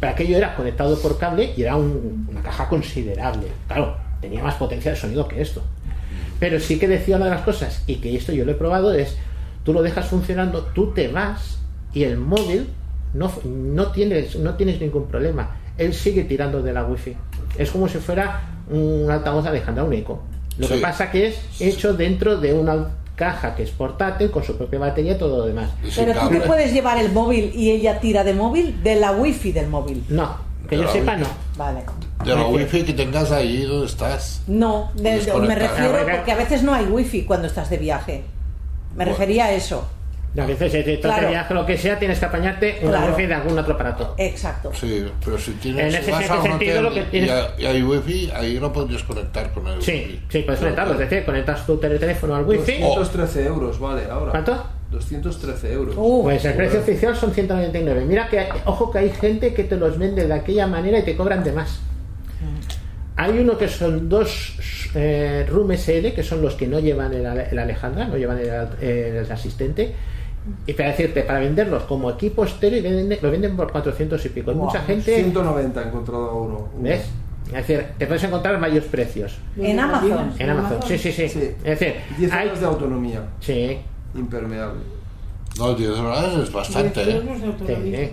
Pero 0.00 0.12
aquello 0.12 0.36
era 0.36 0.54
conectado 0.56 0.98
por 1.00 1.18
cable 1.18 1.52
y 1.56 1.62
era 1.62 1.76
un- 1.76 2.26
una 2.30 2.42
caja 2.42 2.68
considerable. 2.68 3.46
Claro, 3.68 3.96
tenía 4.20 4.42
más 4.42 4.54
potencia 4.56 4.90
de 4.90 4.96
sonido 4.96 5.28
que 5.28 5.40
esto. 5.42 5.62
Pero 6.40 6.58
sí 6.60 6.78
que 6.78 6.88
decía 6.88 7.16
una 7.16 7.26
de 7.26 7.30
las 7.32 7.42
cosas, 7.42 7.82
y 7.86 7.96
que 7.96 8.16
esto 8.16 8.32
yo 8.32 8.44
lo 8.44 8.52
he 8.52 8.56
probado, 8.56 8.92
es 8.92 9.16
tú 9.62 9.72
lo 9.72 9.82
dejas 9.82 10.06
funcionando, 10.06 10.62
tú 10.74 10.92
te 10.92 11.08
vas 11.08 11.58
y 11.94 12.04
el 12.04 12.16
móvil 12.18 12.68
no, 13.14 13.30
no, 13.44 13.86
tienes, 13.92 14.36
no 14.36 14.54
tienes 14.54 14.80
ningún 14.80 15.06
problema. 15.06 15.56
Él 15.78 15.94
sigue 15.94 16.24
tirando 16.24 16.62
de 16.62 16.72
la 16.72 16.84
wifi. 16.84 17.16
Es 17.56 17.70
como 17.70 17.88
si 17.88 17.98
fuera 17.98 18.42
un 18.70 19.08
altavoz 19.10 19.46
Alejandra, 19.46 19.84
un 19.84 19.92
eco. 19.92 20.22
Lo 20.58 20.68
que 20.68 20.76
pasa 20.78 21.10
que 21.10 21.28
es 21.28 21.60
hecho 21.60 21.94
dentro 21.94 22.36
de 22.38 22.52
una 22.52 22.88
caja 23.16 23.54
que 23.54 23.62
es 23.62 23.70
portátil 23.70 24.30
con 24.30 24.42
su 24.42 24.56
propia 24.56 24.78
batería 24.80 25.12
y 25.12 25.18
todo 25.18 25.38
lo 25.38 25.46
demás. 25.46 25.70
Pero 25.96 26.12
tú 26.20 26.28
te 26.30 26.40
puedes 26.40 26.72
llevar 26.72 26.98
el 26.98 27.12
móvil 27.12 27.52
y 27.54 27.70
ella 27.70 28.00
tira 28.00 28.24
de 28.24 28.34
móvil, 28.34 28.82
de 28.82 28.96
la 28.96 29.12
wifi 29.12 29.52
del 29.52 29.68
móvil. 29.68 30.04
No, 30.08 30.36
que 30.68 30.76
De 30.76 30.82
yo 30.82 30.88
sepa 30.92 31.12
wifi. 31.12 31.22
no. 31.24 31.28
Vale. 31.56 31.84
De 32.24 32.34
la 32.34 32.46
wifi 32.46 32.82
que 32.84 32.92
tengas 32.92 33.30
ahí 33.30 33.62
donde 33.62 33.86
estás. 33.86 34.42
No, 34.48 34.90
de- 34.96 35.20
me 35.46 35.54
refiero 35.54 35.98
porque 36.10 36.32
a 36.32 36.36
veces 36.36 36.62
no 36.62 36.74
hay 36.74 36.86
wifi 36.86 37.22
cuando 37.24 37.46
estás 37.46 37.70
de 37.70 37.76
viaje. 37.78 38.22
Me 38.90 38.96
Bueno. 39.04 39.12
refería 39.12 39.46
a 39.46 39.52
eso. 39.52 39.86
A 40.36 40.46
veces, 40.46 40.72
si 40.72 40.82
te 40.82 40.98
Claro. 41.00 41.28
viaje 41.28 41.54
lo 41.54 41.64
que 41.64 41.78
sea, 41.78 41.96
tienes 41.98 42.18
que 42.18 42.24
apañarte 42.24 42.78
una 42.82 42.98
Claro. 42.98 43.12
wifi 43.14 43.26
de 43.26 43.34
algún 43.34 43.56
otro 43.58 43.74
aparato. 43.74 44.14
Exacto. 44.18 44.72
Sí, 44.74 45.06
pero 45.24 45.38
si 45.38 45.52
En 45.52 45.58
tienes 45.58 45.94
ese 45.94 46.10
vas 46.10 46.28
a 46.28 46.36
un 46.38 46.42
sentido, 46.42 46.82
lo 46.82 46.88
hotel 46.88 47.02
que 47.04 47.08
y, 47.08 47.10
tienes- 47.22 47.30
hay- 47.30 47.62
y 47.62 47.66
hay 47.66 47.82
wifi, 47.84 48.30
ahí 48.34 48.58
lo 48.58 48.72
podrías 48.72 49.04
conectar 49.04 49.52
con 49.52 49.66
el 49.68 49.80
Sí, 49.80 49.92
wifi. 49.92 50.20
sí, 50.28 50.38
puedes 50.42 50.58
conectarlo. 50.60 50.94
Es 50.94 50.98
decir, 50.98 51.24
conectas 51.24 51.64
tu 51.64 51.76
teléfono 51.78 52.34
al 52.34 52.44
wifi. 52.44 52.80
213 52.80 53.46
euros, 53.46 53.78
vale, 53.78 54.02
ahora. 54.10 54.32
¿Cuánto? 54.32 54.66
213 54.90 55.72
euros. 55.72 55.94
Uh, 55.96 56.22
Pues 56.24 56.44
el 56.44 56.54
precio 56.54 56.80
oficial 56.80 57.14
son 57.16 57.32
199. 57.32 58.04
Mira 58.04 58.28
que, 58.28 58.48
ojo 58.64 58.90
que 58.90 58.98
hay 58.98 59.10
gente 59.10 59.54
que 59.54 59.64
te 59.64 59.76
los 59.76 59.98
vende 59.98 60.26
de 60.26 60.34
aquella 60.34 60.66
manera 60.66 60.98
y 60.98 61.02
te 61.04 61.16
cobran 61.16 61.44
de 61.44 61.52
más. 61.52 61.78
Hay 63.16 63.38
uno 63.38 63.56
que 63.56 63.68
son 63.68 64.08
dos 64.08 64.56
eh, 64.96 65.46
Room 65.48 65.70
SL, 65.72 66.12
que 66.12 66.22
son 66.24 66.42
los 66.42 66.54
que 66.54 66.66
no 66.66 66.80
llevan 66.80 67.12
el, 67.14 67.24
el 67.24 67.58
Alejandra, 67.58 68.06
no 68.06 68.16
llevan 68.16 68.38
el, 68.38 68.48
el 68.84 69.30
asistente. 69.32 69.94
Y 70.66 70.72
para 70.74 70.90
decirte, 70.90 71.22
para 71.22 71.40
venderlos 71.40 71.84
como 71.84 72.10
equipo 72.10 72.44
estéreo, 72.44 72.82
venden- 72.82 73.18
lo 73.22 73.30
venden 73.30 73.56
por 73.56 73.72
400 73.72 74.24
y 74.26 74.28
pico. 74.28 74.50
Hay 74.50 74.56
mucha 74.56 74.80
gente. 74.80 75.14
190 75.16 75.82
he 75.82 75.86
encontrado 75.88 76.34
uno. 76.36 76.68
¿Ves? 76.80 77.06
Es 77.46 77.52
decir, 77.52 77.86
te 77.98 78.06
puedes 78.06 78.22
encontrar 78.24 78.58
varios 78.60 78.84
precios. 78.86 79.36
En 79.58 79.78
Amazon. 79.78 80.32
En 80.38 80.50
Amazon, 80.50 80.78
sí, 80.86 80.98
sí, 80.98 81.12
sí. 81.12 81.28
Sí. 81.28 81.50
Es 81.64 81.78
decir, 81.78 81.94
10 82.18 82.32
hay. 82.32 82.48
años 82.48 82.60
de 82.60 82.66
autonomía, 82.66 83.20
Sí, 83.40 83.78
impermeable. 84.14 84.80
No, 85.58 85.74
10 85.74 85.90
dólares 85.90 86.32
es 86.42 86.52
bastante, 86.52 87.02
¿eh? 87.02 87.22
Sí. 87.66 88.10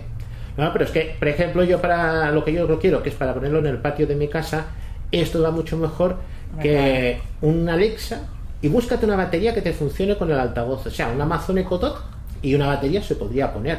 No, 0.56 0.70
pero 0.72 0.84
es 0.84 0.90
que, 0.90 1.16
por 1.18 1.28
ejemplo, 1.28 1.64
yo 1.64 1.80
para 1.80 2.30
lo 2.30 2.44
que 2.44 2.52
yo 2.52 2.66
lo 2.66 2.78
quiero, 2.78 3.02
que 3.02 3.08
es 3.08 3.14
para 3.14 3.32
ponerlo 3.34 3.58
en 3.60 3.66
el 3.66 3.78
patio 3.78 4.06
de 4.06 4.14
mi 4.14 4.28
casa, 4.28 4.66
esto 5.10 5.42
va 5.42 5.50
mucho 5.50 5.76
mejor 5.76 6.16
que 6.60 7.20
un 7.40 7.68
Alexa 7.68 8.20
y 8.60 8.68
búscate 8.68 9.06
una 9.06 9.16
batería 9.16 9.54
que 9.54 9.62
te 9.62 9.72
funcione 9.72 10.16
con 10.16 10.30
el 10.30 10.38
altavoz. 10.38 10.86
O 10.86 10.90
sea, 10.90 11.08
un 11.08 11.20
Amazon 11.20 11.56
Echo 11.58 11.78
Dot 11.78 12.04
y 12.42 12.54
una 12.54 12.66
batería 12.66 13.02
se 13.02 13.14
podría 13.14 13.52
poner. 13.52 13.78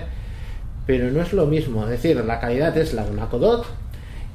Pero 0.86 1.12
no 1.12 1.22
es 1.22 1.34
lo 1.34 1.46
mismo. 1.46 1.84
Es 1.84 1.90
decir, 1.90 2.18
la 2.18 2.40
calidad 2.40 2.76
es 2.78 2.94
la 2.94 3.06
de 3.06 3.12
una 3.12 3.26
Echo 3.26 3.40
Dot 3.40 3.66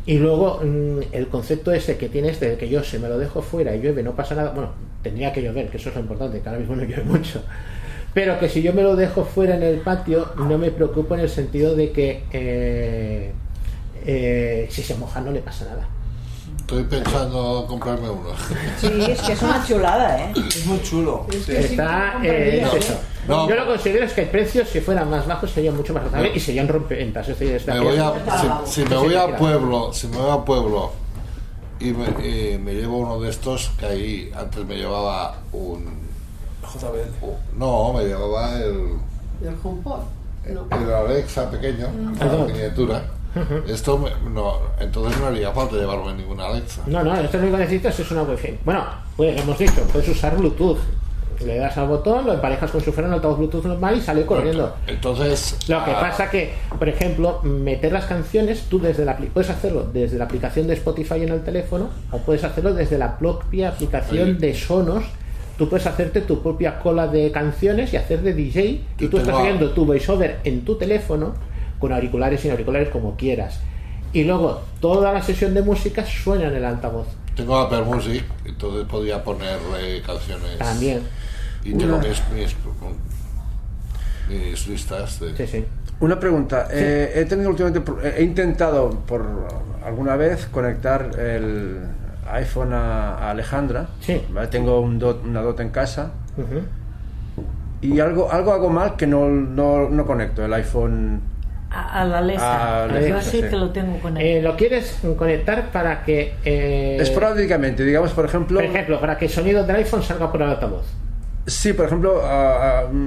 y 0.06 0.18
luego 0.18 0.60
mm, 0.64 1.00
el 1.12 1.28
concepto 1.28 1.72
ese 1.72 1.98
que 1.98 2.08
tiene 2.08 2.30
este 2.30 2.50
de 2.50 2.56
que 2.56 2.68
yo 2.68 2.82
se 2.82 2.98
me 2.98 3.08
lo 3.08 3.18
dejo 3.18 3.42
fuera 3.42 3.74
y 3.76 3.80
llueve, 3.82 4.02
no 4.02 4.12
pasa 4.12 4.34
nada. 4.34 4.52
Bueno, 4.52 4.70
tendría 5.02 5.32
que 5.32 5.42
llover, 5.42 5.68
que 5.68 5.76
eso 5.76 5.90
es 5.90 5.94
lo 5.94 6.00
importante, 6.00 6.40
que 6.40 6.48
ahora 6.48 6.60
mismo 6.60 6.76
no 6.76 6.84
llueve 6.84 7.04
mucho. 7.04 7.42
Pero 8.14 8.38
que 8.38 8.48
si 8.48 8.62
yo 8.62 8.72
me 8.72 8.82
lo 8.82 8.96
dejo 8.96 9.24
fuera 9.24 9.56
en 9.56 9.62
el 9.62 9.80
patio, 9.80 10.32
no 10.36 10.56
me 10.56 10.70
preocupo 10.70 11.14
en 11.14 11.20
el 11.20 11.28
sentido 11.28 11.76
de 11.76 11.92
que 11.92 12.24
eh, 12.32 13.32
eh, 14.06 14.66
si 14.70 14.82
se 14.82 14.94
moja 14.94 15.20
no 15.20 15.30
le 15.30 15.40
pasa 15.40 15.66
nada. 15.66 15.86
Estoy 16.60 16.84
pensando 16.84 17.66
comprarme 17.68 18.08
uno. 18.08 18.30
Sí, 18.78 18.88
es 19.08 19.20
que 19.20 19.32
es 19.32 19.42
una 19.42 19.64
chulada, 19.66 20.20
¿eh? 20.20 20.32
Es 20.36 20.66
muy 20.66 20.82
chulo. 20.82 21.26
Es 21.30 21.44
sí. 21.44 21.52
que 21.52 21.62
sí 21.62 21.68
que 21.68 21.74
Está, 21.74 22.12
compraría, 22.14 22.32
eh, 22.32 22.62
es 22.62 22.74
¿eh? 22.74 22.78
eso. 22.78 23.00
No. 23.28 23.48
Yo 23.48 23.54
lo 23.54 23.66
considero 23.66 24.04
es 24.06 24.12
que 24.14 24.22
el 24.22 24.28
precio, 24.30 24.64
si 24.64 24.80
fueran 24.80 25.10
más 25.10 25.26
bajos, 25.26 25.50
sería 25.50 25.70
mucho 25.70 25.92
más 25.92 26.02
razonable 26.04 26.32
y 26.34 26.40
serían 26.40 26.66
rompeventas. 26.66 27.28
Es 27.28 27.38
decir, 27.38 27.54
es 27.54 27.66
de 27.66 27.72
Me 27.74 27.78
aquellas- 27.78 28.10
voy 28.12 28.20
a, 28.28 28.62
si, 28.66 28.72
si 28.82 28.88
me 28.88 28.96
voy 28.96 29.14
a 29.14 29.36
pueblo, 29.36 29.92
si 29.92 30.06
me 30.08 30.16
voy 30.16 30.30
a 30.30 30.44
pueblo 30.44 30.92
y 31.80 31.92
me, 31.92 32.06
y 32.26 32.58
me 32.58 32.74
llevo 32.74 32.96
uno 32.98 33.20
de 33.20 33.30
estos 33.30 33.70
que 33.78 33.86
ahí 33.86 34.32
antes 34.36 34.64
me 34.64 34.76
llevaba 34.76 35.36
un 35.52 35.84
JBL. 36.62 37.36
no, 37.56 37.92
me 37.92 38.04
llevaba 38.04 38.56
el, 38.58 38.96
¿Del 39.40 39.54
HomePod? 39.62 40.00
No. 40.48 40.66
el 40.76 40.92
Alexa 40.92 41.50
pequeño, 41.50 41.88
la 42.18 42.46
miniatura. 42.46 43.02
Esto 43.68 43.98
me- 43.98 44.10
no, 44.30 44.54
entonces 44.80 45.20
no 45.20 45.26
haría 45.26 45.52
falta 45.52 45.76
llevarme 45.76 46.14
ninguna 46.14 46.46
Alexa. 46.46 46.82
No, 46.86 47.04
no, 47.04 47.14
esto 47.16 47.36
lo 47.36 47.42
único 47.44 47.58
que 47.58 47.62
necesitas 47.64 48.00
es 48.00 48.10
una 48.10 48.22
wifi. 48.22 48.58
Bueno, 48.64 48.84
pues 49.16 49.38
hemos 49.40 49.58
dicho, 49.58 49.82
puedes 49.92 50.08
usar 50.08 50.36
Bluetooth. 50.36 50.78
Le 51.44 51.56
das 51.56 51.76
al 51.76 51.86
botón, 51.86 52.26
lo 52.26 52.32
emparejas 52.32 52.70
con 52.70 52.80
fuera 52.80 53.08
un 53.08 53.14
altavoz 53.14 53.38
Bluetooth 53.38 53.64
normal 53.64 53.96
y 53.96 54.00
sale 54.00 54.26
corriendo. 54.26 54.74
Entonces 54.86 55.56
Lo 55.68 55.84
que 55.84 55.92
ah, 55.92 56.00
pasa 56.00 56.30
que, 56.30 56.52
por 56.78 56.88
ejemplo, 56.88 57.40
meter 57.42 57.92
las 57.92 58.06
canciones, 58.06 58.64
tú 58.68 58.80
desde 58.80 59.04
la 59.04 59.16
puedes 59.16 59.50
hacerlo 59.50 59.88
desde 59.92 60.18
la 60.18 60.24
aplicación 60.24 60.66
de 60.66 60.74
Spotify 60.74 61.22
en 61.22 61.28
el 61.30 61.44
teléfono 61.44 61.90
o 62.10 62.18
puedes 62.18 62.42
hacerlo 62.44 62.74
desde 62.74 62.98
la 62.98 63.18
propia 63.18 63.68
aplicación 63.68 64.28
Ahí. 64.28 64.34
de 64.34 64.54
Sonos. 64.54 65.04
Tú 65.56 65.68
puedes 65.68 65.86
hacerte 65.86 66.20
tu 66.20 66.42
propia 66.42 66.78
cola 66.78 67.06
de 67.08 67.32
canciones 67.32 67.92
y 67.92 67.96
hacer 67.96 68.22
de 68.22 68.32
DJ 68.32 68.80
y 68.98 69.06
tú 69.08 69.18
estás 69.18 69.34
oyendo 69.34 69.70
tu 69.70 69.84
voiceover 69.84 70.38
en 70.44 70.64
tu 70.64 70.76
teléfono 70.76 71.34
con 71.78 71.92
auriculares 71.92 72.40
y 72.40 72.42
sin 72.42 72.50
auriculares 72.52 72.88
como 72.90 73.16
quieras. 73.16 73.60
y 74.12 74.24
luego 74.24 74.62
toda 74.80 75.12
la 75.12 75.22
sesión 75.22 75.52
de 75.54 75.62
música 75.62 76.04
suena 76.06 76.46
en 76.46 76.56
el 76.56 76.64
altavoz. 76.64 77.08
Tengo 77.34 77.56
Apple 77.56 77.82
Music, 77.82 78.24
entonces 78.44 78.84
podría 78.86 79.22
poner 79.22 79.58
eh, 79.78 80.02
canciones. 80.04 80.58
También. 80.58 81.02
Y 81.68 81.74
tengo 81.74 81.96
Una- 81.96 82.08
mis, 82.08 82.22
mis, 82.34 82.56
mis 84.28 84.66
listas 84.68 85.20
de. 85.20 85.36
Sí, 85.36 85.46
sí. 85.46 85.64
Una 86.00 86.18
pregunta. 86.20 86.68
eh, 86.70 87.12
he 87.16 87.24
tenido 87.24 87.50
últimamente, 87.50 87.82
he 88.16 88.22
intentado 88.22 88.90
por 89.06 89.24
alguna 89.84 90.16
vez 90.16 90.46
conectar 90.46 91.10
el 91.18 91.78
iPhone 92.30 92.72
a, 92.72 93.14
a 93.16 93.30
Alejandra. 93.30 93.88
Sí. 94.00 94.22
¿vale? 94.30 94.46
Tengo 94.48 94.80
un 94.80 94.98
dot- 95.00 95.24
una 95.24 95.40
dot 95.42 95.58
en 95.60 95.70
casa 95.70 96.12
y 97.80 98.00
algo, 98.00 98.30
algo 98.30 98.52
hago 98.52 98.68
mal 98.70 98.96
que 98.96 99.06
no, 99.06 99.28
no, 99.28 99.88
no 99.88 100.06
conecto 100.06 100.44
el 100.44 100.52
iPhone. 100.54 101.20
A, 101.70 102.00
a 102.00 102.04
la 102.04 102.18
Alexa. 102.18 102.86
Yo 103.08 103.20
sí 103.20 103.40
sí. 103.42 103.48
que 103.48 103.56
lo 103.56 103.70
tengo 103.70 103.98
con 104.00 104.16
él. 104.16 104.26
Eh, 104.38 104.42
lo 104.42 104.56
quieres 104.56 104.98
conectar 105.16 105.70
para 105.70 106.02
que. 106.04 106.34
eh, 106.44 106.96
Esporádicamente, 107.00 107.84
digamos, 107.84 108.12
por 108.12 108.24
ejemplo. 108.24 108.58
por 108.60 108.64
ejemplo, 108.64 109.00
para 109.00 109.18
que 109.18 109.26
el 109.26 109.30
sonido 109.30 109.64
del 109.64 109.76
iPhone 109.76 110.02
salga 110.02 110.30
por 110.30 110.42
el 110.42 110.48
altavoz. 110.50 110.86
Sí, 111.48 111.72
por 111.72 111.86
ejemplo, 111.86 112.22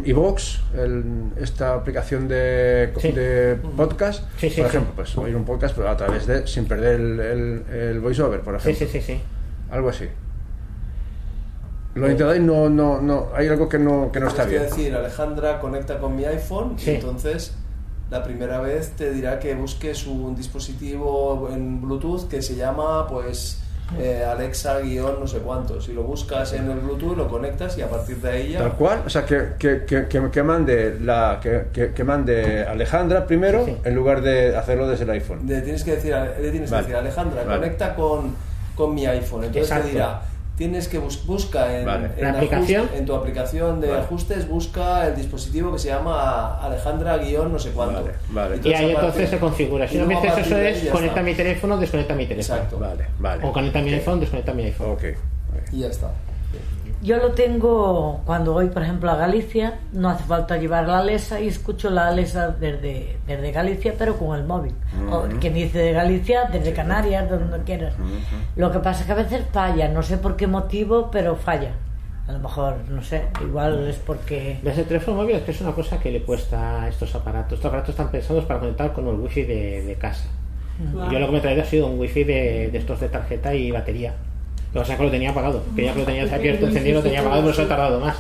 iVoox, 0.04 0.60
el- 0.76 1.32
esta 1.38 1.76
aplicación 1.76 2.28
de, 2.28 2.92
Sí. 2.98 3.12
de 3.12 3.58
podcast, 3.78 4.24
Sí, 4.38 4.50
sí, 4.50 4.62
por 4.62 4.70
sí. 4.72 4.78
ejemplo, 4.78 4.94
pues 4.96 5.18
oír 5.18 5.36
un 5.36 5.46
podcast 5.46 5.76
pero 5.76 5.90
a 5.90 5.96
través 5.98 6.26
de, 6.28 6.48
sin 6.48 6.66
perder 6.66 7.00
el, 7.00 7.20
el, 7.20 7.64
el 7.74 8.00
voiceover, 8.00 8.42
por 8.42 8.56
ejemplo. 8.56 8.86
sí, 8.88 8.92
sí, 8.92 9.02
sí. 9.02 9.22
Algo 9.70 9.90
así. 9.90 10.06
Lo 11.94 12.06
intentado 12.10 12.36
y 12.36 12.40
no, 12.40 12.70
no, 12.70 13.02
no, 13.02 13.28
hay 13.36 13.48
algo 13.50 13.68
que 13.68 13.78
no, 13.78 14.12
que 14.14 14.20
no 14.22 14.28
está 14.28 14.46
Tienes 14.48 14.62
bien. 14.62 14.76
que 14.76 14.82
decir, 14.84 14.96
Alejandra 14.96 15.60
conecta 15.60 16.00
con 16.00 16.16
mi 16.16 16.24
iPhone 16.24 16.76
Sí. 16.80 16.92
y 16.92 16.96
entonces 16.96 17.54
la 18.10 18.24
primera 18.24 18.60
vez 18.62 18.92
te 18.92 19.12
dirá 19.12 19.40
que 19.40 19.54
busques 19.56 20.08
un 20.08 20.36
dispositivo 20.36 21.50
en 21.52 21.82
Bluetooth 21.82 22.28
que 22.30 22.42
se 22.42 22.56
llama 22.56 23.08
pues 23.08 23.62
eh, 24.00 24.24
Alexa 24.24 24.80
guion 24.80 25.20
no 25.20 25.28
sé 25.28 25.40
cuánto. 25.40 25.82
Si 25.82 25.94
lo 25.94 26.04
buscas 26.04 26.54
en 26.54 26.70
el 26.70 26.80
Bluetooth 26.80 27.16
lo 27.18 27.28
conectas 27.28 27.78
y 27.78 27.82
a 27.82 27.90
partir 27.90 28.18
de 28.18 28.30
ahí 28.30 28.52
ya... 28.54 28.60
Tal 28.60 28.74
cual, 28.74 29.04
o 29.06 29.10
sea, 29.10 29.26
que, 29.26 29.54
que, 29.60 29.84
que, 30.32 30.44
mande, 30.44 30.98
la, 31.02 31.40
que, 31.42 31.66
que, 31.74 31.92
que 31.92 32.04
mande 32.04 32.64
Alejandra 32.66 33.26
primero 33.26 33.66
Sí, 33.66 33.72
sí. 33.72 33.78
en 33.84 33.96
lugar 33.96 34.22
de 34.22 34.56
hacerlo 34.56 34.88
desde 34.88 35.04
el 35.04 35.10
iPhone. 35.12 35.42
Le 35.48 35.62
tienes 35.62 35.84
que 35.84 35.96
decir, 35.96 36.16
le 36.42 36.52
tienes 36.52 36.70
Vale. 36.72 36.84
que 36.86 36.92
decir 36.94 36.96
Alejandra, 36.96 37.44
Vale. 37.44 37.60
conecta 37.60 37.96
con, 37.96 38.36
con 38.76 38.94
mi 38.96 39.06
iPhone. 39.06 39.44
Entonces 39.46 39.64
Exacto. 39.70 39.88
te 39.88 39.92
dirá, 39.94 40.22
tienes 40.62 40.88
que 40.88 41.00
bus- 41.00 41.26
busca 41.26 41.76
en, 41.80 41.88
Vale. 41.88 42.12
en 42.18 42.24
¿La 42.24 42.30
aplicación? 42.34 42.88
en 42.96 43.04
tu 43.04 43.16
aplicación 43.16 43.82
de 43.82 43.88
Vale. 43.90 44.02
ajustes, 44.04 44.48
busca 44.48 45.08
el 45.08 45.16
dispositivo 45.16 45.74
que 45.74 45.80
se 45.80 45.88
llama 45.88 46.60
Alejandra 46.62 47.18
guion 47.18 47.52
no 47.52 47.58
sé 47.58 47.72
cuánto. 47.72 48.04
Vale, 48.04 48.14
vale. 48.30 48.60
Y 48.64 48.72
ahí 48.72 48.92
entonces 48.92 49.28
se 49.32 49.40
configura. 49.40 49.88
Si 49.88 49.96
y 49.96 49.98
no 50.02 50.06
me 50.06 50.14
dices 50.22 50.38
eso 50.38 50.56
es 50.58 50.78
conecta 50.90 51.08
está. 51.08 51.24
mi 51.24 51.34
teléfono, 51.34 51.78
desconecta 51.80 52.14
mi 52.14 52.28
teléfono. 52.28 52.56
Exacto. 52.58 52.78
Vale, 52.78 53.06
vale. 53.18 53.44
O 53.44 53.52
conecta 53.52 53.82
mi 53.82 53.92
iPhone, 53.92 54.20
desconecta 54.20 54.54
mi 54.54 54.66
iPhone. 54.66 54.92
Ok. 54.92 55.04
Y 55.72 55.80
ya 55.80 55.88
está. 55.88 56.12
Yo 57.02 57.18
lo 57.18 57.32
tengo 57.32 58.22
cuando 58.26 58.54
voy, 58.54 58.68
por 58.68 58.84
ejemplo, 58.84 59.10
a 59.10 59.16
Galicia, 59.16 59.80
no 59.92 60.10
hace 60.10 60.24
falta 60.24 60.58
llevar 60.58 60.88
la 60.88 61.00
Alexa 61.00 61.40
y 61.42 61.48
escucho 61.48 61.90
la 61.90 62.08
Alexa 62.08 62.50
desde, 62.50 63.18
desde 63.26 63.52
Galicia, 63.52 63.96
pero 63.98 64.18
con 64.18 64.38
el 64.38 64.46
móvil. 64.46 64.74
O 65.10 65.24
quien 65.40 65.56
dice 65.56 65.80
de 65.80 65.94
Galicia, 65.94 66.50
desde 66.52 66.74
Canarias, 66.74 67.30
de 67.30 67.40
donde 67.40 67.64
quieras. 67.64 67.96
Lo 68.56 68.72
que 68.72 68.80
pasa 68.80 69.02
es 69.02 69.06
que 69.08 69.12
a 69.14 69.16
veces 69.16 69.44
falla, 69.52 69.88
no 69.88 70.04
sé 70.04 70.18
por 70.18 70.36
qué 70.36 70.46
motivo, 70.46 71.10
pero 71.12 71.36
falla. 71.36 71.72
A 72.28 72.34
lo 72.34 72.40
mejor, 72.40 72.76
no 72.88 73.02
sé, 73.02 73.24
igual 73.42 73.88
es 73.88 73.96
porque... 73.98 74.60
Desde 74.62 74.82
el 74.82 74.88
teléfono 74.88 75.18
móvil 75.18 75.38
es 75.38 75.42
que 75.42 75.52
es 75.52 75.62
una 75.62 75.74
cosa 75.74 76.00
que 76.00 76.12
le 76.12 76.22
cuesta 76.22 76.84
a 76.84 76.88
estos 76.88 77.14
aparatos. 77.16 77.54
Estos 77.54 77.66
aparatos 77.66 77.90
están 77.90 78.12
pensados 78.12 78.46
para 78.46 78.60
conectar 78.60 78.94
con 78.94 79.08
el 79.08 79.16
wifi 79.16 79.44
de, 79.44 79.84
de 79.84 79.96
casa. 79.96 80.30
Yo 81.12 81.20
lo 81.20 81.26
que 81.26 81.32
me 81.32 81.38
he 81.40 81.42
traído 81.42 81.64
ha 81.64 81.66
sido 81.66 81.88
un 81.88 82.00
wifi 82.00 82.24
de, 82.24 82.70
de 82.72 82.78
estos 82.78 83.00
de 83.00 83.10
tarjeta 83.10 83.54
y 83.54 83.72
batería. 83.72 84.14
Lo 84.74 84.80
que 84.80 84.80
pasa 84.80 84.94
es 84.94 84.98
que 85.00 85.06
lo 85.06 85.12
tenía 85.12 85.30
apagado. 85.32 85.64
Que 85.76 85.84
ya 85.86 85.94
que 85.94 86.00
lo 86.00 86.06
tenías 86.06 86.32
abierto, 86.32 86.68
encendido, 86.68 86.98
lo 87.00 87.04
tenía 87.04 87.20
apagado, 87.20 87.42
por 87.44 87.52
eso 87.52 87.64
he 87.64 87.66
tardado 87.66 88.00
más. 88.00 88.16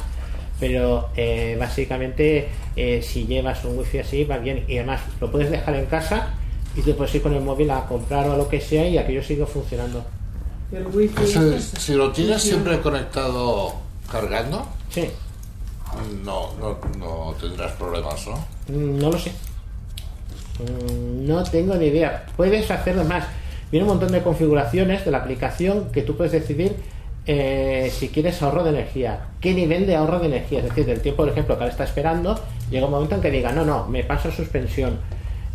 Pero 0.59 1.09
eh, 1.15 1.55
básicamente, 1.59 2.49
eh, 2.75 3.01
si 3.01 3.25
llevas 3.25 3.63
un 3.65 3.77
wifi 3.79 3.99
así, 3.99 4.23
va 4.25 4.37
bien. 4.37 4.63
Y 4.67 4.77
además, 4.77 5.01
lo 5.19 5.31
puedes 5.31 5.49
dejar 5.49 5.75
en 5.75 5.85
casa 5.85 6.29
y 6.75 6.81
te 6.81 6.93
puedes 6.93 7.13
ir 7.15 7.21
con 7.21 7.33
el 7.33 7.41
móvil 7.41 7.71
a 7.71 7.85
comprar 7.85 8.27
o 8.27 8.33
a 8.33 8.37
lo 8.37 8.47
que 8.47 8.61
sea 8.61 8.87
y 8.87 8.97
aquello 8.97 9.23
sigue 9.23 9.45
funcionando. 9.45 10.05
El 10.71 10.85
wifi 10.87 11.23
Ese- 11.23 11.55
este- 11.57 11.79
si 11.79 11.93
lo 11.95 12.11
tienes 12.11 12.41
siempre 12.41 12.79
conectado 12.79 13.73
cargando, 14.11 14.65
Sí, 14.89 15.09
no, 16.23 16.53
no, 16.59 16.77
no 16.99 17.33
tendrás 17.39 17.71
problemas, 17.73 18.27
¿no? 18.27 18.35
Mm, 18.75 18.99
no 18.99 19.09
lo 19.11 19.17
sé. 19.17 19.31
Mm, 20.59 21.27
No 21.27 21.43
tengo 21.43 21.75
ni 21.75 21.85
idea. 21.87 22.25
Puedes 22.37 22.69
hacerlo 22.69 23.03
más. 23.05 23.25
Viene 23.71 23.85
un 23.85 23.91
montón 23.91 24.11
de 24.11 24.21
configuraciones 24.21 25.05
de 25.05 25.11
la 25.11 25.19
aplicación 25.19 25.91
que 25.91 26.01
tú 26.01 26.17
puedes 26.17 26.33
decidir 26.33 26.75
eh, 27.25 27.91
si 27.93 28.09
quieres 28.09 28.41
ahorro 28.41 28.63
de 28.63 28.71
energía. 28.71 29.27
¿Qué 29.39 29.53
nivel 29.53 29.87
de 29.87 29.95
ahorro 29.95 30.19
de 30.19 30.27
energía? 30.27 30.59
Es 30.59 30.65
decir, 30.65 30.85
del 30.85 30.99
tiempo, 31.01 31.23
por 31.23 31.31
ejemplo, 31.31 31.55
que 31.55 31.63
ahora 31.63 31.71
está 31.71 31.83
esperando, 31.83 32.39
llega 32.69 32.85
un 32.85 32.91
momento 32.91 33.15
en 33.15 33.21
que 33.21 33.31
diga, 33.31 33.51
no, 33.51 33.63
no, 33.63 33.87
me 33.87 34.03
paso 34.03 34.29
a 34.29 34.31
suspensión. 34.31 34.97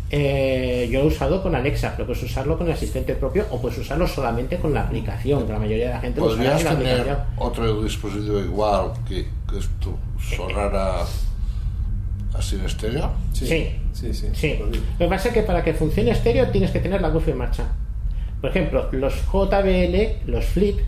Eh, 0.09 0.87
yo 0.89 0.99
lo 0.99 1.05
he 1.05 1.07
usado 1.09 1.43
con 1.43 1.53
Alexa, 1.53 1.93
pero 1.95 2.07
puedes 2.07 2.23
usarlo 2.23 2.57
con 2.57 2.67
el 2.67 2.73
asistente 2.73 3.13
propio 3.15 3.45
o 3.51 3.61
puedes 3.61 3.77
usarlo 3.77 4.07
solamente 4.07 4.57
con 4.57 4.73
la 4.73 4.83
aplicación, 4.83 5.45
que 5.45 5.51
la 5.51 5.59
mayoría 5.59 5.87
de 5.87 5.93
la 5.95 5.99
gente 5.99 6.21
lo 6.21 6.27
usa 6.27 6.57
en 6.57 6.63
la 6.63 6.75
tener 6.77 6.93
aplicación. 6.93 7.17
otro 7.35 7.83
dispositivo 7.83 8.39
igual 8.39 8.93
que, 9.07 9.27
que 9.49 9.59
esto 9.59 9.97
sonara 10.17 11.01
así 12.33 12.55
en 12.55 12.65
estéreo. 12.65 13.11
Sí. 13.33 13.75
Sí, 13.91 14.13
sí. 14.13 14.27
Sí. 14.33 14.59
Lo 14.59 14.69
que 14.97 15.07
pasa 15.07 15.27
es 15.27 15.33
que 15.33 15.41
para 15.41 15.63
que 15.63 15.73
funcione 15.73 16.11
estéreo 16.11 16.49
tienes 16.51 16.71
que 16.71 16.79
tener 16.79 17.01
la 17.01 17.09
wifi 17.09 17.31
en 17.31 17.37
marcha. 17.37 17.65
Por 18.41 18.49
ejemplo, 18.51 18.87
los 18.91 19.13
JBL, 19.31 20.29
los 20.29 20.45
Flip, 20.45 20.79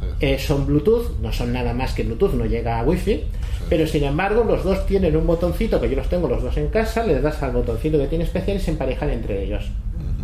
Sí. 0.00 0.06
eh, 0.20 0.38
son 0.38 0.66
Bluetooth, 0.66 1.20
no 1.20 1.32
son 1.32 1.52
nada 1.52 1.72
más 1.72 1.92
que 1.94 2.02
Bluetooth, 2.02 2.32
no 2.34 2.44
llega 2.44 2.80
a 2.80 2.82
Wi-Fi, 2.82 3.24
pero 3.68 3.86
sin 3.86 4.02
embargo 4.04 4.42
los 4.42 4.64
dos 4.64 4.84
tienen 4.86 5.16
un 5.16 5.26
botoncito 5.26 5.80
que 5.80 5.88
yo 5.88 5.94
los 5.96 6.08
tengo 6.08 6.26
los 6.28 6.42
dos 6.42 6.56
en 6.56 6.68
casa, 6.68 7.04
les 7.04 7.22
das 7.22 7.40
al 7.42 7.52
botoncito 7.52 7.98
que 7.98 8.06
tiene 8.08 8.24
especial 8.24 8.56
y 8.56 8.60
se 8.60 8.72
emparejan 8.72 9.10
entre 9.10 9.44
ellos. 9.44 9.70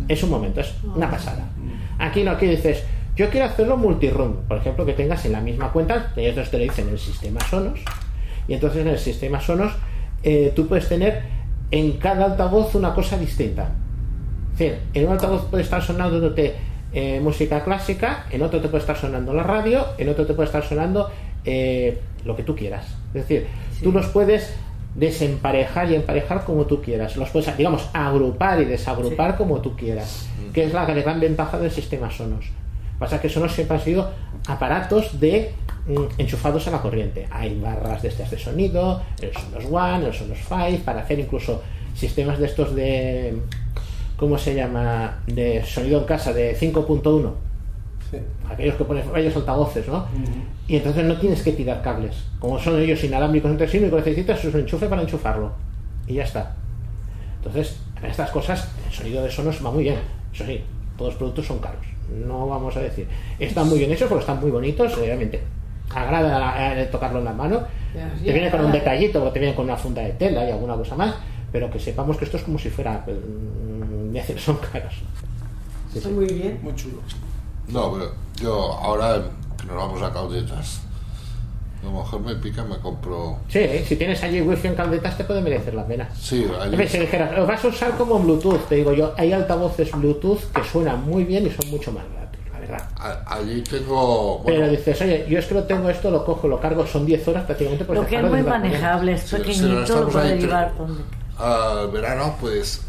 Es 0.09 0.21
un 0.23 0.31
momento, 0.31 0.59
es 0.59 0.73
una 0.95 1.09
pasada. 1.09 1.47
Aquí 1.97 2.23
no, 2.23 2.31
aquí 2.31 2.45
dices, 2.47 2.83
yo 3.15 3.29
quiero 3.29 3.45
hacerlo 3.45 3.77
multiroom, 3.77 4.47
por 4.47 4.57
ejemplo, 4.57 4.85
que 4.85 4.93
tengas 4.93 5.23
en 5.25 5.31
la 5.31 5.39
misma 5.41 5.71
cuenta, 5.71 6.11
ellos 6.17 6.49
te 6.49 6.57
lo 6.57 6.63
dicen 6.63 6.87
en 6.87 6.93
el 6.93 6.99
sistema 6.99 7.39
Sonos, 7.49 7.79
y 8.47 8.53
entonces 8.55 8.81
en 8.81 8.87
el 8.89 8.99
sistema 8.99 9.39
Sonos 9.39 9.71
eh, 10.23 10.51
tú 10.55 10.67
puedes 10.67 10.89
tener 10.89 11.21
en 11.71 11.93
cada 11.93 12.25
altavoz 12.25 12.75
una 12.75 12.93
cosa 12.93 13.17
distinta. 13.17 13.71
Es 14.59 14.67
decir, 14.67 14.79
en 14.93 15.05
un 15.05 15.13
altavoz 15.13 15.45
puede 15.45 15.63
estar 15.63 15.81
sonándote 15.81 16.53
eh, 16.91 17.21
música 17.21 17.63
clásica, 17.63 18.25
en 18.29 18.41
otro 18.41 18.59
te 18.59 18.67
puede 18.67 18.81
estar 18.81 18.97
sonando 18.97 19.33
la 19.33 19.43
radio, 19.43 19.85
en 19.97 20.09
otro 20.09 20.25
te 20.25 20.33
puede 20.33 20.47
estar 20.47 20.65
sonando 20.65 21.09
eh, 21.45 21.97
lo 22.25 22.35
que 22.35 22.43
tú 22.43 22.57
quieras. 22.57 22.85
Es 23.13 23.21
decir, 23.21 23.47
tú 23.81 23.93
los 23.93 24.07
puedes 24.07 24.53
desemparejar 24.95 25.89
y 25.89 25.95
emparejar 25.95 26.43
como 26.43 26.65
tú 26.65 26.81
quieras. 26.81 27.15
Los 27.15 27.29
puedes, 27.29 27.55
digamos, 27.55 27.87
agrupar 27.93 28.61
y 28.61 28.65
desagrupar 28.65 29.37
como 29.37 29.61
tú 29.61 29.77
quieras. 29.77 30.27
Que 30.53 30.65
es 30.65 30.73
la 30.73 30.83
gran 30.83 31.21
ventaja 31.21 31.57
del 31.57 31.71
sistema 31.71 32.11
Sonos. 32.11 32.47
Pasa 32.99 33.21
que 33.21 33.29
Sonos 33.29 33.53
siempre 33.53 33.77
han 33.77 33.83
sido 33.83 34.11
aparatos 34.45 35.21
de 35.21 35.53
mm, 35.87 36.19
enchufados 36.19 36.67
a 36.67 36.71
la 36.71 36.81
corriente. 36.81 37.29
Hay 37.31 37.57
barras 37.57 38.01
de 38.01 38.09
estas 38.09 38.29
de 38.29 38.37
sonido, 38.37 39.01
el 39.21 39.31
Sonos 39.31 39.63
One, 39.71 40.07
el 40.07 40.13
Sonos 40.13 40.39
Five, 40.39 40.79
para 40.83 40.99
hacer 40.99 41.17
incluso 41.17 41.61
sistemas 41.95 42.39
de 42.39 42.45
estos 42.45 42.75
de 42.75 43.39
¿cómo 44.19 44.37
se 44.37 44.53
llama? 44.55 45.19
de 45.27 45.63
sonido 45.65 45.99
en 46.01 46.05
casa 46.05 46.33
de 46.33 46.55
5.1 46.55 47.31
Sí. 48.11 48.17
aquellos 48.49 48.73
que 48.75 48.83
ponen 48.85 49.11
varios 49.11 49.35
altavoces, 49.35 49.87
¿no? 49.87 50.05
Y 50.67 50.77
entonces 50.77 51.05
no 51.05 51.15
tienes 51.19 51.43
que 51.43 51.51
tirar 51.51 51.81
cables. 51.83 52.15
Como 52.39 52.57
son 52.59 52.79
ellos 52.79 53.03
inalámbricos 53.03 53.51
entre 53.51 53.67
sí, 53.67 53.77
único 53.77 53.97
que 53.97 54.01
necesitas 54.09 54.43
es 54.43 54.53
un 54.53 54.61
enchufe 54.61 54.87
para 54.87 55.03
enchufarlo. 55.03 55.51
Y 56.07 56.15
ya 56.15 56.23
está. 56.23 56.55
Entonces, 57.37 57.79
en 58.01 58.09
estas 58.09 58.31
cosas, 58.31 58.67
el 58.87 58.93
sonido 58.93 59.23
de 59.23 59.29
Sonos 59.29 59.63
va 59.63 59.69
muy 59.71 59.83
bien. 59.83 59.97
Eso 60.33 60.43
sí, 60.45 60.61
todos 60.97 61.11
los 61.13 61.17
productos 61.19 61.45
son 61.45 61.59
caros. 61.59 61.85
No 62.27 62.47
vamos 62.47 62.75
a 62.77 62.79
decir. 62.79 63.07
Están 63.37 63.69
muy 63.69 63.77
bien 63.77 63.91
hechos 63.91 64.09
porque 64.09 64.21
están 64.21 64.39
muy 64.41 64.49
bonitos, 64.49 64.97
obviamente. 64.97 65.41
Agrada 65.93 66.81
eh, 66.81 66.85
tocarlo 66.87 67.19
en 67.19 67.25
la 67.25 67.33
mano. 67.33 67.61
Te 68.23 68.33
viene 68.33 68.49
con 68.49 68.65
un 68.65 68.71
detallito, 68.71 69.23
o 69.23 69.29
te 69.31 69.39
viene 69.39 69.53
con 69.55 69.65
una 69.65 69.77
funda 69.77 70.01
de 70.01 70.11
tela 70.13 70.47
y 70.47 70.51
alguna 70.51 70.75
cosa 70.75 70.95
más. 70.95 71.13
Pero 71.51 71.69
que 71.69 71.79
sepamos 71.79 72.17
que 72.17 72.25
esto 72.25 72.37
es 72.37 72.43
como 72.43 72.57
si 72.57 72.69
fuera. 72.69 73.05
Son 74.39 74.57
caros. 74.57 74.93
Está 75.93 76.09
muy 76.09 76.25
bien. 76.25 76.59
Muy 76.61 76.75
chulo. 76.75 76.97
No, 77.67 77.91
pero 77.93 78.11
yo 78.41 78.73
ahora 78.73 79.23
que 79.59 79.65
nos 79.67 79.75
vamos 79.75 80.01
a 80.01 80.11
Caudetas, 80.11 80.81
a 81.81 81.85
lo 81.85 81.91
mejor 81.91 82.21
me 82.21 82.35
pica, 82.35 82.63
me 82.63 82.77
compro. 82.77 83.37
Sí, 83.47 83.59
si 83.87 83.95
tienes 83.95 84.21
allí 84.23 84.41
wifi 84.41 84.67
en 84.67 84.75
caldetas 84.75 85.17
te 85.17 85.23
puede 85.23 85.41
merecer 85.41 85.73
la 85.73 85.85
pena. 85.85 86.09
Sí, 86.19 86.45
allí- 86.59 86.87
si 86.87 86.99
dijeras, 86.99 87.35
lo 87.37 87.45
vas 87.45 87.63
a 87.63 87.67
usar 87.67 87.91
como 87.97 88.19
Bluetooth, 88.19 88.67
te 88.67 88.75
digo 88.75 88.93
yo, 88.93 89.13
hay 89.17 89.31
altavoces 89.33 89.91
Bluetooth 89.91 90.39
que 90.53 90.63
suenan 90.63 91.03
muy 91.05 91.23
bien 91.23 91.45
y 91.47 91.51
son 91.51 91.69
mucho 91.71 91.91
más 91.91 92.03
baratos, 92.13 92.39
la 92.53 92.59
verdad. 92.59 92.89
a- 92.97 93.35
allí 93.35 93.61
tengo. 93.61 94.39
Bueno, 94.39 94.59
Pero 94.59 94.71
dices, 94.71 95.01
oye, 95.01 95.25
yo 95.29 95.39
es 95.39 95.45
que 95.45 95.53
lo 95.55 95.63
tengo 95.63 95.89
esto, 95.89 96.09
lo 96.11 96.25
cojo, 96.25 96.47
lo 96.47 96.59
cargo, 96.59 96.85
son 96.85 97.05
10 97.05 97.27
horas 97.27 97.45
prácticamente 97.45 97.85
por 97.85 97.95
Lo 97.95 98.05
que 98.05 98.15
es 98.17 98.23
muy 98.23 98.43
manejable, 98.43 99.13
es 99.13 99.21
Sí, 99.21 99.27
sí, 99.29 99.35
pequeñito, 99.37 100.01
lo 100.01 100.09
puede 100.09 100.37
llevar 100.37 100.73
al 101.37 101.91
verano, 101.91 102.35
pues 102.41 102.81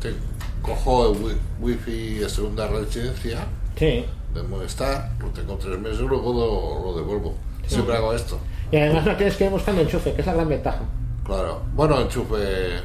te- 0.00 0.14
cojo 0.62 1.12
el 1.12 1.22
wi- 1.22 1.38
wifi 1.60 2.14
de 2.18 2.28
segunda 2.28 2.68
residencia 2.68 3.46
Sí. 3.76 4.04
de 4.34 4.42
Movistar, 4.44 5.10
lo 5.20 5.28
tengo 5.28 5.56
tres 5.56 5.78
meses 5.78 6.00
y 6.00 6.04
luego 6.08 6.32
lo, 6.32 6.84
lo 6.92 6.96
devuelvo. 6.98 7.34
Siempre 7.66 7.96
hago 7.96 8.12
esto. 8.14 8.38
Y 8.70 8.76
además 8.78 9.04
no 9.06 9.16
tienes 9.16 9.36
que 9.36 9.44
ir 9.44 9.50
buscando 9.50 9.82
enchufe, 9.82 10.12
que 10.14 10.20
es 10.20 10.26
la 10.26 10.34
gran 10.34 10.48
ventaja. 10.48 10.80
Claro. 11.24 11.62
Bueno, 11.74 12.00
enchufe. 12.00 12.78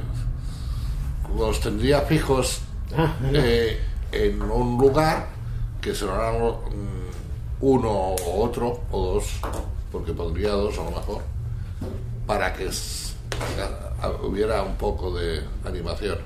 Los 1.38 1.60
tendría 1.60 2.02
fijos 2.02 2.60
Ah, 2.96 3.14
no. 3.22 3.30
eh, 3.34 3.80
en 4.12 4.42
un 4.42 4.78
lugar 4.78 5.28
que 5.82 5.94
serán 5.94 6.36
mm, 6.42 7.62
uno 7.62 7.90
o 7.92 8.44
otro 8.44 8.82
o 8.92 9.14
dos, 9.14 9.26
porque 9.92 10.14
pondría 10.14 10.52
dos 10.52 10.78
a 10.80 10.84
lo 10.84 10.92
mejor, 10.92 11.22
para 12.26 12.54
que 12.54 12.70
hubiera 14.24 14.62
un 14.64 14.76
poco 14.76 15.12
de 15.18 15.42
animación. 15.66 16.18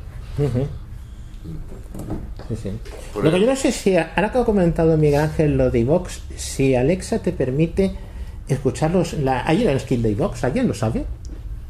Sí, 2.47 2.55
sí. 2.55 2.72
Por 3.13 3.23
Lo 3.23 3.31
que 3.31 3.39
yo 3.39 3.47
no 3.47 3.55
sé 3.55 3.72
si, 3.72 3.95
ahora 3.97 4.31
que 4.31 4.39
ha 4.39 4.43
comentado 4.43 4.97
Miguel 4.97 5.22
Ángel 5.22 5.57
lo 5.57 5.72
de 5.72 5.80
iVox, 5.80 6.22
si 6.35 6.76
Alexa 6.76 7.19
te 7.19 7.31
permite 7.31 7.95
escucharlos. 8.47 9.13
La, 9.13 9.45
¿Hay 9.47 9.65
una 9.65 9.77
skill 9.80 10.01
de 10.01 10.11
iVox? 10.11 10.43
¿Alguien 10.43 10.68
lo 10.68 10.73
sabe? 10.73 11.05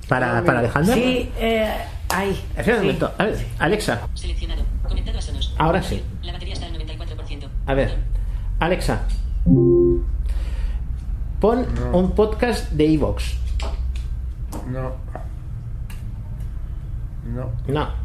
¿Para, 0.07 0.43
para 0.43 0.59
Alejandra? 0.59 0.95
Sí, 0.95 1.29
eh, 1.39 1.69
ahí. 2.09 2.31
Espera 2.57 2.77
un 2.77 2.81
sí. 2.81 2.87
momento. 2.87 3.11
A 3.17 3.25
ver, 3.25 3.45
Alexa, 3.59 4.07
Seleccionado. 4.13 4.63
Conectado 4.87 5.19
a 5.19 5.21
Sonos. 5.21 5.55
Ahora 5.57 5.81
sí. 5.81 6.01
La 6.23 6.33
batería 6.33 6.53
está 6.53 6.65
al 6.65 6.73
94%. 6.73 7.47
a 7.65 7.73
ver. 7.73 7.95
Alexa, 8.59 9.01
pon 11.39 11.65
un 11.93 12.11
podcast 12.11 12.71
de 12.71 12.85
iVox. 12.85 13.35
No. 14.69 14.95
No. 17.33 17.49
No. 17.67 18.00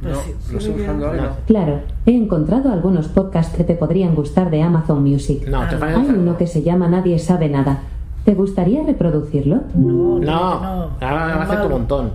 No, 0.00 0.10
lo 0.52 0.58
estoy 0.58 0.72
buscando 0.74 1.06
ahora 1.08 1.22
no. 1.22 1.28
Claro, 1.46 1.80
he 2.06 2.12
encontrado 2.16 2.72
algunos 2.72 3.08
podcasts 3.08 3.56
que 3.56 3.64
te 3.64 3.74
podrían 3.74 4.14
gustar 4.14 4.48
de 4.50 4.62
Amazon 4.62 5.02
Music. 5.02 5.46
No, 5.48 5.66
te 5.68 5.74
Hay 5.74 5.80
parece. 5.80 6.12
uno 6.12 6.36
que 6.36 6.46
se 6.46 6.62
llama 6.62 6.86
Nadie 6.88 7.18
sabe 7.18 7.48
nada. 7.48 7.80
¿Te 8.24 8.34
gustaría 8.34 8.82
reproducirlo? 8.84 9.60
No, 9.74 10.18
No, 10.20 10.20
no. 10.20 10.90
ahora 11.00 11.00
va 11.00 11.32
a 11.34 11.42
hacer 11.42 11.56
Malo. 11.58 11.66
un 11.66 11.72
montón. 11.72 12.10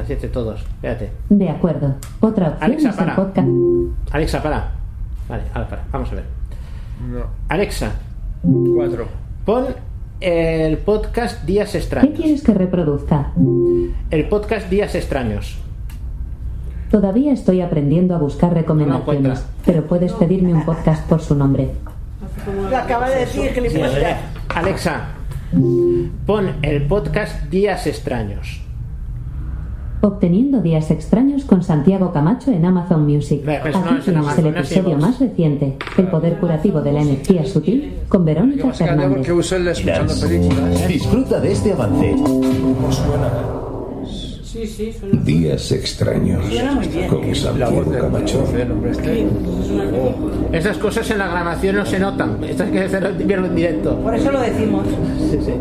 Así 0.00 0.14
de 0.14 0.28
todos. 0.28 0.60
Espérate. 0.60 1.10
De 1.28 1.48
acuerdo. 1.50 1.94
Otra 2.20 2.48
opción 2.48 2.62
Alexa, 2.64 2.88
es 2.90 2.98
el 2.98 3.04
para. 3.04 3.16
podcast. 3.16 3.48
Alexa, 4.12 4.42
para. 4.42 4.72
Vale, 5.28 5.42
ahora 5.54 5.68
para. 5.68 5.84
Vamos 5.92 6.10
a 6.12 6.14
ver. 6.16 6.24
No. 7.12 7.20
Alexa, 7.48 7.90
Cuatro. 8.42 9.06
pon 9.44 9.66
el 10.20 10.78
podcast 10.78 11.44
Días 11.44 11.72
¿Qué 11.72 11.78
Extraños. 11.78 12.14
quieres 12.18 12.42
que 12.42 12.54
reproduzca? 12.54 13.32
El 14.10 14.28
podcast 14.28 14.68
Días 14.68 14.94
Extraños. 14.94 15.58
Todavía 16.90 17.32
estoy 17.32 17.60
aprendiendo 17.60 18.16
a 18.16 18.18
buscar 18.18 18.52
recomendaciones, 18.52 19.44
pero 19.64 19.86
puedes 19.86 20.12
pedirme 20.12 20.52
un 20.52 20.64
podcast 20.64 21.08
por 21.08 21.20
su 21.20 21.36
nombre. 21.36 21.70
Lo 22.68 22.76
acaba 22.76 23.08
de 23.08 23.20
decir 23.20 23.52
que 23.52 23.60
le 23.60 23.70
Sí, 23.70 23.80
Alexa, 24.54 25.08
pon 26.26 26.48
el 26.62 26.86
podcast 26.86 27.44
Días 27.48 27.86
Extraños. 27.86 28.62
Obteniendo 30.02 30.62
días 30.62 30.90
extraños 30.90 31.44
con 31.44 31.62
Santiago 31.62 32.10
Camacho 32.10 32.50
en 32.50 32.64
Amazon 32.64 33.06
Music. 33.06 33.42
Pues 33.44 33.74
no 33.74 33.80
Aquí 33.90 34.10
Amazon, 34.14 34.46
el 34.46 34.56
episodio 34.56 34.96
más 34.96 35.20
reciente, 35.20 35.76
El 35.98 36.08
poder 36.08 36.38
curativo 36.38 36.80
de 36.80 36.92
la 36.92 37.02
energía 37.02 37.44
sutil, 37.44 37.98
con 38.08 38.24
Verónica 38.24 38.72
Fernández. 38.72 39.26
películas. 40.20 40.88
Disfruta 40.88 41.38
de 41.38 41.52
este 41.52 41.72
avance. 41.72 42.16
Sí, 44.60 44.66
sí, 44.66 44.92
suena. 44.92 45.22
Días 45.22 45.72
extraños. 45.72 46.44
Suena 46.44 46.72
muy 46.72 46.86
bien. 46.88 47.08
Con 47.08 47.26
voz 47.26 47.38
Santiago 47.38 47.82
Camacho. 47.82 48.44
este. 48.90 49.26
Esas 50.52 50.76
cosas 50.76 51.10
en 51.10 51.18
la 51.18 51.28
grabación 51.28 51.76
no 51.76 51.86
se 51.86 51.98
notan. 51.98 52.44
Esto 52.44 52.64
hay 52.64 52.70
que 52.70 52.80
hacerlo 52.80 53.46
en 53.46 53.56
directo. 53.56 53.96
Por 54.00 54.14
eso 54.14 54.30
lo 54.30 54.40
decimos. 54.40 54.86
Sí, 55.30 55.38
sí. 55.42 55.52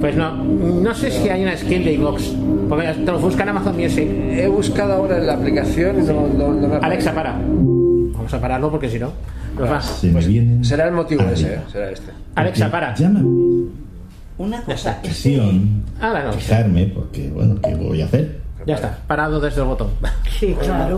Pues 0.00 0.14
no, 0.14 0.44
no 0.44 0.94
sé 0.94 1.10
si 1.10 1.28
hay 1.28 1.42
una 1.42 1.56
skill 1.56 1.84
de 1.84 1.94
iVox. 1.94 2.22
Porque 2.68 2.86
te 2.86 3.10
lo 3.10 3.18
busca 3.18 3.42
en 3.42 3.48
Amazon 3.48 3.76
Music. 3.76 4.08
He 4.08 4.46
buscado 4.46 4.92
ahora 4.92 5.18
en 5.18 5.26
la 5.26 5.34
aplicación 5.34 5.98
y 6.00 6.06
no, 6.06 6.28
no, 6.28 6.52
no 6.52 6.68
me. 6.68 6.76
Alexa, 6.76 7.12
para. 7.12 7.32
Vamos 7.32 8.32
a 8.32 8.40
pararlo 8.40 8.70
porque 8.70 8.88
si 8.88 9.00
no, 9.00 9.10
nos 9.58 9.68
va. 9.68 9.80
Se 9.80 10.08
vienen. 10.08 10.64
Será 10.64 10.86
el 10.86 10.94
motivo 10.94 11.22
ese, 11.22 11.54
¿eh? 11.54 11.60
será 11.72 11.90
este. 11.90 12.12
Alexa, 12.36 12.70
para. 12.70 12.94
Llámame. 12.94 13.87
Una 14.38 14.62
cosa. 14.62 14.98
Ocasión. 15.02 15.84
Ahora 16.00 16.24
no. 16.24 16.32
Fijarme, 16.32 16.86
porque, 16.86 17.28
bueno, 17.28 17.56
¿qué 17.62 17.74
voy 17.74 18.02
a 18.02 18.04
hacer? 18.06 18.40
Ya 18.66 18.74
está, 18.74 18.98
parado 19.06 19.40
desde 19.40 19.60
el 19.62 19.66
botón. 19.66 19.88
Sí, 20.38 20.54
claro. 20.60 20.96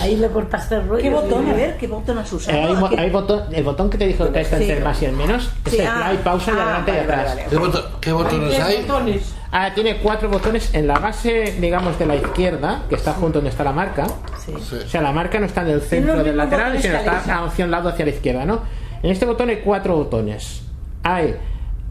Ahí 0.00 0.14
le 0.16 0.28
cortaste 0.28 0.76
el 0.76 0.86
rollo. 0.86 1.02
¿Qué 1.02 1.10
botón? 1.10 1.48
A 1.50 1.54
ver, 1.54 1.76
¿qué 1.76 1.88
botón 1.88 2.18
has 2.18 2.32
usado? 2.32 2.56
Eh, 2.56 2.62
hay, 2.66 2.74
mo- 2.76 2.88
¿Qué- 2.88 3.00
hay 3.00 3.10
botón, 3.10 3.42
el 3.52 3.64
botón 3.64 3.90
que 3.90 3.98
te 3.98 4.06
dijo 4.06 4.30
que 4.30 4.40
está 4.42 4.58
Sí. 4.58 4.62
entre 4.62 4.78
el 4.78 4.84
más 4.84 5.02
y 5.02 5.06
el 5.06 5.12
menos. 5.12 5.50
Es 5.64 5.72
Sí, 5.72 5.78
el 5.80 5.86
ah, 5.88 6.04
play, 6.06 6.18
pausa 6.22 6.52
y 6.52 6.54
ah, 6.54 6.62
adelante 6.62 6.92
y 6.92 6.96
atrás. 6.98 7.24
vale, 7.24 7.28
vale. 7.34 7.46
¿Qué, 7.50 7.56
boto- 7.58 8.00
qué 8.00 8.12
botones 8.12 8.60
hay? 8.60 8.82
botones. 8.82 9.34
Ah, 9.50 9.70
tiene 9.74 9.96
cuatro 9.96 10.28
botones 10.28 10.72
en 10.74 10.86
la 10.86 10.98
base, 11.00 11.56
digamos, 11.60 11.98
de 11.98 12.06
la 12.06 12.14
izquierda, 12.14 12.82
que 12.88 12.94
está 12.94 13.12
junto 13.14 13.38
donde 13.38 13.50
está 13.50 13.64
la 13.64 13.72
marca. 13.72 14.06
Sí. 14.44 14.52
O 14.54 14.88
sea, 14.88 15.00
la 15.02 15.10
marca 15.10 15.40
no 15.40 15.46
está 15.46 15.62
en 15.62 15.68
el 15.70 15.80
centro 15.80 16.22
del 16.22 16.36
lateral, 16.36 16.80
sino 16.80 16.94
está 16.96 17.44
hacia 17.46 17.64
un 17.64 17.70
lado, 17.72 17.88
hacia 17.88 18.04
la 18.04 18.10
izquierda, 18.12 18.44
¿no? 18.44 18.60
En 19.02 19.10
este 19.10 19.26
botón 19.26 19.48
hay 19.48 19.56
cuatro 19.64 19.96
botones. 19.96 20.62
Hay 21.02 21.34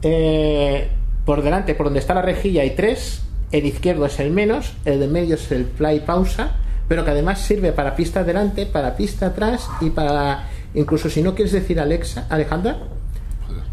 eh, 0.07 0.87
por 1.25 1.41
delante, 1.41 1.73
por 1.73 1.87
donde 1.87 1.99
está 1.99 2.13
la 2.13 2.21
rejilla, 2.21 2.61
hay 2.61 2.75
tres. 2.75 3.23
El 3.51 3.65
izquierdo 3.65 4.05
es 4.05 4.19
el 4.19 4.29
menos, 4.29 4.73
el 4.85 4.99
de 4.99 5.07
medio 5.07 5.33
es 5.33 5.51
el 5.51 5.65
play 5.65 6.01
pausa, 6.01 6.57
pero 6.87 7.03
que 7.03 7.09
además 7.09 7.41
sirve 7.41 7.71
para 7.71 7.95
pista 7.95 8.19
adelante, 8.19 8.67
para 8.67 8.95
pista 8.95 9.27
atrás 9.27 9.67
y 9.81 9.89
para. 9.89 10.47
Incluso 10.75 11.09
si 11.09 11.23
no 11.23 11.33
quieres 11.33 11.53
decir 11.53 11.79
Alexa, 11.79 12.27
Alejandra, 12.29 12.77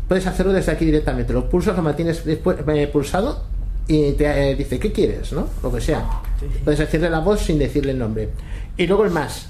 puedes 0.09 0.27
hacerlo 0.27 0.55
desde 0.55 0.73
aquí 0.73 0.87
directamente. 0.87 1.35
Lo 1.35 1.51
pulsas, 1.51 1.77
lo 1.77 1.83
mantienes 1.83 2.25
después, 2.25 2.57
eh, 2.67 2.87
pulsado 2.87 3.43
y 3.87 4.13
te 4.13 4.53
eh, 4.53 4.55
dice 4.55 4.79
qué 4.79 4.91
quieres, 4.91 5.33
¿no? 5.35 5.49
Lo 5.63 5.71
que 5.71 5.83
sea. 5.83 6.23
Puedes 6.65 6.79
decirle 6.79 7.11
la 7.11 7.19
voz 7.19 7.41
sin 7.41 7.59
decirle 7.59 7.93
el 7.93 7.99
nombre. 7.99 8.31
Y 8.79 8.87
luego 8.87 9.05
el 9.05 9.11
más. 9.11 9.49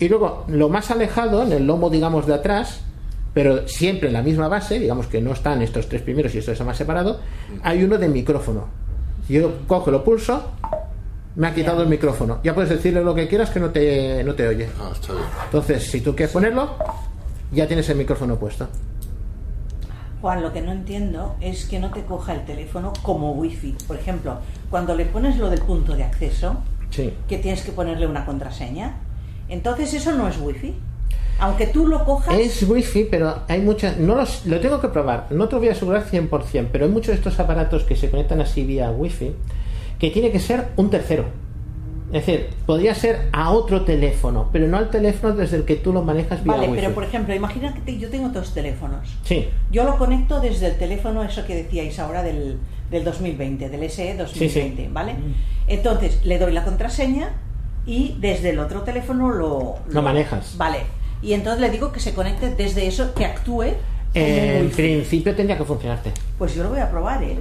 Y 0.00 0.08
luego 0.08 0.44
lo 0.48 0.68
más 0.70 0.90
alejado, 0.90 1.44
en 1.44 1.52
el 1.52 1.66
lomo, 1.66 1.88
digamos, 1.88 2.26
de 2.26 2.34
atrás, 2.34 2.80
pero 3.36 3.68
siempre 3.68 4.06
en 4.08 4.14
la 4.14 4.22
misma 4.22 4.48
base, 4.48 4.78
digamos 4.78 5.08
que 5.08 5.20
no 5.20 5.32
están 5.32 5.60
estos 5.60 5.90
tres 5.90 6.00
primeros 6.00 6.34
y 6.34 6.38
esto 6.38 6.52
está 6.52 6.64
más 6.64 6.78
separado, 6.78 7.20
hay 7.62 7.84
uno 7.84 7.98
de 7.98 8.08
micrófono. 8.08 8.64
Yo 9.28 9.58
cojo, 9.66 9.90
lo 9.90 10.02
pulso, 10.02 10.52
me 11.34 11.46
ha 11.48 11.54
quitado 11.54 11.82
el 11.82 11.88
micrófono. 11.90 12.40
Ya 12.42 12.54
puedes 12.54 12.70
decirle 12.70 13.04
lo 13.04 13.14
que 13.14 13.28
quieras 13.28 13.50
que 13.50 13.60
no 13.60 13.68
te, 13.68 14.24
no 14.24 14.34
te 14.34 14.48
oye. 14.48 14.70
Ah, 14.80 14.88
está 14.90 15.12
bien. 15.12 15.24
Entonces, 15.44 15.82
si 15.90 16.00
tú 16.00 16.16
quieres 16.16 16.32
ponerlo, 16.32 16.76
ya 17.52 17.66
tienes 17.66 17.86
el 17.90 17.98
micrófono 17.98 18.36
puesto. 18.36 18.68
Juan, 20.22 20.40
lo 20.42 20.50
que 20.54 20.62
no 20.62 20.72
entiendo 20.72 21.36
es 21.42 21.66
que 21.66 21.78
no 21.78 21.90
te 21.90 22.04
coja 22.04 22.32
el 22.32 22.46
teléfono 22.46 22.94
como 23.02 23.32
wifi. 23.32 23.76
Por 23.86 23.98
ejemplo, 23.98 24.38
cuando 24.70 24.94
le 24.94 25.04
pones 25.04 25.36
lo 25.36 25.50
del 25.50 25.60
punto 25.60 25.94
de 25.94 26.04
acceso, 26.04 26.56
Sí. 26.88 27.12
que 27.28 27.36
tienes 27.36 27.60
que 27.60 27.72
ponerle 27.72 28.06
una 28.06 28.24
contraseña, 28.24 28.96
entonces 29.50 29.92
eso 29.92 30.12
no 30.12 30.26
es 30.26 30.38
wifi. 30.40 30.74
Aunque 31.38 31.66
tú 31.66 31.86
lo 31.86 32.04
cojas, 32.04 32.38
Es 32.38 32.62
wifi, 32.62 33.04
pero 33.10 33.40
hay 33.48 33.60
muchas. 33.60 33.98
No 33.98 34.14
los, 34.14 34.46
lo 34.46 34.58
tengo 34.60 34.80
que 34.80 34.88
probar. 34.88 35.26
No 35.30 35.48
te 35.48 35.56
lo 35.56 35.60
voy 35.60 35.68
a 35.68 35.72
asegurar 35.72 36.06
100%, 36.06 36.68
pero 36.72 36.86
hay 36.86 36.90
muchos 36.90 37.08
de 37.08 37.14
estos 37.14 37.38
aparatos 37.38 37.84
que 37.84 37.94
se 37.94 38.10
conectan 38.10 38.40
así 38.40 38.64
vía 38.64 38.90
wifi 38.90 39.32
que 39.98 40.10
tiene 40.10 40.30
que 40.30 40.40
ser 40.40 40.68
un 40.76 40.90
tercero. 40.90 41.24
Es 42.12 42.24
decir, 42.24 42.50
podría 42.64 42.94
ser 42.94 43.28
a 43.32 43.50
otro 43.50 43.82
teléfono, 43.82 44.48
pero 44.52 44.68
no 44.68 44.76
al 44.76 44.90
teléfono 44.90 45.34
desde 45.34 45.56
el 45.56 45.64
que 45.64 45.74
tú 45.74 45.92
lo 45.92 46.02
manejas 46.02 46.42
vía 46.44 46.52
vale, 46.54 46.68
wifi. 46.68 46.80
pero 46.80 46.94
por 46.94 47.04
ejemplo, 47.04 47.34
imagina 47.34 47.74
que 47.84 47.98
yo 47.98 48.08
tengo 48.08 48.28
dos 48.28 48.54
teléfonos. 48.54 49.16
Sí, 49.24 49.48
Yo 49.72 49.84
lo 49.84 49.98
conecto 49.98 50.40
desde 50.40 50.68
el 50.68 50.76
teléfono, 50.76 51.24
eso 51.24 51.44
que 51.44 51.56
decíais 51.56 51.98
ahora 51.98 52.22
del, 52.22 52.58
del 52.90 53.04
2020, 53.04 53.68
del 53.68 53.90
SE 53.90 54.16
2020, 54.16 54.88
¿vale? 54.92 55.16
Entonces 55.66 56.24
le 56.24 56.38
doy 56.38 56.52
la 56.52 56.64
contraseña 56.64 57.34
y 57.86 58.16
desde 58.20 58.50
el 58.50 58.58
otro 58.58 58.82
teléfono 58.82 59.30
lo, 59.30 59.76
Lo 59.88 60.02
manejas. 60.02 60.54
Vale. 60.56 60.78
Y 61.22 61.32
entonces 61.32 61.60
le 61.60 61.70
digo 61.70 61.92
que 61.92 62.00
se 62.00 62.12
conecte 62.14 62.50
desde 62.54 62.86
eso, 62.86 63.14
que 63.14 63.24
actúe. 63.24 63.64
en 64.14 64.64
wifi. 64.66 64.74
principio 64.76 65.34
tendría 65.34 65.56
que 65.58 65.64
funcionarte. 65.64 66.12
Pues 66.38 66.54
yo 66.54 66.62
lo 66.62 66.70
voy 66.70 66.80
a 66.80 66.90
probar, 66.90 67.22
¿eh? 67.22 67.36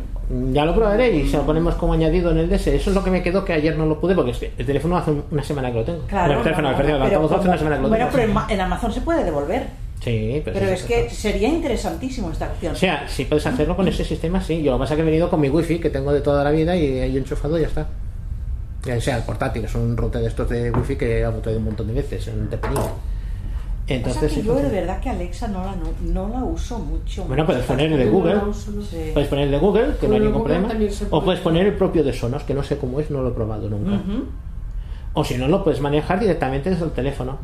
Ya 0.52 0.66
lo 0.66 0.74
probaré 0.74 1.16
y 1.16 1.28
se 1.30 1.38
lo 1.38 1.46
ponemos 1.46 1.76
como 1.76 1.94
añadido 1.94 2.32
en 2.32 2.38
el 2.40 2.50
DS. 2.50 2.68
Eso 2.68 2.90
es 2.90 2.96
lo 2.96 3.04
que 3.04 3.12
me 3.12 3.22
quedó 3.22 3.46
que 3.46 3.54
ayer 3.54 3.78
no 3.78 3.86
lo 3.86 4.00
pude 4.00 4.16
porque 4.16 4.32
es 4.32 4.38
que 4.38 4.52
el 4.58 4.66
teléfono 4.66 4.98
hace 4.98 5.12
una 5.32 5.44
semana 5.44 5.72
que 5.72 5.78
lo 5.80 5.84
tengo. 5.84 6.00
Claro. 6.08 6.26
Bueno, 6.28 6.38
el 6.40 6.44
teléfono, 6.44 6.68
no, 6.68 6.72
no, 6.72 6.78
perdón, 6.84 7.02
el 7.04 7.10
pero 7.10 7.26
hace 7.38 7.48
una 7.48 7.58
semana 7.58 7.76
que 7.78 7.82
lo 7.84 7.90
bueno, 7.90 8.06
tengo. 8.06 8.12
pero 8.18 8.28
en, 8.28 8.34
Ma- 8.34 8.48
en 8.50 8.62
Amazon 8.62 8.92
se 8.94 9.02
puede 9.02 9.24
devolver. 9.24 9.68
Sí, 10.04 10.42
pero, 10.44 10.60
Pero 10.60 10.72
es 10.72 10.82
sí, 10.82 10.88
que 10.88 11.10
sería 11.10 11.48
interesantísimo 11.48 12.30
esta 12.32 12.48
opción. 12.48 12.74
O 12.74 12.76
sea, 12.76 13.08
si 13.08 13.26
puedes 13.26 13.46
hacerlo 13.48 13.76
con 13.76 13.88
ese 13.88 14.04
sistema, 14.04 14.42
sí. 14.42 14.62
Yo 14.62 14.72
lo 14.72 14.78
que 14.78 14.82
pasa 14.82 14.94
es 14.94 14.98
que 14.98 15.02
he 15.02 15.06
venido 15.06 15.30
con 15.30 15.40
mi 15.40 15.50
wifi 15.50 15.80
que 15.80 15.90
tengo 15.90 16.12
de 16.12 16.22
toda 16.22 16.44
la 16.44 16.52
vida 16.52 16.76
y 16.76 17.00
ahí 17.00 17.18
enchufado 17.18 17.58
y 17.58 17.62
ya 17.62 17.68
está. 17.68 17.88
Ya 18.86 18.99
sea 19.02 19.18
el 19.18 19.24
portátil, 19.24 19.66
es 19.66 19.76
un 19.76 19.98
router 19.98 20.22
de 20.22 20.28
estos 20.28 20.48
de 20.49 20.72
wifi 20.72 20.95
que 20.95 21.22
he 21.22 21.32
traído 21.41 21.60
un 21.60 21.66
montón 21.66 21.88
de 21.88 21.94
veces, 21.94 22.28
en. 22.28 22.49
Entonces, 23.88 24.24
o 24.24 24.28
sea 24.28 24.36
que 24.41 24.44
yo 24.44 24.56
de 24.56 24.70
verdad 24.70 24.99
que 24.99 25.10
Alexa 25.12 25.48
no 25.48 25.64
la, 25.64 25.76
no, 25.76 25.94
no 26.02 26.28
la 26.30 26.44
uso 26.44 26.80
mucho. 26.80 27.24
Bueno, 27.26 27.45
puedes 27.45 27.64
poner 27.66 27.91
el 27.91 27.99
de 27.99 28.06
Google. 28.06 28.34
no 28.34 28.41
la 28.41 28.48
uso, 28.48 28.72
no. 28.72 28.82
Sí. 28.82 29.12
Puedes 29.14 29.30
poner 29.30 29.45
el 29.45 29.52
de 29.52 29.57
Google, 29.60 29.95
que 30.02 30.07
no 30.07 30.16
hay 30.16 30.22
ningún 30.22 30.40
Google 30.41 30.60
problema. 30.60 30.86
O 31.06 31.10
puede 31.10 31.22
puedes 31.26 31.40
poner 31.41 31.68
el 31.68 31.74
propio 31.74 32.03
de 32.03 32.12
Sonos, 32.12 32.44
que 32.44 32.56
no 32.56 32.64
sé 32.64 32.78
cómo 32.78 32.99
es, 32.99 33.12
no 33.12 33.22
lo 33.22 33.30
he 33.30 33.34
probado 33.34 33.70
nunca. 33.70 34.02
O 35.14 35.24
si 35.24 35.38
no, 35.38 35.48
lo 35.48 35.64
puedes 35.64 35.82
manejar 35.82 36.20
directamente 36.20 36.72
desde 36.72 36.84
el 36.86 36.91
teléfono, 36.91 37.38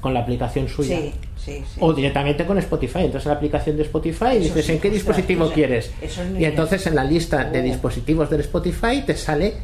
con 0.00 0.14
la 0.14 0.20
aplicación 0.20 0.66
suya. 0.66 0.96
Sí, 0.98 1.12
sí, 1.36 1.64
sí. 1.74 1.78
O 1.80 1.92
directamente 1.92 2.46
con 2.46 2.56
Spotify. 2.56 3.00
Entonces, 3.00 3.26
en 3.26 3.32
la 3.32 3.36
aplicación 3.36 3.76
de 3.76 3.82
Spotify 3.82 4.24
Eso 4.30 4.38
dices 4.54 4.68
en 4.70 4.80
qué 4.80 4.88
dispositivo 4.90 5.50
quieres. 5.50 5.92
y 6.38 6.44
entonces, 6.44 6.86
en 6.86 6.94
la 6.94 7.04
lista 7.04 7.44
de 7.44 7.60
Oh. 7.60 7.62
dispositivos 7.62 8.30
del 8.30 8.40
Spotify 8.40 9.02
te 9.06 9.14
sale 9.14 9.54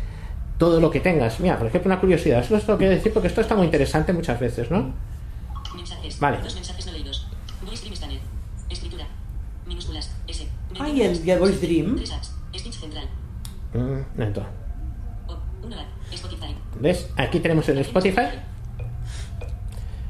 todo 0.59 0.81
lo 0.81 0.91
que 0.91 1.01
tengas. 1.01 1.41
Mira, 1.41 1.59
por 1.59 1.66
ejemplo, 1.66 1.91
una 1.91 2.01
curiosidad. 2.01 2.41
Eso 2.41 2.57
es 2.57 2.66
lo 2.66 2.79
que 2.79 2.89
decir 2.89 3.12
porque 3.12 3.29
esto 3.29 3.41
está 3.41 3.55
muy 3.55 3.66
interesante 3.66 4.12
muchas 4.12 4.39
veces, 4.39 4.70
¿no? 4.70 4.93
Mensajes. 5.74 6.19
Vale. 6.20 6.39
Dos 6.43 6.55
mensajes 6.55 6.87
no 6.87 6.93
leídos. 6.93 7.27
Voice 7.65 7.83
Dream 7.83 7.97
Scanner. 7.97 8.20
Escritura. 8.69 9.07
Minúsculas. 9.66 10.11
S. 10.29 10.49
Ay, 10.79 11.03
el, 11.03 11.29
el 11.29 11.39
Voice 11.39 11.66
Dream. 11.66 11.99
Central. 12.70 13.09
Mm, 13.74 14.19
lento. 14.19 14.45
O. 15.29 15.37
Uno 15.65 15.77
app. 15.77 15.87
Spotify. 16.12 16.55
¿Ves? 16.81 17.09
Aquí 17.16 17.41
tenemos 17.41 17.69
el 17.69 17.79
Spotify. 17.79 18.29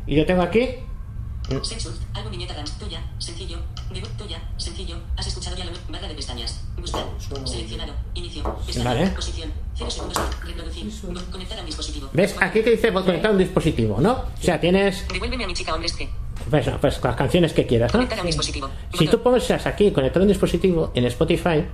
Y 0.07 0.17
yo 0.17 0.27
tengo 0.27 0.43
aquí. 0.43 0.69
Viñeta. 2.31 2.55
Tuya. 2.79 3.01
Sencillo. 3.19 3.59
Debut. 3.93 4.09
Tuya. 4.19 4.41
Sencillo. 4.57 4.97
Has 5.17 5.27
escuchado 5.27 5.57
ya 5.57 5.65
la 5.65 5.71
web. 5.73 5.81
Barra 5.91 6.09
de 6.09 6.15
pestañas. 6.15 6.65
Buscar. 6.79 7.05
Seleccionado. 7.45 7.93
Inicio. 8.15 8.43
Pestaña. 8.67 8.91
Vale. 8.91 9.07
Posición. 9.11 9.53
Cero 9.75 9.91
segundos. 9.91 10.19
Reproducir. 10.45 10.93
Conectar 11.31 11.59
a 11.59 11.61
un 11.61 11.67
dispositivo. 11.67 12.09
¿Ves? 12.13 12.37
Aquí 12.41 12.63
que 12.63 12.71
dice 12.71 12.93
conectar 12.93 13.31
un 13.31 13.39
dispositivo, 13.39 14.01
¿no? 14.01 14.13
O 14.13 14.27
sea, 14.43 14.61
tienes 14.61 15.07
Devuélveme 15.09 15.45
a 15.45 15.47
mi 15.47 15.55
chica 15.55 15.75
hombres 15.75 15.93
que. 15.95 16.09
pues, 16.51 16.69
pues, 16.81 17.01
las 17.03 17.17
canciones 17.17 17.53
que 17.53 17.67
quieras, 17.67 17.93
¿no? 17.93 17.99
Conectar 17.99 18.19
a 18.19 18.23
un 18.23 18.27
dispositivo. 18.27 18.71
Si 18.99 19.09
tú 19.09 19.23
pones 19.23 19.51
aquí 19.51 19.91
conectar 19.91 20.23
un 20.23 20.29
dispositivo 20.29 20.91
en 20.95 21.05
Spotify, 21.07 21.65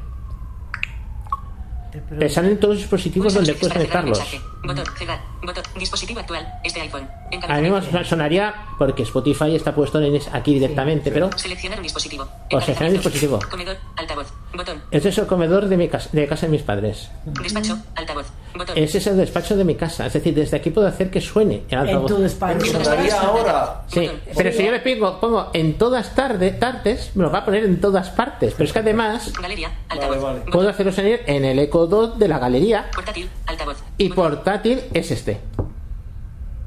te 1.91 2.29
salen 2.29 2.59
todos 2.59 2.75
los 2.75 2.83
dispositivos 2.83 3.35
donde 3.35 3.55
puedes 3.55 3.73
conectarlos. 3.73 4.21
Botón. 4.63 4.85
Cerrar. 4.99 5.21
Botón. 5.43 5.65
Dispositivo 5.79 6.21
actual. 6.21 6.47
Este 6.65 6.81
iPhone. 6.81 7.09
A 7.49 7.61
mí 7.61 7.71
me 7.71 8.05
sonaría 8.05 8.55
porque 8.79 9.03
Spotify 9.03 9.55
está 9.55 9.75
puesto 9.75 10.01
en 10.01 10.21
aquí 10.33 10.55
directamente, 10.55 11.11
pero 11.11 11.31
Seleccionar 11.37 11.79
un 11.79 11.85
dispositivo. 11.85 12.27
O 12.53 12.61
seleccionar 12.61 12.91
un 12.91 12.95
dispositivo. 12.95 13.39
Comedor. 13.51 13.77
Altavoz. 13.97 14.33
Botón. 14.55 14.83
ese 14.91 15.11
es 15.11 15.19
el 15.19 15.27
comedor 15.27 15.67
de, 15.67 15.77
mi 15.77 15.89
casa, 15.89 16.09
de 16.13 16.27
casa 16.27 16.47
de 16.47 16.53
mis 16.53 16.63
padres. 16.63 17.11
Despacho. 17.25 17.79
Altavoz. 17.95 18.27
Botón. 18.55 18.77
Ese 18.77 18.99
es 18.99 19.07
el 19.07 19.17
despacho 19.17 19.57
de 19.57 19.65
mi 19.65 19.75
casa. 19.75 20.07
Es 20.07 20.13
decir, 20.13 20.35
desde 20.35 20.57
aquí 20.57 20.71
puedo 20.71 20.87
hacer 20.87 21.11
que 21.11 21.21
suene 21.21 21.63
el 21.69 21.79
altavoz. 21.79 22.09
tu 22.09 22.19
despacho. 22.19 22.67
Sonaría 22.67 23.21
ahora. 23.21 23.83
Sí, 23.87 24.11
pero 24.37 24.53
si 24.53 24.65
yo 24.65 24.73
le 24.73 24.81
pongo, 24.81 25.21
pongo 25.21 25.51
en 25.53 25.79
todas 25.79 26.15
tarde, 26.15 26.51
tardes, 26.53 27.13
me 27.15 27.23
lo 27.23 27.31
va 27.31 27.41
a 27.41 27.45
poner 27.45 27.65
en 27.65 27.81
todas 27.81 28.11
partes. 28.11 28.55
Pero 28.55 28.65
es 28.65 28.73
que 28.73 28.79
además 28.81 29.33
Galería. 29.41 29.71
Altavoz. 29.89 30.43
puedo 30.51 30.69
hacerlo 30.69 30.93
salir 30.93 31.23
en 31.27 31.45
el 31.45 31.59
Echo 31.59 31.78
Dot 31.87 32.17
de 32.17 32.29
la 32.29 32.39
galería 32.39 32.91
Portátil. 32.95 33.29
Altavoz. 33.47 33.77
y 33.97 34.09
portátil 34.11 34.81
es 34.93 35.11
este. 35.11 35.39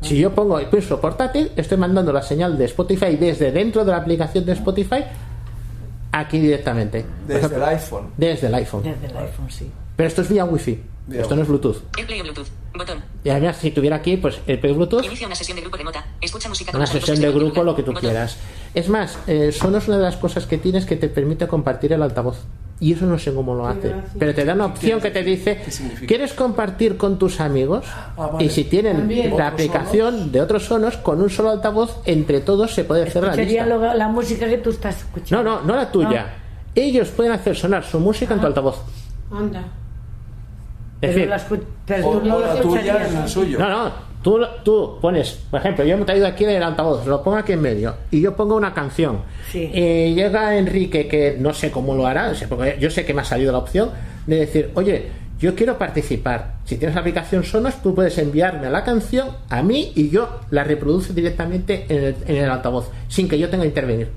Si 0.01 0.17
yo 0.17 0.33
pongo 0.33 0.57
el 0.57 0.65
pulso 0.67 0.99
portátil, 0.99 1.51
estoy 1.55 1.77
mandando 1.77 2.11
la 2.11 2.23
señal 2.23 2.57
de 2.57 2.65
Spotify 2.65 3.17
desde 3.17 3.51
dentro 3.51 3.85
de 3.85 3.91
la 3.91 3.97
aplicación 3.97 4.45
de 4.45 4.53
Spotify 4.53 5.03
aquí 6.11 6.39
directamente. 6.39 7.05
Desde 7.27 7.39
ejemplo, 7.39 7.57
el 7.57 7.63
iPhone. 7.75 8.07
Desde 8.17 8.47
el 8.47 8.55
iPhone. 8.55 8.83
Desde 8.83 9.05
el 9.07 9.17
iPhone, 9.17 9.51
sí. 9.51 9.69
Pero 9.95 10.07
esto 10.07 10.21
es 10.23 10.29
vía 10.29 10.45
Wi-Fi. 10.45 10.83
Vía 11.07 11.21
Esto 11.21 11.35
no 11.35 11.41
es 11.43 11.47
Bluetooth. 11.47 11.77
AirPlay 11.97 12.19
o 12.21 12.23
Bluetooth. 12.23 12.47
Botón. 12.75 13.03
Y 13.23 13.29
además, 13.29 13.57
si 13.57 13.71
tuviera 13.71 13.97
aquí, 13.97 14.17
pues 14.17 14.39
el 14.47 14.59
Play 14.59 14.73
Bluetooth, 14.73 15.03
Inicia 15.03 15.27
una 15.27 15.35
sesión 15.35 15.55
de 15.57 15.61
grupo 15.61 15.77
remota. 15.77 16.03
Escucha 16.21 16.49
música 16.49 16.71
una 16.75 16.87
sesión 16.87 17.19
de 17.19 17.31
grupo, 17.31 17.63
lo 17.63 17.75
que 17.75 17.83
tú 17.83 17.91
Botón. 17.91 18.01
quieras. 18.09 18.37
Es 18.73 18.89
más, 18.89 19.17
eh, 19.27 19.51
Sonos 19.51 19.87
una 19.87 19.97
de 19.97 20.03
las 20.03 20.17
cosas 20.17 20.45
que 20.47 20.57
tienes 20.57 20.85
que 20.85 20.95
te 20.95 21.09
permite 21.09 21.47
compartir 21.47 21.93
el 21.93 22.01
altavoz. 22.01 22.37
Y 22.81 22.93
eso 22.93 23.05
no 23.05 23.17
sé 23.19 23.31
cómo 23.33 23.53
lo 23.55 23.67
hace. 23.67 23.89
gracia. 23.89 24.09
Pero 24.17 24.33
te 24.33 24.43
da 24.43 24.53
una 24.55 24.65
opción 24.65 24.99
que 24.99 25.11
te 25.11 25.21
dice? 25.23 25.61
¿quieres 26.07 26.33
compartir 26.33 26.97
con 26.97 27.17
tus 27.19 27.39
amigos? 27.39 27.85
Ah, 28.17 28.27
vale. 28.33 28.43
Y 28.43 28.49
si 28.49 28.63
tienen 28.63 28.97
También. 28.97 29.27
la 29.29 29.33
¿Otros 29.35 29.51
aplicación 29.53 30.31
de 30.31 30.41
otros 30.41 30.65
Sonos, 30.65 30.97
con 30.97 31.21
un 31.21 31.29
solo 31.29 31.51
altavoz, 31.51 32.01
entre 32.05 32.41
todos 32.41 32.73
se 32.73 32.83
puede 32.83 33.03
hacer 33.03 33.23
la 33.23 33.33
Sería 33.35 33.65
lista. 33.67 33.77
lo- 33.77 33.93
la 33.93 34.07
música 34.07 34.47
que 34.49 34.57
tú 34.57 34.71
estás 34.71 34.95
No, 34.95 34.99
escuchando. 35.05 35.43
no, 35.43 35.61
no 35.61 35.75
la 35.75 35.91
tuya. 35.91 36.33
Ellos 36.73 37.09
pueden 37.09 37.31
hacer 37.33 37.55
sonar 37.55 37.83
su 37.83 37.99
música 37.99 38.33
en 38.33 38.39
tu 38.41 38.47
altavoz. 38.47 38.81
Anda. 39.31 39.63
Es 41.01 41.09
Pero, 41.09 41.13
decir, 41.13 41.29
la 41.29 41.37
escu- 41.37 41.63
pero 41.85 42.07
O, 42.07 42.17
tú 42.19 42.27
no 42.27 42.35
o 42.35 42.39
la 42.39 42.47
tuya 42.47 42.59
escucharías 42.61 43.09
en 43.11 43.17
el 43.17 43.23
así. 43.23 43.33
suyo. 43.33 43.57
No, 43.59 43.69
no, 43.69 43.91
tú, 44.21 44.39
tú 44.63 44.97
pones, 45.01 45.31
por 45.49 45.59
ejemplo, 45.59 45.83
yo 45.83 45.95
me 45.97 46.03
he 46.03 46.05
traído 46.05 46.27
aquí 46.27 46.45
el 46.45 46.61
altavoz, 46.61 47.07
lo 47.07 47.23
pongo 47.23 47.37
aquí 47.37 47.53
en 47.53 47.61
medio 47.61 47.95
y 48.11 48.21
yo 48.21 48.35
pongo 48.35 48.55
una 48.55 48.73
canción. 48.73 49.21
Sí. 49.51 49.69
Eh, 49.73 50.13
llega 50.15 50.55
Enrique, 50.57 51.07
que 51.07 51.37
no 51.39 51.53
sé 51.53 51.71
cómo 51.71 51.95
lo 51.95 52.05
hará, 52.05 52.33
porque 52.47 52.77
yo 52.79 52.91
sé 52.91 53.03
que 53.05 53.13
me 53.15 53.21
ha 53.21 53.25
salido 53.25 53.51
la 53.51 53.57
opción 53.57 53.89
de 54.27 54.35
decir, 54.35 54.69
oye, 54.75 55.07
yo 55.39 55.55
quiero 55.55 55.79
participar. 55.79 56.57
Si 56.65 56.77
tienes 56.77 56.93
la 56.93 57.01
aplicación 57.01 57.43
Sonos, 57.43 57.81
tú 57.81 57.95
puedes 57.95 58.15
enviarme 58.19 58.69
la 58.69 58.83
canción 58.83 59.29
a 59.49 59.63
mí 59.63 59.91
y 59.95 60.11
yo 60.11 60.29
la 60.51 60.63
reproduce 60.63 61.13
directamente 61.13 61.87
en 61.89 62.03
el, 62.03 62.15
en 62.27 62.35
el 62.35 62.47
altavoz, 62.51 62.91
sin 63.07 63.27
que 63.27 63.39
yo 63.39 63.49
tenga 63.49 63.63
que 63.63 63.69
intervenir. 63.69 64.09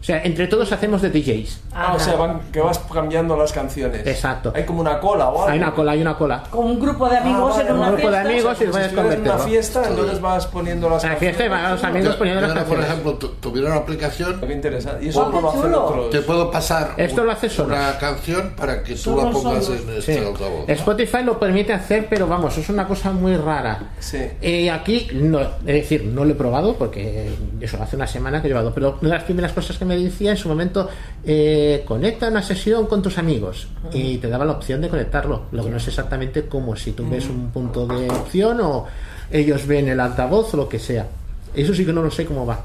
Ah. 0.00 0.02
O 0.02 0.04
sea, 0.04 0.22
entre 0.24 0.46
todos 0.46 0.72
hacemos 0.72 1.02
de 1.02 1.10
DJs. 1.10 1.60
Ah, 1.74 1.92
o 1.94 2.00
sea, 2.00 2.16
van- 2.16 2.40
que 2.50 2.60
vas 2.60 2.78
cambiando 2.92 3.36
las 3.36 3.52
canciones. 3.52 4.06
Exacto. 4.06 4.50
Hay 4.56 4.64
como 4.64 4.80
una 4.80 4.98
cola 4.98 5.28
o 5.28 5.42
algo. 5.42 5.48
Hay 5.48 5.58
una 5.58 5.72
cola, 5.74 5.92
hay 5.92 6.00
una 6.00 6.16
cola. 6.16 6.42
Con 6.50 6.64
un 6.64 6.80
grupo 6.80 7.06
de 7.08 7.18
amigos 7.18 7.52
Ah, 7.54 7.56
vale, 7.58 7.68
en 7.68 7.74
una 7.76 7.86
un 7.90 7.92
grupo 7.96 8.10
de 8.10 8.16
fiesta. 8.16 8.30
amigos 8.30 8.54
y 8.54 8.56
Si 8.58 8.64
estuvieras 8.64 9.14
en 9.14 9.20
una 9.20 9.38
fiesta, 9.38 9.82
entonces 9.88 10.20
vas 10.22 10.46
poniendo 10.46 10.88
las 10.88 11.04
En 11.04 11.10
la 11.10 11.16
fiesta 11.16 11.44
y 11.44 11.48
van 11.48 11.64
a 11.66 11.70
los 11.72 11.84
amigos 11.84 12.16
poniendo 12.16 12.40
las 12.40 12.50
Yo, 12.50 12.54
por 12.54 12.64
canciones. 12.64 12.86
ejemplo, 12.90 13.14
tu- 13.16 13.28
tuviera 13.40 13.68
una 13.68 13.76
aplicación, 13.76 14.40
Qué 14.40 14.52
interesante. 14.54 15.04
Y 15.04 15.08
eso 15.10 15.20
Oh, 15.20 15.28
no 15.30 15.36
qué 15.36 15.42
lo 15.42 15.48
hacen 15.50 15.62
chulo. 15.62 15.84
otros. 15.84 16.10
te 16.10 16.20
puedo 16.22 16.50
pasar 16.50 16.94
Esto 16.96 17.20
un- 17.20 17.26
lo 17.26 17.32
hace 17.32 17.48
Sonos. 17.50 17.76
una 17.78 17.98
canción 17.98 18.54
para 18.56 18.82
que 18.82 18.94
tú 18.94 19.16
la 19.16 19.30
pongas 19.30 19.68
en 19.68 19.76
Sí. 19.78 19.84
este 19.98 20.18
altavoz. 20.26 20.64
Spotify 20.68 21.18
lo 21.24 21.38
permite 21.38 21.72
hacer, 21.74 22.06
pero 22.08 22.26
vamos, 22.26 22.56
es 22.56 22.68
una 22.70 22.86
cosa 22.88 23.12
muy 23.12 23.36
rara. 23.36 23.90
Sí. 23.98 24.18
Eh, 24.40 24.70
aquí, 24.70 25.08
no, 25.12 25.40
es 25.40 25.50
decir, 25.66 26.04
no 26.06 26.24
lo 26.24 26.30
he 26.32 26.34
probado 26.34 26.74
porque 26.76 27.30
eso 27.60 27.76
hace 27.82 27.96
una 27.96 28.06
semana 28.06 28.40
que 28.40 28.46
he 28.48 28.50
llevado, 28.50 28.72
pero 28.74 28.96
una 29.02 29.10
de 29.10 29.16
las 29.16 29.24
primeras 29.24 29.52
cosas 29.52 29.76
que 29.76 29.84
me 29.90 29.98
decía 29.98 30.30
en 30.30 30.36
su 30.36 30.48
momento, 30.48 30.88
eh, 31.24 31.82
conecta 31.84 32.28
una 32.28 32.42
sesión 32.42 32.86
con 32.86 33.02
tus 33.02 33.18
amigos 33.18 33.66
y 33.92 34.18
te 34.18 34.28
daba 34.28 34.44
la 34.44 34.52
opción 34.52 34.80
de 34.80 34.88
conectarlo, 34.88 35.46
lo 35.50 35.64
que 35.64 35.70
no 35.70 35.78
es 35.78 35.88
exactamente 35.88 36.46
como 36.46 36.76
si 36.76 36.92
tú 36.92 37.08
ves 37.10 37.28
un 37.28 37.50
punto 37.50 37.88
de 37.88 38.08
opción 38.08 38.60
o 38.60 38.86
ellos 39.32 39.66
ven 39.66 39.88
el 39.88 39.98
altavoz 39.98 40.54
o 40.54 40.58
lo 40.58 40.68
que 40.68 40.78
sea. 40.78 41.08
Eso 41.52 41.74
sí 41.74 41.84
que 41.84 41.92
no 41.92 42.02
lo 42.02 42.10
sé 42.10 42.24
cómo 42.24 42.46
va, 42.46 42.60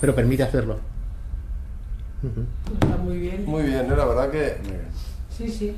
pero 0.00 0.14
permite 0.14 0.42
hacerlo. 0.42 0.78
Está 2.80 2.96
muy 2.96 3.18
bien. 3.18 3.44
Muy 3.44 3.64
bien, 3.64 3.84
¿eh? 3.84 3.94
la 3.94 4.04
verdad 4.06 4.30
que. 4.30 4.56
Sí, 5.36 5.50
sí. 5.50 5.76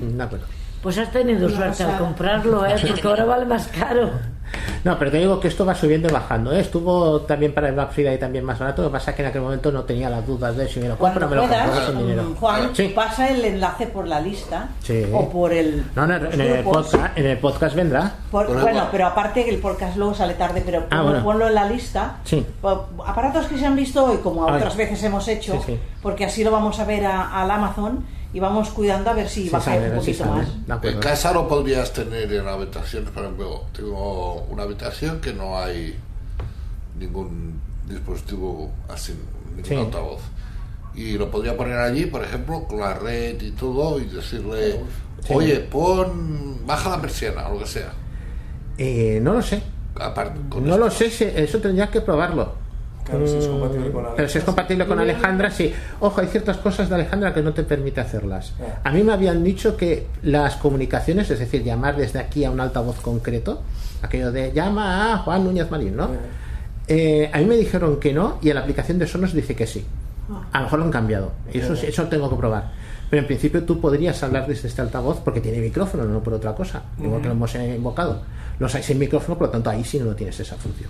De 0.00 0.22
acuerdo. 0.22 0.46
Pues 0.82 0.98
has 0.98 1.12
tenido 1.12 1.46
Una 1.46 1.56
suerte 1.56 1.84
al 1.84 1.98
comprarlo, 1.98 2.66
¿eh? 2.66 2.74
Porque 2.88 3.06
ahora 3.06 3.24
vale 3.24 3.46
más 3.46 3.68
caro. 3.68 4.10
No, 4.84 4.98
pero 4.98 5.10
te 5.10 5.18
digo 5.18 5.40
que 5.40 5.48
esto 5.48 5.64
va 5.64 5.74
subiendo 5.74 6.08
y 6.08 6.12
bajando. 6.12 6.52
¿eh? 6.52 6.60
Estuvo 6.60 7.20
también 7.22 7.52
para 7.54 7.68
el 7.68 7.74
Black 7.74 7.92
Friday 7.92 8.18
también 8.18 8.44
más 8.44 8.58
barato. 8.58 8.82
Lo 8.82 8.88
que 8.88 8.92
pasa 8.92 9.10
es 9.12 9.16
que 9.16 9.22
en 9.22 9.28
aquel 9.28 9.42
momento 9.42 9.72
no 9.72 9.84
tenía 9.84 10.10
las 10.10 10.26
dudas 10.26 10.56
de 10.56 10.68
si 10.68 10.80
me 10.80 10.88
lo 10.88 10.96
compro 10.98 11.26
o 11.26 11.30
me 11.30 11.36
lo 11.36 11.42
compro 11.42 11.58
puedas, 11.58 11.80
con 11.80 11.98
dinero. 11.98 12.22
mm, 12.22 12.34
Juan, 12.36 12.70
Sí. 12.74 12.88
pasa 12.94 13.28
el 13.30 13.44
enlace 13.44 13.86
por 13.86 14.06
la 14.06 14.20
lista 14.20 14.68
Sí. 14.82 15.04
o 15.12 15.28
por 15.30 15.52
el. 15.52 15.84
No, 15.94 16.06
no, 16.06 16.16
en 16.16 16.40
el, 16.40 16.62
podcast, 16.64 17.16
en 17.18 17.26
el 17.26 17.38
podcast 17.38 17.74
vendrá. 17.76 18.12
Por- 18.30 18.46
Por 18.46 18.60
bueno, 18.60 18.88
pero 18.90 19.06
aparte 19.06 19.44
que 19.44 19.50
el 19.50 19.58
podcast 19.60 19.96
luego 19.96 20.14
sale 20.14 20.34
tarde, 20.34 20.62
pero 20.64 20.80
Ah, 20.90 20.96
ponlo, 20.98 21.04
bueno. 21.04 21.24
ponlo 21.24 21.48
en 21.48 21.54
la 21.54 21.68
lista. 21.68 22.16
Sí. 22.24 22.44
Aparatos 23.06 23.46
que 23.46 23.58
se 23.58 23.66
han 23.66 23.76
visto 23.76 24.04
hoy, 24.04 24.18
como 24.18 24.46
Ah, 24.48 24.54
otras 24.56 24.76
veces 24.76 25.02
hemos 25.04 25.26
hecho, 25.28 25.52
Sí, 25.54 25.58
sí. 25.66 25.78
porque 26.02 26.24
así 26.24 26.44
lo 26.44 26.50
vamos 26.50 26.78
a 26.80 26.84
ver 26.84 27.06
a- 27.06 27.40
al 27.42 27.50
Amazon 27.50 28.04
y 28.34 28.40
vamos 28.40 28.68
cuidando 28.70 29.08
a 29.10 29.14
ver 29.14 29.28
si 29.28 29.44
Sí, 29.44 29.48
baja 29.48 29.64
sale, 29.76 29.90
un 29.90 29.96
poquito 29.98 30.24
más. 30.26 30.48
En 30.82 30.98
casa 31.00 31.32
lo 31.32 31.48
podrías 31.48 31.92
tener 31.92 32.30
en 32.32 32.46
habitaciones, 32.46 33.08
por 33.10 33.22
ejemplo, 33.24 33.64
tengo 33.72 34.42
una 34.50 34.64
habitación 34.64 35.20
que 35.20 35.32
no 35.32 35.56
hay 35.58 35.96
ningún 36.98 37.60
dispositivo 37.88 38.70
así, 38.88 39.14
ningún 39.50 39.64
Sí. 39.64 39.74
altavoz. 39.76 40.20
Y 40.94 41.18
lo 41.18 41.30
podría 41.30 41.56
poner 41.56 41.78
allí, 41.78 42.06
por 42.06 42.22
ejemplo, 42.22 42.64
con 42.64 42.80
la 42.80 42.94
red 42.94 43.40
y 43.40 43.50
todo, 43.52 43.98
y 44.00 44.04
decirle, 44.04 44.80
oye, 45.28 45.56
pon, 45.60 46.58
baja 46.66 46.90
la 46.90 47.00
persiana, 47.00 47.48
o 47.48 47.54
lo 47.54 47.58
que 47.60 47.66
sea. 47.66 47.92
Eh, 48.78 49.18
no 49.22 49.32
lo 49.34 49.42
sé. 49.42 49.62
Aparte, 49.96 50.38
No 50.50 50.58
esto. 50.74 50.78
lo 50.78 50.90
sé, 50.90 51.10
si- 51.10 51.24
eso 51.24 51.58
tendrías 51.60 51.90
que 51.90 52.00
probarlo. 52.00 52.54
Claro, 53.04 53.26
si 53.26 53.36
es 53.36 53.46
compatible 53.46 53.90
con 53.92 54.00
Alexa, 54.04 54.16
Pero 54.16 54.28
si 54.28 54.38
es 54.38 54.44
compatible 54.44 54.86
con 54.86 54.98
Alejandra, 54.98 55.50
sí. 55.50 55.72
Ojo, 56.00 56.20
hay 56.20 56.26
ciertas 56.28 56.56
cosas 56.56 56.88
de 56.88 56.94
Alejandra 56.94 57.34
que 57.34 57.42
no 57.42 57.52
te 57.52 57.62
permite 57.62 58.00
hacerlas. 58.00 58.54
Ah. 58.60 58.80
A 58.88 58.90
mí 58.92 59.02
me 59.02 59.12
habían 59.12 59.44
dicho 59.44 59.76
que 59.76 60.06
las 60.22 60.56
comunicaciones, 60.56 61.30
es 61.30 61.38
decir, 61.38 61.62
llamar 61.62 61.96
desde 61.96 62.18
aquí 62.18 62.44
a 62.44 62.50
un 62.50 62.60
altavoz 62.60 63.00
concreto, 63.00 63.62
aquello 64.02 64.32
de 64.32 64.52
llama 64.52 65.14
a 65.14 65.18
Juan 65.18 65.44
Núñez 65.44 65.70
Marín, 65.70 65.96
¿no? 65.96 66.08
Eh, 66.86 67.30
a 67.32 67.38
mí 67.38 67.44
me 67.46 67.56
dijeron 67.56 67.98
que 67.98 68.12
no 68.12 68.38
y 68.42 68.48
en 68.50 68.54
la 68.56 68.60
aplicación 68.62 68.98
de 68.98 69.06
Sonos 69.06 69.32
dice 69.32 69.54
que 69.54 69.66
sí. 69.66 69.84
A 70.52 70.58
lo 70.58 70.64
mejor 70.64 70.78
lo 70.78 70.84
han 70.86 70.90
cambiado. 70.90 71.32
Y 71.52 71.58
eso, 71.58 71.76
sí- 71.76 71.86
eso 71.86 72.04
tengo 72.04 72.30
que 72.30 72.36
probar. 72.36 72.72
Pero 73.10 73.20
en 73.20 73.26
principio 73.26 73.62
tú 73.64 73.80
podrías 73.80 74.22
hablar 74.22 74.46
desde 74.46 74.68
este 74.68 74.80
altavoz 74.80 75.20
porque 75.22 75.40
tiene 75.40 75.58
micrófono, 75.58 76.04
no 76.04 76.22
por 76.22 76.32
otra 76.34 76.54
cosa. 76.54 76.82
Igual 76.98 77.20
que 77.20 77.28
lo 77.28 77.34
hemos 77.34 77.54
invocado. 77.54 78.22
Los 78.58 78.74
hay 78.74 78.82
sin 78.82 78.98
micrófono, 78.98 79.36
por 79.36 79.48
lo 79.48 79.52
tanto 79.52 79.68
ahí 79.70 79.84
sí 79.84 79.98
no 79.98 80.14
tienes 80.14 80.38
esa 80.40 80.56
función. 80.56 80.88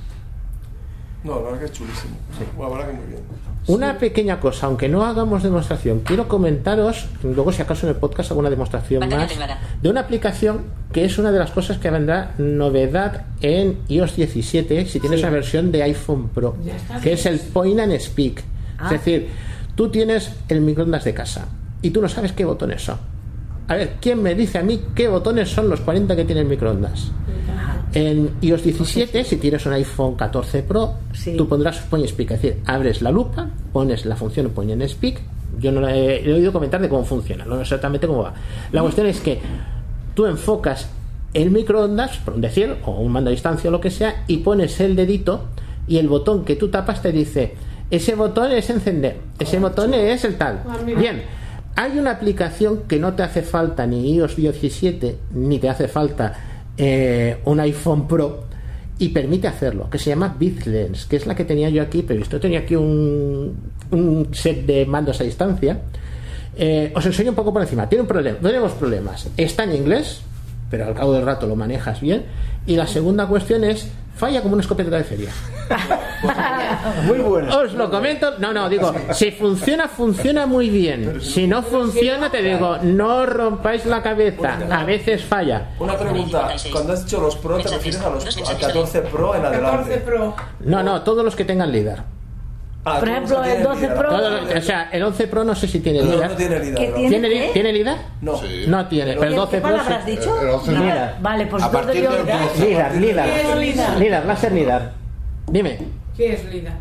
No, 1.25 1.37
la 1.37 1.43
verdad 1.43 1.59
que 1.61 1.65
es 1.67 1.73
chulísimo. 1.73 2.15
La 2.61 2.69
verdad 2.69 2.87
que 2.89 2.93
muy 2.93 3.07
bien. 3.07 3.21
Una 3.67 3.99
pequeña 3.99 4.41
cosa, 4.41 4.67
aunque 4.67 4.91
no 4.91 5.07
hagamos 5.07 5.43
demostración, 5.43 6.01
quiero 6.01 6.29
comentaros, 6.29 7.07
luego 7.23 7.51
si 7.51 7.63
acaso 7.63 7.87
en 7.87 7.95
el 7.95 7.99
podcast 7.99 8.31
hago 8.31 8.41
una 8.41 8.51
demostración 8.51 9.01
Pantalla 9.01 9.23
más, 9.23 9.33
privada. 9.33 9.59
de 9.81 9.89
una 9.89 10.01
aplicación 10.03 10.61
que 10.93 11.07
es 11.07 11.17
una 11.17 11.33
de 11.33 11.39
las 11.39 11.51
cosas 11.51 11.79
que 11.79 11.89
vendrá 11.91 12.35
novedad 12.37 13.25
en 13.41 13.79
iOS 13.89 14.17
17 14.17 14.85
si 14.85 15.01
tienes 15.01 15.21
Sí. 15.21 15.25
una 15.25 15.33
versión 15.33 15.73
de 15.73 15.83
iPhone 15.83 16.29
Pro, 16.29 16.57
Ya 16.63 16.77
está. 16.77 17.01
que 17.01 17.15
es 17.15 17.25
el 17.25 17.39
Point 17.41 17.81
and 17.81 17.99
Speak. 18.01 18.45
Ah. 18.79 18.85
Es 18.87 18.91
decir, 18.91 19.29
tú 19.75 19.89
tienes 19.89 20.31
el 20.51 20.61
microondas 20.61 21.05
de 21.05 21.15
casa 21.15 21.47
y 21.81 21.89
tú 21.89 22.03
no 22.03 22.09
sabes 22.11 22.33
qué 22.33 22.45
botones 22.45 22.83
son. 22.83 22.99
A 23.67 23.75
ver, 23.75 23.95
¿quién 24.01 24.23
me 24.23 24.35
dice 24.35 24.59
a 24.59 24.63
mí 24.63 24.81
qué 24.95 25.09
botones 25.09 25.49
son 25.49 25.71
los 25.71 25.81
40 25.81 26.15
que 26.15 26.25
tiene 26.25 26.43
el 26.43 26.47
microondas? 26.47 27.11
En 27.95 28.31
iOS 28.41 28.63
17, 28.65 29.25
si 29.25 29.37
tienes 29.37 29.65
un 29.67 29.73
iPhone 29.73 30.17
14 30.17 30.63
Pro, 30.65 30.95
tú 31.37 31.49
pondrás 31.49 31.79
Point 31.79 32.07
Speak. 32.07 32.33
Es 32.33 32.43
decir, 32.43 32.61
abres 32.67 33.01
la 33.01 33.11
lupa, 33.11 33.49
pones 33.73 34.05
la 34.05 34.17
función 34.17 34.51
Point 34.51 34.83
Speak. 34.89 35.21
Yo 35.61 35.71
no 35.73 35.81
le 35.81 36.29
he, 36.29 36.33
oído 36.33 36.53
comentar 36.53 36.81
de 36.81 36.89
cómo 36.89 37.05
funciona, 37.05 37.45
no 37.45 37.57
sé 37.57 37.63
exactamente 37.63 38.07
cómo 38.07 38.23
va. 38.23 38.35
La 38.73 38.83
cuestión 38.83 39.07
es 39.07 39.21
que 39.21 39.41
tú 40.15 40.27
enfocas 40.27 40.89
el 41.33 41.51
microondas, 41.51 42.19
por 42.19 42.37
decir, 42.37 42.77
o 42.85 43.01
un 43.01 43.13
mando 43.13 43.31
a 43.31 43.33
distancia 43.33 43.69
o 43.69 43.71
lo 43.71 43.81
que 43.81 43.91
sea, 43.91 44.25
y 44.27 44.39
pones 44.39 44.81
el 44.81 44.97
dedito 44.97 45.45
y 45.87 45.99
el 45.99 46.09
botón 46.09 46.45
que 46.45 46.57
tú 46.57 46.69
tapas 46.69 47.01
te 47.01 47.13
dice, 47.13 47.55
ese 47.91 48.15
botón 48.15 48.51
es 48.53 48.69
encender, 48.71 49.19
ese 49.39 49.59
botón 49.61 49.95
es 49.95 50.25
el 50.25 50.37
tal. 50.37 50.63
Ah. 50.69 50.79
Bien, 50.85 51.23
hay 51.77 51.99
una 51.99 52.13
aplicación 52.13 52.83
que 52.89 52.99
no 52.99 53.15
te 53.15 53.23
hace 53.23 53.43
falta 53.43 53.87
ni 53.87 54.15
iOS 54.15 54.37
17 54.37 55.17
ni 55.35 55.59
te 55.59 55.69
hace 55.69 55.89
falta 55.89 56.33
eh, 56.77 57.39
un 57.45 57.61
iPhone 57.61 58.07
Pro 58.07 58.45
y 58.99 59.09
permite 59.09 59.49
hacerlo, 59.49 59.91
que 59.91 59.99
se 59.99 60.11
llama 60.11 60.37
BitLens, 60.39 61.07
que 61.07 61.17
es 61.17 61.27
la 61.27 61.35
que 61.35 61.45
tenía 61.45 61.69
yo 61.69 61.83
aquí 61.83 62.03
previsto. 62.03 62.39
Tenía 62.39 62.61
aquí 62.61 62.77
un, 62.77 63.55
un 63.91 64.29
set 64.33 64.65
de 64.67 64.87
mandos 64.87 65.21
a 65.21 65.25
distancia. 65.25 65.81
Eh, 66.57 66.93
os 66.95 67.05
enseño 67.05 67.31
un 67.31 67.35
poco 67.35 67.53
por 67.53 67.63
encima. 67.63 67.89
Tiene 67.89 68.03
un 68.03 68.09
problema, 68.09 68.39
tenemos 68.39 68.73
problemas. 68.73 69.29
Está 69.37 69.65
en 69.65 69.75
inglés, 69.75 70.21
pero 70.71 70.87
al 70.87 70.95
cabo 70.95 71.13
del 71.13 71.25
rato 71.25 71.47
lo 71.47 71.57
manejas 71.57 72.01
bien. 72.01 72.25
Y 72.67 72.77
la 72.77 72.87
segunda 72.87 73.27
cuestión 73.27 73.65
es 73.65 73.89
falla 74.17 74.43
como 74.43 74.55
una 74.55 74.63
escopeta 74.63 74.97
de 74.97 75.05
feria. 75.05 75.31
Muy 77.07 77.19
buena. 77.19 77.57
Os 77.57 77.73
lo 77.75 77.91
comento. 77.91 78.39
No, 78.39 78.53
no, 78.53 78.69
digo, 78.69 78.93
si 79.13 79.31
funciona, 79.33 79.89
funciona 79.89 80.47
muy 80.47 80.69
bien. 80.69 81.21
Si 81.21 81.47
no 81.47 81.63
funciona, 81.63 82.31
te 82.31 82.43
digo, 82.43 82.79
no 82.83 83.27
rompáis 83.27 83.87
la 83.87 84.03
cabeza. 84.03 84.59
A 84.71 84.85
veces 84.85 85.25
falla. 85.25 85.71
Una 85.79 85.97
pregunta, 85.97 86.49
cuando 86.73 86.93
has 86.93 87.05
dicho 87.05 87.21
los 87.21 87.37
Pro, 87.37 87.59
¿te 87.59 87.69
refieres 87.69 88.01
a 88.01 88.11
los 88.11 88.49
al 88.49 88.59
14 88.59 89.01
Pro 89.03 89.35
en 89.35 89.45
adelante? 89.45 89.99
Pro. 89.99 90.35
No, 90.61 90.83
no, 90.83 91.03
todos 91.03 91.25
los 91.25 91.35
que 91.35 91.45
tengan 91.45 91.73
LIDAR. 91.73 92.14
Ah, 92.87 92.99
Por 93.01 93.09
ejemplo, 93.09 93.43
el 93.45 93.63
12 93.63 93.81
LIDAR. 93.81 93.97
Pro- 93.99 94.59
o 94.59 94.61
sea, 94.61 94.89
el 94.93 95.03
11 95.03 95.27
Pro 95.29 95.43
no 95.45 95.55
sé 95.55 95.67
si 95.67 95.81
tiene 95.81 96.03
LIDAR. 96.03 96.31
no 96.31 96.37
tiene 96.37 96.59
LIDAR. 96.59 96.79
¿Qué 96.79 96.89
¿no? 96.91 96.97
tiene? 96.97 97.51
¿Tiene, 97.55 97.73
LIDAR? 97.73 97.97
No. 98.21 98.41
No 98.67 98.87
tiene, 98.89 99.15
pero 99.15 99.25
el 99.25 99.37
12 99.37 99.57
¿Qué 99.57 99.63
Pro 99.63 99.79
sí. 100.05 100.11
dicho? 100.11 100.41
El 100.43 100.49
11 100.51 100.73
No. 100.73 100.81
LIDAR. 100.85 101.17
Vale, 101.23 101.47
pues 101.47 101.63
yo... 101.65 101.71
del 101.87 102.05
12. 102.05 102.67
LIDAR, 102.69 102.95
LIDAR. 102.97 103.27
¿Qué 103.29 103.41
es 103.41 103.57
LIDAR? 103.57 103.99
LIDAR, 103.99 104.27
láser 104.27 104.53
LIDAR. 104.53 104.93
Dime. 105.47 105.79
¿Qué 106.15 106.33
es 106.35 106.45
LIDAR? 106.45 106.75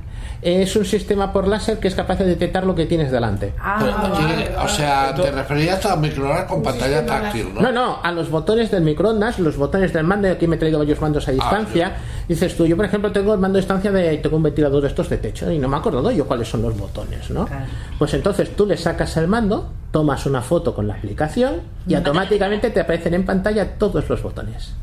Es 0.44 0.76
un 0.76 0.86
sistema 0.86 1.32
por 1.32 1.48
láser 1.48 1.80
que 1.80 1.88
es 1.88 1.96
capaz 1.96 2.20
de 2.20 2.26
detectar 2.26 2.66
lo 2.66 2.76
que 2.76 2.86
tienes 2.86 3.12
delante. 3.12 3.54
Ah, 3.60 3.78
Pero 3.80 3.98
aquí, 3.98 4.24
vale, 4.24 4.50
o 4.54 4.58
vale. 4.58 4.70
sea, 4.70 5.16
te 5.16 5.32
referías 5.32 5.86
a 5.86 5.96
microondas 5.96 6.46
con 6.46 6.62
pantalla 6.62 7.06
táctil, 7.06 7.54
¿no? 7.54 7.62
No, 7.62 7.72
no, 7.72 8.00
a 8.04 8.12
los 8.12 8.30
botones 8.30 8.70
del 8.70 8.84
microondas, 8.84 9.40
los 9.40 9.58
botones 9.58 9.94
del 9.94 10.04
mando, 10.04 10.28
y 10.28 10.32
aquí 10.32 10.48
me 10.48 10.56
he 10.58 10.60
traído 10.60 10.80
varios 10.80 11.00
mandos 11.02 11.28
a 11.28 11.32
distancia. 11.32 11.96
Dices 12.28 12.56
tú, 12.56 12.66
yo 12.66 12.76
por 12.76 12.86
ejemplo 12.86 13.12
tengo 13.12 13.34
el 13.34 13.40
mando 13.40 13.58
a 13.58 13.62
distancia 13.62 13.92
de, 13.92 14.18
tengo 14.18 14.38
un 14.38 14.44
ventilador 14.44 14.82
de 14.82 14.88
estos 14.90 15.10
de 15.10 15.18
techo 15.18 15.50
y 15.52 15.60
no 15.60 15.68
me 15.68 15.78
he 15.78 15.80
acordado 15.80 16.12
yo 16.12 16.26
cuáles 16.26 16.48
son 16.50 16.62
los 16.62 16.78
botones, 16.78 17.30
¿no? 17.30 17.46
Claro. 17.46 17.66
Pues 17.98 18.14
entonces 18.14 18.56
tú 18.56 18.66
le 18.66 18.78
sacas 18.78 19.16
el 19.18 19.28
mando, 19.28 19.70
tomas 19.92 20.26
una 20.26 20.42
foto 20.42 20.74
con 20.74 20.88
la 20.88 20.96
aplicación 20.96 21.62
y 21.88 21.96
automáticamente 21.96 22.70
te 22.70 22.80
aparecen 22.80 23.14
en 23.14 23.26
pantalla 23.26 23.78
todos 23.78 24.10
los 24.10 24.22
botones. 24.22 24.74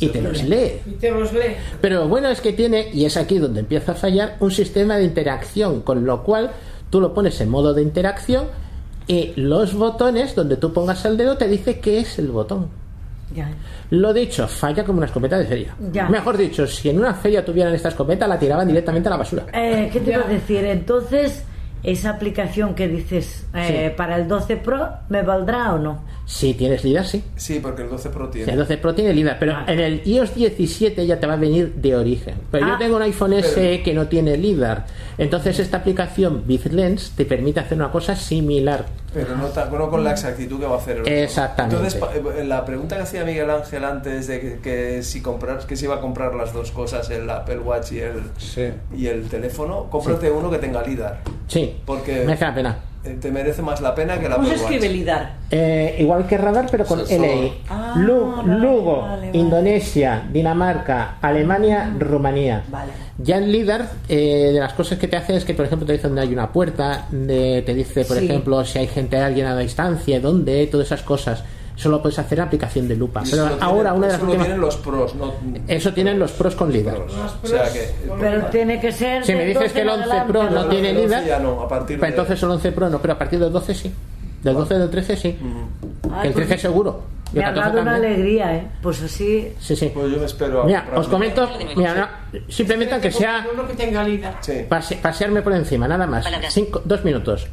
Y 0.00 0.08
te 0.08 0.20
los 0.20 0.42
lee. 0.42 0.80
Y 0.86 0.90
te 0.92 1.10
los 1.10 1.32
lee. 1.32 1.56
Pero 1.80 2.00
lo 2.00 2.08
bueno 2.08 2.28
es 2.28 2.40
que 2.40 2.52
tiene, 2.52 2.88
y 2.92 3.04
es 3.06 3.16
aquí 3.16 3.38
donde 3.38 3.60
empieza 3.60 3.92
a 3.92 3.94
fallar, 3.94 4.36
un 4.40 4.50
sistema 4.50 4.96
de 4.96 5.04
interacción, 5.04 5.80
con 5.82 6.04
lo 6.04 6.22
cual 6.22 6.50
tú 6.90 7.00
lo 7.00 7.14
pones 7.14 7.40
en 7.40 7.48
modo 7.48 7.72
de 7.74 7.82
interacción 7.82 8.46
y 9.06 9.32
los 9.36 9.74
botones, 9.74 10.34
donde 10.34 10.56
tú 10.56 10.72
pongas 10.72 11.04
el 11.04 11.16
dedo, 11.16 11.36
te 11.36 11.48
dice 11.48 11.78
qué 11.80 12.00
es 12.00 12.18
el 12.18 12.28
botón. 12.30 12.68
ya. 13.34 13.48
Lo 13.90 14.12
dicho, 14.12 14.46
falla 14.48 14.84
como 14.84 14.98
una 14.98 15.06
escopeta 15.06 15.38
de 15.38 15.46
feria. 15.46 15.74
Ya. 15.92 16.08
Mejor 16.08 16.36
dicho, 16.36 16.66
si 16.66 16.90
en 16.90 16.98
una 16.98 17.14
feria 17.14 17.44
tuvieran 17.44 17.72
esta 17.72 17.88
escopeta, 17.88 18.26
la 18.26 18.36
tiraban 18.38 18.66
directamente 18.66 19.08
a 19.08 19.10
la 19.12 19.16
basura. 19.16 19.44
Eh, 19.52 19.88
¿Qué 19.92 20.00
te 20.00 20.12
iba 20.12 20.24
a 20.24 20.28
decir? 20.28 20.64
Entonces, 20.64 21.44
esa 21.84 22.10
aplicación 22.10 22.74
que 22.74 22.88
dices 22.88 23.46
eh, 23.54 23.88
Sí. 23.90 23.96
para 23.96 24.16
el 24.16 24.26
12 24.26 24.56
Pro, 24.56 24.88
¿me 25.08 25.22
valdrá 25.22 25.72
o 25.74 25.78
no? 25.78 26.02
Si 26.28 26.54
tienes 26.54 26.82
LIDAR, 26.82 27.06
sí. 27.06 27.22
Sí, 27.36 27.60
porque 27.62 27.82
el 27.82 27.88
12 27.88 28.10
Pro 28.10 28.28
tiene. 28.28 28.50
el 28.52 28.58
12 28.58 28.78
Pro 28.78 28.94
tiene 28.96 29.12
LIDAR, 29.14 29.38
pero 29.38 29.54
en 29.68 29.78
el 29.78 30.02
iOS 30.04 30.34
17 30.34 31.06
ya 31.06 31.20
te 31.20 31.26
va 31.28 31.34
a 31.34 31.36
venir 31.36 31.74
de 31.76 31.94
origen. 31.94 32.34
Pero 32.50 32.66
yo 32.66 32.72
Ah. 32.74 32.78
tengo 32.78 32.96
un 32.96 33.02
iPhone 33.02 33.32
SE 33.34 33.80
que 33.82 33.94
no 33.94 34.08
tiene 34.08 34.36
LIDAR. 34.36 34.86
Entonces 35.18 35.60
esta 35.60 35.76
aplicación 35.78 36.42
BitLens 36.46 37.12
te 37.12 37.24
permite 37.24 37.60
hacer 37.60 37.78
una 37.78 37.92
cosa 37.92 38.16
similar. 38.16 38.84
Pero 39.14 39.36
no, 39.36 39.46
tan- 39.46 39.72
no 39.72 39.88
con 39.88 40.02
la 40.04 40.10
exactitud 40.10 40.58
que 40.60 40.66
va 40.66 40.74
a 40.74 40.78
hacer 40.78 40.98
el. 40.98 41.08
Exactamente. 41.08 41.76
Entonces, 41.76 42.02
eh, 42.38 42.44
la 42.44 42.64
pregunta 42.66 42.96
que 42.96 43.02
hacía 43.02 43.24
Miguel 43.24 43.48
Ángel 43.48 43.84
antes 43.84 44.26
de 44.26 44.40
que, 44.40 44.58
que 44.58 45.02
si 45.04 45.22
comprar, 45.22 45.64
que 45.64 45.76
si 45.76 45.84
iba 45.86 45.94
a 45.94 46.00
comprar 46.00 46.34
las 46.34 46.52
dos 46.52 46.70
cosas, 46.72 47.08
el 47.08 47.30
Apple 47.30 47.60
Watch 47.60 47.92
y 47.92 48.00
el, 48.00 48.22
Sí. 48.36 48.68
y 48.94 49.06
el 49.06 49.28
teléfono, 49.28 49.86
cómprate 49.90 50.30
uno 50.30 50.50
que 50.50 50.58
tenga 50.58 50.82
LIDAR. 50.82 51.20
Sí, 51.46 51.76
Porque 51.86 52.24
me 52.26 52.32
hace 52.32 52.44
la 52.44 52.54
pena. 52.54 52.78
Te 53.14 53.30
merece 53.30 53.62
más 53.62 53.80
la 53.80 53.94
pena 53.94 54.18
que 54.18 54.26
el 54.26 54.32
¿Cómo 54.32 54.46
se 54.48 54.54
escribe 54.56 54.88
LIDAR? 54.88 55.32
Eh, 55.50 55.96
igual 56.00 56.26
que 56.26 56.36
radar, 56.36 56.66
pero 56.70 56.84
con 56.84 57.06
Sensor. 57.06 57.26
LI. 57.28 57.52
Ah, 57.68 57.94
Lu- 57.96 58.36
vale, 58.36 58.58
Lugo, 58.58 59.02
vale, 59.02 59.26
vale. 59.28 59.38
Indonesia, 59.38 60.24
Dinamarca, 60.32 61.16
Alemania, 61.22 61.92
Rumanía. 61.98 62.62
Vale. 62.68 62.92
Ya 63.18 63.38
en 63.38 63.50
LIDAR, 63.50 63.88
eh, 64.08 64.50
de 64.52 64.60
las 64.60 64.72
cosas 64.74 64.98
que 64.98 65.08
te 65.08 65.16
hace 65.16 65.36
es 65.36 65.44
que, 65.44 65.54
por 65.54 65.64
ejemplo, 65.64 65.86
te 65.86 65.92
dice 65.94 66.06
dónde 66.08 66.22
hay 66.22 66.32
una 66.32 66.52
puerta, 66.52 67.06
de- 67.10 67.62
te 67.64 67.74
dice, 67.74 68.04
por 68.04 68.18
Sí. 68.18 68.24
ejemplo, 68.26 68.64
si 68.64 68.78
hay 68.78 68.86
gente, 68.88 69.16
alguien 69.16 69.46
a 69.46 69.54
la 69.54 69.60
distancia, 69.60 70.20
dónde, 70.20 70.66
todas 70.66 70.86
esas 70.88 71.02
cosas. 71.02 71.42
Eso 71.76 71.90
lo 71.90 72.00
puedes 72.00 72.18
hacer 72.18 72.38
en 72.38 72.44
aplicación 72.46 72.88
de 72.88 72.96
lupa. 72.96 73.22
Pero 73.30 73.46
eso 73.46 73.56
lo 73.56 73.62
ahora, 73.62 73.90
tienen- 73.90 73.96
una 73.98 74.06
de 74.06 74.12
las 74.12 74.16
eso 74.16 74.24
últimas. 74.24 74.46
tienen 74.46 74.60
los 74.62 74.76
pros, 74.78 75.14
no 75.14 75.34
Eso 75.68 75.92
tienen 75.92 76.18
los 76.18 76.32
pros 76.32 76.54
con 76.56 76.72
LIDAR. 76.72 76.96
O 77.42 77.46
sea 77.46 77.70
que. 77.72 77.90
Pero 78.18 78.46
tiene 78.46 78.80
que 78.80 78.92
ser. 78.92 79.24
Si 79.24 79.34
me 79.34 79.44
dices 79.44 79.72
que 79.72 79.80
el 79.82 79.86
12 79.88 80.02
en 80.04 80.10
11 80.10 80.24
Pro 80.32 80.40
adelante. 80.42 80.64
no 80.64 80.70
tiene 80.70 80.90
el 80.90 80.96
11 80.96 81.06
LIDAR, 81.08 81.26
ya 81.26 81.38
no, 81.38 81.60
a 81.60 81.68
partir 81.68 81.98
pues 81.98 82.08
de- 82.10 82.16
entonces 82.16 82.42
el 82.42 82.50
11 82.50 82.72
Pro 82.72 82.88
no, 82.88 82.98
pero 83.02 83.12
a 83.14 83.18
partir 83.18 83.38
del 83.38 83.52
12 83.52 83.74
sí. 83.74 83.92
Del 84.42 84.54
12 84.54 84.74
del 84.78 84.90
13 84.90 85.16
sí. 85.16 85.36
Ah, 86.10 86.20
Que 86.22 86.28
el 86.28 86.32
pues 86.34 86.46
13 86.46 86.62
seguro. 86.62 87.02
Y 87.32 87.38
Me 87.38 87.44
ha 87.44 87.48
14 87.48 87.68
dado 87.70 87.82
una 87.82 87.94
alegría, 87.96 88.54
¿eh? 88.54 88.66
Pues 88.80 89.02
así. 89.02 89.52
Sí, 89.58 89.74
sí. 89.74 89.90
Pues 89.92 90.12
yo 90.12 90.18
me 90.18 90.26
espero 90.26 90.62
a 90.62 90.64
Mira, 90.64 90.86
os 90.94 91.08
comento, 91.08 91.50
mira, 91.76 91.94
no, 92.32 92.40
simplemente 92.48 92.94
aunque 92.94 93.10
sea 93.10 93.44
Uno 93.52 93.66
que 93.66 93.74
tenga 93.74 94.04
LIDAR. 94.04 94.38
Sí. 94.40 94.64
pase- 94.68 94.96
pasearme 95.02 95.42
por 95.42 95.52
encima, 95.52 95.88
nada 95.88 96.06
más. 96.06 96.24
Palabras. 96.24 96.54
Cinco, 96.54 96.80
dos 96.84 97.04
minutos. 97.04 97.48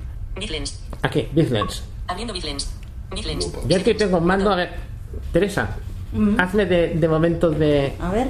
Aquí, 1.01 1.27
BitLens. 1.33 1.83
Abriendo 2.07 2.33
Bitlens. 2.33 2.69
Yo 3.67 3.77
aquí 3.77 3.93
tengo 3.93 4.19
mando, 4.19 4.51
a 4.51 4.55
ver, 4.55 4.69
Teresa, 5.31 5.69
hazme 6.37 6.65
de, 6.65 6.89
de 6.95 7.07
momento 7.07 7.49
de 7.49 7.93
A 7.99 8.11
ver. 8.11 8.27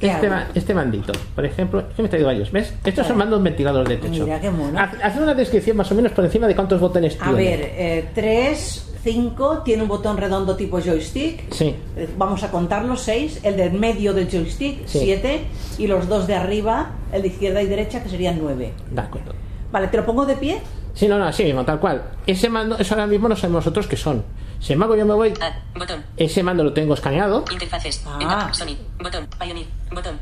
¿qué 0.00 0.08
este, 0.10 0.28
ma- 0.28 0.46
este 0.54 0.74
mandito. 0.74 1.12
Por 1.34 1.44
ejemplo, 1.46 1.84
que 1.94 2.02
me 2.02 2.06
he 2.06 2.10
traído 2.10 2.26
varios, 2.28 2.50
¿ves? 2.52 2.74
Estos 2.84 3.06
son 3.06 3.16
mandos 3.18 3.42
ventiladores 3.42 3.88
de 3.88 3.96
techo. 3.96 4.24
Mira 4.24 4.40
qué 4.40 4.50
mono. 4.50 4.78
Haz, 4.78 4.92
haz 5.02 5.16
una 5.16 5.34
descripción 5.34 5.76
más 5.76 5.90
o 5.90 5.94
menos 5.94 6.12
por 6.12 6.24
encima 6.24 6.46
de 6.46 6.54
cuántos 6.54 6.80
botones 6.80 7.16
A 7.20 7.24
tiene. 7.28 7.36
ver, 7.36 7.60
eh, 7.76 8.08
3, 8.14 8.90
5, 9.04 9.58
tiene 9.64 9.82
un 9.82 9.88
botón 9.88 10.16
redondo 10.16 10.56
tipo 10.56 10.80
joystick. 10.80 11.50
Sí. 11.52 11.74
Eh, 11.96 12.08
Vamos 12.18 12.42
a 12.42 12.50
contarlos, 12.50 13.00
6. 13.02 13.40
El 13.42 13.56
del 13.56 13.72
medio 13.72 14.12
del 14.14 14.28
joystick, 14.30 14.86
Sí. 14.86 15.00
7. 15.04 15.40
Y 15.78 15.86
los 15.86 16.08
dos 16.08 16.26
de 16.26 16.34
arriba, 16.34 16.90
el 17.12 17.22
de 17.22 17.28
izquierda 17.28 17.62
y 17.62 17.66
derecha, 17.66 18.02
que 18.02 18.08
serían 18.08 18.38
9. 18.40 18.72
De 18.90 19.00
acuerdo. 19.00 19.32
Vale, 19.72 19.88
¿te 19.88 19.96
lo 19.96 20.06
pongo 20.06 20.24
de 20.26 20.36
pie? 20.36 20.58
Sí, 20.94 21.08
no, 21.08 21.18
no, 21.18 21.26
así 21.26 21.44
mismo, 21.44 21.64
tal 21.64 21.80
cual. 21.80 22.02
Ese 22.26 22.48
mando, 22.48 22.78
eso 22.78 22.94
ahora 22.94 23.06
mismo 23.06 23.28
no 23.28 23.36
sabemos 23.36 23.64
nosotros 23.64 23.86
qué 23.86 23.96
son. 23.96 24.24
Sin 24.60 24.74
embargo, 24.74 24.96
yo 24.96 25.04
me 25.04 25.14
voy. 25.14 25.34
Add. 25.40 25.54
Botón. 25.78 26.04
Ese 26.16 26.42
mando 26.42 26.64
lo 26.64 26.72
tengo 26.72 26.94
escaneado. 26.94 27.44
Interfaces. 27.50 28.02
Ah. 28.06 28.50
Sony. 28.52 28.76
Botón. 28.98 29.28
Pioneer. 29.38 29.66
Botón. 29.90 30.18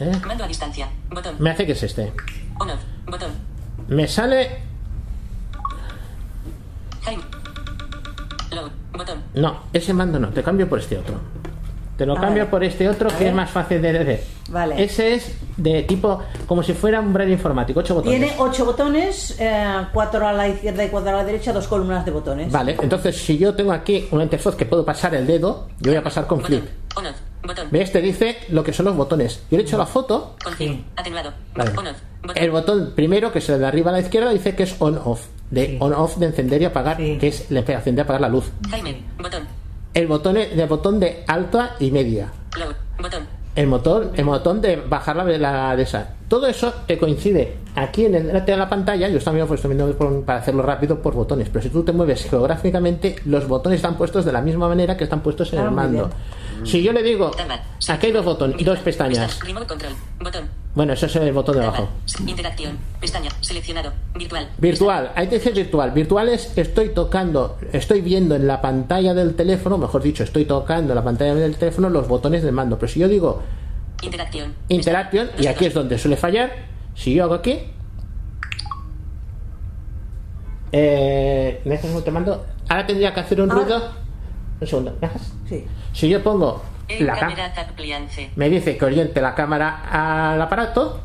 ¿eh? 0.00 0.12
Mando 0.26 0.44
a 0.44 0.48
distancia. 0.48 0.88
Botón. 1.10 1.36
Me 1.38 1.50
hace 1.50 1.66
que 1.66 1.72
es 1.72 1.82
este. 1.82 2.12
On 2.58 2.70
off. 2.70 2.80
Botón. 3.06 3.30
Me 3.88 4.08
sale. 4.08 4.62
Botón. 8.92 9.22
No, 9.34 9.64
ese 9.72 9.92
mando 9.92 10.18
no, 10.18 10.28
te 10.28 10.42
cambio 10.42 10.68
por 10.68 10.78
este 10.78 10.96
otro. 10.96 11.20
Te 11.96 12.06
lo 12.06 12.16
cambio 12.16 12.50
por 12.50 12.64
este 12.64 12.88
otro 12.88 13.08
que 13.16 13.28
es 13.28 13.34
más 13.34 13.50
fácil 13.50 13.80
de 13.80 13.92
leer. 13.92 14.24
Vale. 14.50 14.82
Ese 14.82 15.14
es 15.14 15.36
de 15.56 15.84
tipo 15.84 16.20
como 16.46 16.62
si 16.62 16.72
fuera 16.72 17.00
un 17.00 17.12
braille 17.12 17.34
informático, 17.34 17.80
ocho 17.80 17.94
botones. 17.94 18.18
Tiene 18.18 18.34
8 18.36 18.64
botones, 18.64 19.38
4 19.92 20.26
a 20.26 20.32
la 20.32 20.48
izquierda 20.48 20.84
y 20.84 20.88
4 20.88 21.08
a 21.08 21.12
la 21.12 21.24
derecha, 21.24 21.52
dos 21.52 21.68
columnas 21.68 22.04
de 22.04 22.10
botones. 22.10 22.50
Vale, 22.50 22.76
entonces 22.82 23.16
si 23.16 23.38
yo 23.38 23.54
tengo 23.54 23.72
aquí 23.72 24.08
una 24.10 24.24
interfaz 24.24 24.56
que 24.56 24.66
puedo 24.66 24.84
pasar 24.84 25.14
el 25.14 25.26
dedo, 25.26 25.68
yo 25.78 25.92
voy 25.92 25.98
a 25.98 26.02
pasar 26.02 26.26
con 26.26 26.40
flip. 26.40 26.64
On 26.96 27.06
off. 27.06 27.16
Botón. 27.46 27.68
¿Ves? 27.70 27.92
Te 27.92 28.00
dice 28.00 28.38
lo 28.48 28.64
que 28.64 28.72
son 28.72 28.86
los 28.86 28.96
botones. 28.96 29.42
Yo 29.50 29.58
le 29.58 29.64
he 29.64 29.66
hecho 29.66 29.76
la 29.76 29.86
foto. 29.86 30.34
Config. 30.42 30.82
Atenuado. 30.96 31.32
Vale. 31.54 31.72
On 31.76 31.86
off. 31.86 31.96
Botón. 32.22 32.42
El 32.42 32.50
botón 32.50 32.92
primero, 32.96 33.30
que 33.30 33.38
es 33.38 33.48
el 33.50 33.60
de 33.60 33.66
arriba 33.66 33.90
a 33.90 33.92
la 33.92 34.00
izquierda, 34.00 34.30
dice 34.30 34.56
que 34.56 34.62
es 34.62 34.76
on-off. 34.78 35.26
De 35.50 35.76
on-off 35.78 36.16
de 36.16 36.26
encender 36.26 36.62
y 36.62 36.64
apagar, 36.64 36.96
que 36.96 37.28
es 37.28 37.50
la 37.50 37.60
encender 37.60 37.98
y 37.98 38.00
apagar 38.00 38.22
la 38.22 38.28
luz. 38.30 38.50
Jaime. 38.70 39.02
Botón. 39.18 39.46
El 39.94 40.06
botón, 40.08 40.36
el 40.36 40.66
botón 40.66 40.98
de 41.00 41.24
alta 41.26 41.76
y 41.80 41.90
media. 41.90 42.28
Botón. 43.00 43.22
El 43.56 43.68
motor, 43.68 44.10
el 44.16 44.24
botón 44.24 44.60
de 44.60 44.74
bajar 44.76 45.14
la, 45.14 45.24
la 45.38 45.76
de 45.76 45.84
esa. 45.84 46.08
Todo 46.26 46.48
eso 46.48 46.72
te 46.88 46.98
coincide 46.98 47.56
aquí 47.76 48.06
en 48.06 48.16
el 48.16 48.44
de 48.44 48.56
la 48.56 48.68
pantalla. 48.68 49.08
Yo 49.08 49.20
también 49.20 49.46
pues, 49.46 49.58
estoy 49.58 49.76
viendo 49.76 49.96
por- 49.96 50.24
para 50.24 50.40
hacerlo 50.40 50.62
rápido 50.62 50.98
por 51.00 51.14
botones. 51.14 51.48
Pero 51.50 51.62
si 51.62 51.68
tú 51.68 51.84
te 51.84 51.92
mueves 51.92 52.28
geográficamente, 52.28 53.14
los 53.26 53.46
botones 53.46 53.76
están 53.76 53.96
puestos 53.96 54.24
de 54.24 54.32
la 54.32 54.40
misma 54.40 54.66
manera 54.66 54.96
que 54.96 55.04
están 55.04 55.20
puestos 55.20 55.52
en 55.52 55.60
Ah, 55.60 55.62
el 55.62 55.68
muy 55.68 55.76
mando. 55.76 56.10
Si 56.62 56.82
yo 56.82 56.92
le 56.92 57.02
digo, 57.02 57.30
aquí 57.88 58.06
hay 58.06 58.12
dos 58.12 58.24
botones 58.24 58.60
y 58.60 58.64
dos 58.64 58.78
pestañas. 58.78 59.40
Remote 59.40 59.66
control. 59.66 59.92
Botón. 60.20 60.48
Bueno, 60.74 60.92
eso 60.92 61.06
es 61.06 61.16
el 61.16 61.32
botón 61.32 61.56
de 61.56 61.64
abajo. 61.64 61.88
Interacción. 62.26 62.78
Pestaña. 63.00 63.30
Seleccionado. 63.40 63.92
Virtual. 64.14 64.48
Virtual, 64.58 65.12
ahí 65.14 65.26
te 65.28 65.36
dice 65.36 65.50
virtual. 65.50 65.92
Virtual 65.92 66.28
es 66.28 66.56
estoy 66.56 66.88
tocando, 66.90 67.58
estoy 67.72 68.00
viendo 68.00 68.34
en 68.34 68.46
la 68.46 68.60
pantalla 68.60 69.14
del 69.14 69.34
teléfono, 69.34 69.78
mejor 69.78 70.02
dicho, 70.02 70.24
estoy 70.24 70.46
tocando 70.46 70.92
en 70.92 70.96
la 70.96 71.04
pantalla 71.04 71.34
del 71.34 71.56
teléfono 71.56 71.90
los 71.90 72.08
botones 72.08 72.42
del 72.42 72.52
mando. 72.52 72.78
Pero 72.78 72.92
si 72.92 73.00
yo 73.00 73.08
digo 73.08 73.42
Interacción. 74.02 74.54
Interaction, 74.68 75.30
y 75.38 75.46
aquí 75.46 75.66
es 75.66 75.74
donde 75.74 75.98
suele 75.98 76.16
fallar, 76.16 76.52
si 76.94 77.14
yo 77.14 77.24
hago 77.24 77.34
aquí, 77.34 77.58
eh, 80.72 81.60
¿me 81.64 81.70
dejas 81.72 81.90
un 81.90 82.02
te 82.02 82.10
mando? 82.10 82.44
Ahora 82.68 82.86
tendría 82.86 83.14
que 83.14 83.20
hacer 83.20 83.40
un 83.40 83.50
ruido. 83.50 84.03
Un 84.60 84.66
segundo, 84.66 84.96
¿me 85.00 85.08
dejas? 85.08 85.32
Sí. 85.48 85.64
Si 85.92 86.08
yo 86.08 86.22
pongo 86.22 86.62
la 87.00 87.18
cámara, 87.18 87.52
me 88.36 88.50
dice 88.50 88.76
que 88.76 88.84
oriente 88.84 89.20
la 89.20 89.34
cámara 89.34 90.32
al 90.32 90.40
aparato, 90.40 91.00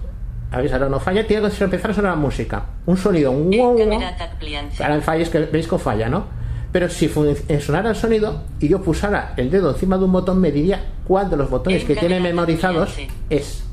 a 0.52 0.62
ver, 0.62 0.74
ahora 0.74 0.90
no 0.90 1.00
falla, 1.00 1.26
tiene 1.28 1.50
que 1.50 1.64
empezar 1.64 1.92
a 1.92 1.94
sonar 1.94 2.12
la 2.12 2.18
música. 2.18 2.66
Un 2.86 2.98
sonido, 2.98 3.32
un 3.32 3.50
wow, 3.52 3.78
wow. 3.78 4.02
Ahora 4.80 4.96
el 4.96 5.02
fallo 5.02 5.24
es 5.24 5.30
que 5.30 5.40
veis 5.40 5.68
que 5.68 5.78
falla, 5.78 6.10
¿no? 6.10 6.26
Pero 6.72 6.88
si 6.90 7.10
sonara 7.60 7.90
el 7.90 7.96
sonido 7.96 8.44
y 8.60 8.68
yo 8.68 8.82
pusara 8.82 9.34
el 9.38 9.50
dedo 9.50 9.72
encima 9.72 9.98
de 9.98 10.06
un 10.06 10.12
botón, 10.12 10.40
me 10.40 10.52
diría 10.52 10.84
cuál 11.08 11.30
de 11.30 11.38
los 11.38 11.50
botones 11.50 11.84
que 11.84 11.96
tiene 11.96 12.20
memorizados 12.20 12.96
es. 13.30 13.64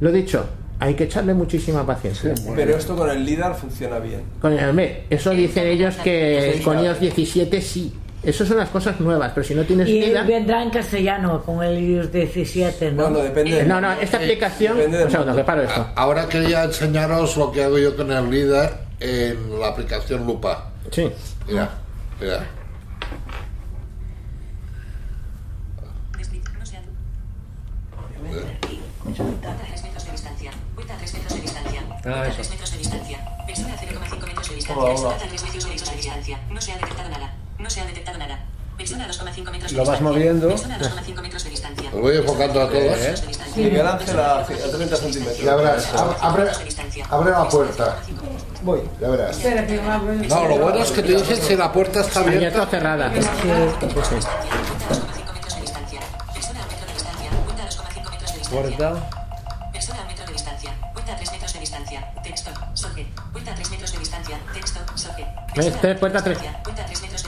Lo 0.00 0.10
dicho, 0.10 0.46
hay 0.80 0.94
que 0.94 1.04
echarle 1.04 1.34
muchísima 1.34 1.86
paciencia. 1.86 2.34
Pero 2.54 2.76
esto 2.76 2.96
con 2.96 3.10
el 3.10 3.24
LIDAR 3.24 3.54
funciona 3.54 3.98
bien. 3.98 4.22
Con 4.40 4.52
el 4.52 5.04
eso 5.10 5.30
dicen 5.30 5.66
ellos 5.66 5.96
que 5.96 6.60
con 6.64 6.82
iOS 6.82 7.00
17 7.00 7.60
sí. 7.60 7.94
Eso 8.28 8.44
son 8.44 8.58
las 8.58 8.68
cosas 8.68 9.00
nuevas, 9.00 9.32
pero 9.34 9.46
si 9.46 9.54
no 9.54 9.64
tienes 9.64 9.88
Y 9.88 10.00
vida. 10.00 10.22
vendrá 10.22 10.62
en 10.62 10.68
castellano 10.68 11.42
con 11.42 11.62
el 11.64 11.78
iOS 11.82 12.12
17, 12.12 12.92
¿no? 12.92 13.08
Eh, 13.24 13.64
No, 13.66 13.80
no, 13.80 13.92
esta 13.92 14.18
aplicación. 14.18 14.76
Un 14.78 15.10
segundo, 15.10 15.34
que 15.34 15.44
paro 15.44 15.62
esto. 15.62 15.88
Ahora 15.96 16.28
quería 16.28 16.64
enseñaros 16.64 17.38
lo 17.38 17.50
que 17.50 17.64
hago 17.64 17.78
yo 17.78 17.96
con 17.96 18.12
el 18.12 18.30
líder 18.30 18.70
en 19.00 19.58
la 19.58 19.68
aplicación 19.68 20.26
Lupa. 20.26 20.72
Sí. 20.90 21.10
Mira, 21.46 21.70
mira. 22.20 22.46
No 26.58 26.66
se 26.66 26.76
hace. 26.76 26.86
Cuenta 29.24 29.52
a 29.52 29.56
3 29.56 29.82
metros 29.84 30.04
de 30.04 30.12
distancia. 30.12 30.50
Cuenta 30.74 30.94
a 30.94 30.98
3 30.98 31.14
metros 31.14 31.34
de 31.34 31.40
distancia. 31.40 31.82
Cuenta 31.88 32.20
a 32.20 32.30
3 32.30 32.50
metros 32.50 32.70
de 32.72 32.78
distancia. 32.78 33.18
Persona 33.46 33.72
a 33.72 33.76
0,5 33.78 34.26
metros 34.26 34.48
de 34.50 34.54
distancia. 34.54 34.76
Hola, 34.76 34.94
hola. 34.94 35.08
Persona 35.08 35.14
a 35.14 35.28
3 35.28 35.42
metros 35.44 35.64
de 35.64 35.70
distancia. 35.72 36.40
No 36.50 36.60
se 36.60 36.72
ha 36.72 36.74
detectado 36.74 37.08
nada. 37.08 37.32
No 37.58 37.68
se 37.70 37.80
ha 37.80 37.86
detectado 37.86 38.18
nada. 38.18 38.38
Persona 38.76 39.04
a 39.04 39.08
2,5 39.08 39.50
metros 39.50 39.72
de 39.72 39.76
Lo 39.76 39.84
vas 39.84 40.00
moviendo. 40.00 40.48
Persona 40.50 40.76
a 40.76 40.78
2,5 40.78 41.20
metros 41.22 41.44
de 41.44 41.50
distancia. 41.50 41.90
Os 41.92 42.00
voy 42.00 42.16
enfocando 42.16 42.62
a 42.62 42.68
todos. 42.70 42.98
Miguel 43.56 43.86
Ángel 43.86 44.20
a, 44.20 44.38
a 44.40 44.44
30 44.46 44.96
centímetros. 44.96 45.38
Ya 45.40 45.56
verás, 45.56 45.92
ab- 45.94 46.16
abre, 46.20 46.44
abre 47.10 47.30
la 47.32 47.48
puerta. 47.48 47.96
Voy. 48.62 48.82
Ya 49.00 49.08
verás. 49.08 49.36
Espera 49.36 49.66
que. 49.66 49.76
No, 50.28 50.48
lo 50.48 50.58
bueno 50.58 50.78
es 50.78 50.90
que 50.92 51.02
te 51.02 51.12
dicen 51.12 51.36
si 51.42 51.56
la 51.56 51.72
puerta 51.72 52.00
está 52.02 52.20
Abierta 52.20 52.62
abierta. 52.62 52.62
o 52.62 52.66
cerrada. 52.66 53.12
Puerta. 58.50 58.94
Persona 59.72 60.02
a 60.02 60.04
metro 60.06 60.24
de 60.26 60.32
distancia. 60.32 60.70
Cuenta 60.94 61.12
a 61.12 61.16
3 61.16 61.32
metros 61.32 61.52
de 61.52 61.60
distancia. 61.60 62.12
Texto. 62.22 62.50
Soje. 62.74 63.06
Cuenta 63.32 63.52
a 63.52 63.54
3 63.54 63.70
metros 63.70 63.92
de 63.92 63.98
distancia. 63.98 64.38
Texto. 64.54 64.80
Soje. 64.94 65.26
¿Ves? 65.56 65.80
Tres, 65.80 65.98
puerta 65.98 66.18
a 66.18 66.24
3 66.24 66.38
metros 66.38 66.52
de 66.54 66.58
distancia. 66.58 66.62
Texto. 66.62 66.62
Soje. 66.62 66.62
Cuenta 66.64 66.82
a 66.82 66.86
3 66.86 66.98
Eso 66.98 67.06
lo 67.06 67.12
metros 67.12 67.22
de 67.22 67.27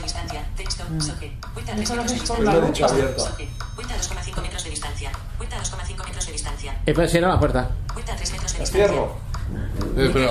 He 0.81 2.13
dicho 2.13 2.83
boca. 2.83 2.93
abierto. 2.93 3.19
Soje. 3.19 3.49
Cuenta 3.75 3.93
a 3.93 3.97
2,5 3.97 4.41
metros 4.41 4.63
de 4.63 4.69
distancia. 4.69 5.11
Cuenta 5.37 5.55
a 5.55 5.59
2,5 5.63 6.05
metros 6.05 6.25
de 6.25 6.31
distancia. 6.31 6.77
Y 6.85 6.93
puedes 6.93 7.13
ir 7.13 7.25
a 7.25 7.29
la 7.29 7.39
puerta. 7.39 7.69
Cuenta 7.93 8.13
a 8.13 8.15
3 8.15 8.31
metros 8.31 8.51
de 8.53 8.57
La 8.59 8.63
distancia. 8.65 8.87
cierro. 8.87 9.17
Eh, 9.97 10.09
pero, 10.13 10.29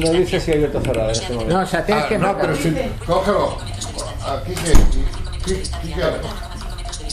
No 0.00 0.10
dice 0.12 0.40
si 0.40 0.52
abierto 0.52 0.78
o 0.78 0.80
cerrado 0.82 1.08
en 1.08 1.12
este 1.12 1.32
momento. 1.32 1.54
No, 1.54 1.60
o 1.62 1.66
sea, 1.66 1.84
tienes 1.86 2.04
ah, 2.04 2.08
que. 2.08 2.18
no, 2.18 2.38
pero 2.38 2.56
si. 2.56 2.74
Cógelo. 3.06 3.58
Aquí 4.26 4.54
que. 4.54 4.72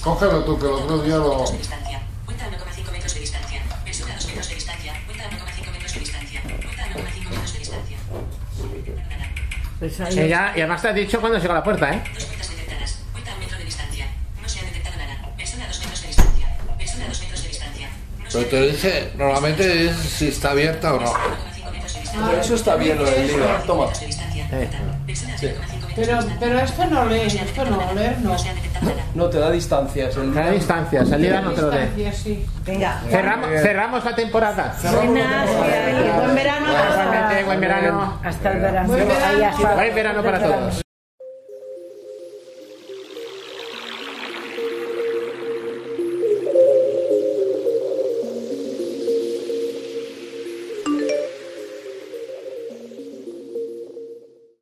Cógelo 0.02 0.44
tú, 0.44 0.60
que 0.60 0.66
el 0.66 0.72
otro 0.72 0.98
día 1.00 1.16
lo. 1.18 1.46
Cuenta 2.26 2.46
a 2.46 2.50
1,5 2.50 2.92
metros 2.92 3.14
de 3.14 3.20
distancia. 3.22 3.62
Persona 3.86 4.14
a 4.14 4.16
2 4.16 4.26
metros 4.28 4.50
de 4.50 4.56
distancia. 4.56 4.94
Cuenta 5.06 5.24
a 5.26 5.30
1,5 5.30 5.72
metros 5.72 5.94
de 5.94 6.00
distancia. 6.00 6.42
Cuenta 6.42 6.84
a 6.84 6.88
1,5 6.88 7.30
metros 7.30 7.54
de 7.54 7.60
distancia. 7.60 7.98
Pues 9.80 10.00
ahí- 10.02 10.12
Sí, 10.12 10.28
ya, 10.28 10.52
y 10.56 10.60
además 10.60 10.82
te 10.82 10.90
has 10.90 10.96
dicho 10.96 11.22
cuando 11.22 11.40
llega 11.40 11.54
a 11.54 11.58
la 11.58 11.64
puerta, 11.64 11.94
¿eh? 11.94 12.04
Pero 18.32 18.46
te 18.46 18.62
dice, 18.68 19.12
normalmente 19.18 19.88
es 19.88 19.96
si 19.96 20.28
está 20.28 20.52
abierta 20.52 20.94
o 20.94 21.00
no. 21.00 21.14
Pero 22.28 22.42
eso 22.42 22.56
está 22.56 22.76
bien 22.76 22.98
lo 22.98 23.06
del 23.06 23.28
LIDAR. 23.28 23.64
Toma. 23.64 23.88
Eh. 24.52 24.70
Sí. 25.38 25.50
Pero, 25.96 26.20
pero 26.40 26.60
esto 26.60 26.86
no 26.86 27.06
lee, 27.06 27.22
esto 27.26 27.66
no, 27.66 27.94
leer 27.94 28.20
no. 28.22 28.36
No 29.16 29.30
te 29.30 29.40
da 29.40 29.52
distancias. 29.52 30.16
El 30.16 30.38
A 30.38 30.52
distancia, 30.52 31.06
salida 31.06 31.42
no 31.42 31.52
te 31.52 31.62
lo. 31.62 31.72
Distancia, 31.72 32.14
sí. 32.14 32.46
Venga. 32.66 33.02
Cerramos, 33.10 33.50
cerramos 33.62 34.06
la 34.06 34.16
temporada. 34.16 34.76
Buenas, 34.82 35.50
Buen 35.50 36.36
verano. 36.36 36.68
Igualmente, 36.70 37.44
buen 37.44 37.60
verano. 37.60 38.20
Hasta 38.24 38.52
el 38.52 38.60
verano. 38.60 38.94
Buen 39.76 39.96
verano 39.96 40.24
para 40.24 40.40
todos. 40.40 40.82